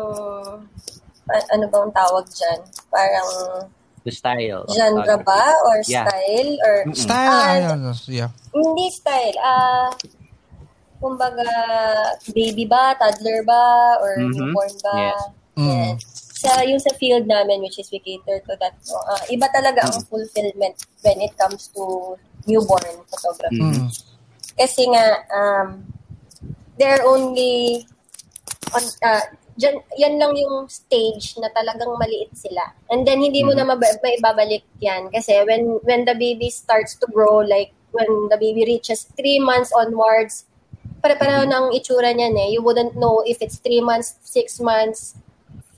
[1.27, 2.59] ano bang tawag dyan?
[2.93, 3.29] Parang
[4.05, 4.63] the style.
[4.69, 5.43] Genre ba?
[5.65, 6.05] Or yeah.
[6.05, 6.51] style?
[6.61, 8.29] Or, style, uh, yeah.
[8.53, 9.37] Hindi style.
[9.41, 9.89] Ah, uh,
[11.01, 11.49] kumbaga,
[12.31, 12.93] baby ba?
[13.01, 13.97] Toddler ba?
[13.99, 14.33] Or mm-hmm.
[14.37, 14.95] newborn ba?
[14.95, 15.21] Yes.
[15.57, 15.91] Mm.
[16.35, 18.77] Sa, yung sa field namin, which is we cater to that.
[18.85, 19.01] No?
[19.09, 20.05] Uh, iba talaga ang mm.
[20.05, 22.13] fulfillment when it comes to
[22.45, 23.57] newborn photography.
[23.57, 23.89] Mm.
[24.53, 25.81] Kasi nga, um,
[26.77, 27.87] they're only
[28.75, 32.75] on, uh, dyan, yan lang yung stage na talagang maliit sila.
[32.91, 33.67] And then, hindi mo mm-hmm.
[33.67, 35.11] na mab- maibabalik yan.
[35.11, 39.71] Kasi when, when the baby starts to grow, like when the baby reaches three months
[39.71, 40.45] onwards,
[40.99, 41.71] pare-pareho mm-hmm.
[41.71, 42.47] ng itsura niyan eh.
[42.51, 45.15] You wouldn't know if it's three months, six months,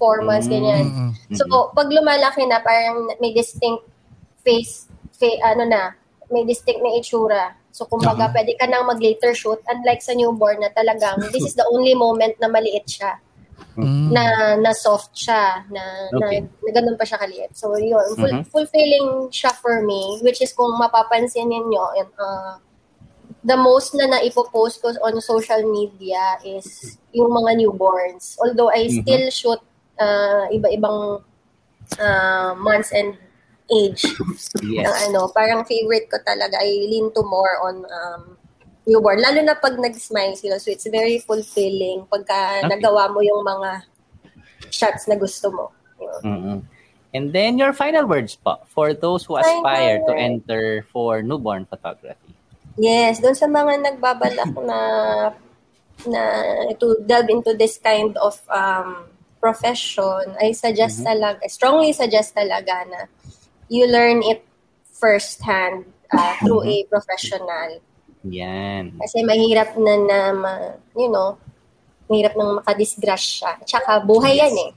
[0.01, 0.89] four months, ganyan.
[0.89, 1.37] Mm-hmm.
[1.37, 3.85] So, pag lumalaki na, parang may distinct
[4.41, 5.93] face, face ano na,
[6.33, 7.53] may distinct na itsura.
[7.77, 8.33] So, kumbaga, uh-huh.
[8.33, 9.61] pwede ka nang mag-later shoot.
[9.69, 13.21] Unlike sa newborn na talagang, this is the only moment na maliit siya.
[13.77, 14.09] Mm.
[14.09, 16.41] na na soft siya na, okay.
[16.41, 17.53] na, na ganun pa siya kaliit.
[17.53, 18.49] So yun, full, mm-hmm.
[18.49, 22.57] fulfilling siya for me which is kung mapapansin niyo and uh,
[23.45, 28.35] the most na naipopost ko on social media is yung mga newborns.
[28.41, 29.01] Although I mm-hmm.
[29.05, 29.61] still shoot
[30.01, 31.21] uh, iba-ibang
[31.99, 33.17] uh, months and
[33.71, 34.03] age.
[34.63, 34.87] Yes.
[34.87, 38.36] Uh, ano, parang favorite ko talaga I lean to more on um,
[38.87, 39.19] newborn.
[39.19, 40.57] Lalo na pag nag-smile sila.
[40.57, 42.71] So, it's very fulfilling pagka okay.
[42.71, 43.83] nagawa mo yung mga
[44.71, 45.65] shots na gusto mo.
[46.23, 46.63] Mm-hmm.
[47.13, 52.35] And then, your final words po for those who aspire to enter for newborn photography.
[52.77, 54.79] Yes, doon sa mga nagbabalak na
[56.05, 56.23] na
[56.77, 59.09] to delve into this kind of um,
[59.41, 61.09] profession, I suggest mm-hmm.
[61.09, 62.99] talaga, I strongly suggest talaga na
[63.65, 64.45] you learn it
[64.93, 66.85] firsthand uh, through mm-hmm.
[66.85, 67.69] a professional.
[68.25, 68.97] Yan.
[68.97, 70.51] Kasi mahirap na na, ma,
[70.97, 71.37] you know,
[72.09, 73.61] mahirap nang makadisgrasya.
[73.67, 74.71] Tsaka buhay yan eh.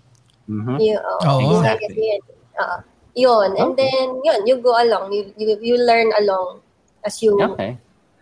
[0.50, 0.76] Mm-hmm.
[0.82, 2.22] You, oh, oh, buhay kasi yan.
[2.58, 2.78] Uh,
[3.16, 3.50] yun.
[3.56, 3.88] And okay.
[3.88, 5.12] then, yun, you go along.
[5.12, 6.60] You, you, you learn along
[7.04, 7.78] as you okay.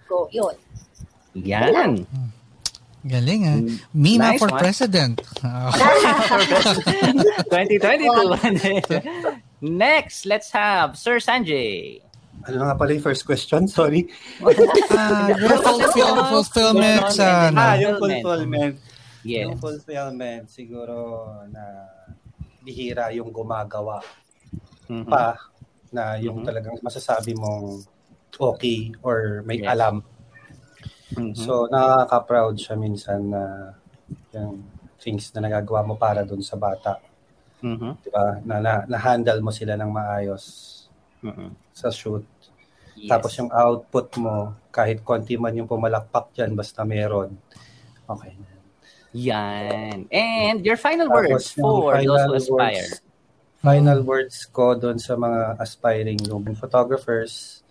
[0.09, 0.29] go.
[0.31, 0.55] Yun.
[1.35, 2.07] Yan.
[3.07, 3.63] Galing ah.
[3.95, 4.59] Mima nice for one.
[4.59, 5.23] president.
[7.49, 8.11] 2022.
[9.61, 12.03] Next, let's have Sir Sanjay.
[12.49, 13.69] Ano nga pala yung first question?
[13.71, 14.09] Sorry.
[14.41, 17.53] uh, yung fulfill, fulfillment sa...
[17.53, 18.77] Ah, yung fulfillment.
[19.27, 19.45] Yes.
[19.45, 20.97] Yung fulfillment, siguro
[21.53, 21.65] na
[22.65, 24.01] bihira yung gumagawa
[24.89, 25.09] mm-hmm.
[25.09, 25.37] pa
[25.89, 26.49] na yung mm-hmm.
[26.49, 27.85] talagang masasabi mong
[28.37, 29.73] okay or may yes.
[29.73, 30.05] alam.
[31.17, 31.35] Mm-hmm.
[31.41, 33.73] So, nakaka-proud siya minsan na
[34.37, 34.65] yung
[35.01, 37.01] things na nagagawa mo para dun sa bata.
[37.65, 37.93] Mm-hmm.
[38.05, 38.27] Diba?
[38.45, 40.45] Na, na, na-handle mo sila ng maayos
[41.25, 41.51] mm-hmm.
[41.73, 42.23] sa shoot.
[42.99, 43.11] Yes.
[43.15, 47.39] Tapos yung output mo, kahit konti man yung pumalakpak dyan, basta meron.
[48.11, 48.35] Okay.
[49.15, 50.11] Yan.
[50.11, 52.91] And your final words for final those who aspire.
[52.91, 53.03] Words,
[53.63, 57.63] final words ko doon sa mga aspiring moving photographers,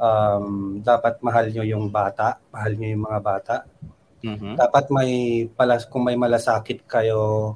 [0.00, 3.56] um, dapat mahal nyo yung bata, mahal nyo yung mga bata.
[4.24, 4.54] Mm-hmm.
[4.58, 5.12] Dapat may
[5.52, 7.54] palas kung may malasakit kayo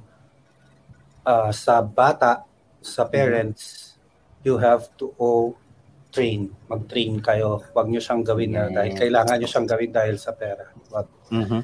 [1.27, 2.47] uh, sa bata,
[2.83, 4.47] sa parents, mm-hmm.
[4.47, 5.59] you have to oh,
[6.13, 7.65] train, mag-train kayo.
[7.73, 10.69] Huwag nyo siyang gawin na dahil kailangan nyo siyang gawin dahil sa pera.
[10.93, 11.09] Wag.
[11.33, 11.63] Mm-hmm.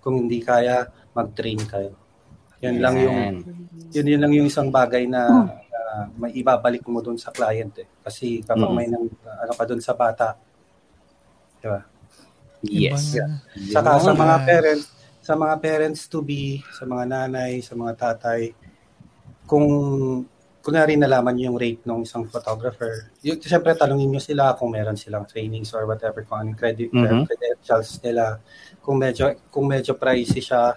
[0.00, 1.92] Kung hindi kaya, mag-train kayo.
[2.64, 3.20] Yan lang yung
[3.92, 5.48] yun, yun lang yung isang bagay na
[5.90, 7.88] uh, may ibabalik mo doon sa client eh.
[8.04, 8.76] Kasi kapag mm.
[8.76, 10.36] may nang, ano ka doon sa bata,
[11.60, 11.80] di ba?
[12.60, 13.16] Yes.
[13.16, 13.40] Yeah.
[13.72, 14.86] Saka sa mga parents,
[15.24, 18.52] sa mga parents to be, sa mga nanay, sa mga tatay,
[19.48, 19.66] kung
[20.60, 24.96] kunwari nalaman niyo yung rate ng isang photographer, yung, siyempre talungin niyo sila kung meron
[24.96, 27.24] silang trainings or whatever, kung anong credit, mm-hmm.
[27.24, 28.38] credentials nila.
[28.84, 30.76] Kung medyo, kung medyo pricey siya,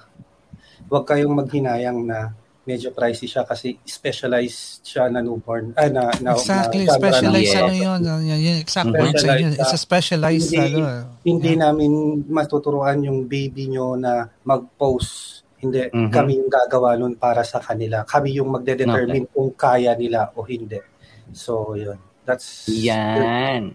[0.88, 2.32] huwag kayong maghinayang na
[2.64, 5.76] medyo pricey siya kasi specialized siya na newborn.
[5.76, 8.00] Ah, na, na, exactly, na, specialized na, ano yun.
[8.08, 9.36] yun, yun exact mm-hmm.
[9.36, 9.54] yun.
[9.60, 11.12] It's a specialized hindi, ano.
[11.28, 11.62] Hindi yeah.
[11.68, 11.92] namin
[12.32, 16.12] matuturuan yung baby nyo na mag-post hindi, mm-hmm.
[16.12, 18.04] kami yung gagawa nun para sa kanila.
[18.04, 19.34] Kami yung magde-determine okay.
[19.34, 20.84] kung kaya nila o hindi.
[21.32, 21.96] So, yun.
[22.28, 22.68] That's...
[22.68, 23.72] Yan.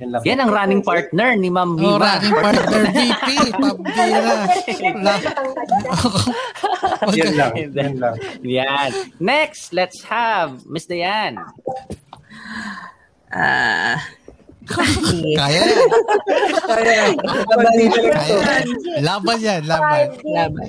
[0.00, 0.22] Yan, lang.
[0.24, 1.94] Yan ang running partner ni Ma'am Mima.
[1.94, 3.28] Oh, running partner VP.
[3.54, 4.36] Pabira.
[7.14, 7.52] yan lang.
[7.54, 8.14] Yan lang.
[8.42, 8.90] Yan.
[9.20, 11.38] Next, let's have Miss Diane.
[13.30, 13.94] Ah...
[13.94, 14.19] Uh,
[14.70, 15.88] Kaya yan.
[16.66, 17.14] Kaya yan.
[19.02, 19.62] Laban yan.
[19.66, 20.06] Laban.
[20.24, 20.66] Laban.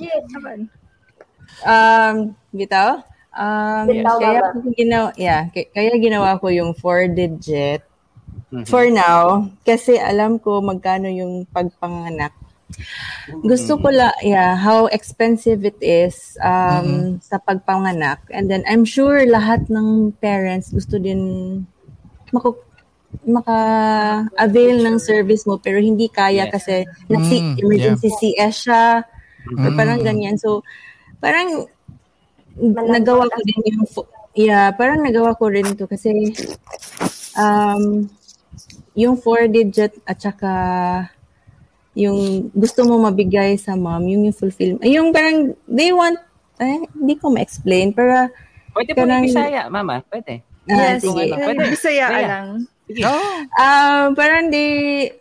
[1.61, 2.15] Um,
[2.49, 3.05] bitaw?
[3.31, 4.41] Um, bitaw kaya
[4.75, 7.85] ginawa, yeah, kaya ginawa ko yung four digit
[8.49, 8.65] mm-hmm.
[8.67, 12.33] for now kasi alam ko magkano yung pagpanganak.
[13.45, 17.07] Gusto ko la, yeah, how expensive it is um, mm-hmm.
[17.21, 18.19] sa pagpanganak.
[18.33, 21.21] And then I'm sure lahat ng parents gusto din
[22.33, 22.63] maku-
[23.27, 26.51] maka-avail ng service mo pero hindi kaya yes.
[26.51, 26.75] kasi
[27.11, 28.47] nasi mm, emergency yeah.
[28.49, 28.85] CS siya
[29.51, 29.61] mm.
[29.61, 30.35] or parang ganyan.
[30.39, 30.65] So,
[31.21, 31.69] parang
[32.61, 33.85] nagawa ko din yung
[34.35, 36.35] yeah, parang nagawa ko rin to kasi
[37.39, 38.07] um
[38.91, 40.51] yung four digit at saka
[41.95, 44.79] yung gusto mo mabigay sa mom, yung yung fulfill.
[44.83, 46.19] Yung parang they want
[46.61, 48.29] eh, hindi ko ma-explain pero
[48.71, 49.99] Pwede po yung Bisaya, mama.
[50.07, 50.43] Pwede.
[50.71, 51.23] Ah, yes, sige.
[51.27, 51.63] Ano, pwede.
[51.75, 52.47] Bisaya lang.
[53.05, 53.35] Oh.
[53.55, 55.11] Um, parang they,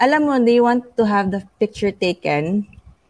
[0.00, 2.66] alam mo, they want to have the picture taken.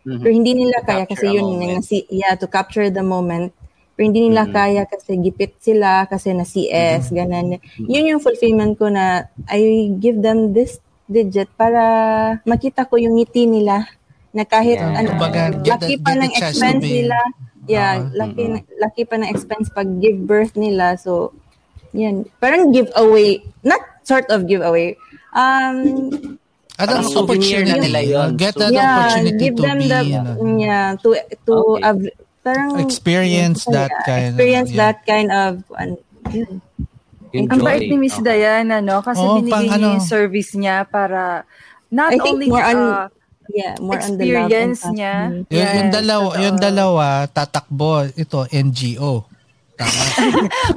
[0.07, 0.21] Mm-hmm.
[0.25, 3.53] Pero hindi nila kaya kasi yun, yung, yeah, to capture the moment.
[3.95, 4.57] Pero hindi nila mm-hmm.
[4.57, 7.17] kaya kasi gipit sila, kasi na CS, mm-hmm.
[7.17, 7.47] ganan.
[7.79, 10.81] Yun yung fulfillment ko na I give them this
[11.11, 11.83] digit para
[12.47, 13.87] makita ko yung ngiti nila
[14.31, 14.95] na kahit yeah.
[14.95, 17.19] ano, Baga, laki pa ng expense nila.
[17.69, 18.79] Yeah, uh, laki, mm-hmm.
[18.83, 20.97] laki pa ng expense pag give birth nila.
[20.99, 21.35] So,
[21.93, 22.29] yan.
[22.39, 23.43] Parang giveaway.
[23.63, 24.97] Not sort of giveaway.
[25.35, 26.39] Um,
[26.81, 28.29] ano ang opportunity na nila yun.
[28.41, 31.09] Get that yeah, opportunity give to them be, the, uh, yeah, to,
[31.45, 31.85] to, okay.
[31.85, 31.97] uh,
[32.41, 34.81] parang, experience yeah, that kind experience of, yeah.
[34.81, 35.93] that kind of, uh,
[37.31, 37.55] Enjoy.
[37.55, 38.43] Ang bait ni Miss okay.
[38.43, 38.99] Diana, no?
[39.07, 41.47] Kasi oh, binigay niya ano, yung service niya para
[41.87, 43.07] not I only more on, uh,
[43.55, 45.15] yeah, more experience on the niya.
[45.31, 49.30] Yung, yes, yung dalawa, yung dalawa tatakbo ito NGO.
[49.81, 50.05] Tama.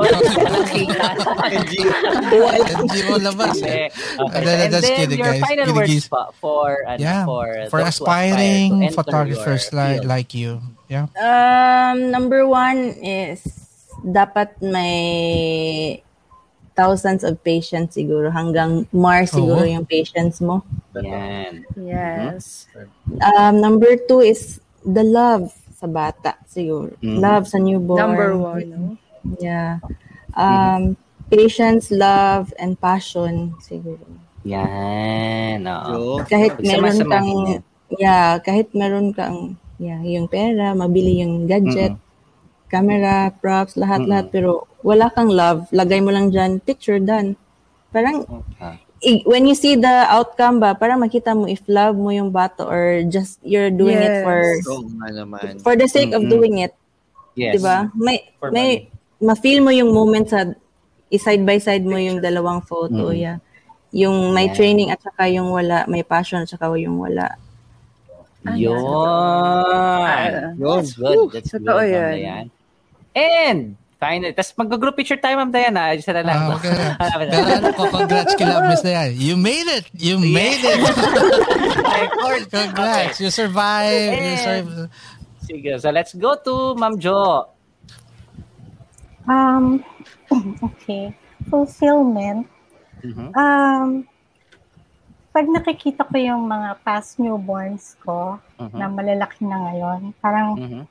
[2.88, 3.60] NGO labas.
[3.60, 3.92] Eh.
[3.92, 4.40] Okay.
[4.40, 5.44] And then kidding, your guys.
[5.44, 10.64] final words pa for, uh, yeah, for, for aspiring photographers like, like you.
[10.88, 11.12] Yeah.
[11.20, 13.44] Um, number one is
[14.00, 16.00] dapat may
[16.76, 19.68] thousands of patients siguro hanggang Mars siguro oh.
[19.68, 20.64] yung patients mo.
[20.96, 21.68] Yan.
[21.78, 22.66] Yes.
[23.20, 25.52] Um, number two is the love
[25.84, 26.96] sa bata siguro.
[27.04, 27.20] Mm.
[27.20, 28.00] Love sa newborn.
[28.00, 28.68] Number one.
[28.72, 28.96] No?
[29.44, 29.84] Yeah.
[30.32, 30.96] Um,
[31.28, 34.08] patience, love, and passion siguro.
[34.48, 35.68] Yan.
[35.68, 36.24] Oo.
[36.24, 37.32] Kahit meron kang,
[38.00, 42.72] yeah, kahit meron kang, yeah, yung pera, mabili yung gadget, mm-hmm.
[42.72, 44.36] camera, props, lahat-lahat, mm-hmm.
[44.40, 47.36] pero wala kang love, lagay mo lang dyan, picture done.
[47.92, 48.24] Parang,
[48.60, 48.80] uh
[49.26, 53.04] when you see the outcome ba, parang makita mo if love mo yung bato or
[53.12, 54.08] just you're doing yes.
[54.08, 54.74] it for so,
[55.64, 56.24] for the sake mm-hmm.
[56.24, 56.74] of doing it.
[57.36, 57.58] Yes.
[57.58, 57.92] 'Di ba?
[57.96, 58.88] May for may
[59.24, 60.48] ma-feel mo yung moment sa
[61.14, 63.24] side by side mo yung dalawang photo, mm-hmm.
[63.24, 63.38] yeah.
[63.94, 64.58] Yung may yeah.
[64.58, 67.38] training at saka yung wala, may passion at saka yung wala.
[68.52, 68.76] Yun.
[70.60, 71.32] That's good.
[71.32, 71.64] That's good.
[71.64, 72.52] Totoo yan.
[73.14, 74.32] And Final.
[74.36, 75.96] Tapos mag-group picture tayo, Ma'am Diana.
[75.96, 76.40] Ayos na lang.
[76.44, 76.76] Ah, okay.
[77.32, 79.16] Pero ano ko, congrats kila Miss Diana.
[79.16, 79.88] You made it!
[79.96, 80.80] You made it!
[82.52, 83.16] congrats!
[83.16, 83.24] Okay.
[83.24, 84.20] You survived.
[84.20, 84.92] You survived.
[85.48, 85.72] Sige.
[85.80, 87.48] So let's go to Ma'am Jo.
[89.24, 89.80] Um,
[90.68, 91.16] okay.
[91.48, 92.44] Fulfillment.
[93.00, 93.32] Mm-hmm.
[93.36, 93.88] Um,
[95.32, 98.76] pag nakikita ko yung mga past newborns ko uh-huh.
[98.76, 100.84] na malalaki na ngayon, parang uh-huh.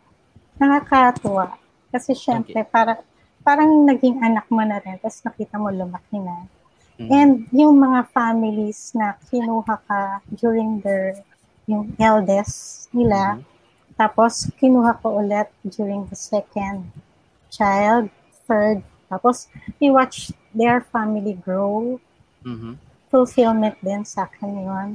[0.57, 1.62] nakakatuwa
[1.93, 2.73] kasi syempre, okay.
[2.73, 3.05] para,
[3.45, 6.49] parang naging anak mo na rin, tapos nakita mo lumaki na.
[6.97, 7.09] Mm-hmm.
[7.13, 11.21] And yung mga families na kinuha ka during their,
[11.69, 13.95] yung eldest nila, mm-hmm.
[14.01, 16.89] tapos kinuha ko ulit during the second
[17.53, 18.09] child,
[18.49, 18.81] third,
[19.13, 22.01] tapos we watch their family grow.
[22.49, 22.81] Mm-hmm.
[23.13, 24.91] Fulfillment din sa akin yun.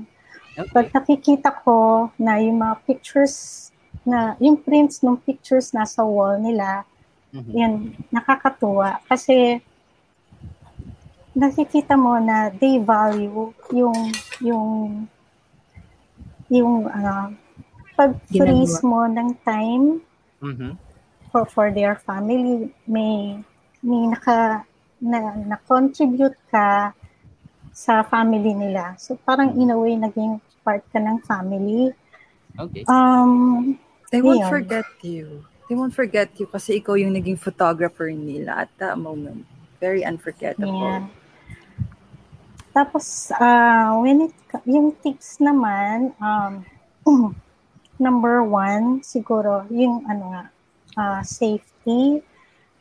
[0.58, 0.74] Okay.
[0.74, 3.67] Pag nakikita ko na yung mga pictures
[4.08, 6.88] na yung prints ng pictures nasa wall nila,
[7.36, 7.52] mm-hmm.
[7.52, 7.74] yan,
[8.08, 9.04] nakakatuwa.
[9.04, 9.60] Kasi
[11.36, 14.00] nakikita mo na they value yung
[14.42, 14.72] yung
[16.50, 17.30] yung uh,
[17.94, 20.02] pag-freeze mo ng time
[20.42, 20.74] mm-hmm.
[21.30, 23.38] for for their family may
[23.86, 24.66] may naka
[24.98, 26.90] na, na-contribute ka
[27.70, 28.98] sa family nila.
[28.98, 31.94] So parang in a way naging part ka ng family.
[32.58, 32.82] Okay.
[32.90, 33.78] Um
[34.12, 34.50] They won't Ayan.
[34.50, 35.44] forget you.
[35.68, 39.44] They won't forget you kasi ikaw yung naging photographer nila at that moment.
[39.84, 40.80] Very unforgettable.
[40.80, 41.08] Yeah.
[42.72, 46.64] Tapos, uh, when it, yung tips naman, um,
[48.00, 50.44] number one, siguro, yung ano nga,
[50.98, 52.22] uh, safety.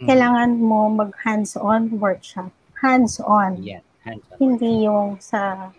[0.01, 0.07] Mm.
[0.07, 2.53] Kailangan mo mag hands-on workshop.
[2.81, 3.65] Hands-on.
[3.65, 4.37] Yeah, hands-on.
[4.37, 5.73] Hindi yung sa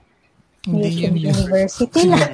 [0.68, 2.34] YouTube University lang.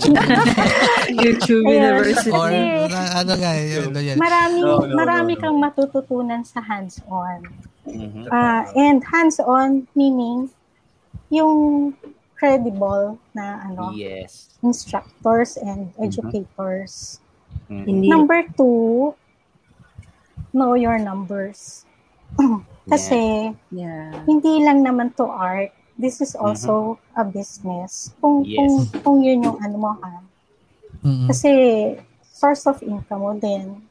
[1.13, 2.33] YouTube University.
[2.33, 2.49] Or,
[2.89, 4.17] ano nga, yun, yun.
[4.17, 5.41] Marami, no, no, marami no, no.
[5.41, 7.45] kang matututunan sa hands-on.
[7.85, 8.25] Mm-hmm.
[8.31, 10.49] Uh, and hands-on meaning
[11.27, 11.91] yung
[12.39, 14.55] credible na ano yes.
[14.63, 16.03] instructors and mm-hmm.
[16.07, 17.19] educators.
[17.69, 18.09] Mm-hmm.
[18.09, 19.15] Number two,
[20.51, 21.85] know your numbers.
[22.91, 24.11] Kasi yeah.
[24.11, 24.11] Yeah.
[24.27, 26.45] hindi lang naman to art, this is mm-hmm.
[26.45, 27.21] also mm-hmm.
[27.21, 27.91] a business.
[28.21, 28.57] Kung, yes.
[28.57, 30.21] kung, kung yun yung ano mo ha.
[31.03, 31.27] Mm-hmm.
[31.29, 31.49] Kasi
[32.23, 33.81] source of income mo din.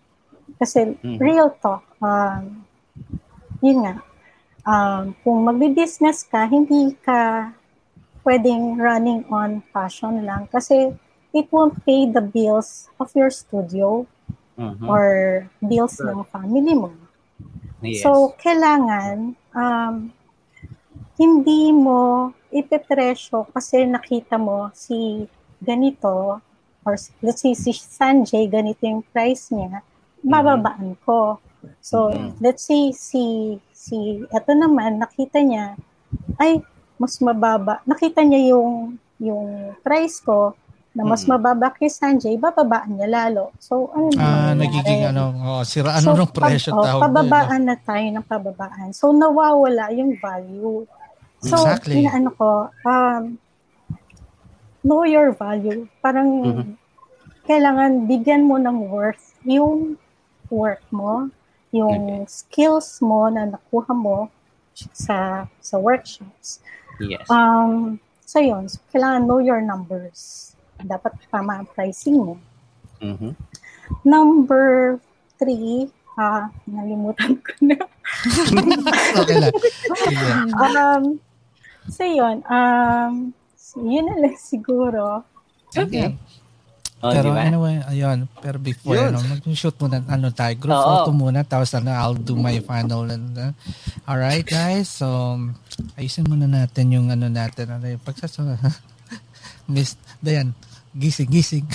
[0.58, 1.18] Kasi mm-hmm.
[1.20, 2.64] real talk, um,
[3.62, 4.02] yun nga,
[4.66, 7.52] um, kung magbi-business ka, hindi ka
[8.22, 10.94] pwedeng running on passion lang kasi
[11.34, 14.06] it won't pay the bills of your studio
[14.58, 14.86] mm-hmm.
[14.86, 15.04] or
[15.58, 16.14] bills sure.
[16.14, 16.92] ng family mo.
[17.82, 18.06] Yes.
[18.06, 20.14] So, kailangan um,
[21.16, 25.24] hindi mo ipepresyo kasi nakita mo si
[25.60, 26.40] ganito
[26.82, 29.86] or let's say si Sanjay, ganito yung price niya,
[30.22, 31.38] bababaan ko.
[31.78, 32.42] So, mm-hmm.
[32.42, 35.78] let's say si si eto naman nakita niya
[36.42, 36.58] ay
[36.98, 37.82] mas mababa.
[37.86, 40.58] Nakita niya yung yung price ko
[40.92, 41.40] na mas mm-hmm.
[41.40, 43.54] mababa kay Sanjay, bababaan niya lalo.
[43.56, 48.04] So, ano Ah, nagiging ano, oh, siraan so, ng presyo pab- oh, pababaan na tayo
[48.12, 48.92] ng pababaan.
[48.92, 50.84] So, nawawala yung value.
[51.42, 52.06] So, exactly.
[52.06, 53.38] inaano ko, um,
[54.86, 55.90] know your value.
[56.02, 56.70] Parang mm-hmm.
[57.46, 59.98] kailangan bigyan mo ng worth yung
[60.50, 61.30] work mo,
[61.74, 62.30] yung okay.
[62.30, 64.30] skills mo na nakuha mo
[64.94, 66.62] sa sa workshops.
[67.00, 67.26] Yes.
[67.26, 70.52] Um, so yun, so kailangan know your numbers.
[70.82, 72.34] Dapat tama ang pricing mo.
[73.02, 73.32] Mm-hmm.
[74.06, 74.98] Number
[75.38, 77.78] three, ah, uh, nalimutan ko na.
[79.18, 79.54] okay lang.
[80.62, 81.04] um,
[81.90, 82.44] So, yun.
[82.46, 85.26] Um, so, yun na lang siguro.
[85.72, 86.14] Okay.
[87.02, 87.42] Oh, pero diba?
[87.42, 88.30] anyway, ayun.
[88.38, 89.18] Pero before, yun.
[89.18, 90.86] ano, mag-shoot muna, ano tayo, group Oo.
[90.86, 93.10] photo muna, tapos ano, I'll do my final.
[93.10, 93.50] And, uh,
[94.06, 94.86] alright, guys.
[94.86, 95.34] So,
[95.98, 97.74] ayusin muna natin yung ano natin.
[97.74, 98.54] Ano, yung pagsasama.
[99.72, 100.54] Miss Dayan,
[100.94, 101.66] gising, gising.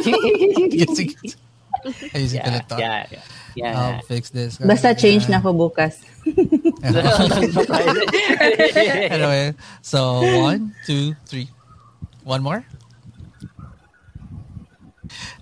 [0.76, 1.16] gising.
[2.12, 2.76] Ayusin yeah, ko na to.
[2.76, 3.24] Yeah, yeah.
[3.56, 3.72] Yeah.
[3.74, 4.60] I'll fix this.
[4.60, 5.98] Basta change na ko bukas.
[9.10, 11.48] Anyway, so one, two, three.
[12.24, 12.64] One more?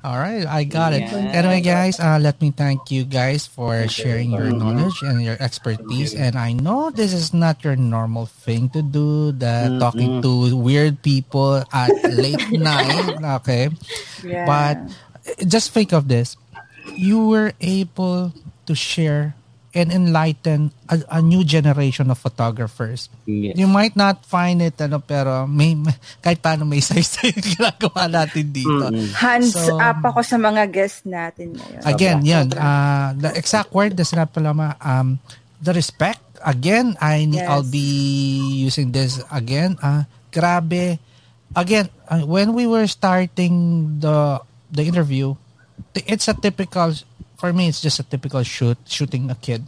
[0.05, 1.11] All right, I got it.
[1.13, 6.15] Anyway, guys, uh, let me thank you guys for sharing your knowledge and your expertise.
[6.15, 9.79] And I know this is not your normal thing to do, the mm-hmm.
[9.79, 13.43] talking to weird people at late night.
[13.43, 13.69] Okay,
[14.25, 14.47] yeah.
[14.47, 14.79] but
[15.45, 16.37] just think of this:
[16.97, 18.33] you were able
[18.67, 19.35] to share
[19.79, 23.07] and enlighten a, a new generation of photographers.
[23.25, 23.55] Yes.
[23.55, 28.11] You might not find it ano pero may, may kahit paano may size yung ginagawa
[28.11, 28.91] natin dito.
[28.91, 29.15] Mm-hmm.
[29.15, 31.83] Hands so, up ako sa mga guests natin ngayon.
[31.87, 32.47] Again, yan.
[32.53, 35.23] Uh, the exact word na sinabi pala um,
[35.63, 36.21] the respect.
[36.43, 37.47] Again, I yes.
[37.47, 37.89] I'll be
[38.63, 39.79] using this again.
[39.83, 40.99] Uh, grabe.
[41.57, 44.39] Again, uh, when we were starting the
[44.71, 45.35] the interview,
[45.95, 46.95] it's a typical
[47.39, 49.65] for me, it's just a typical shoot, shooting a kid.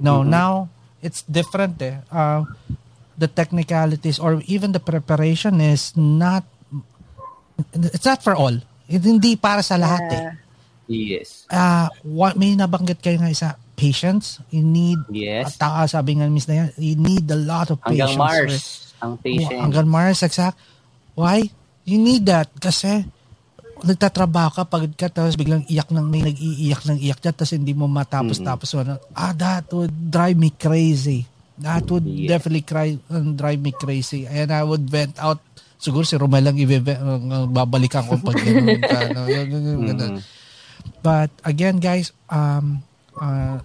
[0.00, 0.30] No, mm-hmm.
[0.32, 0.68] now
[1.04, 1.80] it's different.
[1.84, 2.00] Eh.
[2.10, 2.48] Uh,
[3.16, 6.42] the technicalities or even the preparation is not.
[7.76, 8.56] It's not for all.
[8.88, 10.24] It, hindi para sa lahat eh.
[10.88, 11.46] Yes.
[11.46, 14.42] Uh, what, may nabanggit kayo nga isa, patience.
[14.50, 15.56] You need, yes.
[15.60, 18.12] At, sabi nga Miss na yan, you need a lot of patience.
[18.12, 18.64] Hanggang Mars.
[18.98, 19.52] Ang patience.
[19.52, 20.56] Oh, hanggang Mars, exact.
[21.14, 21.48] Why?
[21.86, 23.06] You need that kasi
[23.82, 27.74] nagtatrabaho ka, pagod ka, tapos biglang iyak ng may nag-iiyak ng iyak dyan, tapos hindi
[27.74, 28.68] mo matapos-tapos.
[28.78, 29.14] Mm-hmm.
[29.14, 31.26] Ah, that would drive me crazy.
[31.58, 32.38] That would yeah.
[32.38, 34.26] definitely cry, um, drive me crazy.
[34.26, 35.42] And I would vent out.
[35.82, 38.98] Siguro si Romel lang uh, babalikan ko pag ganun ka.
[39.10, 39.26] No?
[39.26, 40.18] Yun, yun, yun, mm-hmm.
[41.02, 42.82] But again, guys, um,
[43.18, 43.58] uh,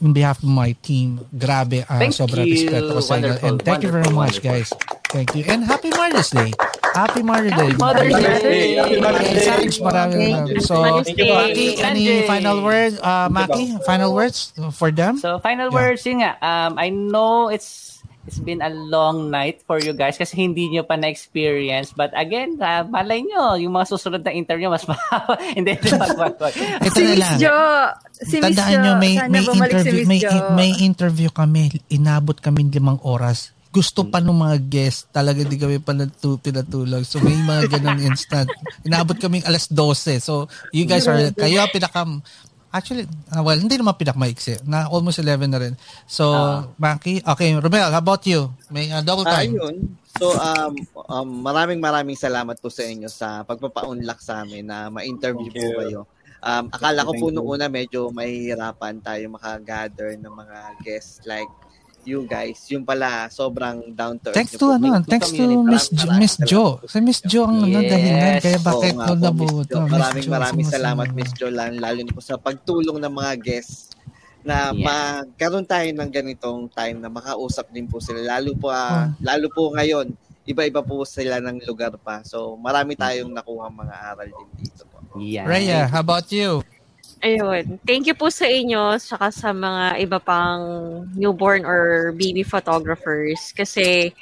[0.00, 3.34] in behalf of my team, grabe, uh, Thank sobrang respeto ko sa inyo.
[3.42, 4.50] And thank you very much, wonderful.
[4.50, 4.68] guys.
[5.10, 5.42] Thank you.
[5.46, 6.52] And happy Mother's Day.
[6.96, 7.70] Happy Mother's Day.
[7.76, 8.80] Mother's Day.
[8.80, 9.60] Happy Mother's Day.
[9.84, 10.24] Marami
[10.64, 12.96] So, Maki, any final words?
[12.96, 15.20] Uh, Maki, final words for them?
[15.20, 15.76] So, final yeah.
[15.76, 16.40] words, yun nga.
[16.40, 20.82] Um, I know it's it's been a long night for you guys kasi hindi nyo
[20.82, 21.94] pa na-experience.
[21.94, 25.38] But again, uh, malay nyo, yung mga susunod na interview, mas mahaba.
[25.54, 26.52] hindi, wag, wag, wag.
[26.90, 27.54] si Miss Jo,
[28.10, 30.20] si Miss Tandaan nyo, may, may interview, si may,
[30.58, 35.76] may interview kami, inabot kami limang oras gusto pa ng mga guest, talaga di kami
[35.84, 37.04] pa natu- pinatulog.
[37.04, 38.48] So may mga ganun instant.
[38.88, 40.16] Inabot kami alas 12.
[40.24, 42.08] So you guys are, kayo pinaka,
[42.72, 43.04] actually,
[43.36, 44.64] uh, well, hindi naman pinakamaiksi.
[44.64, 45.74] Na almost 11 na rin.
[46.08, 48.48] So, uh, Maki, okay, Romel, how about you?
[48.72, 49.52] May uh, double time.
[49.52, 49.76] Ayun.
[50.16, 50.72] So, um,
[51.12, 56.00] um, maraming maraming salamat po sa inyo sa pagpapa-unlock sa amin na ma-interview po kayo.
[56.40, 61.48] Um, akala ko po noong una medyo mahihirapan tayo makagather ng mga guests like
[62.06, 64.38] you guys, yung pala sobrang down to earth.
[64.38, 66.64] Thanks to ano, thanks to Miss jo, Miss Jo.
[66.86, 67.68] Si Miss Jo ang yes.
[67.68, 69.76] ano dahilan kaya bakit oh, no nabuto.
[69.84, 73.92] Maraming maraming salamat Miss Jo lalo, lalo na po sa pagtulong ng mga guests
[74.46, 74.86] na yeah.
[74.86, 79.06] magkaroon tayo ng ganitong time na makausap din po sila lalo po uh, oh.
[79.18, 80.06] lalo po ngayon
[80.46, 82.22] iba-iba po sila ng lugar pa.
[82.22, 85.02] So marami tayong nakuha mga aral din dito po.
[85.18, 85.50] Yeah.
[85.50, 86.62] Rhea, how about you?
[87.24, 87.80] Ayun.
[87.88, 90.64] Thank you po sa inyo saka sa mga iba pang
[91.16, 94.12] newborn or baby photographers kasi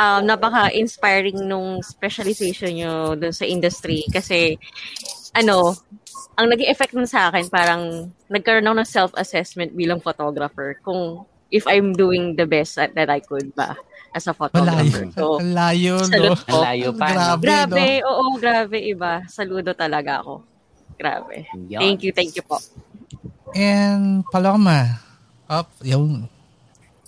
[0.00, 4.56] um, napaka-inspiring nung specialization nyo dun sa industry kasi
[5.36, 5.76] ano,
[6.34, 11.22] ang naging effect nun sa akin parang nagkaroon ako ng self-assessment bilang photographer kung
[11.52, 13.78] if I'm doing the best at, that I could ba
[14.14, 15.10] as a photographer.
[15.10, 15.14] Malayo.
[15.14, 16.34] So, layo, no?
[16.62, 17.06] Layo pa.
[17.10, 18.06] Grabe, grabe no?
[18.10, 19.26] oo, grabe iba.
[19.26, 20.53] Saludo talaga ako.
[20.98, 21.46] Grabe.
[21.68, 21.80] Yan.
[21.80, 22.58] Thank you, thank you po.
[23.54, 25.00] And Paloma,
[25.48, 26.28] up, yung...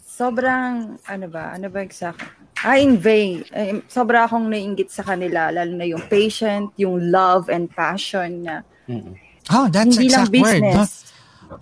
[0.06, 2.24] Sobrang, ano ba, ano ba exact?
[2.64, 3.44] Ah, in vain.
[3.52, 8.64] Eh, sobra akong nainggit sa kanila, lalo na yung patient, yung love and passion na
[8.88, 9.12] mm-hmm.
[9.52, 10.74] Oh, that's hindi exact lang business.
[10.74, 11.06] word.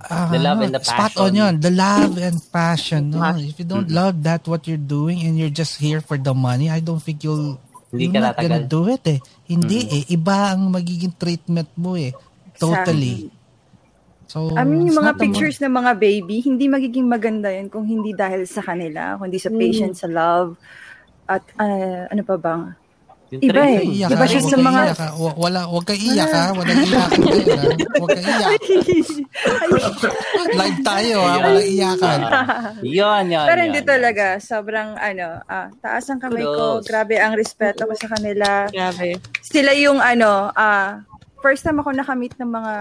[0.09, 0.97] Uh, the love and the passion.
[0.97, 1.55] Spot on yun.
[1.61, 3.03] The love and passion.
[3.12, 3.36] No?
[3.36, 4.01] If you don't mm-hmm.
[4.01, 7.20] love that, what you're doing, and you're just here for the money, I don't think
[7.20, 7.61] you'll
[7.95, 9.19] hindi ka not gonna do it eh.
[9.47, 9.99] Hindi mm-hmm.
[10.11, 10.15] eh.
[10.19, 12.11] Iba ang magiging treatment mo eh.
[12.59, 13.31] Totally.
[14.27, 18.17] So, I mean, yung mga pictures ng mga baby, hindi magiging maganda yun kung hindi
[18.17, 20.03] dahil sa kanila, kundi sa patience, mm.
[20.03, 20.59] sa love,
[21.31, 22.63] at uh, ano pa bang,
[23.33, 23.83] Iba eh.
[23.83, 24.81] Iyak, Iba siya sa mga...
[24.94, 26.47] Iyak, wala, wag ka iyak ha.
[26.53, 27.11] Wala iyak.
[27.99, 28.51] Wag ka iyak.
[30.55, 31.35] Live tayo ha.
[31.41, 32.19] Wala iyakan.
[33.01, 33.47] Yan, yan.
[33.49, 34.27] Pero hindi talaga.
[34.39, 36.85] Sobrang ano, ah, taas ang kamay ko.
[36.85, 38.69] Grabe ang respeto ko sa kanila.
[38.70, 39.19] Grabe.
[39.43, 41.03] Sila yung ano, ah,
[41.43, 42.73] first time ako nakamit ng mga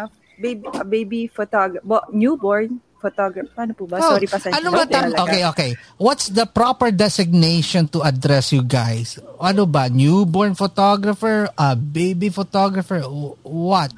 [0.41, 1.77] baby baby photog
[2.09, 3.51] newborn photographer.
[3.51, 3.99] Paano po ba?
[3.99, 5.71] Oh, Sorry pa sa Ano ba tam- Okay, okay.
[5.99, 9.19] What's the proper designation to address you guys?
[9.37, 9.91] Ano ba?
[9.91, 11.51] Newborn photographer?
[11.53, 13.03] A baby photographer?
[13.43, 13.91] What?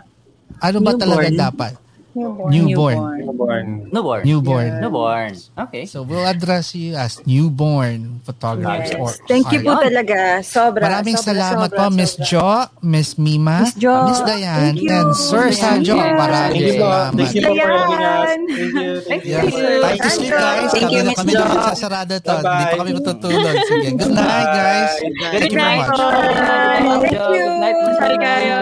[0.57, 0.99] Ano ba Newborn.
[0.99, 1.73] talaga dapat?
[2.15, 2.47] Newborn.
[2.47, 2.97] Newborn.
[3.27, 3.67] Newborn.
[3.91, 4.23] Newborn.
[4.23, 4.67] Newborn.
[4.71, 4.79] Yeah.
[4.87, 5.33] Newborn.
[5.67, 5.83] Okay.
[5.83, 8.95] So we'll address you as newborn photographers.
[8.95, 8.99] Yes.
[9.03, 10.39] Or Thank you po talaga.
[10.39, 10.87] Sobra.
[10.87, 12.13] Maraming sobra, salamat sobra, po, Miss.
[12.23, 14.95] Jo, Miss Mima, Miss Jo, Miss Dayan, thank you.
[14.95, 15.99] and Sir Sanjo.
[15.99, 16.87] Maraming Thank you po.
[16.87, 17.19] salamat.
[17.19, 18.29] Thank you po for having us.
[18.31, 18.89] Thank you.
[19.03, 19.35] Thank you.
[19.35, 19.81] You.
[19.83, 20.69] Time to sleep, guys.
[20.71, 21.39] Thank kami you, Miss kami Jo.
[21.43, 22.35] na magsasarado to.
[22.39, 23.55] Hindi pa kami matutulog.
[23.67, 23.89] Sige.
[23.99, 24.91] Good night, guys.
[25.35, 25.99] Thank you very much.
[25.99, 27.19] Thank you.
[27.27, 28.15] Good night, Miss kayo.
[28.23, 28.59] Kayo.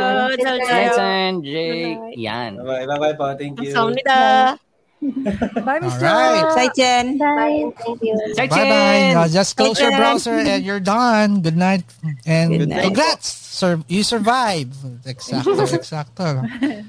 [0.63, 2.57] Jason, Jake, yan.
[2.57, 2.85] Bye-bye.
[2.89, 3.25] Bye-bye po.
[3.42, 3.74] Thank you.
[3.74, 4.58] 감사합니다.
[4.98, 6.42] Bye, Miss Alright.
[6.42, 6.54] Jo.
[6.58, 7.18] 再见.
[7.18, 7.70] Bye.
[7.78, 8.18] Thank you.
[8.34, 9.14] Bye-bye.
[9.14, 10.18] Uh, just close your Bye-bye.
[10.18, 11.38] browser and you're done.
[11.38, 11.86] Good night.
[12.26, 12.82] And Good night.
[12.90, 13.30] congrats.
[13.30, 14.74] Sir, you survived.
[15.06, 16.42] Exacto, exacto.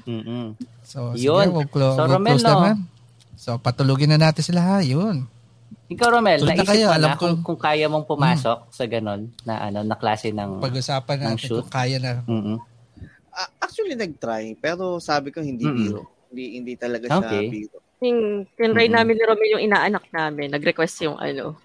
[0.06, 0.58] Mm-mm.
[0.82, 1.46] So, Yun.
[1.46, 2.50] sige, we'll, clo- So, we'll Romel, close no?
[2.50, 2.76] naman.
[3.38, 4.76] So, patulugin na natin sila ha.
[4.82, 5.30] Yun.
[5.86, 8.58] Ikaw, Romel, Tulad na naisip kayo, mo alam na ko- kung, kung kaya mong pumasok
[8.70, 10.58] sa ganon na ano na klase ng...
[10.58, 11.62] Pag-usapan Ng natin shoot.
[11.62, 12.22] kung kaya na.
[12.26, 12.58] Mm-mm.
[13.30, 14.54] Ah, actually, nag-try.
[14.54, 15.78] Pero sabi ko, hindi Mm-mm.
[15.78, 16.02] biro.
[16.35, 17.47] Hindi, hindi talaga siya Okay.
[17.47, 17.77] biro.
[18.03, 18.19] Yung
[18.51, 18.95] tinry Mm-mm.
[18.99, 20.51] namin ni Romel yung inaanak namin.
[20.51, 21.55] Nag-request yung ano.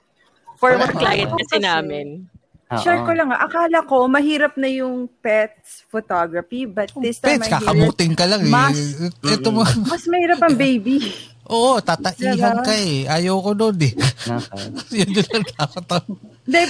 [0.55, 2.31] Former client kasi namin.
[2.71, 2.79] Oo.
[2.79, 7.59] Share ko lang, akala ko mahirap na yung pets photography, but this time Pets, I
[7.59, 8.53] kakamuting ka lang eh.
[8.55, 8.95] Mas-
[9.27, 9.67] Ito mo.
[9.67, 11.03] mas mahirap ang baby.
[11.51, 12.63] Oo, tataihan Diba?
[12.63, 13.11] ka eh.
[13.11, 13.91] Ayoko nun eh.
[13.91, 14.71] Okay.
[15.03, 16.15] Yun yun lang nakakatawa.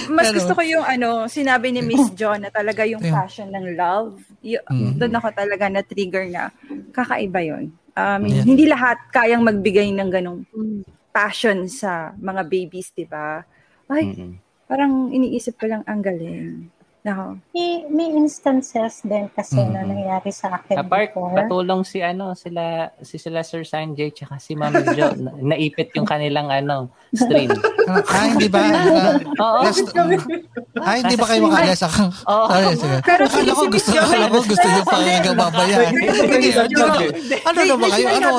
[0.09, 3.77] Mas Pero- gusto ko yung ano, sinabi ni Miss John na talaga yung passion ng
[3.77, 4.17] love.
[4.41, 4.97] Y- Mhm.
[4.97, 6.49] Doon ako talaga na-trigger na
[6.89, 7.69] kakaiba yun.
[7.91, 8.47] Um, Yeah.
[8.47, 10.41] Hindi lahat kayang magbigay ng ganong
[11.11, 13.43] passion sa mga babies, di ba?
[13.91, 14.39] Ay, Mm-mm.
[14.63, 16.70] parang iniisip ko lang ang galing.
[17.01, 17.41] Nako.
[17.49, 19.73] May, may instances din kasi Mhm.
[19.73, 21.33] na nangyari sa akin Apart, before.
[21.33, 25.09] patulong si ano, sila si sila Sir Sanjay tsaka si Ma'am Jo.
[25.17, 27.49] Na, naipit yung kanilang ano, stream.
[27.89, 28.61] Ah, ah, hindi ba?
[28.61, 29.61] Ah, Oo.
[29.65, 29.81] yes,
[30.77, 32.03] ah, hindi ba kayo makalas ako?
[32.29, 32.47] Oo.
[32.53, 32.97] Sorry, sige.
[33.01, 35.79] Pero Akala ko si gusto, akala ko gusto niyo pa kayo.
[35.89, 36.85] Hindi, ano,
[37.41, 38.05] ano na ba kayo?
[38.13, 38.29] Ano?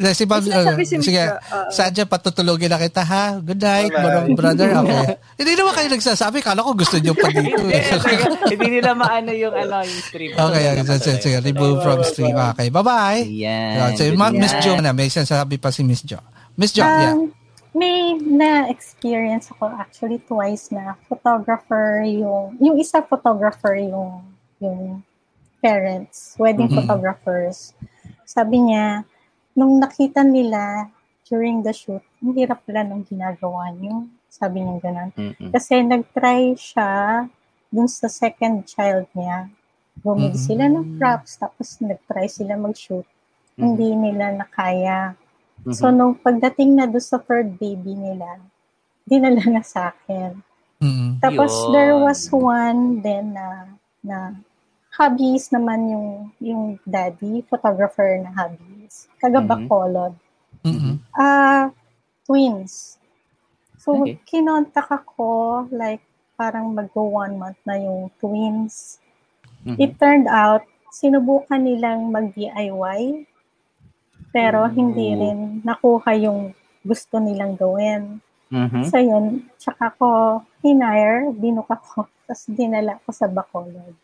[0.00, 0.36] Si Jo.
[0.40, 1.68] Hindi, Si sige, oo.
[1.68, 3.36] Sadya, patutulogin na kita ha.
[3.36, 4.32] Good night, Bye-bye.
[4.32, 4.68] brother.
[4.80, 5.06] Okay.
[5.36, 6.38] Hindi naman kayo nagsasabi.
[6.40, 7.60] Kala ko gusto niyo pa dito.
[7.68, 7.84] eh.
[8.48, 10.32] Hindi nila maano yung ano, yung stream.
[10.32, 10.84] Okay, okay.
[10.86, 11.36] Sige, sige, sige.
[11.44, 12.32] Remove from stream.
[12.32, 13.28] Okay, bye-bye.
[13.28, 13.92] Yan.
[13.94, 14.90] So, Miss Jo na.
[14.90, 16.18] May sinasabi pa si Miss Jo.
[16.56, 17.12] Miss Jo, yeah.
[17.12, 17.36] Um,
[17.70, 24.26] may na-experience ako actually twice na photographer yung, yung isa photographer yung,
[24.58, 25.04] yung
[25.60, 26.82] parents, wedding Mhm.
[26.82, 27.76] photographers.
[28.24, 29.04] Sabi niya,
[29.54, 30.88] nung nakita nila
[31.26, 34.06] during the shoot, ang hirap pala nung ginagawa niyo.
[34.26, 35.10] Sabi niya ganun.
[35.14, 35.50] Mm-mm.
[35.50, 37.24] Kasi nag-try siya
[37.70, 39.46] dun sa second child niya.
[40.00, 40.46] Bumili Mhm.
[40.46, 43.06] sila ng props, tapos nag-try sila mag-shoot.
[43.54, 45.14] Hindi nila nakaya.
[45.62, 45.74] Mhm.
[45.76, 48.40] So, nung pagdating na doon sa third baby nila,
[49.04, 50.40] dinala na sa akin.
[50.80, 51.20] Mm-mm.
[51.20, 51.70] Tapos, Yun.
[51.74, 53.68] there was one then na,
[54.00, 54.18] na
[54.96, 56.08] hobbies naman yung,
[56.40, 58.69] yung daddy, photographer na hobbies.
[59.20, 59.48] Taga Mhm.
[59.48, 60.12] Bacolod.
[60.64, 60.96] Mm-mm.
[61.12, 61.68] Ah,
[62.24, 62.96] twins.
[63.80, 64.20] So, Okay.
[64.28, 66.04] kinontak ako, like,
[66.36, 69.00] parang mag-go one month na yung twins.
[69.64, 69.76] Mhm.
[69.76, 73.24] It turned out, sinubukan nilang mag-DIY,
[74.32, 78.20] pero hindi rin nakuha yung gusto nilang gawin.
[78.50, 78.88] Mhm.
[78.88, 83.94] So, yun, tsaka ko hinire, binuka ko, tapos dinala ko sa Bacolod.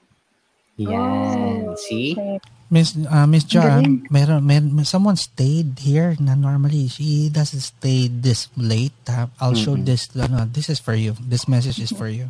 [0.77, 1.77] Yan.
[1.77, 2.13] See?
[2.13, 2.41] Okay.
[2.67, 4.11] Miss uh, Miss Jo, Galing.
[4.11, 8.91] meron, meron, someone stayed here na normally she doesn't stay this late.
[9.07, 9.31] ha?
[9.39, 9.87] I'll show Mhm.
[9.87, 10.11] this.
[10.13, 11.15] Ano, this is for you.
[11.23, 12.27] This message is for you.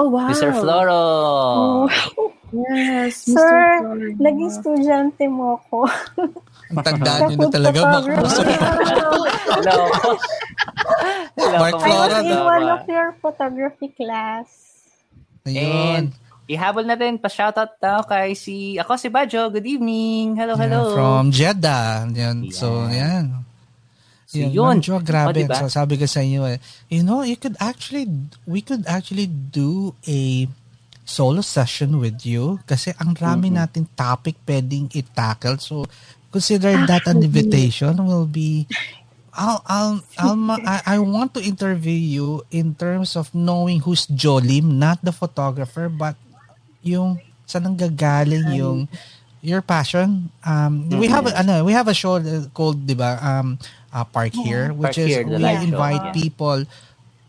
[0.00, 0.32] Oh, wow.
[0.32, 0.52] Mr.
[0.56, 1.04] Floro.
[1.84, 3.36] Oh, Yes, Mr.
[3.36, 4.06] Sir, Floro.
[4.16, 5.84] naging estudyante mo ko.
[6.72, 7.78] Ang tandaan nyo na talaga.
[7.84, 9.76] Mark Hello.
[11.36, 11.56] Hello.
[11.60, 14.48] Mark I was in one of your photography class.
[15.44, 15.60] Ayun.
[15.60, 16.06] And
[16.46, 19.50] ihabol natin pa-shoutout daw kay si, ako si Bajo.
[19.50, 20.38] Good evening.
[20.38, 20.80] Hello, hello.
[20.90, 22.06] Yeah, from Jeddah.
[22.14, 22.36] Yan.
[22.54, 23.42] So, yan.
[24.26, 24.76] So, Yan, yun.
[24.78, 25.30] Ma'am Jo, grabe.
[25.30, 25.54] O, diba?
[25.58, 26.58] So, sabi ko sa inyo, eh,
[26.90, 28.06] you know, you could actually,
[28.46, 30.46] we could actually do a
[31.06, 33.58] solo session with you kasi ang rami Mm-hmm.
[33.62, 35.58] natin topic pwedeng i-tackle.
[35.62, 35.86] So,
[36.30, 38.66] consider that an invitation will be
[39.36, 44.08] I'll, I'll, I'll, ma- I, I want to interview you in terms of knowing who's
[44.08, 46.16] Jolim, not the photographer, but
[46.86, 48.78] yung saan nanggagaling yung
[49.42, 50.30] your passion.
[50.42, 52.18] Um, we have a, ano, we have a show
[52.50, 53.58] called, 'di ba, um,
[53.92, 56.14] uh, Park Here, which Park is Here, we show, invite yeah.
[56.14, 56.58] people,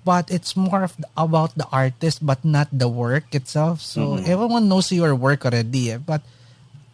[0.02, 3.82] but it's more of the- about the artist, but not the work itself.
[3.82, 4.26] So Mhm.
[4.26, 6.26] everyone knows your work already, eh, but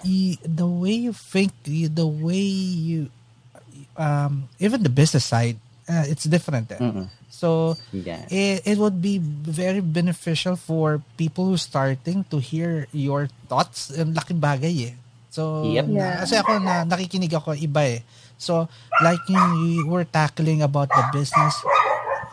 [0.03, 3.07] y- the way you think, y- the way you,
[3.95, 6.67] um, even the business side, uh, it's different.
[6.71, 6.81] eh.
[7.43, 8.23] So Yeah.
[8.31, 13.91] it, it would be very beneficial for people who starting to hear your thoughts.
[13.91, 14.95] Ang laking bagay eh.
[15.27, 15.91] So, yep.
[15.91, 16.23] yeah.
[16.23, 17.99] kasi ako na nakikinig ako iba eh.
[18.39, 18.71] So,
[19.03, 21.57] like yung you were tackling about the business,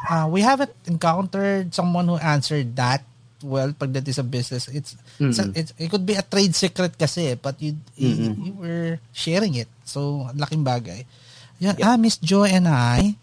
[0.06, 3.02] uh, we haven't encountered someone who answered that
[3.40, 4.68] well pagdating sa business.
[4.68, 5.32] It's, mm-hmm.
[5.32, 8.04] it's, it's it could be a trade secret kasi but you, mm-hmm.
[8.04, 9.72] you, you were sharing it.
[9.82, 11.08] So, laking bagay.
[11.56, 11.86] Yeah, yep.
[11.88, 13.16] ah, Miss Joy and I,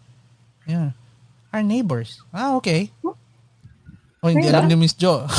[0.65, 0.97] yeah,
[1.57, 2.21] our neighbors.
[2.29, 2.93] Ah, okay.
[4.21, 5.25] Oh, hindi alam ni Miss Jo.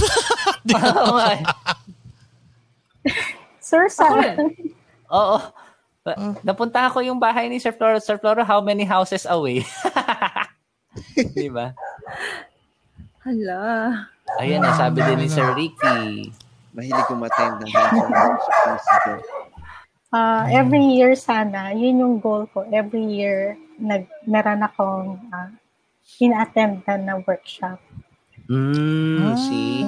[3.62, 4.34] Sir Sam.
[5.14, 5.38] Oo.
[6.08, 8.02] Uh, Napunta ako yung bahay ni Sir Floro.
[8.02, 9.62] Sir Floro, how many houses away?
[11.38, 11.76] Di ba?
[13.22, 13.92] Hala.
[14.40, 16.32] Ayan na, sabi din ni Sir Ricky.
[16.74, 17.70] Mahilig kumaten ng
[20.08, 22.64] Uh, every year sana, yun yung goal ko.
[22.72, 25.52] Every year, nag, meron akong uh,
[26.20, 27.78] in-attend na workshop.
[28.48, 29.84] Mm, ah, see?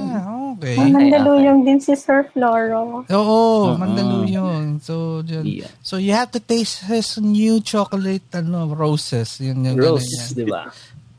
[0.61, 0.77] Okay.
[0.77, 3.09] Oh, Mandaluyong din si Sir Floro.
[3.09, 3.81] Oo, uh-huh.
[3.81, 4.85] Mandaluyong.
[4.85, 5.65] So, yun.
[5.65, 5.73] Yeah.
[5.81, 9.41] so you have to taste his new chocolate ano, roses.
[9.41, 10.69] Yun, yun, Rose, di ba?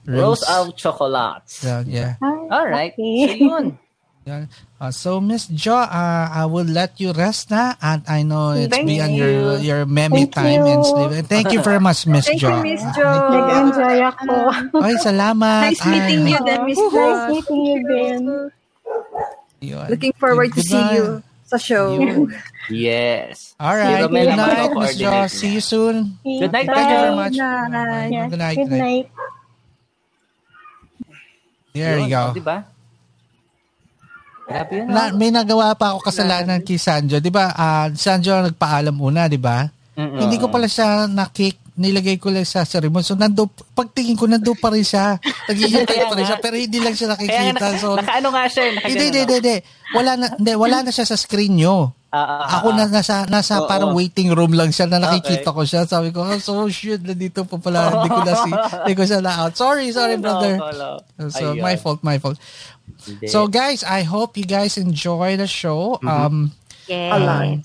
[0.06, 1.66] Rose, Rose of chocolates.
[1.66, 2.14] Yeah, yeah.
[2.22, 2.94] All right.
[2.94, 3.26] Okay.
[3.26, 3.66] So, yun.
[4.22, 4.46] Yeah.
[4.82, 8.74] Uh, so Miss Jo, uh, I will let you rest na and I know it's
[8.74, 9.30] thank beyond you.
[9.30, 10.74] your your meme time you.
[10.74, 11.12] and sleep.
[11.22, 12.50] And thank you very much, Miss Jo.
[12.50, 13.06] Thank you, Miss Jo.
[13.06, 14.34] Nag-enjoy ako.
[14.82, 15.70] Ay, salamat.
[15.70, 16.98] Nice meeting you then, Miss Jo.
[16.98, 18.22] Nice meeting you then.
[19.62, 19.86] Yun.
[19.86, 22.02] Looking forward to see you sa show.
[22.02, 22.34] You.
[22.74, 23.54] Yes.
[23.62, 24.10] All right.
[24.10, 25.30] Good night, Miss Jo.
[25.30, 26.18] See you soon.
[26.26, 26.66] Good night.
[26.66, 27.38] Thank you very much.
[27.38, 28.30] Good night.
[28.34, 28.58] Good night.
[28.58, 29.06] Good night.
[31.78, 32.34] There you go.
[32.34, 32.71] Diba?
[34.52, 34.86] Grabe yun.
[34.92, 37.24] Na, may nagawa pa ako kasalanan kay Sanjo.
[37.24, 37.56] 'Di ba?
[37.56, 39.72] Uh, Sanjo nagpaalam una, 'di ba?
[39.96, 43.02] Hindi ko pala siya na-kick nilagay ko lang sa ceremony.
[43.02, 45.18] So, nando, pagtingin ko, nando pa rin siya.
[45.50, 47.58] Naghihintay pa rin siya, pero hindi lang siya nakikita.
[47.58, 48.64] Kaya, so, nakaano nga siya.
[48.86, 49.56] Hindi, hindi, hindi.
[49.96, 51.96] Wala na, hindi, wala na siya sa screen nyo.
[52.12, 55.56] Uh, ako na nasa nasa uh, parang waiting room lang siya na nakikita okay.
[55.56, 55.88] ko siya.
[55.88, 57.88] Sabi ko, oh, so shit, nandito pa pala.
[57.88, 58.52] Hindi ko na si,
[58.84, 59.56] hindi ko siya na out.
[59.56, 60.60] Sorry, sorry, brother.
[61.32, 62.36] So, my fault, my fault.
[63.32, 66.04] So guys, I hope you guys enjoy the show.
[66.04, 66.12] Mm-hmm.
[66.12, 66.36] Um
[66.92, 67.64] yeah.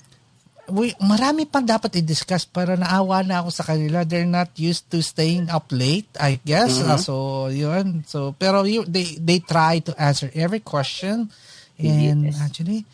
[0.67, 4.03] we marami pang dapat i-discuss para naawa na ako sa kanila.
[4.03, 6.79] They're not used to staying up late, I guess.
[6.79, 6.91] Mm-hmm.
[6.91, 7.13] Uh, so,
[7.47, 8.03] yun.
[8.03, 11.31] So, pero you, they they try to answer every question.
[11.77, 12.41] And yes.
[12.41, 12.89] actually,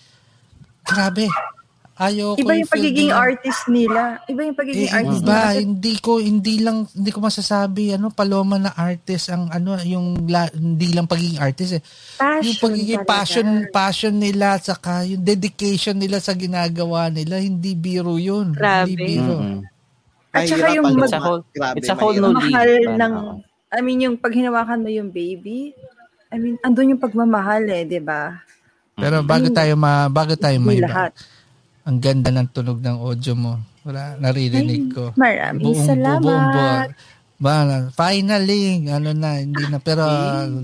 [0.84, 1.28] grabe.
[1.94, 3.22] Ayoko Iba yung pagiging din.
[3.22, 4.18] artist nila.
[4.26, 5.62] Iba yung pagiging eh, artist iba, nila.
[5.62, 10.50] hindi ko hindi lang hindi ko masasabi ano paloma na artist ang ano yung la,
[10.58, 11.84] hindi lang pagiging artist eh.
[12.18, 13.14] Passion yung pagiging talaga.
[13.14, 18.58] passion passion nila saka yung dedication nila sa ginagawa nila hindi biro yun.
[18.58, 18.90] Grabe.
[18.90, 19.38] Hindi biro.
[19.38, 19.62] Mm-hmm.
[20.34, 21.42] At saka yung mag, it's a whole,
[21.78, 23.14] it's a whole no mahal ng
[23.70, 25.78] I mean yung pag hinawakan mo yung baby
[26.34, 28.42] I mean andun yung pagmamahal eh, 'di ba?
[28.94, 31.14] Pero bago tayo ma bago tayo may lahat.
[31.84, 33.54] Ang ganda ng tunog ng audio mo.
[33.84, 35.12] Wala, naririnig ko.
[35.20, 36.24] Maraming buong, salamat.
[36.24, 36.88] Buong, buong,
[37.44, 37.54] ba,
[37.92, 39.84] finally, ano na, hindi na.
[39.84, 40.08] Pero,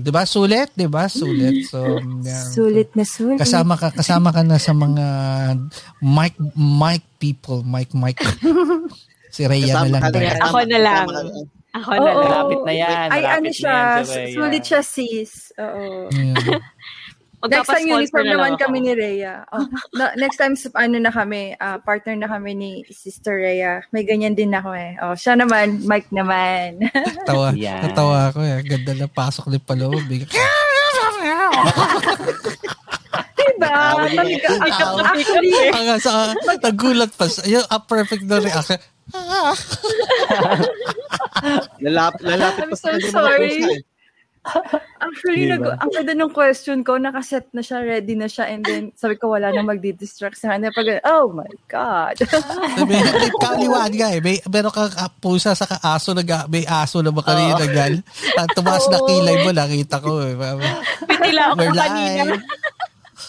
[0.00, 1.12] di ba, sulit, di ba?
[1.12, 1.68] Sulit.
[1.68, 2.48] So, yeah.
[2.48, 3.36] Sulit na sulit.
[3.36, 5.06] Kasama ka, kasama ka na sa mga
[6.00, 8.16] mic, mic people, mic, mic.
[9.34, 10.02] si Rhea na lang.
[10.08, 11.06] Kasama, ako na lang.
[11.70, 12.16] Ako na lang.
[12.24, 13.08] Malapit na yan.
[13.12, 13.76] Ay, ano siya,
[14.32, 15.52] sulit siya sis.
[15.60, 16.08] Oo.
[16.08, 16.64] Yeah.
[17.48, 19.44] Next time uniform na naman kami ni Rhea.
[19.56, 23.80] Oh, no, next time ano na kami, uh, partner na kami ni Sister Rhea.
[23.90, 24.94] May ganyan din ako eh.
[25.00, 26.84] Oh, siya naman, Mike naman.
[27.28, 27.56] Tawa.
[27.56, 27.80] yeah.
[27.82, 28.60] Natawa ako eh.
[28.62, 30.04] Ganda na pasok ni Paloma.
[33.60, 35.04] diba?
[35.04, 37.60] Actually, Hanga sa nagulat pa siya.
[37.60, 38.80] Yung a perfect na reaction.
[41.82, 43.82] lalapit, lalapit pa sa so sorry.
[45.04, 45.60] Actually, diba?
[45.60, 49.20] nag, ang ganda ng question ko, nakaset na siya, ready na siya, and then sabi
[49.20, 50.72] ko, wala na magdi-distract sa kanya.
[50.72, 52.16] Pag, oh my God.
[52.88, 54.20] may, may kaliwaan nga eh.
[54.24, 57.60] May, meron kang pusa sa aso, nag, may aso na ba kanina oh.
[57.60, 57.92] nagal?
[58.56, 60.34] Tumaas na kilay mo, nakita ko eh.
[61.04, 62.34] Pinila ako kanina.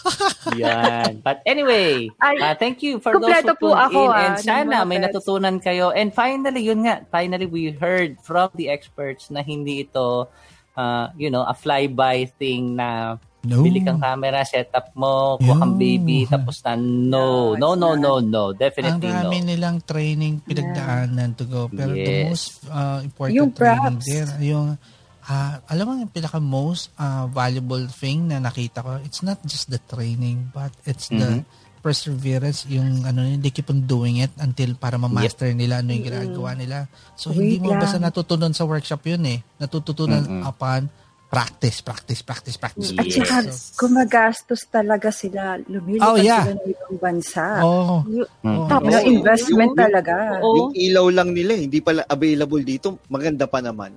[0.58, 1.22] Yan.
[1.22, 4.18] But anyway, uh, thank you for those who tuned ako, in.
[4.18, 5.94] And ah, sana may natutunan kayo.
[5.94, 10.26] And finally, yun nga, finally we heard from the experts na hindi ito
[10.76, 13.62] uh, you know, a flyby thing na no.
[13.62, 18.52] bili kang camera, setup mo, kuha kang baby, tapos na, no, no, no, no, no,
[18.54, 19.18] definitely no.
[19.18, 19.46] Ang dami no.
[19.52, 21.66] nilang training pinagdaanan to go.
[21.66, 22.06] Pero yes.
[22.06, 24.78] the most uh, important yung training there, yung,
[25.26, 29.70] uh, alam mo yung pinaka most uh, valuable thing na nakita ko, it's not just
[29.70, 31.42] the training, but it's mm-hmm.
[31.42, 35.58] the perseverance, yung ano, they keep on doing it until para ma-master yep.
[35.58, 36.86] nila ano yung ginagawa nila.
[37.18, 37.82] So, Wait hindi mo lang.
[37.82, 39.38] basta natutunan sa workshop yun eh.
[39.58, 40.42] Natututunan mm-hmm.
[40.46, 40.86] upon
[41.32, 42.92] practice, practice, practice, practice.
[42.92, 43.36] At saka,
[43.80, 45.56] gumagastos talaga sila.
[45.64, 46.44] Lumilipad oh, yeah.
[46.44, 47.46] sila ng ibang bansa.
[47.64, 48.04] Oh.
[48.04, 48.68] Yung, oh.
[48.68, 49.08] Tapos oh.
[49.08, 50.14] investment yung, talaga.
[50.44, 50.56] Oh.
[50.60, 53.00] Yung ilaw lang nila, hindi pala available dito.
[53.08, 53.96] Maganda pa naman.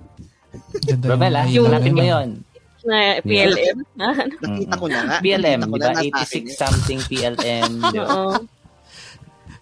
[1.04, 2.40] Robel, ah, hanapin mo yun.
[2.86, 3.76] Na PLM.
[3.98, 5.16] Nakita ko na nga.
[5.18, 5.90] PLM, di ba?
[6.22, 7.70] 86 something PLM.
[7.82, 8.38] Oo.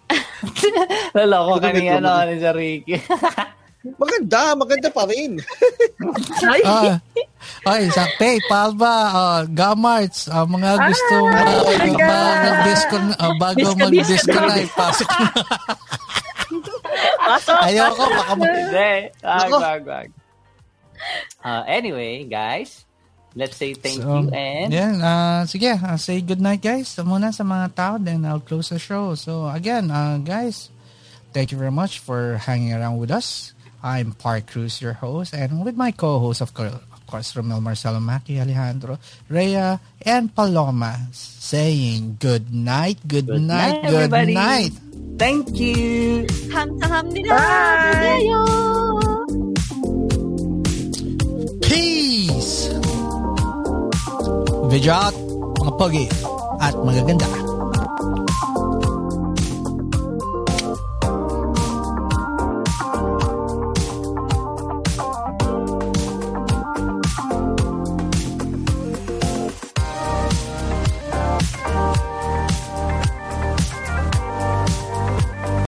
[1.17, 2.95] Lalo ko kanina ano ni Sir Ricky.
[4.01, 5.37] Maganda, maganda pa rin.
[6.41, 6.97] ay, uh,
[7.69, 11.77] ay sa PayPal ba, uh, Gamarts, uh, mga ah, gusto uh, oh
[12.49, 15.27] mag-disconnect, uh, bago mag-disconnect, pasok na.
[17.29, 17.57] pasok.
[17.61, 20.09] Ayoko, baka mag- Hindi, wag, wag, wag.
[21.45, 22.89] Uh, anyway, guys,
[23.35, 24.71] Let's say thank so, you and...
[24.71, 28.71] Yeah, uh, I'll uh, say good night, guys muna sa mga tao, then I'll close
[28.71, 29.13] the show.
[29.19, 30.71] So again, uh, guys,
[31.35, 33.51] thank you very much for hanging around with us.
[33.83, 37.99] I'm Park Cruz, your host, and with my co-host, of course, of course Romel Marcelo
[37.99, 38.97] Maki, Alejandro,
[39.29, 44.33] Rhea, and Paloma, saying good night, good, good night, night, good everybody.
[44.33, 44.73] night.
[45.19, 46.25] Thank you.
[47.29, 48.25] Bye.
[51.61, 52.71] Peace.
[54.75, 55.15] Video out,
[55.63, 56.03] mga pogi
[56.59, 57.54] at magaganda.